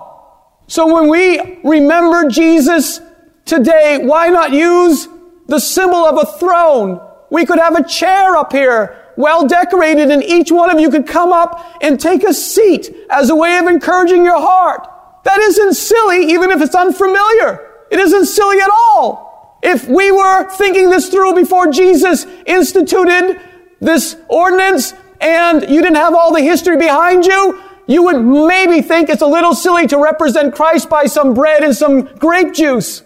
So 0.67 0.93
when 0.93 1.09
we 1.09 1.59
remember 1.63 2.29
Jesus 2.29 3.01
today, 3.45 3.97
why 3.97 4.27
not 4.27 4.51
use 4.51 5.07
the 5.47 5.59
symbol 5.59 6.05
of 6.05 6.19
a 6.19 6.37
throne? 6.37 7.01
We 7.29 7.45
could 7.45 7.59
have 7.59 7.75
a 7.75 7.83
chair 7.83 8.35
up 8.35 8.51
here, 8.51 8.97
well 9.17 9.47
decorated, 9.47 10.11
and 10.11 10.23
each 10.23 10.51
one 10.51 10.69
of 10.69 10.79
you 10.79 10.89
could 10.89 11.07
come 11.07 11.33
up 11.33 11.77
and 11.81 11.99
take 11.99 12.23
a 12.23 12.33
seat 12.33 12.95
as 13.09 13.29
a 13.29 13.35
way 13.35 13.57
of 13.57 13.67
encouraging 13.67 14.23
your 14.23 14.39
heart. 14.39 14.87
That 15.23 15.39
isn't 15.39 15.73
silly, 15.73 16.31
even 16.31 16.51
if 16.51 16.61
it's 16.61 16.75
unfamiliar. 16.75 17.67
It 17.91 17.99
isn't 17.99 18.25
silly 18.25 18.59
at 18.59 18.69
all. 18.69 19.59
If 19.61 19.87
we 19.87 20.11
were 20.11 20.49
thinking 20.51 20.89
this 20.89 21.09
through 21.09 21.35
before 21.35 21.71
Jesus 21.71 22.25
instituted 22.45 23.41
this 23.81 24.15
ordinance 24.29 24.93
and 25.19 25.63
you 25.63 25.81
didn't 25.81 25.95
have 25.95 26.13
all 26.13 26.33
the 26.33 26.41
history 26.41 26.77
behind 26.77 27.25
you, 27.25 27.61
you 27.87 28.03
would 28.03 28.21
maybe 28.21 28.81
think 28.81 29.09
it's 29.09 29.21
a 29.21 29.27
little 29.27 29.55
silly 29.55 29.87
to 29.87 29.97
represent 29.97 30.53
Christ 30.53 30.89
by 30.89 31.05
some 31.05 31.33
bread 31.33 31.63
and 31.63 31.75
some 31.75 32.01
grape 32.17 32.53
juice. 32.53 33.01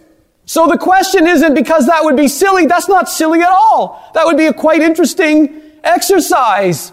So 0.51 0.67
the 0.67 0.77
question 0.77 1.27
isn't 1.27 1.53
because 1.53 1.85
that 1.85 2.03
would 2.03 2.17
be 2.17 2.27
silly. 2.27 2.65
That's 2.65 2.89
not 2.89 3.07
silly 3.07 3.39
at 3.39 3.49
all. 3.49 4.11
That 4.13 4.25
would 4.25 4.35
be 4.35 4.47
a 4.47 4.53
quite 4.53 4.81
interesting 4.81 5.61
exercise. 5.81 6.91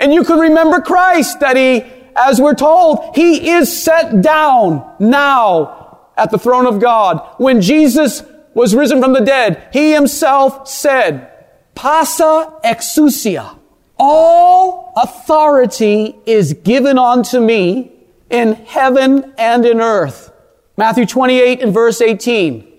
And 0.00 0.12
you 0.12 0.24
could 0.24 0.40
remember 0.40 0.80
Christ 0.80 1.38
that 1.38 1.56
he, 1.56 1.84
as 2.16 2.40
we're 2.40 2.56
told, 2.56 3.14
he 3.14 3.50
is 3.50 3.80
set 3.80 4.22
down 4.22 4.92
now 4.98 6.00
at 6.16 6.32
the 6.32 6.36
throne 6.36 6.66
of 6.66 6.80
God. 6.80 7.24
When 7.38 7.60
Jesus 7.60 8.24
was 8.54 8.74
risen 8.74 9.00
from 9.00 9.12
the 9.12 9.20
dead, 9.20 9.68
he 9.72 9.92
himself 9.92 10.66
said, 10.66 11.30
Passa 11.76 12.58
exousia. 12.64 13.56
All 14.00 14.92
authority 14.96 16.16
is 16.26 16.54
given 16.54 16.98
unto 16.98 17.38
me 17.38 17.92
in 18.30 18.54
heaven 18.54 19.32
and 19.38 19.64
in 19.64 19.80
earth. 19.80 20.32
Matthew 20.76 21.06
28 21.06 21.62
and 21.62 21.72
verse 21.72 22.00
18. 22.00 22.72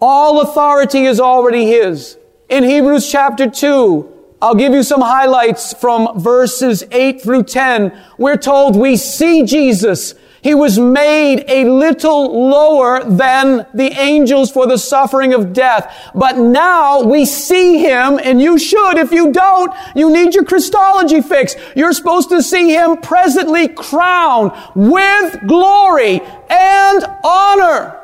All 0.00 0.40
authority 0.40 1.04
is 1.04 1.20
already 1.20 1.66
His. 1.66 2.16
In 2.48 2.64
Hebrews 2.64 3.10
chapter 3.10 3.50
2, 3.50 4.14
I'll 4.40 4.54
give 4.54 4.72
you 4.72 4.82
some 4.82 5.00
highlights 5.00 5.74
from 5.74 6.20
verses 6.20 6.84
8 6.90 7.20
through 7.20 7.44
10. 7.44 7.98
We're 8.16 8.36
told 8.36 8.76
we 8.76 8.96
see 8.96 9.44
Jesus 9.44 10.14
he 10.42 10.54
was 10.54 10.78
made 10.78 11.44
a 11.48 11.64
little 11.64 12.48
lower 12.48 13.02
than 13.04 13.66
the 13.74 13.92
angels 13.98 14.50
for 14.50 14.66
the 14.66 14.78
suffering 14.78 15.34
of 15.34 15.52
death. 15.52 16.10
But 16.14 16.38
now 16.38 17.02
we 17.02 17.24
see 17.24 17.78
him, 17.78 18.20
and 18.22 18.40
you 18.40 18.58
should. 18.58 18.98
If 18.98 19.10
you 19.12 19.32
don't, 19.32 19.72
you 19.96 20.10
need 20.10 20.34
your 20.34 20.44
Christology 20.44 21.20
fixed. 21.20 21.58
You're 21.74 21.92
supposed 21.92 22.28
to 22.30 22.42
see 22.42 22.70
him 22.70 22.98
presently 22.98 23.68
crowned 23.68 24.52
with 24.74 25.46
glory 25.46 26.20
and 26.48 27.04
honor. 27.24 27.97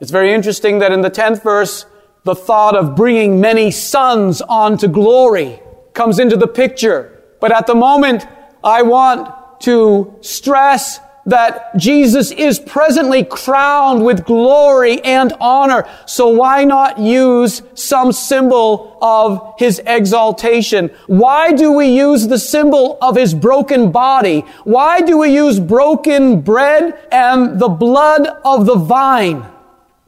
It's 0.00 0.10
very 0.10 0.34
interesting 0.34 0.78
that 0.80 0.92
in 0.92 1.00
the 1.00 1.10
10th 1.10 1.42
verse, 1.42 1.86
the 2.24 2.34
thought 2.34 2.76
of 2.76 2.94
bringing 2.94 3.40
many 3.40 3.70
sons 3.70 4.42
onto 4.42 4.88
glory 4.88 5.60
comes 5.94 6.18
into 6.18 6.36
the 6.36 6.48
picture. 6.48 7.22
But 7.40 7.52
at 7.52 7.66
the 7.66 7.74
moment, 7.74 8.26
I 8.62 8.82
want 8.82 9.60
to 9.60 10.14
stress 10.20 11.00
that 11.24 11.76
Jesus 11.76 12.30
is 12.30 12.58
presently 12.58 13.24
crowned 13.24 14.04
with 14.04 14.24
glory 14.24 15.02
and 15.02 15.32
honor. 15.40 15.88
So 16.06 16.28
why 16.28 16.64
not 16.64 16.98
use 16.98 17.62
some 17.74 18.12
symbol 18.12 18.98
of 19.00 19.54
his 19.58 19.80
exaltation? 19.86 20.90
Why 21.06 21.52
do 21.52 21.72
we 21.72 21.88
use 21.88 22.28
the 22.28 22.38
symbol 22.38 22.98
of 23.00 23.16
his 23.16 23.34
broken 23.34 23.90
body? 23.90 24.40
Why 24.64 25.00
do 25.00 25.18
we 25.18 25.34
use 25.34 25.58
broken 25.58 26.42
bread 26.42 26.96
and 27.10 27.58
the 27.58 27.68
blood 27.68 28.26
of 28.44 28.66
the 28.66 28.76
vine? 28.76 29.44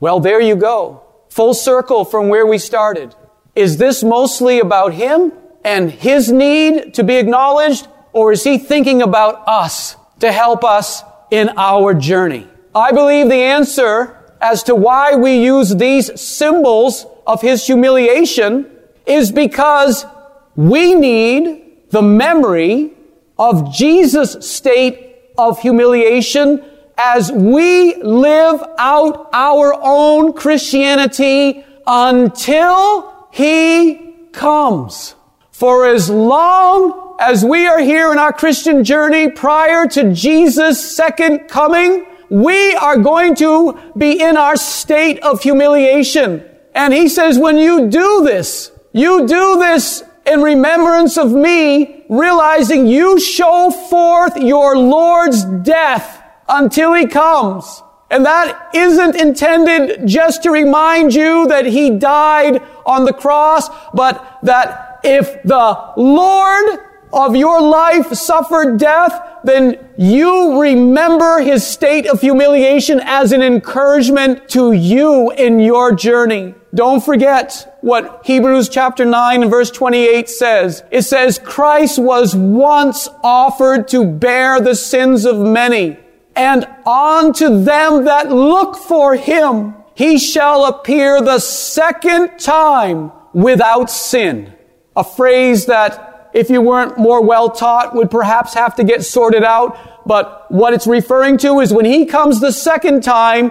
Well, 0.00 0.20
there 0.20 0.40
you 0.40 0.56
go. 0.56 1.02
Full 1.30 1.54
circle 1.54 2.04
from 2.04 2.28
where 2.28 2.46
we 2.46 2.58
started. 2.58 3.14
Is 3.54 3.76
this 3.76 4.04
mostly 4.04 4.60
about 4.60 4.94
him 4.94 5.32
and 5.64 5.90
his 5.90 6.30
need 6.30 6.94
to 6.94 7.04
be 7.04 7.16
acknowledged? 7.16 7.88
Or 8.12 8.32
is 8.32 8.44
he 8.44 8.58
thinking 8.58 9.02
about 9.02 9.46
us 9.46 9.96
to 10.20 10.32
help 10.32 10.64
us 10.64 11.02
in 11.30 11.50
our 11.56 11.94
journey? 11.94 12.46
I 12.74 12.92
believe 12.92 13.28
the 13.28 13.34
answer 13.34 14.16
as 14.40 14.62
to 14.64 14.74
why 14.74 15.16
we 15.16 15.42
use 15.42 15.74
these 15.74 16.20
symbols 16.20 17.06
of 17.26 17.42
his 17.42 17.66
humiliation 17.66 18.70
is 19.04 19.32
because 19.32 20.06
we 20.54 20.94
need 20.94 21.90
the 21.90 22.02
memory 22.02 22.92
of 23.38 23.74
Jesus' 23.74 24.48
state 24.48 25.16
of 25.36 25.60
humiliation 25.60 26.64
as 26.98 27.30
we 27.30 27.94
live 28.02 28.60
out 28.76 29.30
our 29.32 29.72
own 29.80 30.32
Christianity 30.32 31.64
until 31.86 33.28
he 33.30 34.14
comes. 34.32 35.14
For 35.52 35.86
as 35.86 36.10
long 36.10 37.16
as 37.20 37.44
we 37.44 37.66
are 37.66 37.78
here 37.78 38.10
in 38.12 38.18
our 38.18 38.32
Christian 38.32 38.82
journey 38.82 39.30
prior 39.30 39.86
to 39.86 40.12
Jesus' 40.12 40.96
second 40.96 41.48
coming, 41.48 42.04
we 42.30 42.74
are 42.74 42.98
going 42.98 43.36
to 43.36 43.78
be 43.96 44.20
in 44.20 44.36
our 44.36 44.56
state 44.56 45.20
of 45.20 45.40
humiliation. 45.40 46.44
And 46.74 46.92
he 46.92 47.08
says, 47.08 47.38
when 47.38 47.58
you 47.58 47.88
do 47.88 48.24
this, 48.24 48.72
you 48.92 49.26
do 49.26 49.58
this 49.58 50.02
in 50.26 50.42
remembrance 50.42 51.16
of 51.16 51.32
me, 51.32 52.04
realizing 52.08 52.86
you 52.86 53.18
show 53.18 53.70
forth 53.70 54.36
your 54.36 54.76
Lord's 54.76 55.44
death 55.44 56.17
until 56.48 56.94
he 56.94 57.06
comes. 57.06 57.82
And 58.10 58.24
that 58.24 58.70
isn't 58.74 59.16
intended 59.16 60.06
just 60.06 60.42
to 60.44 60.50
remind 60.50 61.14
you 61.14 61.46
that 61.48 61.66
he 61.66 61.90
died 61.90 62.62
on 62.86 63.04
the 63.04 63.12
cross, 63.12 63.68
but 63.92 64.38
that 64.42 65.00
if 65.04 65.42
the 65.42 65.92
Lord 65.96 66.80
of 67.12 67.36
your 67.36 67.60
life 67.60 68.12
suffered 68.12 68.78
death, 68.78 69.20
then 69.44 69.78
you 69.96 70.60
remember 70.60 71.40
his 71.40 71.66
state 71.66 72.06
of 72.06 72.20
humiliation 72.20 73.00
as 73.02 73.32
an 73.32 73.42
encouragement 73.42 74.48
to 74.50 74.72
you 74.72 75.30
in 75.32 75.60
your 75.60 75.94
journey. 75.94 76.54
Don't 76.74 77.02
forget 77.02 77.78
what 77.80 78.22
Hebrews 78.24 78.68
chapter 78.68 79.04
9 79.04 79.42
and 79.42 79.50
verse 79.50 79.70
28 79.70 80.28
says. 80.28 80.82
It 80.90 81.02
says, 81.02 81.38
Christ 81.38 81.98
was 81.98 82.34
once 82.34 83.08
offered 83.22 83.88
to 83.88 84.04
bear 84.04 84.60
the 84.60 84.74
sins 84.74 85.24
of 85.24 85.38
many, 85.38 85.98
and 86.38 86.68
unto 86.86 87.64
them 87.64 88.04
that 88.04 88.30
look 88.30 88.76
for 88.76 89.16
him, 89.16 89.74
he 89.94 90.18
shall 90.18 90.66
appear 90.66 91.20
the 91.20 91.40
second 91.40 92.38
time 92.38 93.10
without 93.32 93.90
sin. 93.90 94.54
A 94.94 95.02
phrase 95.02 95.66
that 95.66 96.30
if 96.32 96.48
you 96.48 96.62
weren't 96.62 96.96
more 96.96 97.20
well 97.20 97.50
taught 97.50 97.92
would 97.96 98.08
perhaps 98.08 98.54
have 98.54 98.76
to 98.76 98.84
get 98.84 99.04
sorted 99.04 99.42
out. 99.42 99.76
But 100.06 100.46
what 100.48 100.72
it's 100.72 100.86
referring 100.86 101.38
to 101.38 101.58
is 101.58 101.72
when 101.72 101.84
he 101.84 102.06
comes 102.06 102.40
the 102.40 102.52
second 102.52 103.02
time, 103.02 103.50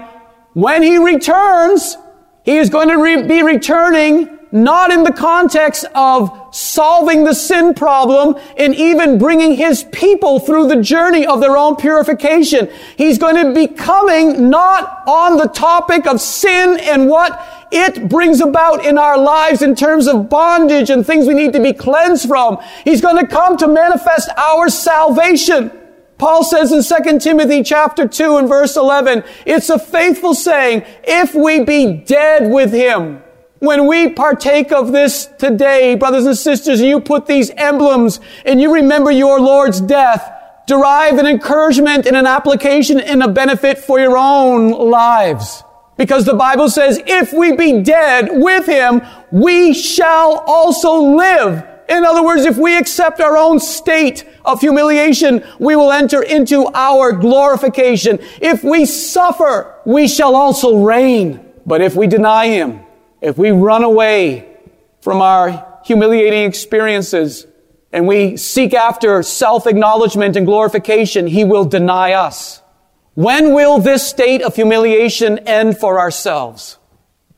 when 0.54 0.82
he 0.82 0.98
returns, 0.98 1.98
he 2.46 2.56
is 2.56 2.70
going 2.70 2.88
to 2.88 2.98
re- 2.98 3.24
be 3.24 3.44
returning 3.44 4.37
not 4.52 4.92
in 4.92 5.04
the 5.04 5.12
context 5.12 5.86
of 5.94 6.48
solving 6.52 7.24
the 7.24 7.34
sin 7.34 7.74
problem 7.74 8.36
and 8.58 8.74
even 8.76 9.18
bringing 9.18 9.56
his 9.56 9.84
people 9.92 10.40
through 10.40 10.68
the 10.68 10.82
journey 10.82 11.26
of 11.26 11.42
their 11.42 11.58
own 11.58 11.76
purification. 11.76 12.70
He's 12.98 13.18
going 13.18 13.36
to 13.36 13.54
be 13.54 13.68
coming 13.68 14.50
not 14.50 15.04
on 15.08 15.38
the 15.38 15.48
topic 15.48 16.08
of 16.08 16.22
sin 16.22 16.80
and 16.82 17.08
what 17.08 17.68
it 17.72 18.08
brings 18.08 18.40
about 18.40 18.86
in 18.86 18.98
our 18.98 19.18
lives 19.18 19.62
in 19.62 19.76
terms 19.76 20.08
of 20.08 20.30
bondage 20.30 20.90
and 20.90 21.06
things 21.06 21.28
we 21.28 21.34
need 21.34 21.54
to 21.54 21.62
be 21.62 21.74
cleansed 21.74 22.28
from. 22.28 22.58
He's 22.86 23.02
going 23.02 23.18
to 23.18 23.28
come 23.28 23.58
to 23.58 23.68
manifest 23.68 24.30
our 24.38 24.70
salvation. 24.70 25.72
Paul 26.18 26.44
says 26.44 26.72
in 26.72 26.82
2 26.82 27.20
Timothy 27.20 27.62
chapter 27.62 28.08
2 28.08 28.38
and 28.38 28.48
verse 28.48 28.76
11, 28.76 29.24
it's 29.46 29.70
a 29.70 29.78
faithful 29.78 30.34
saying, 30.34 30.84
if 31.04 31.36
we 31.36 31.64
be 31.64 31.94
dead 31.94 32.52
with 32.52 32.72
him, 32.74 33.22
when 33.60 33.88
we 33.88 34.10
partake 34.10 34.72
of 34.72 34.92
this 34.92 35.28
today, 35.38 35.96
brothers 35.96 36.26
and 36.26 36.38
sisters, 36.38 36.80
and 36.80 36.90
you 36.90 37.00
put 37.00 37.26
these 37.26 37.50
emblems 37.52 38.20
and 38.46 38.62
you 38.62 38.74
remember 38.74 39.12
your 39.12 39.40
Lord's 39.40 39.82
death, 39.82 40.32
derive 40.68 41.18
an 41.18 41.26
encouragement 41.26 42.06
and 42.06 42.16
an 42.16 42.28
application 42.28 43.00
and 43.00 43.24
a 43.24 43.28
benefit 43.28 43.78
for 43.78 44.00
your 44.00 44.18
own 44.18 44.72
lives. 44.72 45.64
Because 45.98 46.26
the 46.26 46.36
Bible 46.36 46.70
says, 46.70 47.02
if 47.08 47.34
we 47.34 47.56
be 47.56 47.82
dead 47.82 48.30
with 48.32 48.68
him, 48.68 49.02
we 49.32 49.74
shall 49.74 50.44
also 50.46 51.16
live. 51.16 51.66
In 51.90 52.04
other 52.04 52.24
words, 52.24 52.46
if 52.46 52.58
we 52.58 52.78
accept 52.78 53.20
our 53.20 53.38
own 53.38 53.60
state 53.60 54.26
of 54.46 54.60
humiliation, 54.60 55.44
we 55.58 55.76
will 55.76 55.92
enter 55.92 56.22
into 56.22 56.70
our 56.74 57.14
glorification. 57.14 58.20
If 58.42 58.64
we 58.64 58.86
suffer, 58.86 59.74
we 59.86 60.08
shall 60.08 60.36
also 60.36 60.84
reign. 60.84 61.44
But 61.66 61.82
if 61.82 61.96
we 61.96 62.06
deny 62.08 62.48
Him, 62.48 62.82
if 63.22 63.38
we 63.38 63.52
run 63.52 63.84
away 63.84 64.58
from 65.02 65.22
our 65.22 65.80
humiliating 65.86 66.44
experiences, 66.44 67.48
and 67.94 68.08
we 68.08 68.38
seek 68.38 68.74
after 68.74 69.24
self-acknowledgement 69.24 70.36
and 70.36 70.46
glorification, 70.46 71.28
He 71.28 71.44
will 71.44 71.66
deny 71.66 72.12
us. 72.12 72.62
When 73.14 73.54
will 73.54 73.80
this 73.80 74.08
state 74.08 74.42
of 74.42 74.56
humiliation 74.56 75.40
end 75.40 75.78
for 75.78 76.00
ourselves? 76.00 76.78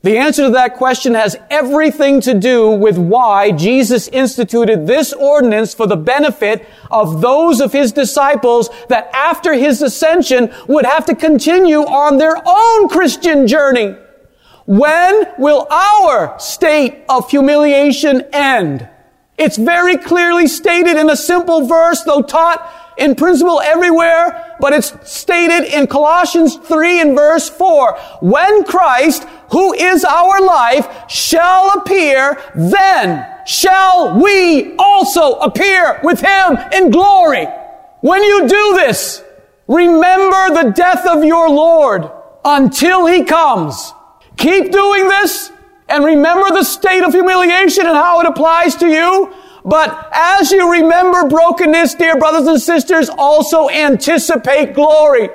The 0.02 0.16
answer 0.16 0.44
to 0.44 0.50
that 0.50 0.76
question 0.76 1.14
has 1.14 1.36
everything 1.50 2.22
to 2.22 2.32
do 2.32 2.70
with 2.70 2.96
why 2.96 3.52
Jesus 3.52 4.08
instituted 4.08 4.86
this 4.86 5.12
ordinance 5.12 5.74
for 5.74 5.86
the 5.86 5.96
benefit 5.96 6.66
of 6.90 7.20
those 7.20 7.60
of 7.60 7.72
his 7.72 7.92
disciples 7.92 8.70
that 8.88 9.10
after 9.14 9.52
his 9.52 9.82
ascension 9.82 10.52
would 10.68 10.86
have 10.86 11.04
to 11.06 11.14
continue 11.14 11.80
on 11.80 12.16
their 12.16 12.36
own 12.46 12.88
Christian 12.88 13.46
journey. 13.46 13.94
When 14.70 15.24
will 15.36 15.66
our 15.68 16.38
state 16.38 17.02
of 17.08 17.28
humiliation 17.28 18.22
end? 18.32 18.88
It's 19.36 19.56
very 19.56 19.96
clearly 19.96 20.46
stated 20.46 20.96
in 20.96 21.10
a 21.10 21.16
simple 21.16 21.66
verse, 21.66 22.04
though 22.04 22.22
taught 22.22 22.94
in 22.96 23.16
principle 23.16 23.60
everywhere, 23.60 24.56
but 24.60 24.72
it's 24.72 24.94
stated 25.10 25.64
in 25.76 25.88
Colossians 25.88 26.54
3 26.54 27.00
and 27.00 27.16
verse 27.16 27.48
4. 27.50 27.98
When 28.20 28.62
Christ, 28.62 29.24
who 29.50 29.74
is 29.74 30.04
our 30.04 30.40
life, 30.40 31.10
shall 31.10 31.76
appear, 31.80 32.40
then 32.54 33.26
shall 33.46 34.22
we 34.22 34.76
also 34.76 35.32
appear 35.40 35.98
with 36.04 36.20
him 36.20 36.56
in 36.72 36.92
glory. 36.92 37.46
When 38.02 38.22
you 38.22 38.46
do 38.46 38.74
this, 38.76 39.20
remember 39.66 40.62
the 40.62 40.70
death 40.70 41.08
of 41.08 41.24
your 41.24 41.50
Lord 41.50 42.08
until 42.44 43.06
he 43.06 43.24
comes. 43.24 43.94
Keep 44.40 44.72
doing 44.72 45.06
this 45.06 45.52
and 45.86 46.02
remember 46.02 46.48
the 46.48 46.64
state 46.64 47.02
of 47.02 47.12
humiliation 47.12 47.86
and 47.86 47.94
how 47.94 48.20
it 48.20 48.26
applies 48.26 48.74
to 48.76 48.86
you. 48.86 49.34
But 49.66 50.08
as 50.14 50.50
you 50.50 50.72
remember 50.72 51.28
brokenness, 51.28 51.96
dear 51.96 52.16
brothers 52.16 52.48
and 52.48 52.58
sisters, 52.58 53.10
also 53.10 53.68
anticipate 53.68 54.72
glory 54.72 55.28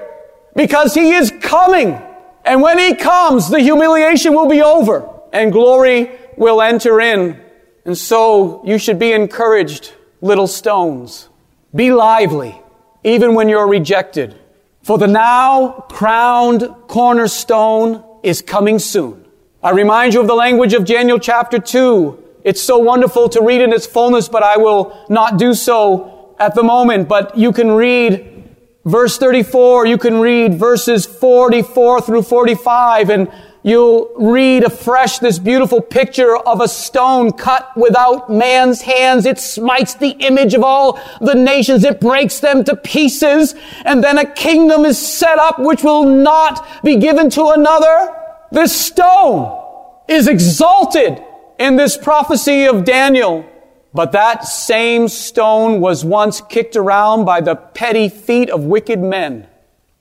because 0.56 0.95
he 0.95 1.11
is 1.11 1.32
coming. 1.40 2.02
And 2.45 2.64
when 2.64 2.80
he 2.80 2.95
comes, 2.95 3.48
the 3.48 3.60
humiliation 3.60 4.34
will 4.34 4.49
be 4.49 4.64
over 4.64 5.07
and 5.32 5.52
glory 5.52 6.10
will 6.36 6.60
enter 6.60 6.99
in. 6.99 7.40
And 7.86 7.95
so 7.95 8.64
you 8.65 8.80
should 8.80 8.98
be 8.98 9.11
encouraged, 9.11 9.94
little 10.22 10.48
stones. 10.48 11.30
Be 11.76 11.94
lively, 11.94 12.60
even 13.03 13.36
when 13.36 13.49
you're 13.49 13.68
rejected. 13.68 14.34
For 14.82 14.98
the 14.98 15.07
now 15.07 15.86
crowned 15.90 16.73
cornerstone 16.88 18.03
is 18.26 18.41
coming 18.41 18.80
soon. 18.80 19.26
I 19.64 19.72
remind 19.72 20.14
you 20.14 20.22
of 20.22 20.27
the 20.27 20.35
language 20.35 20.73
of 20.73 20.85
Daniel 20.85 21.19
chapter 21.19 21.60
2 21.60 22.26
it's 22.45 22.61
so 22.61 22.77
wonderful 22.77 23.27
to 23.30 23.41
read 23.41 23.61
in 23.61 23.73
its 23.73 23.88
fullness, 23.88 24.30
but 24.30 24.43
I 24.43 24.57
will 24.57 24.95
not 25.10 25.39
do 25.39 25.56
so 25.56 26.35
at 26.39 26.53
the 26.53 26.61
moment. 26.61 27.10
But 27.10 27.35
you 27.35 27.52
can 27.52 27.72
read 27.72 28.53
verse 28.85 29.18
34, 29.18 29.88
you 29.88 29.97
can 29.97 30.19
read 30.19 30.53
verses 30.53 31.07
44 31.07 32.02
through 32.02 32.22
45, 32.22 33.10
and 33.10 33.31
you'll 33.66 34.12
read 34.16 34.64
afresh 34.64 35.18
this 35.18 35.40
beautiful 35.40 35.82
picture 35.82 36.38
of 36.38 36.62
a 36.62 36.68
stone 36.68 37.32
cut 37.32 37.76
without 37.76 38.30
man's 38.30 38.84
hands. 38.84 39.26
It 39.26 39.40
smites 39.40 39.96
the 39.96 40.12
image 40.12 40.54
of 40.54 40.64
all 40.64 41.00
the 41.20 41.34
nations. 41.34 41.84
It 41.84 42.00
breaks 42.00 42.40
them 42.40 42.64
to 42.66 42.76
pieces. 42.76 43.56
And 43.84 44.04
then 44.04 44.20
a 44.20 44.32
kingdom 44.34 44.86
is 44.86 45.00
set 45.00 45.40
up 45.40 45.58
which 45.58 45.84
will 45.84 46.06
not 46.06 46.84
be 46.84 46.98
given 46.98 47.32
to 47.32 47.48
another. 47.48 48.16
This 48.52 48.80
stone 48.80 49.60
is 50.08 50.28
exalted 50.28 51.20
in 51.58 51.76
this 51.76 51.98
prophecy 51.98 52.66
of 52.66 52.86
Daniel. 52.86 53.50
But 53.96 54.12
that 54.12 54.44
same 54.44 55.08
stone 55.08 55.82
was 55.82 56.06
once 56.06 56.40
kicked 56.40 56.76
around 56.76 57.26
by 57.26 57.42
the 57.42 57.56
petty 57.56 58.10
feet 58.10 58.52
of 58.52 58.64
wicked 58.64 59.00
men. 59.00 59.48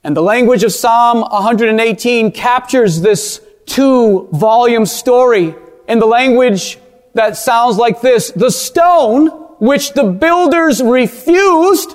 And 0.02 0.14
the 0.14 0.22
language 0.22 0.64
of 0.64 0.72
Psalm 0.72 1.22
118 1.22 2.30
captures 2.32 3.00
this 3.00 3.40
two 3.66 4.28
volume 4.32 4.86
story 4.86 5.54
in 5.88 5.98
the 5.98 6.06
language 6.06 6.78
that 7.14 7.36
sounds 7.36 7.76
like 7.76 8.00
this. 8.00 8.30
The 8.30 8.50
stone 8.50 9.28
which 9.58 9.92
the 9.92 10.04
builders 10.04 10.82
refused, 10.82 11.94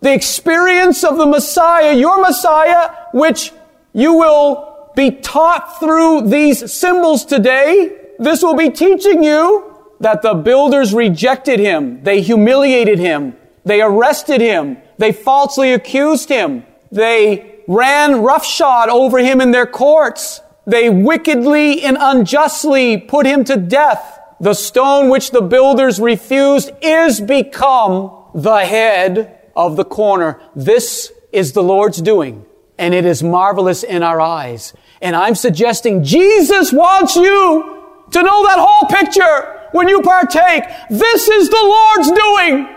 the 0.00 0.12
experience 0.12 1.04
of 1.04 1.16
the 1.16 1.26
Messiah, 1.26 1.94
your 1.94 2.20
Messiah, 2.20 2.90
which 3.12 3.52
you 3.92 4.14
will 4.14 4.90
be 4.94 5.10
taught 5.10 5.78
through 5.80 6.28
these 6.28 6.72
symbols 6.72 7.24
today, 7.24 7.96
this 8.18 8.42
will 8.42 8.56
be 8.56 8.70
teaching 8.70 9.22
you 9.22 9.74
that 10.00 10.22
the 10.22 10.34
builders 10.34 10.92
rejected 10.92 11.60
him. 11.60 12.02
They 12.02 12.20
humiliated 12.20 12.98
him. 12.98 13.36
They 13.64 13.80
arrested 13.80 14.40
him. 14.40 14.78
They 14.98 15.12
falsely 15.12 15.72
accused 15.72 16.28
him. 16.28 16.64
They 16.92 17.60
ran 17.66 18.22
roughshod 18.22 18.88
over 18.88 19.18
him 19.18 19.40
in 19.40 19.50
their 19.50 19.66
courts. 19.66 20.40
They 20.66 20.90
wickedly 20.90 21.82
and 21.82 21.96
unjustly 21.98 22.98
put 22.98 23.24
him 23.24 23.44
to 23.44 23.56
death. 23.56 24.18
The 24.40 24.54
stone 24.54 25.08
which 25.08 25.30
the 25.30 25.40
builders 25.40 26.00
refused 26.00 26.70
is 26.82 27.20
become 27.20 28.12
the 28.34 28.64
head 28.64 29.40
of 29.54 29.76
the 29.76 29.84
corner. 29.84 30.40
This 30.54 31.12
is 31.32 31.52
the 31.52 31.62
Lord's 31.62 32.02
doing, 32.02 32.44
and 32.78 32.92
it 32.92 33.06
is 33.06 33.22
marvelous 33.22 33.82
in 33.82 34.02
our 34.02 34.20
eyes. 34.20 34.74
And 35.00 35.14
I'm 35.14 35.34
suggesting 35.34 36.02
Jesus 36.02 36.72
wants 36.72 37.16
you 37.16 37.82
to 38.10 38.22
know 38.22 38.46
that 38.46 38.58
whole 38.58 38.88
picture 38.88 39.68
when 39.72 39.88
you 39.88 40.02
partake. 40.02 40.64
This 40.90 41.28
is 41.28 41.48
the 41.48 41.62
Lord's 41.62 42.10
doing. 42.10 42.76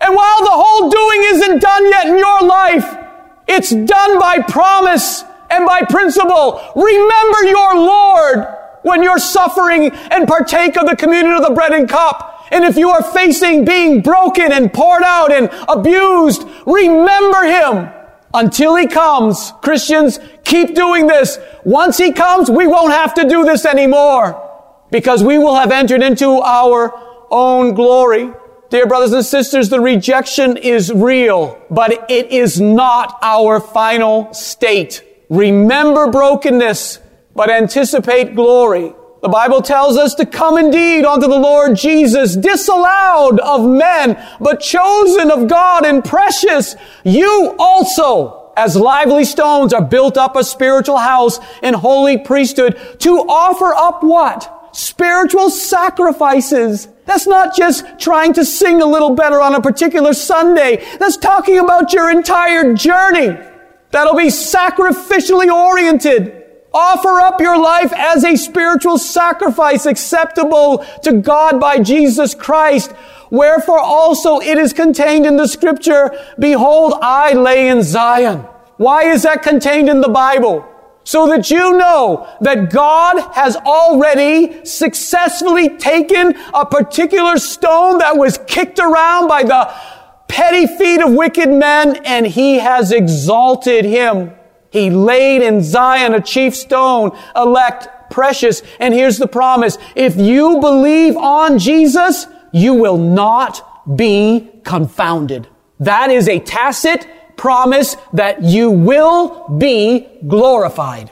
And 0.00 0.14
while 0.14 0.44
the 0.44 0.50
whole 0.50 0.88
doing 0.88 1.20
isn't 1.24 1.60
done 1.60 1.88
yet 1.88 2.06
in 2.06 2.18
your 2.18 2.42
life, 2.42 2.96
it's 3.46 3.70
done 3.70 4.18
by 4.18 4.40
promise 4.40 5.24
and 5.54 5.66
by 5.66 5.82
principle. 5.82 6.60
Remember 6.74 7.44
your 7.44 7.76
Lord 7.76 8.46
when 8.82 9.02
you're 9.02 9.18
suffering 9.18 9.90
and 10.10 10.28
partake 10.28 10.76
of 10.76 10.86
the 10.86 10.96
communion 10.96 11.34
of 11.34 11.42
the 11.42 11.54
bread 11.54 11.72
and 11.72 11.88
cup. 11.88 12.46
And 12.50 12.64
if 12.64 12.76
you 12.76 12.90
are 12.90 13.02
facing 13.02 13.64
being 13.64 14.02
broken 14.02 14.52
and 14.52 14.72
poured 14.72 15.02
out 15.02 15.32
and 15.32 15.48
abused, 15.68 16.46
remember 16.66 17.42
Him 17.44 17.88
until 18.34 18.76
He 18.76 18.86
comes. 18.86 19.52
Christians, 19.62 20.20
keep 20.44 20.74
doing 20.74 21.06
this. 21.06 21.38
Once 21.64 21.96
He 21.96 22.12
comes, 22.12 22.50
we 22.50 22.66
won't 22.66 22.92
have 22.92 23.14
to 23.14 23.28
do 23.28 23.44
this 23.44 23.64
anymore 23.64 24.40
because 24.90 25.24
we 25.24 25.38
will 25.38 25.54
have 25.54 25.72
entered 25.72 26.02
into 26.02 26.30
our 26.30 26.92
own 27.30 27.74
glory. 27.74 28.30
Dear 28.70 28.86
brothers 28.86 29.12
and 29.12 29.24
sisters, 29.24 29.68
the 29.68 29.80
rejection 29.80 30.56
is 30.56 30.92
real, 30.92 31.60
but 31.70 32.10
it 32.10 32.30
is 32.30 32.60
not 32.60 33.18
our 33.22 33.60
final 33.60 34.32
state. 34.34 35.02
Remember 35.34 36.10
brokenness, 36.12 37.00
but 37.34 37.50
anticipate 37.50 38.36
glory. 38.36 38.94
The 39.20 39.28
Bible 39.28 39.62
tells 39.62 39.96
us 39.96 40.14
to 40.16 40.26
come 40.26 40.58
indeed 40.58 41.04
unto 41.04 41.26
the 41.26 41.38
Lord 41.38 41.74
Jesus, 41.76 42.36
disallowed 42.36 43.40
of 43.40 43.68
men, 43.68 44.22
but 44.38 44.60
chosen 44.60 45.32
of 45.32 45.48
God 45.48 45.84
and 45.84 46.04
precious. 46.04 46.76
You 47.02 47.56
also, 47.58 48.52
as 48.56 48.76
lively 48.76 49.24
stones, 49.24 49.72
are 49.72 49.82
built 49.82 50.16
up 50.16 50.36
a 50.36 50.44
spiritual 50.44 50.98
house 50.98 51.40
and 51.64 51.74
holy 51.74 52.18
priesthood 52.18 52.78
to 53.00 53.18
offer 53.20 53.74
up 53.74 54.04
what? 54.04 54.70
Spiritual 54.72 55.50
sacrifices. 55.50 56.86
That's 57.06 57.26
not 57.26 57.56
just 57.56 57.84
trying 57.98 58.34
to 58.34 58.44
sing 58.44 58.80
a 58.82 58.86
little 58.86 59.16
better 59.16 59.40
on 59.40 59.56
a 59.56 59.60
particular 59.60 60.14
Sunday. 60.14 60.84
That's 61.00 61.16
talking 61.16 61.58
about 61.58 61.92
your 61.92 62.08
entire 62.08 62.74
journey. 62.74 63.36
That'll 63.94 64.16
be 64.16 64.26
sacrificially 64.26 65.54
oriented. 65.54 66.42
Offer 66.72 67.20
up 67.20 67.40
your 67.40 67.56
life 67.56 67.92
as 67.92 68.24
a 68.24 68.34
spiritual 68.34 68.98
sacrifice 68.98 69.86
acceptable 69.86 70.84
to 71.04 71.12
God 71.12 71.60
by 71.60 71.78
Jesus 71.78 72.34
Christ. 72.34 72.92
Wherefore 73.30 73.78
also 73.78 74.40
it 74.40 74.58
is 74.58 74.72
contained 74.72 75.26
in 75.26 75.36
the 75.36 75.46
scripture, 75.46 76.10
Behold, 76.40 76.94
I 77.02 77.34
lay 77.34 77.68
in 77.68 77.84
Zion. 77.84 78.40
Why 78.78 79.04
is 79.04 79.22
that 79.22 79.44
contained 79.44 79.88
in 79.88 80.00
the 80.00 80.08
Bible? 80.08 80.66
So 81.04 81.28
that 81.28 81.48
you 81.52 81.76
know 81.76 82.28
that 82.40 82.70
God 82.70 83.20
has 83.34 83.54
already 83.54 84.64
successfully 84.64 85.68
taken 85.68 86.34
a 86.52 86.66
particular 86.66 87.38
stone 87.38 87.98
that 87.98 88.16
was 88.16 88.38
kicked 88.48 88.80
around 88.80 89.28
by 89.28 89.44
the 89.44 89.72
petty 90.28 90.66
feet 90.66 91.00
of 91.02 91.12
wicked 91.12 91.48
men 91.48 91.96
and 92.04 92.26
he 92.26 92.58
has 92.58 92.92
exalted 92.92 93.84
him. 93.84 94.32
He 94.70 94.90
laid 94.90 95.42
in 95.42 95.62
Zion 95.62 96.14
a 96.14 96.20
chief 96.20 96.54
stone, 96.54 97.16
elect, 97.36 98.10
precious. 98.10 98.62
And 98.80 98.92
here's 98.92 99.18
the 99.18 99.28
promise. 99.28 99.78
If 99.94 100.16
you 100.16 100.60
believe 100.60 101.16
on 101.16 101.58
Jesus, 101.58 102.26
you 102.52 102.74
will 102.74 102.98
not 102.98 103.96
be 103.96 104.50
confounded. 104.64 105.48
That 105.80 106.10
is 106.10 106.28
a 106.28 106.38
tacit 106.40 107.06
promise 107.36 107.96
that 108.12 108.42
you 108.42 108.70
will 108.70 109.48
be 109.48 110.08
glorified. 110.26 111.10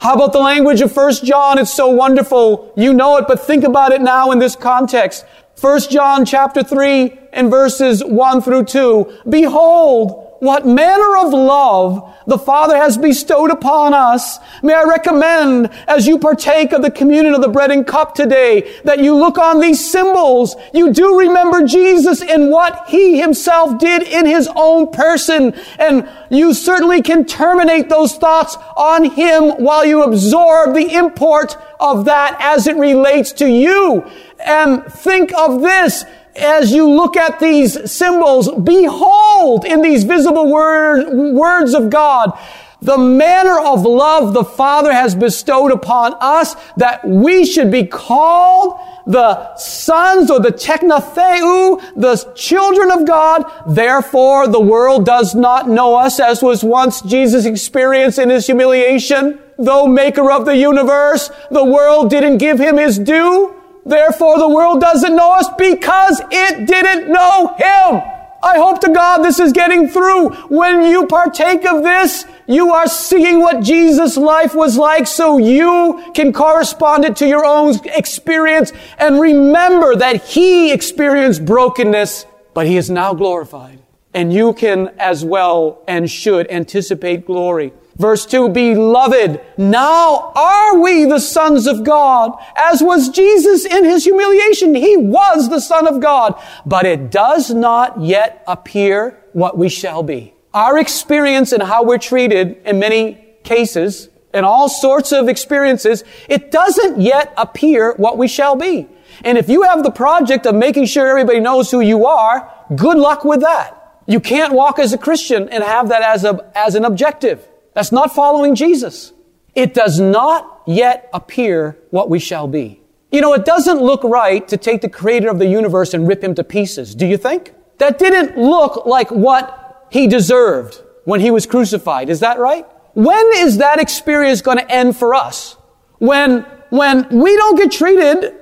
How 0.00 0.14
about 0.14 0.32
the 0.32 0.38
language 0.38 0.80
of 0.80 0.96
1 0.96 1.14
John? 1.24 1.58
It's 1.58 1.74
so 1.74 1.88
wonderful. 1.88 2.72
You 2.76 2.94
know 2.94 3.16
it, 3.16 3.26
but 3.26 3.40
think 3.40 3.64
about 3.64 3.92
it 3.92 4.00
now 4.00 4.30
in 4.30 4.38
this 4.38 4.54
context. 4.54 5.24
1 5.60 5.80
John 5.90 6.24
chapter 6.24 6.62
3 6.62 7.18
and 7.32 7.50
verses 7.50 8.04
1 8.04 8.42
through 8.42 8.64
2. 8.64 9.22
Behold, 9.28 10.27
what 10.40 10.66
manner 10.66 11.16
of 11.16 11.32
love 11.32 12.14
the 12.26 12.38
Father 12.38 12.76
has 12.76 12.98
bestowed 12.98 13.50
upon 13.50 13.94
us. 13.94 14.38
May 14.62 14.74
I 14.74 14.84
recommend, 14.84 15.70
as 15.88 16.06
you 16.06 16.18
partake 16.18 16.72
of 16.72 16.82
the 16.82 16.90
communion 16.90 17.34
of 17.34 17.40
the 17.40 17.48
bread 17.48 17.70
and 17.70 17.86
cup 17.86 18.14
today, 18.14 18.80
that 18.84 18.98
you 18.98 19.16
look 19.16 19.38
on 19.38 19.60
these 19.60 19.90
symbols. 19.90 20.54
You 20.72 20.92
do 20.92 21.18
remember 21.18 21.66
Jesus 21.66 22.22
and 22.22 22.50
what 22.50 22.84
He 22.88 23.18
Himself 23.18 23.78
did 23.78 24.02
in 24.02 24.26
His 24.26 24.48
own 24.54 24.92
person. 24.92 25.54
And 25.78 26.08
you 26.30 26.54
certainly 26.54 27.02
can 27.02 27.24
terminate 27.24 27.88
those 27.88 28.16
thoughts 28.16 28.56
on 28.76 29.04
Him 29.04 29.50
while 29.62 29.84
you 29.84 30.02
absorb 30.02 30.74
the 30.74 30.94
import 30.94 31.56
of 31.80 32.04
that 32.04 32.36
as 32.40 32.66
it 32.66 32.76
relates 32.76 33.32
to 33.32 33.48
you. 33.48 34.08
And 34.38 34.84
think 34.84 35.32
of 35.32 35.62
this 35.62 36.04
as 36.38 36.72
you 36.72 36.88
look 36.88 37.16
at 37.16 37.40
these 37.40 37.90
symbols, 37.90 38.50
behold 38.50 39.64
in 39.64 39.82
these 39.82 40.04
visible 40.04 40.50
word, 40.50 41.34
words 41.34 41.74
of 41.74 41.90
God, 41.90 42.38
the 42.80 42.98
manner 42.98 43.58
of 43.58 43.82
love 43.82 44.34
the 44.34 44.44
Father 44.44 44.92
has 44.92 45.14
bestowed 45.14 45.72
upon 45.72 46.14
us 46.20 46.54
that 46.76 47.04
we 47.04 47.44
should 47.44 47.72
be 47.72 47.84
called 47.84 48.78
the 49.04 49.56
sons 49.56 50.30
or 50.30 50.38
the 50.38 50.50
tekna 50.52 51.02
theou, 51.02 51.80
the 51.96 52.32
children 52.34 52.92
of 52.92 53.06
God. 53.06 53.44
Therefore, 53.66 54.46
the 54.46 54.60
world 54.60 55.06
does 55.06 55.34
not 55.34 55.68
know 55.68 55.96
us 55.96 56.20
as 56.20 56.42
was 56.42 56.62
once 56.62 57.00
Jesus 57.00 57.46
experienced 57.46 58.18
in 58.18 58.28
his 58.28 58.46
humiliation. 58.46 59.40
Though 59.58 59.88
maker 59.88 60.30
of 60.30 60.44
the 60.44 60.56
universe, 60.56 61.30
the 61.50 61.64
world 61.64 62.10
didn't 62.10 62.38
give 62.38 62.60
him 62.60 62.76
his 62.76 62.98
due. 62.98 63.57
Therefore, 63.88 64.38
the 64.38 64.48
world 64.48 64.80
doesn't 64.80 65.16
know 65.16 65.32
us 65.32 65.48
because 65.56 66.20
it 66.30 66.66
didn't 66.66 67.10
know 67.10 67.54
Him. 67.56 68.02
I 68.42 68.56
hope 68.56 68.80
to 68.82 68.92
God 68.92 69.18
this 69.18 69.40
is 69.40 69.52
getting 69.52 69.88
through. 69.88 70.30
When 70.48 70.84
you 70.84 71.06
partake 71.06 71.66
of 71.66 71.82
this, 71.82 72.24
you 72.46 72.72
are 72.72 72.86
seeing 72.86 73.40
what 73.40 73.62
Jesus' 73.62 74.16
life 74.16 74.54
was 74.54 74.76
like 74.76 75.06
so 75.06 75.38
you 75.38 76.12
can 76.14 76.32
correspond 76.32 77.04
it 77.04 77.16
to 77.16 77.26
your 77.26 77.44
own 77.44 77.74
experience 77.86 78.72
and 78.98 79.20
remember 79.20 79.96
that 79.96 80.22
He 80.22 80.72
experienced 80.72 81.44
brokenness, 81.44 82.26
but 82.54 82.66
He 82.66 82.76
is 82.76 82.90
now 82.90 83.12
glorified. 83.14 83.80
And 84.14 84.32
you 84.32 84.52
can 84.52 84.88
as 84.98 85.24
well 85.24 85.82
and 85.88 86.10
should 86.10 86.50
anticipate 86.50 87.26
glory. 87.26 87.72
Verse 87.98 88.26
2, 88.26 88.50
Beloved, 88.50 89.40
now 89.56 90.32
are 90.36 90.78
we 90.78 91.04
the 91.04 91.18
sons 91.18 91.66
of 91.66 91.82
God, 91.82 92.32
as 92.56 92.80
was 92.80 93.08
Jesus 93.08 93.64
in 93.64 93.84
his 93.84 94.04
humiliation. 94.04 94.74
He 94.74 94.96
was 94.96 95.48
the 95.48 95.60
Son 95.60 95.88
of 95.88 96.00
God, 96.00 96.40
but 96.64 96.86
it 96.86 97.10
does 97.10 97.52
not 97.52 98.00
yet 98.00 98.44
appear 98.46 99.18
what 99.32 99.58
we 99.58 99.68
shall 99.68 100.04
be. 100.04 100.32
Our 100.54 100.78
experience 100.78 101.50
and 101.50 101.62
how 101.62 101.82
we're 101.82 101.98
treated 101.98 102.58
in 102.64 102.78
many 102.78 103.24
cases, 103.42 104.08
in 104.32 104.44
all 104.44 104.68
sorts 104.68 105.10
of 105.10 105.28
experiences, 105.28 106.04
it 106.28 106.52
doesn't 106.52 107.00
yet 107.00 107.32
appear 107.36 107.94
what 107.94 108.16
we 108.16 108.28
shall 108.28 108.54
be. 108.54 108.86
And 109.24 109.36
if 109.36 109.48
you 109.48 109.62
have 109.62 109.82
the 109.82 109.90
project 109.90 110.46
of 110.46 110.54
making 110.54 110.84
sure 110.84 111.08
everybody 111.08 111.40
knows 111.40 111.68
who 111.70 111.80
you 111.80 112.06
are, 112.06 112.48
good 112.76 112.96
luck 112.96 113.24
with 113.24 113.40
that. 113.40 113.74
You 114.06 114.20
can't 114.20 114.52
walk 114.52 114.78
as 114.78 114.92
a 114.92 114.98
Christian 114.98 115.48
and 115.48 115.64
have 115.64 115.88
that 115.88 116.02
as 116.02 116.24
a, 116.24 116.50
as 116.54 116.76
an 116.76 116.84
objective. 116.84 117.46
That's 117.78 117.92
not 117.92 118.12
following 118.12 118.56
Jesus. 118.56 119.12
It 119.54 119.72
does 119.72 120.00
not 120.00 120.62
yet 120.66 121.08
appear 121.14 121.78
what 121.90 122.10
we 122.10 122.18
shall 122.18 122.48
be. 122.48 122.80
You 123.12 123.20
know, 123.20 123.34
it 123.34 123.44
doesn't 123.44 123.80
look 123.80 124.02
right 124.02 124.48
to 124.48 124.56
take 124.56 124.80
the 124.80 124.88
creator 124.88 125.28
of 125.30 125.38
the 125.38 125.46
universe 125.46 125.94
and 125.94 126.08
rip 126.08 126.24
him 126.24 126.34
to 126.34 126.42
pieces, 126.42 126.92
do 126.96 127.06
you 127.06 127.16
think? 127.16 127.54
That 127.78 128.00
didn't 128.00 128.36
look 128.36 128.84
like 128.84 129.12
what 129.12 129.86
he 129.92 130.08
deserved 130.08 130.82
when 131.04 131.20
he 131.20 131.30
was 131.30 131.46
crucified. 131.46 132.10
Is 132.10 132.18
that 132.18 132.40
right? 132.40 132.66
When 132.94 133.24
is 133.36 133.58
that 133.58 133.78
experience 133.78 134.42
going 134.42 134.58
to 134.58 134.68
end 134.68 134.96
for 134.96 135.14
us? 135.14 135.56
When, 135.98 136.40
when 136.70 137.08
we 137.10 137.36
don't 137.36 137.54
get 137.54 137.70
treated 137.70 138.34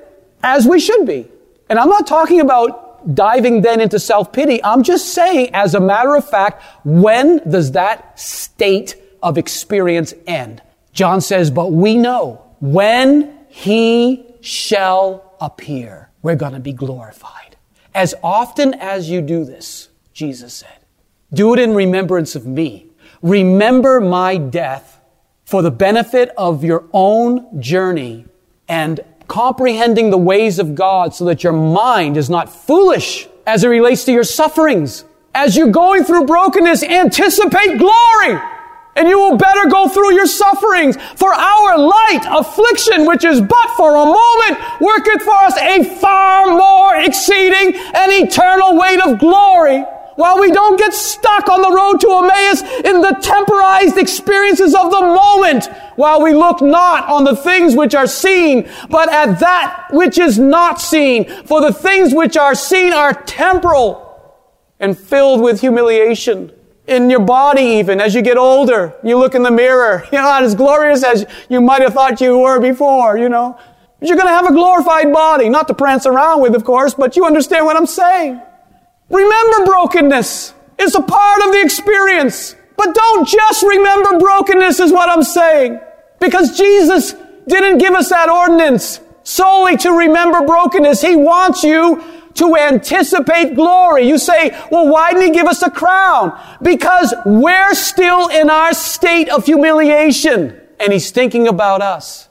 as 0.43 0.67
we 0.67 0.81
should 0.81 1.05
be. 1.05 1.29
And 1.69 1.79
I'm 1.79 1.91
not 1.91 2.07
talking 2.07 2.41
about 2.41 3.15
diving 3.15 3.61
then 3.61 3.83
into 3.83 3.99
self-pity. 3.99 4.65
I'm 4.65 4.83
just 4.83 5.13
saying, 5.13 5.51
as 5.53 5.75
a 5.75 5.81
matter 5.81 6.15
of 6.15 6.27
fact, 6.27 6.63
when 6.87 7.47
does 7.51 7.73
that 7.73 8.19
state 8.19 9.03
of 9.23 9.39
experience 9.39 10.15
end. 10.27 10.63
John 10.93 11.21
says, 11.21 11.51
but 11.51 11.73
we 11.73 11.97
know 11.97 12.43
when 12.61 13.39
he 13.49 14.25
shall 14.41 15.35
appear, 15.41 16.11
we're 16.23 16.37
going 16.37 16.55
to 16.55 16.61
be 16.61 16.73
glorified. 16.73 17.57
As 17.95 18.15
often 18.23 18.75
as 18.75 19.09
you 19.11 19.21
do 19.21 19.45
this, 19.45 19.89
Jesus 20.13 20.55
said, 20.55 20.79
do 21.33 21.53
it 21.53 21.59
in 21.59 21.75
remembrance 21.75 22.35
of 22.35 22.47
me. 22.47 22.87
Remember 23.23 24.01
my 24.01 24.37
death 24.37 25.01
for 25.45 25.63
the 25.63 25.71
benefit 25.71 26.31
of 26.37 26.65
your 26.65 26.85
own 26.93 27.61
journey 27.61 28.27
and 28.69 29.01
comprehending 29.29 30.11
the 30.11 30.19
ways 30.19 30.59
of 30.59 30.75
God 30.75 31.15
so 31.15 31.25
that 31.27 31.43
your 31.43 31.53
mind 31.53 32.17
is 32.17 32.31
not 32.31 32.49
foolish 32.49 33.29
as 33.47 33.65
it 33.65 33.69
relates 33.69 34.05
to 34.05 34.13
your 34.13 34.25
sufferings. 34.25 35.05
As 35.35 35.57
you're 35.57 35.69
going 35.69 36.05
through 36.05 36.27
brokenness, 36.27 36.83
anticipate 36.83 37.79
glory. 37.79 38.41
And 38.97 39.09
you 39.09 39.19
will 39.19 39.37
better 39.37 39.69
go 39.69 39.89
through 39.89 40.15
your 40.15 40.27
sufferings. 40.27 40.97
For 41.17 41.33
our 41.33 41.79
light 41.79 42.23
affliction, 42.29 43.07
which 43.07 43.25
is 43.25 43.41
but 43.41 43.69
for 43.77 43.95
a 43.95 44.07
moment, 44.07 44.81
worketh 44.81 45.23
for 45.23 45.35
us 45.35 45.57
a 45.59 45.85
far 46.01 46.57
more 46.57 46.97
exceeding 46.97 47.75
and 47.95 48.13
eternal 48.13 48.79
weight 48.79 49.01
of 49.01 49.19
glory 49.19 49.85
while 50.17 50.41
we 50.41 50.51
don't 50.51 50.79
get 50.79 50.93
stuck 50.93 51.49
on 51.49 51.63
the 51.63 51.71
road 51.71 52.01
to 52.01 52.09
Emmaus 52.09 52.63
in 52.85 53.01
the 53.01 53.17
temporized 53.23 53.99
experiences 53.99 54.75
of 54.75 54.91
the 54.91 55.01
moment, 55.01 55.67
while 55.97 56.23
we 56.23 56.35
look 56.35 56.61
not 56.61 57.09
on 57.09 57.25
the 57.25 57.37
things 57.37 57.77
which 57.77 57.95
are 57.95 58.07
seen, 58.07 58.69
but 58.91 59.13
at 59.13 59.39
that 59.41 59.89
which 59.91 60.19
is 60.19 60.39
not 60.39 60.81
seen. 60.81 61.27
For 61.45 61.61
the 61.61 61.73
things 61.73 62.15
which 62.15 62.37
are 62.37 62.55
seen 62.55 62.93
are 62.93 63.13
temporal 63.25 64.03
and 64.81 64.99
filled 64.99 65.43
with 65.43 65.61
humiliation. 65.61 66.51
In 66.87 67.11
your 67.11 67.21
body 67.21 67.63
even, 67.63 68.01
as 68.01 68.15
you 68.15 68.23
get 68.23 68.37
older, 68.37 68.95
you 69.03 69.19
look 69.19 69.35
in 69.35 69.43
the 69.43 69.51
mirror, 69.51 70.05
you're 70.13 70.23
not 70.23 70.43
as 70.43 70.55
glorious 70.55 71.03
as 71.03 71.27
you 71.49 71.61
might 71.61 71.83
have 71.83 71.95
thought 71.95 72.21
you 72.21 72.39
were 72.39 72.61
before, 72.61 73.19
you 73.19 73.29
know. 73.29 73.59
But 73.99 74.09
you're 74.09 74.19
gonna 74.19 74.31
have 74.31 74.47
a 74.47 74.53
glorified 74.53 75.13
body, 75.13 75.49
not 75.49 75.69
to 75.69 75.75
prance 75.75 76.07
around 76.07 76.43
with, 76.43 76.55
of 76.55 76.65
course, 76.65 76.95
but 76.95 77.17
you 77.17 77.25
understand 77.25 77.67
what 77.67 77.77
I'm 77.77 77.87
saying. 77.87 78.41
Remember 79.09 79.65
brokenness. 79.65 80.55
It's 80.79 80.95
a 80.95 81.03
part 81.03 81.43
of 81.43 81.53
the 81.53 81.63
experience. 81.63 82.55
But 82.77 82.95
don't 82.95 83.27
just 83.27 83.63
remember 83.63 84.19
brokenness 84.19 84.81
is 84.81 84.93
what 84.93 85.09
I'm 85.09 85.23
saying. 85.23 85.81
Because 86.21 86.57
Jesus 86.57 87.15
didn't 87.49 87.79
give 87.79 87.95
us 87.95 88.11
that 88.11 88.29
ordinance 88.29 89.01
solely 89.23 89.77
to 89.79 89.91
remember 89.91 90.43
brokenness. 90.43 91.01
He 91.01 91.17
wants 91.17 91.63
you 91.63 92.03
to 92.37 92.57
anticipate 92.57 93.55
glory. 93.55 94.09
You 94.09 94.19
say, 94.19 94.51
well, 94.71 94.89
why 94.89 95.13
didn't 95.13 95.27
he 95.27 95.31
give 95.33 95.47
us 95.47 95.63
a 95.63 95.71
crown? 95.71 96.39
Because 96.63 97.15
we're 97.25 97.75
still 97.75 98.29
in 98.29 98.51
our 98.51 98.73
state 98.73 99.29
of 99.29 99.45
humiliation 99.45 100.61
and 100.79 100.93
he's 100.93 101.11
thinking 101.11 101.49
about 101.49 101.83
us. 101.83 102.29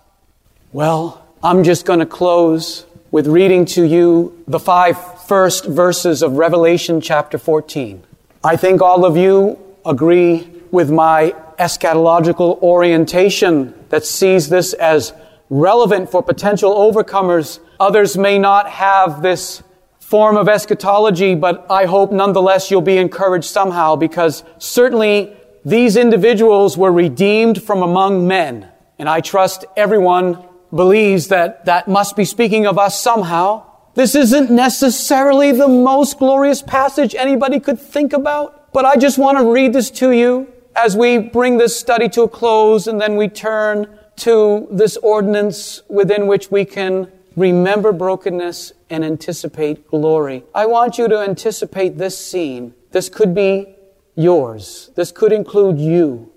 Well, 0.72 1.26
I'm 1.44 1.64
just 1.64 1.86
going 1.86 2.00
to 2.00 2.06
close 2.06 2.86
with 3.12 3.28
reading 3.28 3.66
to 3.66 3.84
you 3.84 4.44
the 4.48 4.60
five 4.60 5.24
first 5.24 5.66
verses 5.66 6.22
of 6.22 6.34
Revelation 6.34 7.02
chapter 7.02 7.38
14. 7.38 8.04
I 8.44 8.58
think 8.58 8.82
all 8.82 9.06
of 9.06 9.18
you 9.18 9.60
agree 9.86 10.52
with 10.72 10.92
my 10.92 11.34
eschatological 11.58 12.62
orientation 12.62 13.74
that 13.90 14.06
sees 14.06 14.50
this 14.50 14.74
as 14.74 15.14
relevant 15.50 16.12
for 16.12 16.22
potential 16.22 16.76
overcomers. 16.76 17.60
Others 17.80 18.18
may 18.18 18.38
not 18.38 18.70
have 18.70 19.22
this 19.22 19.64
form 20.06 20.38
of 20.38 20.48
eschatology, 20.48 21.34
but 21.34 21.66
I 21.68 21.86
hope 21.86 22.12
nonetheless 22.12 22.70
you'll 22.70 22.82
be 22.82 22.98
encouraged 22.98 23.48
somehow 23.48 23.96
because 23.96 24.44
certainly 24.60 25.36
these 25.66 25.98
individuals 25.98 26.78
were 26.78 26.92
redeemed 26.92 27.64
from 27.64 27.82
among 27.82 28.28
men. 28.28 28.70
And 29.00 29.10
I 29.10 29.22
trust 29.22 29.66
everyone 29.76 30.46
believes 30.70 31.30
that 31.30 31.66
that 31.66 31.88
must 31.88 32.16
be 32.16 32.24
speaking 32.24 32.68
of 32.68 32.78
us 32.78 33.02
somehow. 33.02 33.66
This 33.96 34.14
isn't 34.14 34.52
necessarily 34.52 35.52
the 35.52 35.68
most 35.68 36.20
glorious 36.20 36.62
passage 36.62 37.16
anybody 37.16 37.60
could 37.60 37.80
think 37.80 38.14
about, 38.14 38.72
but 38.74 38.86
I 38.86 38.98
just 38.98 39.18
want 39.18 39.40
to 39.40 39.52
read 39.52 39.74
this 39.74 39.90
to 39.92 40.12
you 40.12 40.54
as 40.76 40.96
we 40.96 41.18
bring 41.18 41.58
this 41.58 41.76
study 41.76 42.10
to 42.10 42.22
a 42.22 42.30
close 42.30 42.86
and 42.86 43.02
then 43.02 43.16
we 43.16 43.28
turn 43.28 43.98
to 44.18 44.68
this 44.70 44.98
ordinance 44.98 45.82
within 45.90 46.28
which 46.28 46.52
we 46.52 46.64
can 46.64 47.12
remember 47.36 47.92
brokenness 47.92 48.74
and 48.90 49.04
anticipate 49.04 49.88
glory. 49.88 50.44
I 50.54 50.66
want 50.66 50.98
you 50.98 51.08
to 51.08 51.20
anticipate 51.20 51.98
this 51.98 52.18
scene. 52.18 52.74
This 52.92 53.10
could 53.10 53.36
be 53.36 53.76
yours. 54.16 54.90
This 54.96 55.12
could 55.12 55.34
include 55.34 55.80
you. 55.80 56.32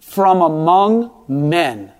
from 0.00 0.40
among 0.40 1.10
men, 1.26 1.92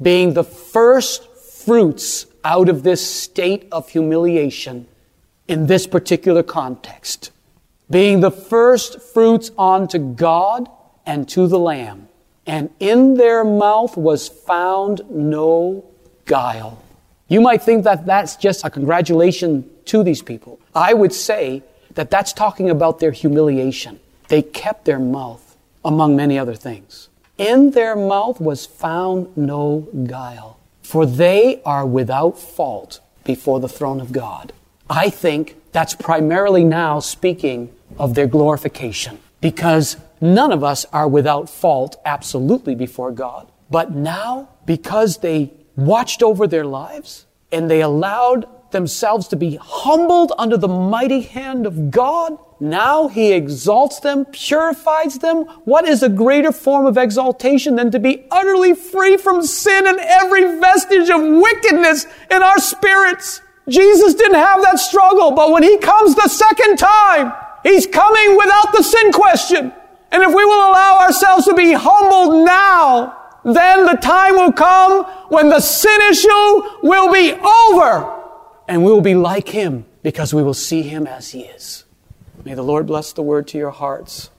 being 0.00 0.32
the 0.32 0.44
first 0.44 1.28
fruits 1.36 2.26
out 2.42 2.70
of 2.70 2.82
this 2.82 3.06
state 3.06 3.68
of 3.70 3.90
humiliation 3.90 4.86
in 5.46 5.66
this 5.66 5.86
particular 5.86 6.42
context, 6.42 7.30
being 7.90 8.20
the 8.20 8.30
first 8.30 9.00
fruits 9.00 9.50
unto 9.58 9.98
God 9.98 10.68
and 11.06 11.28
to 11.30 11.46
the 11.46 11.58
Lamb. 11.58 12.08
And 12.46 12.70
in 12.80 13.14
their 13.14 13.44
mouth 13.44 13.96
was 13.96 14.28
found 14.28 15.02
no 15.10 15.84
guile. 16.24 16.82
You 17.28 17.40
might 17.40 17.62
think 17.62 17.84
that 17.84 18.04
that's 18.04 18.36
just 18.36 18.64
a 18.64 18.70
congratulation 18.70 19.68
to 19.86 20.02
these 20.02 20.22
people. 20.22 20.60
I 20.74 20.92
would 20.92 21.12
say 21.12 21.62
that 21.94 22.10
that's 22.10 22.32
talking 22.32 22.68
about 22.70 22.98
their 22.98 23.12
humiliation. 23.12 24.00
They 24.28 24.42
kept 24.42 24.84
their 24.84 24.98
mouth, 24.98 25.56
among 25.84 26.16
many 26.16 26.38
other 26.38 26.54
things. 26.54 27.08
In 27.38 27.70
their 27.70 27.96
mouth 27.96 28.40
was 28.40 28.66
found 28.66 29.36
no 29.36 29.88
guile 30.06 30.58
for 30.92 31.06
they 31.06 31.62
are 31.64 31.86
without 31.86 32.38
fault 32.38 33.00
before 33.24 33.60
the 33.60 33.68
throne 33.68 34.00
of 34.00 34.12
God. 34.12 34.52
I 34.90 35.08
think 35.08 35.56
that's 35.72 35.94
primarily 35.94 36.64
now 36.64 37.00
speaking 37.00 37.74
of 37.98 38.14
their 38.14 38.26
glorification 38.26 39.18
because 39.40 39.96
none 40.22 40.52
of 40.52 40.64
us 40.64 40.86
are 40.92 41.08
without 41.08 41.50
fault 41.50 42.00
absolutely 42.04 42.74
before 42.74 43.12
God. 43.12 43.50
But 43.70 43.92
now, 43.92 44.48
because 44.64 45.18
they 45.18 45.52
watched 45.76 46.22
over 46.22 46.46
their 46.46 46.64
lives 46.64 47.26
and 47.50 47.70
they 47.70 47.82
allowed 47.82 48.46
themselves 48.72 49.28
to 49.28 49.36
be 49.36 49.56
humbled 49.56 50.32
under 50.38 50.56
the 50.56 50.68
mighty 50.68 51.20
hand 51.20 51.66
of 51.66 51.90
God. 51.90 52.38
Now 52.58 53.08
he 53.08 53.32
exalts 53.32 54.00
them, 54.00 54.24
purifies 54.26 55.18
them. 55.18 55.44
What 55.64 55.86
is 55.86 56.02
a 56.02 56.08
greater 56.08 56.52
form 56.52 56.86
of 56.86 56.96
exaltation 56.96 57.76
than 57.76 57.90
to 57.90 57.98
be 57.98 58.26
utterly 58.30 58.74
free 58.74 59.16
from 59.16 59.42
sin 59.42 59.86
and 59.86 59.98
every 60.00 60.58
vestige 60.58 61.10
of 61.10 61.20
wickedness 61.22 62.06
in 62.30 62.42
our 62.42 62.58
spirits? 62.58 63.42
Jesus 63.68 64.14
didn't 64.14 64.34
have 64.34 64.62
that 64.62 64.78
struggle, 64.78 65.30
but 65.30 65.52
when 65.52 65.62
he 65.62 65.78
comes 65.78 66.14
the 66.14 66.28
second 66.28 66.78
time, 66.78 67.32
he's 67.62 67.86
coming 67.86 68.36
without 68.36 68.72
the 68.72 68.82
sin 68.82 69.12
question. 69.12 69.72
And 70.12 70.22
if 70.22 70.28
we 70.28 70.44
will 70.44 70.70
allow 70.70 70.98
ourselves 71.00 71.46
to 71.46 71.54
be 71.54 71.72
humbled 71.72 72.44
now, 72.44 73.18
then 73.44 73.86
the 73.86 73.96
time 73.96 74.34
will 74.34 74.52
come 74.52 75.04
when 75.30 75.48
the 75.48 75.60
sin 75.60 76.00
issue 76.10 76.78
will 76.82 77.12
be 77.12 77.32
over 77.32 78.20
and 78.68 78.84
we 78.84 78.92
will 78.92 79.00
be 79.00 79.14
like 79.14 79.48
him 79.48 79.84
because 80.02 80.32
we 80.32 80.42
will 80.42 80.54
see 80.54 80.82
him 80.82 81.06
as 81.06 81.30
he 81.30 81.40
is. 81.40 81.84
May 82.44 82.54
the 82.54 82.62
Lord 82.62 82.86
bless 82.86 83.12
the 83.12 83.22
word 83.22 83.48
to 83.48 83.58
your 83.58 83.70
hearts. 83.70 84.30